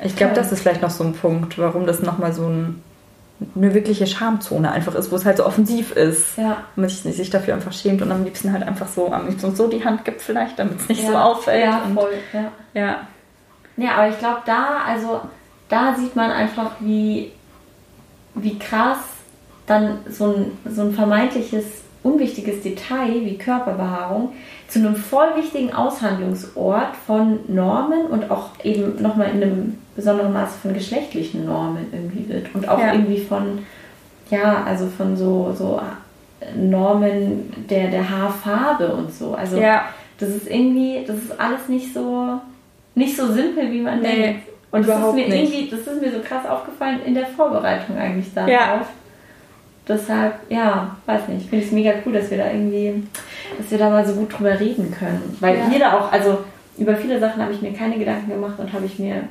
Ich 0.04 0.18
glaube, 0.18 0.34
das 0.34 0.52
ist 0.52 0.60
vielleicht 0.60 0.82
noch 0.82 0.90
so 0.90 1.06
ein 1.06 1.14
Punkt, 1.14 1.58
warum 1.58 1.86
das 1.86 2.02
nochmal 2.02 2.34
so 2.34 2.48
ein 2.48 2.82
eine 3.56 3.74
wirkliche 3.74 4.06
Schamzone 4.06 4.72
einfach 4.72 4.96
ist, 4.96 5.12
wo 5.12 5.16
es 5.16 5.26
halt 5.26 5.38
so 5.38 5.46
offensiv 5.46 5.92
ist. 5.92 6.38
Ja. 6.38 6.64
Und 6.76 6.82
man 6.82 6.90
sich, 6.90 7.30
dafür 7.30 7.54
einfach 7.54 7.72
schämt 7.72 8.02
und 8.02 8.12
am 8.12 8.24
liebsten 8.24 8.52
halt 8.52 8.64
einfach 8.64 8.88
so, 8.88 9.12
am 9.12 9.28
liebsten 9.28 9.56
so 9.56 9.68
die 9.68 9.84
Hand 9.84 10.04
gibt 10.06 10.22
vielleicht, 10.22 10.60
damit 10.60 10.80
es 10.80 10.90
nicht 10.90 11.04
ja. 11.04 11.12
so 11.12 11.18
auffällt. 11.18 11.66
Ja, 11.66 11.82
voll, 11.94 12.12
ja. 12.34 12.52
Ja, 12.74 13.08
ja 13.78 13.92
aber 13.96 14.10
ich 14.10 14.20
glaube, 14.20 14.42
da, 14.46 14.82
also, 14.86 15.22
da 15.70 15.96
sieht 15.96 16.16
man 16.16 16.32
einfach, 16.32 16.72
wie, 16.80 17.32
wie 18.36 18.60
krass 18.60 18.98
dann 19.66 20.00
so 20.10 20.34
ein, 20.34 20.52
so 20.66 20.82
ein 20.82 20.94
vermeintliches 20.94 21.66
unwichtiges 22.02 22.62
Detail 22.62 23.26
wie 23.26 23.38
Körperbehaarung 23.38 24.34
zu 24.68 24.80
einem 24.80 24.96
voll 24.96 25.36
wichtigen 25.36 25.74
Aushandlungsort 25.74 26.96
von 27.06 27.40
Normen 27.48 28.06
und 28.08 28.32
auch 28.32 28.52
eben 28.64 29.02
nochmal 29.02 29.32
in 29.32 29.44
einem 29.44 29.78
besonderen 30.00 30.32
Maße 30.32 30.58
von 30.62 30.74
geschlechtlichen 30.74 31.46
Normen 31.46 31.88
irgendwie 31.92 32.28
wird. 32.30 32.56
Und 32.56 32.68
auch 32.68 32.80
ja. 32.80 32.94
irgendwie 32.94 33.20
von, 33.20 33.60
ja, 34.30 34.64
also 34.66 34.88
von 34.88 35.18
so, 35.18 35.54
so 35.54 35.82
Normen 36.56 37.54
der, 37.70 37.90
der 37.90 38.10
Haarfarbe 38.10 38.94
und 38.94 39.14
so. 39.14 39.34
Also 39.34 39.58
ja. 39.58 39.90
das 40.18 40.30
ist 40.30 40.50
irgendwie, 40.50 41.04
das 41.06 41.18
ist 41.18 41.40
alles 41.40 41.68
nicht 41.68 41.94
so, 41.94 42.40
nicht 42.96 43.16
so 43.16 43.28
simpel, 43.32 43.72
wie 43.72 43.82
man 43.82 44.02
nee, 44.02 44.22
denkt. 44.22 44.42
Und 44.72 44.88
das 44.88 45.00
ist 45.00 45.16
mir 45.16 45.28
nicht. 45.28 45.36
irgendwie, 45.36 45.70
das 45.70 45.80
ist 45.94 46.02
mir 46.02 46.12
so 46.12 46.20
krass 46.20 46.46
aufgefallen 46.46 47.02
in 47.06 47.14
der 47.14 47.26
Vorbereitung 47.26 47.98
eigentlich 47.98 48.34
darauf. 48.34 48.50
Ja. 48.50 48.86
Deshalb, 49.88 50.36
ja, 50.50 50.96
weiß 51.08 51.28
nicht, 51.28 51.46
ich 51.46 51.50
finde 51.50 51.66
es 51.66 51.72
mega 51.72 51.94
cool, 52.06 52.14
dass 52.14 52.30
wir 52.30 52.38
da 52.38 52.46
irgendwie, 52.46 53.04
dass 53.58 53.72
wir 53.72 53.80
da 53.80 53.90
mal 53.90 54.06
so 54.06 54.14
gut 54.14 54.38
drüber 54.38 54.58
reden 54.58 54.94
können. 54.98 55.36
Weil 55.40 55.58
ja. 55.58 55.70
jeder 55.70 56.00
auch, 56.00 56.12
also 56.12 56.38
über 56.78 56.96
viele 56.96 57.20
Sachen 57.20 57.42
habe 57.42 57.52
ich 57.52 57.62
mir 57.62 57.74
keine 57.74 57.98
Gedanken 57.98 58.30
gemacht 58.30 58.60
und 58.60 58.72
habe 58.72 58.86
ich 58.86 59.00
mir 59.00 59.24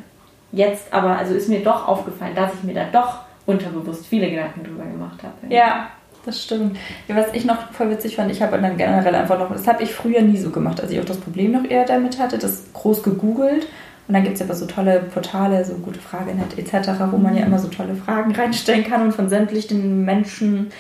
jetzt, 0.53 0.93
aber 0.93 1.19
also 1.19 1.35
ist 1.35 1.49
mir 1.49 1.63
doch 1.63 1.87
aufgefallen, 1.87 2.35
dass 2.35 2.55
ich 2.55 2.63
mir 2.63 2.75
da 2.75 2.85
doch 2.91 3.21
unterbewusst 3.47 4.07
viele 4.07 4.31
Gedanken 4.31 4.65
drüber 4.65 4.85
gemacht 4.85 5.23
habe. 5.23 5.53
Ja, 5.55 5.89
das 6.25 6.43
stimmt. 6.43 6.77
Ja, 7.07 7.17
was 7.17 7.33
ich 7.33 7.45
noch 7.45 7.73
voll 7.73 7.91
witzig 7.91 8.17
fand, 8.17 8.31
ich 8.31 8.43
habe 8.43 8.59
dann 8.59 8.77
generell 8.77 9.15
einfach 9.15 9.39
noch, 9.39 9.51
das 9.51 9.67
habe 9.67 9.83
ich 9.83 9.95
früher 9.95 10.21
nie 10.21 10.37
so 10.37 10.51
gemacht, 10.51 10.81
als 10.81 10.91
ich 10.91 11.01
auch 11.01 11.05
das 11.05 11.19
Problem 11.19 11.53
noch 11.53 11.65
eher 11.69 11.85
damit 11.85 12.19
hatte, 12.19 12.39
das 12.39 12.73
groß 12.73 13.03
gegoogelt 13.03 13.67
und 14.09 14.15
dann 14.15 14.25
gibt 14.25 14.41
es 14.41 14.47
ja 14.47 14.55
so 14.55 14.67
tolle 14.67 15.01
Portale, 15.01 15.63
so 15.67 15.75
gute 15.75 16.01
Fragenet 16.01 16.59
etc., 16.59 16.93
wo 17.11 17.19
man 17.19 17.37
ja 17.37 17.45
immer 17.45 17.59
so 17.59 17.69
tolle 17.69 17.95
Fragen 17.95 18.35
reinstellen 18.35 18.85
kann 18.85 19.03
und 19.03 19.13
von 19.13 19.29
sämtlichen 19.29 20.05
Menschen 20.07 20.71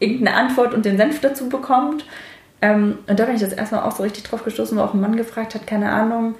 irgendeine 0.00 0.36
Antwort 0.36 0.74
und 0.74 0.84
den 0.84 0.96
Senf 0.96 1.20
dazu 1.20 1.48
bekommt. 1.48 2.04
Ähm, 2.60 2.98
und 3.06 3.20
da 3.20 3.24
bin 3.24 3.36
ich 3.36 3.40
das 3.40 3.52
erstmal 3.52 3.82
auch 3.82 3.92
so 3.92 4.02
richtig 4.02 4.24
drauf 4.24 4.42
gestoßen, 4.42 4.76
wo 4.76 4.82
auch 4.82 4.94
ein 4.94 5.00
Mann 5.00 5.16
gefragt 5.16 5.54
hat, 5.54 5.66
keine 5.66 5.90
Ahnung, 5.90 6.34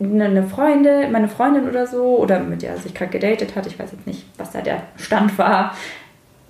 eine 0.00 0.42
Freundin, 0.42 1.12
meine 1.12 1.28
Freundin 1.28 1.68
oder 1.68 1.86
so, 1.86 2.18
oder 2.18 2.40
mit 2.40 2.62
der 2.62 2.70
er 2.70 2.76
sich 2.78 2.94
gerade 2.94 3.12
gedatet 3.12 3.54
hat, 3.54 3.66
ich 3.66 3.78
weiß 3.78 3.92
jetzt 3.92 4.06
nicht, 4.06 4.26
was 4.36 4.50
da 4.50 4.60
der 4.60 4.82
Stand 4.96 5.38
war, 5.38 5.74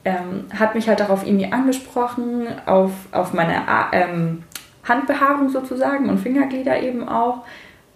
ähm, 0.05 0.47
hat 0.59 0.75
mich 0.75 0.89
halt 0.89 1.01
darauf 1.01 1.27
irgendwie 1.27 1.53
angesprochen, 1.53 2.47
auf, 2.67 2.91
auf 3.13 3.33
meine 3.33 3.63
ähm, 3.93 4.45
Handbehaarung 4.85 5.49
sozusagen 5.51 6.09
und 6.09 6.19
Fingerglieder 6.19 6.81
eben 6.81 7.09
auch 7.09 7.45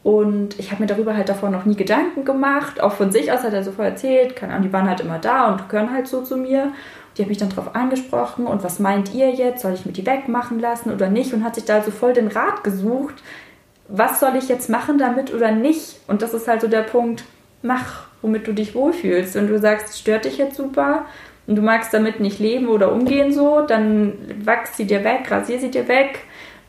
und 0.03 0.59
ich 0.59 0.71
habe 0.71 0.83
mir 0.83 0.87
darüber 0.87 1.17
halt 1.17 1.29
davor 1.29 1.51
noch 1.51 1.65
nie 1.65 1.75
Gedanken 1.75 2.25
gemacht. 2.25 2.81
Auch 2.81 2.93
von 2.93 3.11
sich 3.11 3.31
aus 3.33 3.43
hat 3.43 3.53
er 3.53 3.65
so 3.65 3.73
vorher 3.73 3.93
erzählt, 3.93 4.37
keine 4.37 4.53
Ahnung, 4.53 4.69
die 4.69 4.73
waren 4.73 4.89
halt 4.89 5.01
immer 5.01 5.19
da 5.19 5.49
und 5.49 5.69
gehören 5.69 5.93
halt 5.93 6.07
so 6.07 6.23
zu 6.23 6.37
mir. 6.37 6.73
Die 7.17 7.23
hat 7.23 7.29
mich 7.29 7.39
dann 7.39 7.51
darauf 7.51 7.75
angesprochen 7.75 8.47
und 8.47 8.63
was 8.63 8.79
meint 8.79 9.13
ihr 9.13 9.31
jetzt? 9.31 9.61
Soll 9.61 9.75
ich 9.75 9.85
mir 9.85 9.93
die 9.93 10.07
wegmachen 10.07 10.61
lassen 10.61 10.93
oder 10.93 11.11
nicht? 11.11 11.35
Und 11.35 11.45
hat 11.45 11.57
sich 11.57 11.65
da 11.65 11.75
also 11.75 11.91
voll 11.91 12.13
den 12.13 12.29
Rat 12.29 12.63
gesucht. 12.63 13.17
Was 13.89 14.21
soll 14.21 14.37
ich 14.37 14.49
jetzt 14.49 14.69
machen 14.69 14.99
damit 14.99 15.33
oder 15.33 15.51
nicht? 15.51 16.01
Und 16.07 16.23
das 16.23 16.35
ist 16.35 16.47
halt 16.47 16.61
so 16.61 16.69
der 16.69 16.83
Punkt, 16.83 17.25
mach, 17.63 18.05
womit 18.23 18.47
du 18.47 18.53
dich 18.53 18.75
wohlfühlst. 18.75 19.35
Wenn 19.35 19.49
du 19.49 19.59
sagst, 19.59 19.89
es 19.89 19.99
stört 19.99 20.25
dich 20.25 20.39
jetzt 20.39 20.57
super 20.57 21.07
und 21.47 21.57
du 21.57 21.63
magst 21.63 21.93
damit 21.95 22.21
nicht 22.21 22.39
leben 22.39 22.69
oder 22.69 22.93
umgehen 22.93 23.33
so, 23.33 23.63
dann 23.63 24.15
wachs 24.45 24.77
sie 24.77 24.87
dir 24.87 25.05
weg, 25.05 25.31
rasier 25.31 25.59
sie 25.59 25.71
dir 25.71 25.89
weg 25.89 26.21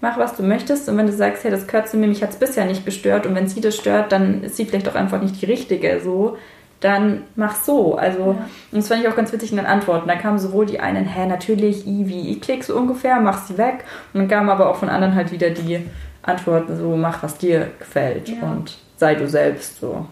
mach, 0.01 0.17
was 0.17 0.35
du 0.35 0.43
möchtest. 0.43 0.87
Und 0.89 0.97
wenn 0.97 1.07
du 1.07 1.13
sagst, 1.13 1.43
hey, 1.43 1.51
das 1.51 1.67
gehört 1.67 1.89
zu 1.89 1.97
mir, 1.97 2.07
mich 2.07 2.23
hat 2.23 2.31
es 2.31 2.37
bisher 2.37 2.65
nicht 2.65 2.85
gestört 2.85 3.25
und 3.25 3.35
wenn 3.35 3.47
sie 3.47 3.61
das 3.61 3.75
stört, 3.75 4.11
dann 4.11 4.43
ist 4.43 4.57
sie 4.57 4.65
vielleicht 4.65 4.87
auch 4.87 4.95
einfach 4.95 5.21
nicht 5.21 5.41
die 5.41 5.45
richtige, 5.45 5.99
so, 6.01 6.37
dann 6.79 7.23
mach 7.35 7.55
so. 7.55 7.95
Also, 7.95 8.19
ja. 8.19 8.47
und 8.71 8.77
das 8.77 8.87
fand 8.87 9.01
ich 9.01 9.09
auch 9.09 9.15
ganz 9.15 9.33
witzig 9.33 9.51
in 9.51 9.57
den 9.57 9.65
Antworten. 9.65 10.07
Da 10.07 10.15
kamen 10.15 10.39
sowohl 10.39 10.65
die 10.65 10.79
einen, 10.79 11.05
hä, 11.05 11.25
natürlich, 11.25 11.85
I 11.85 12.07
wie 12.07 12.31
ich 12.31 12.41
klick 12.41 12.63
so 12.63 12.75
ungefähr, 12.75 13.19
mach 13.19 13.45
sie 13.45 13.57
weg. 13.57 13.83
Und 14.13 14.21
dann 14.21 14.27
kamen 14.29 14.49
aber 14.49 14.69
auch 14.69 14.77
von 14.77 14.89
anderen 14.89 15.15
halt 15.15 15.31
wieder 15.31 15.49
die 15.49 15.85
antworten 16.29 16.77
so, 16.77 16.95
mach 16.95 17.23
was 17.23 17.37
dir 17.37 17.67
gefällt 17.79 18.29
Ja. 18.29 18.35
und 18.43 18.77
sei 18.97 19.15
du 19.15 19.27
selbst 19.27 19.79
so. 19.79 20.05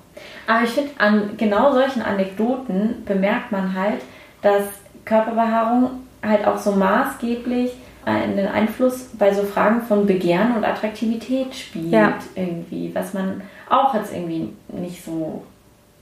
Aber 0.47 0.63
ich 0.63 0.69
finde, 0.71 0.91
an 0.97 1.31
genau 1.37 1.71
solchen 1.73 2.01
Anekdoten 2.01 3.03
bemerkt 3.05 3.51
man 3.51 3.73
halt, 3.73 4.01
dass 4.41 4.63
Körperbehaarung 5.05 5.89
halt 6.25 6.45
auch 6.47 6.57
so 6.57 6.71
maßgeblich 6.71 7.73
einen 8.05 8.47
Einfluss 8.47 9.09
bei 9.19 9.33
so 9.33 9.43
Fragen 9.43 9.81
von 9.81 10.05
Begehren 10.05 10.55
und 10.55 10.63
Attraktivität 10.63 11.53
spielt. 11.53 11.91
Ja. 11.91 12.13
Irgendwie, 12.35 12.91
was 12.93 13.13
man 13.13 13.41
auch 13.69 13.93
jetzt 13.93 14.13
irgendwie 14.13 14.53
nicht 14.69 15.03
so 15.03 15.43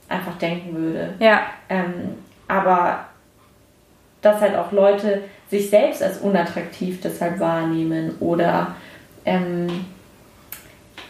einfach 0.08 0.38
denken 0.38 0.76
würde. 0.76 1.14
Ja, 1.20 1.42
Ähm, 1.70 2.14
aber 2.48 3.06
dass 4.22 4.40
halt 4.40 4.56
auch 4.56 4.72
Leute 4.72 5.24
sich 5.50 5.70
selbst 5.70 6.02
als 6.04 6.20
unattraktiv 6.20 7.02
deshalb 7.02 7.40
wahrnehmen 7.40 8.16
oder 8.20 8.76
ähm, 9.26 9.68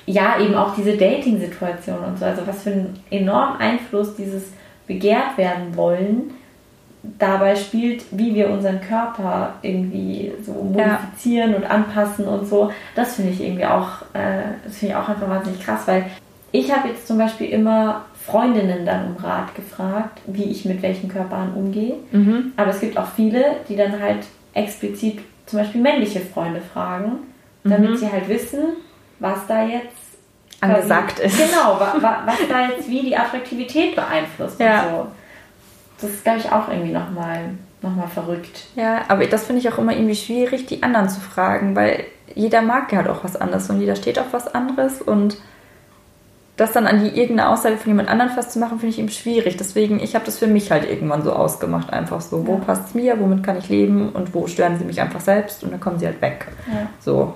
ja, 0.06 0.40
eben 0.40 0.56
auch 0.56 0.76
diese 0.76 0.96
Dating-Situation 0.98 2.00
und 2.00 2.20
so. 2.20 2.26
Also 2.26 2.46
was 2.46 2.64
für 2.64 2.72
einen 2.72 3.00
enormen 3.10 3.60
Einfluss 3.60 4.16
dieses 4.16 4.44
begehrt 4.88 5.38
werden 5.38 5.76
wollen 5.76 6.32
dabei 7.20 7.56
spielt, 7.56 8.04
wie 8.12 8.34
wir 8.34 8.50
unseren 8.50 8.82
Körper 8.82 9.54
irgendwie 9.62 10.32
so 10.44 10.54
modifizieren 10.54 11.54
und 11.56 11.64
anpassen 11.64 12.28
und 12.28 12.48
so. 12.48 12.72
Das 12.96 13.16
finde 13.16 13.32
ich 13.32 13.42
irgendwie 13.42 13.66
auch, 13.66 14.02
äh, 14.14 14.42
das 14.66 14.78
finde 14.78 14.94
ich 14.94 14.96
auch 15.00 15.08
einfach 15.10 15.30
wahnsinnig 15.30 15.62
krass, 15.64 15.82
weil 15.86 16.06
ich 16.52 16.72
habe 16.76 16.88
jetzt 16.88 17.08
zum 17.08 17.18
Beispiel 17.18 17.50
immer 17.50 18.06
Freundinnen 18.26 18.86
dann 18.88 19.06
um 19.16 19.24
Rat 19.24 19.54
gefragt, 19.56 20.20
wie 20.26 20.46
ich 20.46 20.66
mit 20.66 20.82
welchen 20.82 21.10
Körpern 21.10 21.54
umgehe. 21.54 21.96
mhm. 22.12 22.54
Aber 22.58 22.72
es 22.72 22.80
gibt 22.80 22.98
auch 22.98 23.08
viele, 23.16 23.58
die 23.70 23.76
dann 23.76 24.00
halt 24.02 24.26
explizit 24.54 25.20
zum 25.46 25.60
Beispiel 25.60 25.82
männliche 25.82 26.22
Freunde 26.22 26.62
fragen, 26.62 27.18
damit 27.64 27.92
Mhm. 27.92 27.98
sie 27.98 28.12
halt 28.12 28.28
wissen, 28.30 28.60
was 29.20 29.40
da 29.48 29.64
jetzt 29.66 29.96
Angesagt 30.62 31.20
ist. 31.20 31.38
Genau, 31.38 31.80
wa, 31.80 31.94
wa, 32.00 32.18
was 32.26 32.38
da 32.50 32.68
jetzt 32.70 32.90
wie 32.90 33.02
die 33.02 33.16
Attraktivität 33.18 33.96
beeinflusst 33.96 34.60
Ja. 34.60 34.84
und 34.84 34.90
so. 34.92 35.08
Das 36.02 36.10
ist, 36.12 36.24
glaube 36.24 36.40
ich, 36.40 36.52
auch 36.52 36.70
irgendwie 36.70 36.92
nochmal 36.92 37.52
noch 37.82 37.96
mal 37.96 38.08
verrückt. 38.08 38.66
Ja, 38.76 39.02
aber 39.10 39.26
das 39.28 39.46
finde 39.46 39.60
ich 39.62 39.72
auch 39.72 39.78
immer 39.78 39.94
irgendwie 39.94 40.16
schwierig, 40.16 40.66
die 40.66 40.82
anderen 40.82 41.08
zu 41.10 41.20
fragen, 41.20 41.76
weil 41.76 42.06
jeder 42.34 42.62
mag 42.62 42.92
ja 42.92 43.00
halt 43.00 43.10
auch 43.10 43.24
was 43.24 43.36
anderes 43.36 43.70
und 43.70 43.80
jeder 43.80 43.96
steht 43.96 44.18
auf 44.18 44.32
was 44.32 44.48
anderes 44.54 45.02
und 45.02 45.38
das 46.58 46.72
dann 46.72 46.88
an 46.88 47.04
die 47.04 47.10
irgendeine 47.10 47.50
Aussage 47.50 47.76
von 47.78 47.88
jemand 47.92 48.08
anderem 48.10 48.32
festzumachen, 48.32 48.80
finde 48.80 48.94
ich 48.94 49.00
eben 49.00 49.10
schwierig. 49.10 49.58
Deswegen, 49.58 50.00
ich 50.00 50.16
habe 50.16 50.26
das 50.26 50.40
für 50.40 50.48
mich 50.48 50.72
halt 50.72 50.90
irgendwann 50.90 51.22
so 51.22 51.34
ausgemacht, 51.34 51.92
einfach 51.92 52.22
so, 52.22 52.48
wo 52.48 52.54
Ja. 52.54 52.60
passt 52.60 52.88
es 52.90 52.94
mir, 52.96 53.20
womit 53.20 53.44
kann 53.44 53.58
ich 53.58 53.68
leben 53.70 54.10
und 54.10 54.34
wo 54.34 54.48
stören 54.48 54.78
sie 54.80 54.86
mich 54.86 55.02
einfach 55.02 55.20
selbst 55.20 55.64
und 55.64 55.72
dann 55.72 55.82
kommen 55.82 56.00
sie 56.00 56.06
halt 56.08 56.22
weg. 56.22 56.48
Ja. 56.68 56.88
So, 57.02 57.34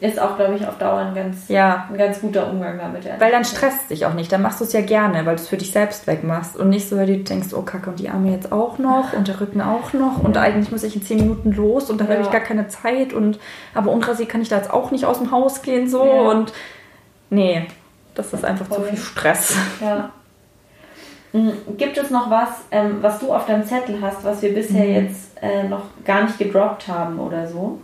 Ist 0.00 0.18
auch, 0.20 0.36
glaube 0.36 0.56
ich, 0.56 0.66
auf 0.66 0.76
Dauer 0.76 0.98
ein 0.98 1.14
ganz, 1.14 1.48
ja. 1.48 1.86
ein 1.90 1.96
ganz 1.96 2.20
guter 2.20 2.50
Umgang 2.50 2.76
damit. 2.78 3.08
Weil 3.18 3.30
dann 3.30 3.44
stresst 3.44 3.88
dich 3.90 4.04
auch 4.04 4.12
nicht, 4.14 4.30
dann 4.32 4.42
machst 4.42 4.60
du 4.60 4.64
es 4.64 4.72
ja 4.72 4.80
gerne, 4.82 5.24
weil 5.24 5.36
du 5.36 5.42
es 5.42 5.48
für 5.48 5.56
dich 5.56 5.70
selbst 5.72 6.06
wegmachst 6.06 6.56
und 6.56 6.68
nicht 6.68 6.88
so, 6.88 6.96
weil 6.96 7.06
du 7.06 7.16
denkst, 7.18 7.54
oh 7.54 7.62
Kacke, 7.62 7.90
und 7.90 8.00
die 8.00 8.10
Arme 8.10 8.32
jetzt 8.32 8.50
auch 8.52 8.78
noch 8.78 9.12
und 9.14 9.28
der 9.28 9.40
Rücken 9.40 9.60
auch 9.62 9.92
noch 9.92 10.22
und 10.22 10.36
Ja. 10.36 10.42
eigentlich 10.42 10.70
muss 10.72 10.82
ich 10.82 10.96
in 10.96 11.02
10 11.02 11.18
Minuten 11.18 11.52
los 11.52 11.90
und 11.90 12.00
dann 12.00 12.08
habe 12.08 12.18
Ja. 12.20 12.26
ich 12.26 12.30
gar 12.32 12.40
keine 12.40 12.66
Zeit 12.68 13.12
und 13.12 13.38
aber 13.72 13.92
unrasiert 13.92 14.28
kann 14.28 14.42
ich 14.42 14.48
da 14.48 14.56
jetzt 14.56 14.70
auch 14.70 14.90
nicht 14.90 15.04
aus 15.06 15.18
dem 15.20 15.30
Haus 15.30 15.62
gehen 15.62 15.88
so 15.88 16.04
Ja. 16.04 16.12
und 16.28 16.52
nee, 17.30 17.66
das 18.14 18.32
ist 18.32 18.44
einfach 18.44 18.68
zu 18.68 18.74
Voll. 18.74 18.84
viel 18.90 18.98
Stress. 18.98 19.56
Ja. 19.80 20.10
Mm, 21.32 21.50
Gibt 21.78 21.96
es 21.98 22.10
noch 22.10 22.30
was, 22.30 22.48
ähm, 22.70 22.98
was 23.00 23.20
du 23.20 23.32
auf 23.32 23.46
deinem 23.46 23.64
Zettel 23.64 23.98
hast, 24.02 24.22
was 24.24 24.42
wir 24.42 24.52
bisher 24.54 24.84
Mhm. 24.84 25.06
jetzt 25.06 25.30
äh, 25.40 25.62
noch 25.68 25.82
gar 26.04 26.24
nicht 26.24 26.38
gedroppt 26.38 26.88
haben 26.88 27.18
oder 27.18 27.46
so? 27.46 27.78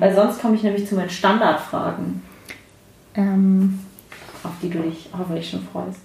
Weil 0.00 0.14
sonst 0.14 0.40
komme 0.40 0.54
ich 0.56 0.62
nämlich 0.62 0.86
zu 0.88 0.94
meinen 0.94 1.10
Standardfragen, 1.10 2.22
Ähm, 3.14 3.78
auf 4.44 4.52
die 4.62 4.70
du 4.70 4.78
dich 4.80 5.08
hoffentlich 5.16 5.48
schon 5.50 5.66
freust. 5.72 6.00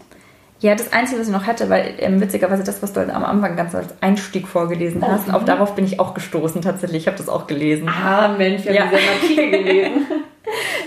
ja, 0.60 0.76
das 0.76 0.91
Einzige, 0.93 1.20
was 1.22 1.28
ich 1.28 1.34
noch 1.34 1.45
hätte, 1.47 1.70
weil 1.70 1.95
ähm, 1.99 2.20
witzigerweise 2.20 2.64
das, 2.64 2.82
was 2.82 2.93
du 2.93 3.01
am 3.01 3.24
Anfang 3.24 3.55
ganz 3.55 3.74
als 3.76 3.93
Einstieg 4.01 4.47
vorgelesen 4.47 5.01
Oh, 5.03 5.08
hast, 5.08 5.28
mhm. 5.28 5.36
auch 5.36 5.43
darauf 5.43 5.76
bin 5.76 5.86
ich 5.86 5.99
auch 5.99 6.14
gestoßen 6.14 6.62
tatsächlich. 6.62 7.03
Ich 7.03 7.08
habe 7.08 7.18
das 7.18 7.30
auch 7.30 7.47
gelesen. 7.47 7.88
Ah, 7.89 8.36
Mensch, 8.38 8.66
wir 8.66 8.74
Ja. 8.74 8.82
haben 8.86 8.91
diesen 8.91 9.10
Artikel 9.10 9.51
gelesen. 9.64 10.05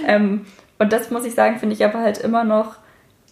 Ähm, 0.07 0.47
und 0.79 0.93
das 0.93 1.11
muss 1.11 1.25
ich 1.25 1.35
sagen, 1.35 1.59
finde 1.59 1.75
ich 1.75 1.85
aber 1.85 2.01
halt 2.01 2.19
immer 2.19 2.43
noch 2.45 2.77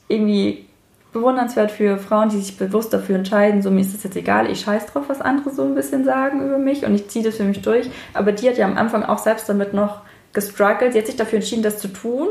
irgendwie 0.09 0.68
bewundernswert 1.13 1.71
für 1.71 1.99
Frauen, 1.99 2.29
die 2.29 2.39
sich 2.39 2.57
bewusst 2.57 2.93
dafür 2.93 3.17
entscheiden, 3.17 3.63
so 3.63 3.71
mir 3.71 3.81
ist 3.81 3.95
das 3.95 4.05
jetzt 4.05 4.17
egal, 4.17 4.51
ich 4.51 4.61
scheiß 4.61 4.87
drauf, 4.87 5.05
was 5.09 5.21
andere 5.21 5.51
so 5.51 5.63
ein 5.63 5.75
bisschen 5.75 6.05
sagen 6.05 6.45
über 6.45 6.59
mich 6.59 6.85
und 6.85 6.95
ich 6.95 7.09
ziehe 7.09 7.25
das 7.25 7.37
für 7.37 7.45
mich 7.45 7.63
durch. 7.63 7.91
Aber 8.15 8.33
die 8.33 8.49
hat 8.49 8.59
ja 8.59 8.67
am 8.67 8.77
Anfang 8.77 9.05
auch 9.05 9.19
selbst 9.19 9.49
damit 9.49 9.73
noch 9.73 10.03
gestruggelt. 10.33 10.93
Sie 10.93 10.99
hat 10.99 11.07
sich 11.07 11.17
dafür 11.17 11.39
entschieden, 11.39 11.63
das 11.63 11.79
zu 11.79 11.89
tun, 11.89 12.29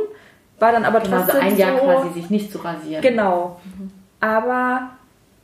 war 0.60 0.72
dann 0.72 0.86
aber 0.86 1.00
Genau, 1.00 1.18
trotzdem 1.18 1.36
also 1.36 1.48
ein 1.48 1.58
Jahr 1.58 1.78
so, 1.78 1.86
quasi 1.86 2.14
sich 2.14 2.30
nicht 2.30 2.52
zu 2.52 2.60
rasieren. 2.60 3.02
Genau. 3.02 3.60
Aber 4.20 4.92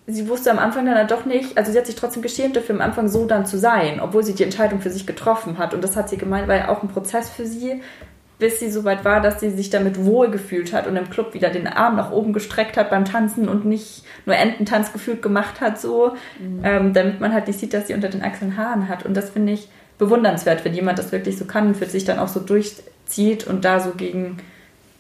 sie 0.08 0.28
wusste 0.28 0.52
am 0.52 0.60
Anfang 0.60 0.86
dann 0.86 0.96
halt 0.96 1.12
doch 1.12 1.26
nicht, 1.26 1.58
also 1.58 1.72
sie 1.72 1.78
hat 1.78 1.86
sich 1.86 1.96
trotzdem 1.96 2.22
geschämt 2.22 2.56
dafür, 2.56 2.76
am 2.76 2.82
Anfang 2.82 3.08
so 3.08 3.26
dann 3.26 3.46
zu 3.46 3.58
sein, 3.58 4.00
obwohl 4.02 4.24
sie 4.24 4.34
die 4.34 4.44
Entscheidung 4.44 4.82
für 4.82 4.90
sich 4.90 5.08
getroffen 5.08 5.58
hat. 5.58 5.74
Und 5.74 5.84
das 5.84 5.96
hat 5.96 6.10
sie 6.10 6.18
gemeint, 6.18 6.48
war 6.48 6.56
ja 6.56 6.70
auch 6.70 6.84
ein 6.84 6.90
Prozess 6.90 7.30
für 7.30 7.46
sie, 7.46 7.82
bis 8.44 8.60
sie 8.60 8.70
so 8.70 8.84
weit 8.84 9.06
war, 9.06 9.22
dass 9.22 9.40
sie 9.40 9.52
sich 9.52 9.70
damit 9.70 10.04
wohlgefühlt 10.04 10.74
hat 10.74 10.86
und 10.86 10.98
im 10.98 11.10
Club 11.10 11.34
wieder 11.34 11.50
den 11.50 11.66
Arm 11.66 11.96
nach 11.96 12.12
oben 12.12 12.34
gestreckt 12.34 12.76
hat 12.76 12.90
beim 12.90 13.06
Tanzen 13.06 13.48
und 13.48 13.64
nicht 13.64 14.04
nur 14.26 14.36
Ententanz 14.36 14.92
gefühlt 14.92 15.22
gemacht 15.22 15.62
hat, 15.62 15.80
so, 15.80 16.18
ähm, 16.62 16.92
damit 16.92 17.22
man 17.22 17.32
halt 17.34 17.48
nicht 17.48 17.58
sieht, 17.58 17.74
dass 17.74 17.88
sie 17.88 17.94
unter 17.94 18.10
den 18.10 18.22
Achseln 18.22 18.58
Haaren 18.58 18.90
hat. 18.90 19.06
Und 19.06 19.14
das 19.16 19.30
finde 19.30 19.54
ich 19.54 19.70
bewundernswert, 19.98 20.66
wenn 20.66 20.74
jemand 20.74 21.00
das 21.00 21.14
wirklich 21.14 21.38
so 21.38 21.46
kann 21.46 21.68
und 21.68 21.78
für 21.78 21.86
sich 21.86 22.04
dann 22.04 22.20
auch 22.20 22.28
so 22.28 22.42
durchzieht 22.42 23.48
und 23.48 23.64
da 23.64 23.80
so 23.80 23.92
gegen 23.92 24.40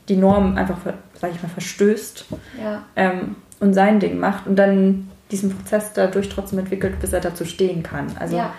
die 0.07 0.15
Norm 0.15 0.55
einfach, 0.55 0.77
sag 1.19 1.31
ich 1.31 1.43
mal, 1.43 1.49
verstößt 1.49 2.23
Ja. 2.63 2.83
ähm, 2.95 3.35
und 3.59 3.73
sein 3.73 3.99
Ding 3.99 4.19
macht 4.19 4.47
und 4.47 4.55
dann 4.55 5.09
diesen 5.31 5.49
Prozess 5.53 5.91
dadurch 5.93 6.29
trotzdem 6.29 6.59
entwickelt, 6.59 6.97
bis 7.01 7.11
er 7.11 7.19
dazu 7.19 7.43
stehen 7.43 7.83
kann. 7.83 8.07
Also, 8.17 8.37
Ja. 8.37 8.53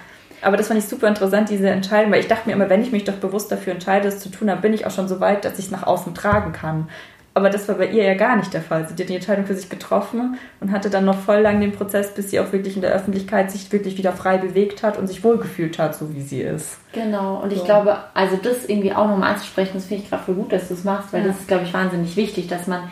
Aber 0.45 0.57
das 0.57 0.69
fand 0.69 0.79
ich 0.79 0.87
super 0.87 1.09
interessant, 1.09 1.49
diese 1.49 1.69
Entscheidung, 1.71 2.13
weil 2.13 2.21
ich 2.21 2.29
dachte 2.29 2.49
mir 2.49 2.55
immer, 2.55 2.69
wenn 2.69 2.83
ich 2.83 2.93
mich 2.93 3.05
doch 3.05 3.15
bewusst 3.15 3.51
dafür 3.51 3.73
entscheide, 3.73 4.09
es 4.09 4.21
zu 4.21 4.29
tun, 4.31 4.49
dann 4.49 4.61
bin 4.61 4.73
ich 4.75 4.87
auch 4.87 4.91
schon 4.91 5.09
so 5.09 5.21
weit, 5.21 5.45
dass 5.45 5.59
ich 5.59 5.67
es 5.67 5.71
nach 5.71 5.85
außen 5.87 6.15
tragen 6.15 6.53
kann. 6.53 6.89
Aber 7.37 7.51
das 7.51 7.67
war 7.69 7.75
bei 7.75 7.87
ihr 7.89 8.05
ja 8.05 8.15
gar 8.15 8.37
nicht 8.37 8.55
der 8.55 8.63
Fall. 8.63 8.87
Sie 8.87 8.95
hat 9.03 9.09
die 9.09 9.15
Entscheidung 9.17 9.45
für 9.45 9.57
sich 9.57 9.69
getroffen 9.69 10.39
und 10.61 10.71
hatte 10.71 10.89
dann 10.89 11.05
noch 11.05 11.19
voll 11.19 11.41
lang 11.41 11.61
den 11.61 11.73
Prozess, 11.73 12.15
bis 12.15 12.31
sie 12.31 12.39
auch 12.39 12.53
wirklich 12.53 12.77
in 12.77 12.83
der 12.83 12.93
Öffentlichkeit 12.93 13.51
sich 13.51 13.73
wirklich 13.73 13.99
wieder 13.99 14.13
frei 14.13 14.39
bewegt 14.39 14.85
hat 14.85 14.97
und 14.99 15.09
sich 15.09 15.25
wohlgefühlt 15.25 15.81
hat, 15.81 15.97
so 15.97 16.15
wie 16.15 16.21
sie 16.21 16.43
ist. 16.43 16.79
Genau, 16.93 17.41
und 17.43 17.53
ich 17.53 17.59
So. 17.59 17.65
glaube, 17.65 17.97
also 18.15 18.37
das 18.41 18.65
irgendwie 18.67 18.93
auch 18.93 19.09
nochmal 19.09 19.33
anzusprechen, 19.33 19.73
das 19.75 19.87
finde 19.87 20.05
ich 20.05 20.11
gerade 20.11 20.23
voll 20.23 20.37
gut, 20.37 20.53
dass 20.53 20.69
du 20.69 20.75
es 20.75 20.85
machst, 20.85 21.13
weil 21.13 21.23
Ja. 21.23 21.27
das 21.29 21.41
ist, 21.41 21.49
glaube 21.49 21.65
ich, 21.65 21.75
wahnsinnig 21.75 22.15
wichtig, 22.15 22.47
dass 22.47 22.69
man 22.69 22.89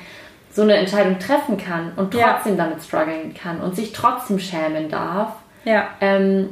so 0.50 0.62
eine 0.62 0.74
Entscheidung 0.74 1.20
treffen 1.20 1.56
kann 1.56 1.92
und 1.94 2.12
Ja. 2.12 2.32
trotzdem 2.34 2.56
damit 2.56 2.82
strugglen 2.82 3.34
kann 3.40 3.60
und 3.60 3.76
sich 3.76 3.92
trotzdem 3.92 4.40
schämen 4.40 4.88
darf. 4.90 5.34
Ja. 5.64 5.84
Ähm, 6.00 6.48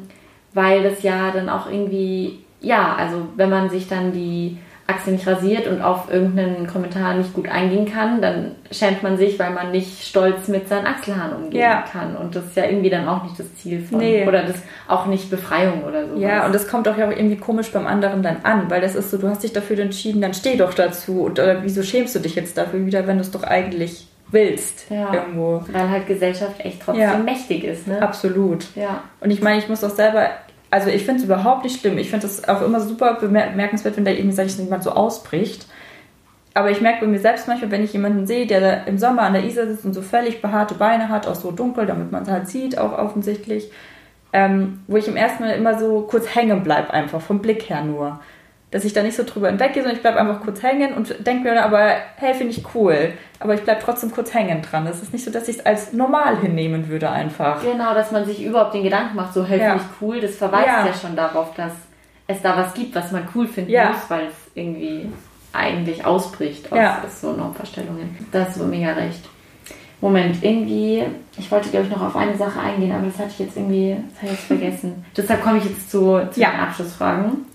weil 0.54 0.82
das 0.82 1.02
ja 1.02 1.30
dann 1.32 1.48
auch 1.48 1.70
irgendwie, 1.70 2.40
ja, 2.60 2.94
also 2.96 3.28
wenn 3.36 3.50
man 3.50 3.70
sich 3.70 3.88
dann 3.88 4.12
die 4.12 4.58
Achse 4.86 5.12
nicht 5.12 5.24
rasiert 5.24 5.68
und 5.68 5.80
auf 5.82 6.12
irgendeinen 6.12 6.66
Kommentar 6.66 7.14
nicht 7.14 7.32
gut 7.32 7.48
eingehen 7.48 7.86
kann, 7.86 8.20
dann 8.20 8.56
schämt 8.72 9.04
man 9.04 9.16
sich, 9.16 9.38
weil 9.38 9.52
man 9.52 9.70
nicht 9.70 10.04
stolz 10.04 10.48
mit 10.48 10.68
seinen 10.68 10.84
Achselhaaren 10.88 11.44
umgehen 11.44 11.60
Ja. 11.60 11.82
kann. 11.82 12.16
Und 12.16 12.34
das 12.34 12.46
ist 12.46 12.56
ja 12.56 12.64
irgendwie 12.64 12.90
dann 12.90 13.06
auch 13.06 13.22
nicht 13.22 13.38
das 13.38 13.54
Ziel 13.54 13.80
von, 13.80 13.98
Nee. 14.00 14.26
oder 14.26 14.42
das 14.42 14.56
auch 14.88 15.06
nicht 15.06 15.30
Befreiung 15.30 15.84
oder 15.84 16.08
so. 16.08 16.16
Ja, 16.20 16.44
und 16.44 16.52
das 16.52 16.66
kommt 16.66 16.88
auch 16.88 16.98
ja 16.98 17.06
auch 17.06 17.12
irgendwie 17.12 17.36
komisch 17.36 17.70
beim 17.70 17.86
anderen 17.86 18.24
dann 18.24 18.38
an, 18.42 18.68
weil 18.68 18.80
das 18.80 18.96
ist 18.96 19.12
so, 19.12 19.18
du 19.18 19.28
hast 19.28 19.44
dich 19.44 19.52
dafür 19.52 19.78
entschieden, 19.78 20.20
dann 20.22 20.34
steh 20.34 20.56
doch 20.56 20.74
dazu. 20.74 21.20
Und, 21.22 21.38
oder 21.38 21.62
wieso 21.62 21.84
schämst 21.84 22.16
du 22.16 22.18
dich 22.18 22.34
jetzt 22.34 22.58
dafür 22.58 22.84
wieder, 22.84 23.06
wenn 23.06 23.18
du 23.18 23.22
es 23.22 23.30
doch 23.30 23.44
eigentlich 23.44 24.08
willst? 24.32 24.90
Ja. 24.90 25.12
Irgendwo. 25.12 25.62
Weil 25.72 25.88
halt 25.90 26.06
Gesellschaft 26.06 26.60
echt 26.60 26.82
trotzdem 26.82 27.02
Ja. 27.02 27.16
mächtig 27.18 27.64
ist, 27.64 27.86
ne? 27.86 28.00
Absolut. 28.02 28.66
Ja. 28.76 29.02
Und 29.20 29.30
ich 29.30 29.42
meine, 29.42 29.58
ich 29.58 29.68
muss 29.68 29.82
auch 29.84 29.90
selber, 29.90 30.30
also 30.70 30.88
ich 30.90 31.04
finde 31.04 31.20
es 31.20 31.24
überhaupt 31.24 31.64
nicht 31.64 31.80
schlimm. 31.80 31.98
Ich 31.98 32.10
finde 32.10 32.26
es 32.26 32.48
auch 32.48 32.62
immer 32.62 32.80
super 32.80 33.14
bemerkenswert, 33.20 33.96
wenn 33.96 34.04
da 34.04 34.10
irgendwie, 34.10 34.32
sag 34.36 34.46
ich, 34.46 34.56
jemand 34.58 34.82
so 34.84 34.90
ausbricht. 34.92 35.66
Aber 36.54 36.70
ich 36.70 36.80
merke 36.80 37.00
bei 37.04 37.06
mir 37.06 37.20
selbst 37.20 37.46
manchmal, 37.46 37.70
wenn 37.70 37.84
ich 37.84 37.92
jemanden 37.92 38.26
sehe, 38.26 38.46
der 38.46 38.60
da 38.60 38.72
im 38.86 38.98
Sommer 38.98 39.22
an 39.22 39.34
der 39.34 39.44
Isar 39.44 39.66
sitzt 39.66 39.84
und 39.84 39.94
so 39.94 40.02
völlig 40.02 40.42
behaarte 40.42 40.74
Beine 40.74 41.08
hat, 41.08 41.28
auch 41.28 41.36
so 41.36 41.52
dunkel, 41.52 41.86
damit 41.86 42.10
man 42.10 42.24
es 42.24 42.28
halt 42.28 42.48
sieht, 42.48 42.76
auch 42.76 42.92
offensichtlich, 42.98 43.70
ähm, 44.32 44.80
wo 44.88 44.96
ich 44.96 45.06
im 45.06 45.16
ersten 45.16 45.44
Mal 45.44 45.52
immer 45.52 45.78
so 45.78 46.02
kurz 46.02 46.34
hängen 46.34 46.62
bleibe, 46.64 46.92
einfach 46.92 47.20
vom 47.20 47.40
Blick 47.40 47.68
her 47.70 47.82
nur. 47.84 48.20
Dass 48.72 48.84
ich 48.84 48.92
da 48.92 49.02
nicht 49.02 49.16
so 49.16 49.24
drüber 49.24 49.48
hinweggehe, 49.48 49.82
sondern 49.82 49.96
ich 49.96 50.02
bleibe 50.02 50.20
einfach 50.20 50.40
kurz 50.42 50.62
hängen 50.62 50.94
und 50.94 51.26
denke 51.26 51.42
mir 51.42 51.54
dann 51.56 51.64
aber, 51.64 51.92
hey, 52.16 52.34
finde 52.34 52.52
ich 52.52 52.62
cool. 52.74 53.12
Aber 53.40 53.54
ich 53.54 53.62
bleibe 53.62 53.80
trotzdem 53.84 54.12
kurz 54.12 54.32
hängen 54.32 54.62
dran. 54.62 54.86
Es 54.86 55.02
ist 55.02 55.12
nicht 55.12 55.24
so, 55.24 55.30
dass 55.32 55.48
ich 55.48 55.58
es 55.58 55.66
als 55.66 55.92
normal 55.92 56.38
hinnehmen 56.38 56.88
würde 56.88 57.10
einfach. 57.10 57.60
Genau, 57.62 57.94
dass 57.94 58.12
man 58.12 58.24
sich 58.24 58.44
überhaupt 58.44 58.74
den 58.74 58.84
Gedanken 58.84 59.16
macht, 59.16 59.34
so 59.34 59.44
hey, 59.44 59.58
Ja. 59.58 59.70
finde 59.70 59.84
ich 59.84 60.00
cool, 60.02 60.20
das 60.20 60.36
verweist 60.36 60.66
Ja. 60.68 60.86
ja. 60.86 60.92
schon 60.94 61.16
darauf, 61.16 61.52
dass 61.56 61.72
es 62.28 62.40
da 62.42 62.56
was 62.56 62.72
gibt, 62.74 62.94
was 62.94 63.10
man 63.10 63.26
cool 63.34 63.48
finden 63.48 63.70
Ja. 63.72 63.88
muss, 63.88 64.08
weil 64.08 64.26
es 64.26 64.34
irgendwie 64.54 65.08
eigentlich 65.52 66.04
ausbricht 66.06 66.70
aus, 66.70 66.78
Ja. 66.78 67.02
so 67.20 67.32
Normvorstellungen. 67.32 68.16
Da 68.30 68.44
hast 68.44 68.60
du 68.60 68.64
mega 68.66 68.92
recht. 68.92 69.28
Moment, 70.00 70.42
irgendwie, 70.44 71.02
ich 71.36 71.50
wollte 71.50 71.68
glaube 71.70 71.86
ich 71.86 71.92
noch 71.92 72.02
auf 72.02 72.14
eine 72.16 72.36
Sache 72.36 72.60
eingehen, 72.60 72.92
aber 72.92 73.06
das 73.06 73.18
hatte 73.18 73.30
ich 73.30 73.38
jetzt 73.40 73.56
irgendwie, 73.56 73.96
das 74.14 74.22
ich 74.22 74.30
jetzt 74.30 74.44
vergessen. 74.46 75.04
Deshalb 75.16 75.42
komme 75.42 75.58
ich 75.58 75.64
jetzt 75.64 75.90
zu, 75.90 76.20
zu 76.30 76.40
Ja. 76.40 76.52
den 76.52 76.60
Abschlussfragen. 76.60 77.46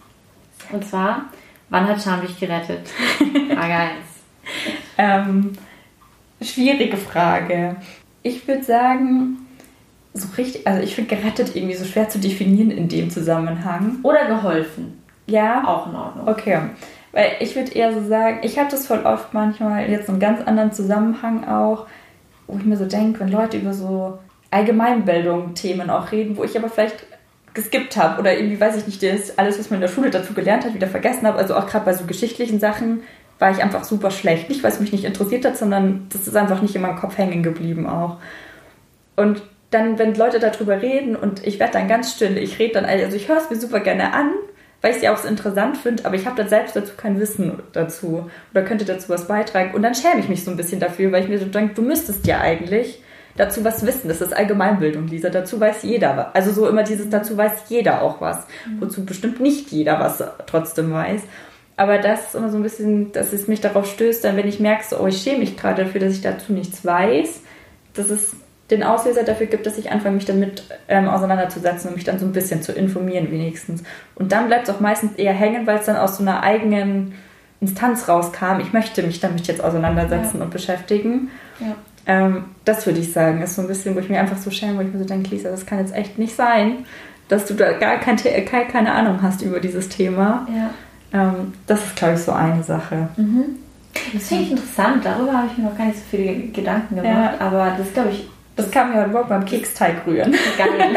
Und 0.72 0.86
zwar, 0.86 1.26
Wann 1.70 1.88
hat 1.88 2.02
Scham 2.02 2.22
dich 2.22 2.40
gerettet? 2.40 2.88
Frage 3.54 3.74
1. 3.74 3.92
Ähm, 4.98 5.54
schwierige 6.42 6.98
Frage. 6.98 7.76
Ich 8.22 8.48
würde 8.48 8.64
sagen, 8.64 9.48
so 10.14 10.28
richtig, 10.38 10.66
also 10.68 10.84
ich 10.84 10.96
finde 10.96 11.16
gerettet 11.16 11.56
irgendwie 11.56 11.76
so 11.76 11.86
schwer 11.86 12.08
zu 12.08 12.20
definieren 12.20 12.72
in 12.72 12.88
dem 12.88 13.10
Zusammenhang. 13.10 13.98
Oder 14.04 14.26
geholfen. 14.26 15.02
Ja. 15.28 15.64
Auch 15.66 15.88
in 15.88 15.96
Ordnung. 15.96 16.28
Okay. 16.28 16.60
Weil 17.12 17.32
ich 17.40 17.56
würde 17.56 17.72
eher 17.72 17.94
so 17.94 18.08
sagen, 18.08 18.40
ich 18.44 18.60
habe 18.60 18.70
das 18.70 18.88
voll 18.88 19.04
oft 19.06 19.34
manchmal 19.34 19.90
jetzt 19.90 20.10
einen 20.10 20.20
ganz 20.20 20.42
anderen 20.46 20.72
Zusammenhang 20.72 21.48
auch, 21.48 21.88
wo 22.48 22.58
ich 22.58 22.66
mir 22.66 22.78
so 22.78 22.86
denke, 22.86 23.22
wenn 23.22 23.30
Leute 23.30 23.58
über 23.58 23.74
so 23.74 24.20
Allgemeinbildung-Themen 24.52 25.90
auch 25.90 26.12
reden, 26.12 26.38
wo 26.38 26.44
ich 26.44 26.58
aber 26.58 26.70
vielleicht 26.70 27.06
geskippt 27.56 27.98
habe 27.98 28.20
oder 28.20 28.38
irgendwie, 28.38 28.60
weiß 28.60 28.78
ich 28.78 28.86
nicht, 28.86 29.02
das 29.02 29.38
alles, 29.40 29.58
was 29.58 29.72
man 29.72 29.78
in 29.78 29.82
der 29.82 29.88
Schule 29.88 30.12
dazu 30.12 30.34
gelernt 30.34 30.66
hat, 30.66 30.76
wieder 30.76 30.88
vergessen 30.88 31.26
habe. 31.26 31.40
Also 31.40 31.56
auch 31.56 31.66
gerade 31.66 31.86
bei 31.86 31.94
so 31.94 32.06
geschichtlichen 32.06 32.60
Sachen 32.60 33.02
war 33.40 33.52
ich 33.52 33.64
einfach 33.64 33.84
super 33.84 34.12
schlecht. 34.12 34.50
Nicht, 34.50 34.64
weil 34.64 34.72
es 34.72 34.80
mich 34.80 34.92
nicht 34.92 35.06
interessiert 35.06 35.46
hat, 35.46 35.58
sondern 35.58 36.08
das 36.12 36.28
ist 36.28 36.36
einfach 36.36 36.62
nicht 36.62 36.76
in 36.76 36.82
meinem 36.82 36.98
Kopf 36.98 37.18
hängen 37.18 37.42
geblieben 37.42 37.88
auch. 37.88 38.18
Und 39.16 39.42
dann, 39.72 39.98
wenn 39.98 40.14
Leute 40.16 40.40
darüber 40.40 40.82
reden 40.82 41.16
und 41.16 41.46
ich 41.46 41.60
werde 41.60 41.74
dann 41.74 41.88
ganz 41.88 42.14
still, 42.14 42.38
ich 42.38 42.60
rede 42.60 42.76
dann, 42.76 42.86
also 42.86 43.16
ich 43.16 43.28
höre 43.28 43.38
es 43.38 43.50
mir 43.50 43.56
super 43.56 43.80
gerne 43.80 44.14
an, 44.14 44.32
weil 44.82 44.96
ich 44.96 45.02
ja 45.02 45.14
auch 45.14 45.18
so 45.18 45.28
interessant 45.28 45.78
finde, 45.78 46.06
aber 46.06 46.16
ich 46.16 46.26
habe 46.26 46.36
dann 46.36 46.48
selbst 46.48 46.76
dazu 46.76 46.94
kein 46.96 47.20
Wissen 47.20 47.64
dazu 47.74 48.30
oder 48.52 48.64
könnte 48.64 48.86
dazu 48.86 49.10
was 49.10 49.28
beitragen. 49.28 49.74
Und 49.74 49.82
dann 49.82 49.96
schäme 49.96 50.20
ich 50.20 50.30
mich 50.30 50.44
so 50.44 50.52
ein 50.52 50.58
bisschen 50.58 50.80
dafür, 50.80 51.12
weil 51.12 51.24
ich 51.24 51.30
mir 51.30 51.40
so 51.40 51.46
denke, 51.46 51.74
du 51.74 51.82
müsstest 51.82 52.28
ja 52.28 52.40
eigentlich 52.40 53.02
dazu 53.38 53.64
was 53.64 53.86
wissen. 53.86 54.08
Das 54.08 54.22
ist 54.22 54.36
Allgemeinbildung, 54.36 55.08
Lisa. 55.08 55.30
Dazu 55.30 55.60
weiß 55.60 55.84
jeder 55.84 56.18
was. 56.18 56.36
Also 56.36 56.52
so 56.52 56.68
immer 56.68 56.84
dieses, 56.84 57.10
dazu 57.10 57.38
weiß 57.38 57.70
jeder 57.70 58.02
auch 58.02 58.22
was. 58.22 58.46
Mhm. 58.68 58.82
Wozu 58.82 59.06
bestimmt 59.06 59.40
nicht 59.40 59.72
jeder 59.72 60.00
was 60.00 60.24
trotzdem 60.46 60.92
weiß. 60.92 61.22
Aber 61.78 61.98
das 61.98 62.28
ist 62.28 62.36
immer 62.36 62.50
so 62.50 62.58
ein 62.58 62.64
bisschen, 62.64 63.12
dass 63.12 63.34
es 63.34 63.48
mich 63.48 63.60
darauf 63.60 63.86
stößt, 63.92 64.24
dann 64.24 64.38
wenn 64.38 64.48
ich 64.48 64.60
merke, 64.60 64.86
so, 64.88 65.00
oh, 65.00 65.08
ich 65.08 65.22
schäme 65.22 65.40
mich 65.40 65.58
gerade 65.58 65.84
dafür, 65.84 66.00
dass 66.00 66.14
ich 66.14 66.22
dazu 66.22 66.54
nichts 66.54 66.86
weiß, 66.86 67.42
dass 67.94 68.10
es 68.10 68.36
den 68.72 68.82
Auslöser 68.82 69.24
dafür 69.24 69.46
gibt, 69.48 69.66
dass 69.66 69.78
ich 69.78 69.92
anfange, 69.92 70.16
mich 70.16 70.26
damit 70.26 70.64
ähm, 70.88 71.08
auseinanderzusetzen 71.08 71.90
und 71.90 71.96
mich 71.96 72.06
dann 72.06 72.18
so 72.18 72.26
ein 72.26 72.32
bisschen 72.32 72.64
zu 72.64 72.72
informieren 72.72 73.30
wenigstens. 73.30 73.84
Und 74.16 74.32
dann 74.32 74.48
bleibt 74.48 74.68
es 74.68 74.74
auch 74.74 74.80
meistens 74.80 75.14
eher 75.18 75.34
hängen, 75.34 75.68
weil 75.68 75.80
es 75.80 75.86
dann 75.86 75.98
aus 75.98 76.18
so 76.18 76.24
einer 76.24 76.42
eigenen 76.42 77.14
Instanz 77.62 78.08
rauskam. 78.08 78.60
Ich 78.62 78.74
möchte 78.74 79.04
mich 79.04 79.20
damit 79.20 79.46
jetzt 79.48 79.64
auseinandersetzen 79.64 80.38
ja. 80.38 80.44
und 80.44 80.52
beschäftigen. 80.52 81.30
Ja. 81.60 81.76
Ähm, 82.08 82.46
das 82.66 82.86
würde 82.86 83.00
ich 83.00 83.12
sagen, 83.12 83.42
ist 83.42 83.56
so 83.56 83.62
ein 83.62 83.68
bisschen, 83.68 83.96
wo 83.96 84.00
ich 84.00 84.10
mir 84.10 84.20
einfach 84.20 84.38
so 84.38 84.52
schäme, 84.52 84.78
wo 84.78 84.82
ich 84.82 84.94
mir 84.94 85.00
so 85.00 85.06
denke, 85.06 85.30
Lisa, 85.32 85.50
das 85.50 85.66
kann 85.66 85.80
jetzt 85.80 85.96
echt 85.96 86.20
nicht 86.20 86.36
sein, 86.36 86.86
dass 87.28 87.46
du 87.46 87.56
da 87.56 87.74
gar 87.74 87.98
kein, 87.98 88.18
keine 88.18 88.92
Ahnung 88.92 89.22
hast 89.22 89.42
über 89.42 89.60
dieses 89.60 89.90
Thema. 89.90 90.48
Ja. 90.54 90.70
Ähm, 91.14 91.54
das 91.66 91.84
ist, 91.84 91.96
glaube 91.96 92.16
ich, 92.16 92.20
so 92.20 92.32
eine 92.32 92.64
Sache. 92.64 93.10
Mhm. 93.18 93.58
Das 94.14 94.28
finde 94.28 94.44
ich 94.44 94.52
interessant. 94.52 95.06
Darüber 95.06 95.34
habe 95.34 95.48
ich 95.52 95.58
mir 95.58 95.70
noch 95.70 95.78
gar 95.78 95.86
nicht 95.86 95.98
so 95.98 96.04
viele 96.12 96.36
Gedanken 96.48 96.96
gemacht. 96.96 97.36
Ja. 97.40 97.46
Aber 97.46 97.76
das 97.78 97.92
glaube 97.94 98.10
ich. 98.10 98.30
Das 98.58 98.72
kam 98.72 98.94
mir 98.94 99.02
heute 99.02 99.10
Morgen 99.10 99.28
beim 99.28 99.44
Keksteig 99.44 100.08
rühren. 100.08 100.32
Geil. 100.58 100.96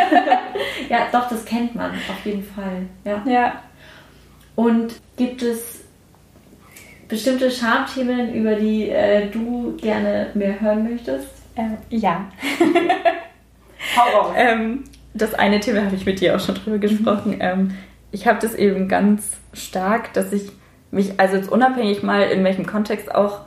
ja, 0.88 0.98
doch, 1.10 1.28
das 1.28 1.44
kennt 1.44 1.74
man 1.74 1.90
auf 1.90 2.24
jeden 2.24 2.44
Fall. 2.44 2.86
Ja. 3.04 3.22
ja. 3.26 3.52
Und 4.54 5.00
gibt 5.16 5.42
es 5.42 5.77
bestimmte 7.08 7.50
Schamthemen, 7.50 8.34
über 8.34 8.54
die 8.54 8.90
äh, 8.90 9.28
du 9.30 9.76
gerne 9.80 10.28
mehr 10.34 10.60
hören 10.60 10.90
möchtest? 10.90 11.28
Ähm, 11.56 11.76
ja. 11.90 12.26
Hau 13.96 14.18
raus. 14.18 14.34
Ähm, 14.36 14.84
das 15.14 15.34
eine 15.34 15.60
Thema 15.60 15.84
habe 15.84 15.96
ich 15.96 16.06
mit 16.06 16.20
dir 16.20 16.36
auch 16.36 16.40
schon 16.40 16.54
drüber 16.54 16.78
gesprochen. 16.78 17.32
Mhm. 17.32 17.40
Ähm, 17.40 17.74
ich 18.12 18.26
habe 18.26 18.38
das 18.40 18.54
eben 18.54 18.88
ganz 18.88 19.32
stark, 19.52 20.12
dass 20.12 20.32
ich 20.32 20.52
mich, 20.90 21.18
also 21.18 21.36
jetzt 21.36 21.50
unabhängig 21.50 22.02
mal 22.02 22.22
in 22.22 22.44
welchem 22.44 22.66
Kontext 22.66 23.14
auch 23.14 23.40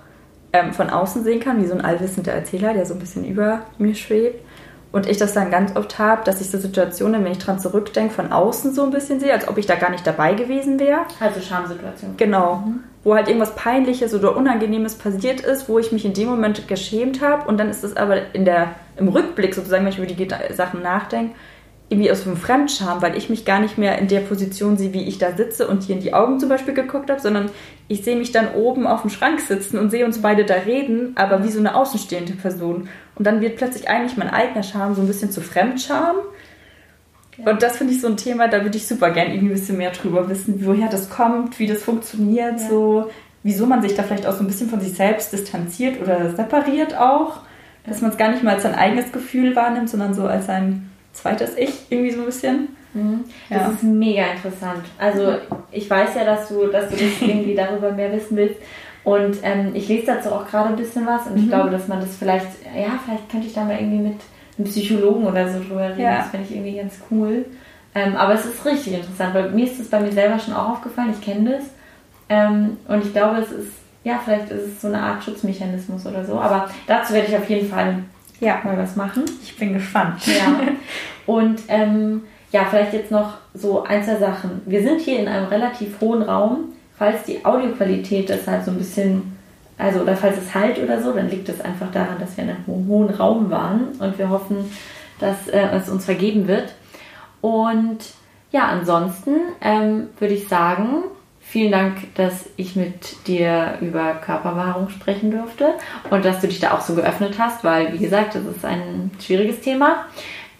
ähm, 0.54 0.74
von 0.74 0.90
außen 0.90 1.24
sehen 1.24 1.40
kann, 1.40 1.62
wie 1.62 1.68
so 1.68 1.74
ein 1.74 1.82
allwissender 1.82 2.34
Erzähler, 2.34 2.74
der 2.74 2.86
so 2.86 2.94
ein 2.94 3.00
bisschen 3.00 3.26
über 3.26 3.66
mir 3.78 3.96
schwebt. 3.96 4.44
Und 4.92 5.08
ich 5.08 5.18
das 5.18 5.34
dann 5.34 5.52
ganz 5.52 5.76
oft 5.78 6.00
habe, 6.00 6.24
dass 6.26 6.42
ich 6.42 6.52
so 6.52 6.58
Situationen, 6.58 7.24
wenn 7.24 7.32
ich 7.32 7.38
dran 7.38 7.60
zurückdenke, 7.60 8.14
von 8.14 8.32
außen 8.32 8.74
so 8.74 8.84
ein 8.84 8.92
bisschen 8.92 9.22
sehe, 9.22 9.32
als 9.32 9.48
ob 9.48 9.58
ich 9.58 9.66
da 9.66 9.76
gar 9.76 9.90
nicht 9.90 10.06
dabei 10.06 10.34
gewesen 10.34 10.80
wäre. 10.80 11.02
Also 11.22 11.40
Schamsituation. 11.40 12.16
Genau. 12.18 12.58
Mhm. 12.58 12.84
Wo 13.04 13.16
halt 13.16 13.28
irgendwas 13.28 13.56
Peinliches 13.56 14.14
oder 14.14 14.36
Unangenehmes 14.36 14.96
passiert 14.96 15.40
ist, 15.42 15.70
wo 15.70 15.80
ich 15.80 15.92
mich 15.92 16.04
in 16.04 16.14
dem 16.14 16.28
Moment 16.28 16.68
geschämt 16.68 17.22
habe. 17.22 17.48
Und 17.48 17.58
dann 17.58 17.70
ist 17.70 17.84
es 17.84 17.96
aber 17.96 18.34
in 18.36 18.44
der, 18.44 18.76
im 18.98 19.08
Rückblick 19.08 19.56
sozusagen, 19.56 19.86
wenn 19.86 19.94
ich 19.94 19.98
über 19.98 20.08
die 20.08 20.54
Sachen 20.54 20.82
nachdenke, 20.82 21.36
irgendwie 21.92 22.12
aus 22.12 22.24
dem 22.24 22.38
Fremdscham, 22.38 23.02
weil 23.02 23.18
ich 23.18 23.30
mich 23.30 23.44
gar 23.44 23.60
nicht 23.60 23.78
mehr 23.78 23.98
in 23.98 24.08
der 24.08 24.22
Position 24.22 24.78
sehe, 24.78 24.94
wie 24.94 25.04
ich 25.04 25.18
da 25.18 25.36
sitze 25.36 25.68
und 25.68 25.84
hier 25.84 25.96
in 25.96 26.02
die 26.02 26.14
Augen 26.14 26.40
zum 26.40 26.48
Beispiel 26.48 26.74
geguckt 26.74 27.10
habe, 27.10 27.20
sondern 27.20 27.50
ich 27.92 28.06
sehe 28.06 28.16
mich 28.16 28.32
dann 28.32 28.54
oben 28.54 28.88
auf 28.88 29.02
dem 29.02 29.10
Schrank 29.10 29.42
sitzen 29.42 29.78
und 29.78 29.90
sehe 29.90 30.06
uns 30.06 30.22
beide 30.22 30.46
da 30.46 30.54
reden, 30.54 31.12
aber 31.16 31.44
wie 31.44 31.50
so 31.50 31.60
eine 31.60 31.76
außenstehende 31.76 32.34
Person. 32.34 32.88
Und 33.16 33.28
dann 33.28 33.42
wird 33.42 33.58
plötzlich 33.58 33.90
eigentlich 33.90 34.18
mein 34.18 34.30
eigener 34.30 34.64
Charme 34.64 34.96
so 34.96 35.02
ein 35.02 35.08
bisschen 35.08 35.30
zu 35.30 35.42
Fremdscham. 35.42 36.16
Ja. 37.38 37.52
Und 37.52 37.62
das 37.62 37.78
finde 37.78 37.94
ich 37.94 38.00
so 38.00 38.08
ein 38.08 38.16
Thema, 38.16 38.48
da 38.48 38.64
würde 38.64 38.78
ich 38.78 38.88
super 38.88 39.12
gerne 39.12 39.34
irgendwie 39.34 39.54
ein 39.54 39.60
bisschen 39.60 39.78
mehr 39.78 39.92
drüber 39.92 40.30
wissen, 40.30 40.66
woher 40.66 40.88
das 40.88 41.10
kommt, 41.10 41.60
wie 41.60 41.68
das 41.68 41.84
funktioniert, 41.84 42.62
ja. 42.62 42.70
so 42.70 43.10
wieso 43.44 43.66
man 43.66 43.82
sich 43.82 43.94
da 43.94 44.04
vielleicht 44.04 44.26
auch 44.26 44.34
so 44.34 44.44
ein 44.44 44.48
bisschen 44.48 44.70
von 44.70 44.80
sich 44.80 44.94
selbst 44.94 45.34
distanziert 45.34 46.02
oder 46.02 46.34
separiert 46.34 46.96
auch, 46.96 47.42
dass 47.86 48.00
man 48.00 48.12
es 48.12 48.18
gar 48.18 48.30
nicht 48.30 48.44
mal 48.44 48.54
als 48.54 48.64
sein 48.64 48.76
eigenes 48.76 49.12
Gefühl 49.12 49.56
wahrnimmt, 49.56 49.90
sondern 49.90 50.14
so 50.14 50.28
als 50.28 50.46
sein 50.46 50.90
zweites 51.12 51.58
Ich 51.58 51.88
irgendwie 51.90 52.12
so 52.12 52.22
ein 52.22 52.26
bisschen. 52.26 52.70
Mhm. 52.94 53.26
Das 53.50 53.62
ja. 53.62 53.70
ist 53.70 53.84
mega 53.84 54.24
interessant. 54.36 54.84
Also 54.98 55.36
ich 55.72 55.90
weiß 55.90 56.16
ja, 56.16 56.26
dass 56.26 56.50
du, 56.50 56.68
dass 56.68 56.90
du 56.90 56.96
das 56.96 57.22
irgendwie 57.22 57.56
darüber 57.56 57.92
mehr 57.92 58.12
wissen 58.12 58.38
willst. 58.38 58.58
Und 59.04 59.38
ähm, 59.42 59.72
ich 59.74 59.88
lese 59.88 60.08
dazu 60.08 60.32
auch 60.32 60.48
gerade 60.48 60.70
ein 60.70 60.76
bisschen 60.76 61.08
was 61.08 61.26
und 61.26 61.36
ich 61.38 61.46
mhm. 61.46 61.50
glaube, 61.50 61.70
dass 61.72 61.88
man 61.88 62.00
das 62.02 62.16
vielleicht, 62.16 62.46
ja, 62.66 63.00
vielleicht 63.04 63.30
könnte 63.30 63.48
ich 63.48 63.54
da 63.54 63.64
mal 63.64 63.78
irgendwie 63.78 64.10
mit 64.10 64.20
einem 64.58 64.68
Psychologen 64.68 65.26
oder 65.26 65.52
so 65.52 65.60
drüber 65.60 65.90
reden. 65.90 66.02
Ja. 66.02 66.18
Das 66.18 66.30
finde 66.30 66.46
ich 66.48 66.56
irgendwie 66.56 66.78
ganz 66.78 67.00
cool. 67.10 67.46
Ähm, 67.96 68.16
aber 68.16 68.36
es 68.36 68.46
ist 68.46 68.64
richtig 68.66 68.94
interessant, 68.94 69.34
weil 69.34 69.50
mir 69.52 69.66
ist 69.66 69.80
das 69.80 69.88
bei 69.88 70.00
mir 70.00 70.12
selber 70.12 70.40
schon 70.40 70.54
auch 70.54 70.70
aufgefallen, 70.70 71.14
ich 71.18 71.22
kenne 71.22 71.58
das. 71.58 71.64
Ähm, 72.30 72.78
und 72.88 73.04
ich 73.04 73.12
glaube, 73.12 73.40
es 73.40 73.52
ist, 73.52 73.74
ja, 74.04 74.20
vielleicht 74.24 74.50
ist 74.52 74.68
es 74.68 74.82
so 74.82 74.88
eine 74.88 75.02
Art 75.02 75.24
Schutzmechanismus 75.24 76.06
oder 76.06 76.24
so. 76.24 76.40
Aber 76.40 76.70
dazu 76.88 77.14
werde 77.14 77.28
ich 77.28 77.36
auf 77.36 77.50
jeden 77.50 77.68
Fall 77.68 78.04
ja. 78.40 78.62
mal 78.64 78.78
was 78.78 78.96
machen. 78.96 79.24
Ich 79.44 79.58
bin 79.58 79.74
gespannt. 79.74 80.26
Ja. 80.28 80.60
Und 81.26 81.62
ähm, 81.68 82.22
ja, 82.52 82.66
vielleicht 82.70 82.94
jetzt 82.94 83.12
noch 83.12 83.34
so 83.54 83.84
ein, 83.84 84.04
zwei 84.04 84.18
Sachen. 84.18 84.62
Wir 84.66 84.82
sind 84.82 85.02
hier 85.02 85.20
in 85.20 85.28
einem 85.28 85.48
relativ 85.48 86.00
hohen 86.02 86.22
Raum. 86.22 86.74
Falls 86.98 87.24
die 87.24 87.44
Audioqualität 87.44 88.30
das 88.30 88.46
halt 88.46 88.64
so 88.64 88.72
ein 88.72 88.78
bisschen, 88.78 89.38
also 89.78 90.02
oder 90.02 90.16
falls 90.16 90.38
es 90.38 90.54
halt 90.54 90.78
oder 90.78 91.02
so, 91.02 91.14
dann 91.14 91.30
liegt 91.30 91.50
es 91.50 91.62
einfach 91.62 91.92
daran, 91.92 92.20
dass 92.20 92.38
wir 92.38 92.44
in 92.44 92.52
einem 92.52 92.88
hohen 92.88 93.10
Raum 93.10 93.50
waren 93.50 93.88
und 94.00 94.20
wir 94.20 94.30
hoffen, 94.30 94.72
dass 95.20 95.48
äh, 95.48 95.68
es 95.72 95.90
uns 95.90 96.06
vergeben 96.06 96.48
wird. 96.48 96.74
Und 97.40 98.00
ja, 98.52 98.68
ansonsten 98.68 99.36
ähm, 99.62 100.10
würde 100.20 100.36
ich 100.36 100.48
sagen, 100.48 101.04
Vielen 101.52 101.74
Dank, 101.74 102.16
dass 102.16 102.46
ich 102.56 102.78
mit 102.78 103.28
dir 103.28 103.78
über 103.82 104.14
Körperwahrung 104.14 104.88
sprechen 104.88 105.32
durfte 105.32 105.74
und 106.10 106.24
dass 106.24 106.40
du 106.40 106.48
dich 106.48 106.62
da 106.62 106.72
auch 106.72 106.80
so 106.80 106.96
geöffnet 106.96 107.36
hast, 107.38 107.66
weil, 107.66 107.92
wie 107.92 107.98
gesagt, 107.98 108.36
das 108.36 108.46
ist 108.46 108.64
ein 108.64 109.12
schwieriges 109.20 109.60
Thema. 109.60 110.06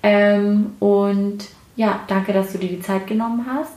Ähm, 0.04 0.76
und 0.80 1.46
ja, 1.76 2.02
danke, 2.08 2.34
dass 2.34 2.52
du 2.52 2.58
dir 2.58 2.70
die 2.70 2.82
Zeit 2.82 3.08
genommen 3.08 3.46
hast. 3.48 3.74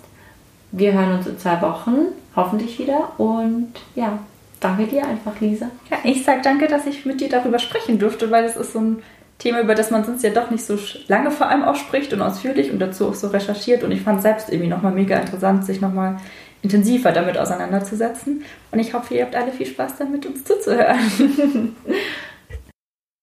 Wir 0.73 0.93
hören 0.93 1.19
uns 1.19 1.27
in 1.27 1.39
zwei 1.39 1.61
Wochen, 1.63 2.07
hoffentlich 2.35 2.79
wieder. 2.79 3.13
Und 3.19 3.73
ja, 3.95 4.19
danke 4.61 4.87
dir 4.87 5.07
einfach, 5.07 5.41
Lisa. 5.41 5.71
Ja, 5.91 5.99
ich 6.03 6.25
sage 6.25 6.41
danke, 6.43 6.67
dass 6.67 6.87
ich 6.87 7.07
mit 7.07 7.21
dir 7.21 7.29
darüber 7.29 7.59
sprechen 7.59 7.99
durfte, 7.99 8.31
weil 8.31 8.45
es 8.45 8.57
ist 8.57 8.73
so 8.73 8.81
ein 8.81 9.03
Thema, 9.39 9.61
über 9.61 9.75
das 9.75 9.91
man 9.91 10.05
sonst 10.05 10.23
ja 10.23 10.31
doch 10.31 10.51
nicht 10.51 10.65
so 10.65 10.79
lange 11.09 11.31
vor 11.31 11.49
allem 11.49 11.63
auch 11.63 11.77
spricht 11.77 12.13
und 12.13 12.23
ausführlich 12.23 12.71
und 12.71 12.79
dazu 12.79 13.09
auch 13.09 13.15
so 13.15 13.29
recherchiert. 13.29 13.83
Und 13.83 13.93
ich 13.93 14.03
fand 14.03 14.19
es 14.19 14.23
selbst 14.23 14.49
irgendwie 14.49 14.69
nochmal 14.69 14.93
mega 14.93 15.17
interessant, 15.17 15.65
sich 15.65 15.81
nochmal 15.81 16.19
intensiver 16.63 17.13
damit 17.13 17.37
auseinanderzusetzen. 17.37 18.43
Und 18.71 18.79
ich 18.79 18.95
hoffe, 18.95 19.15
ihr 19.15 19.25
habt 19.25 19.37
alle 19.37 19.53
viel 19.53 19.67
Spaß 19.67 19.99
damit, 19.99 20.25
uns 20.27 20.45
zuzuhören. 20.45 21.77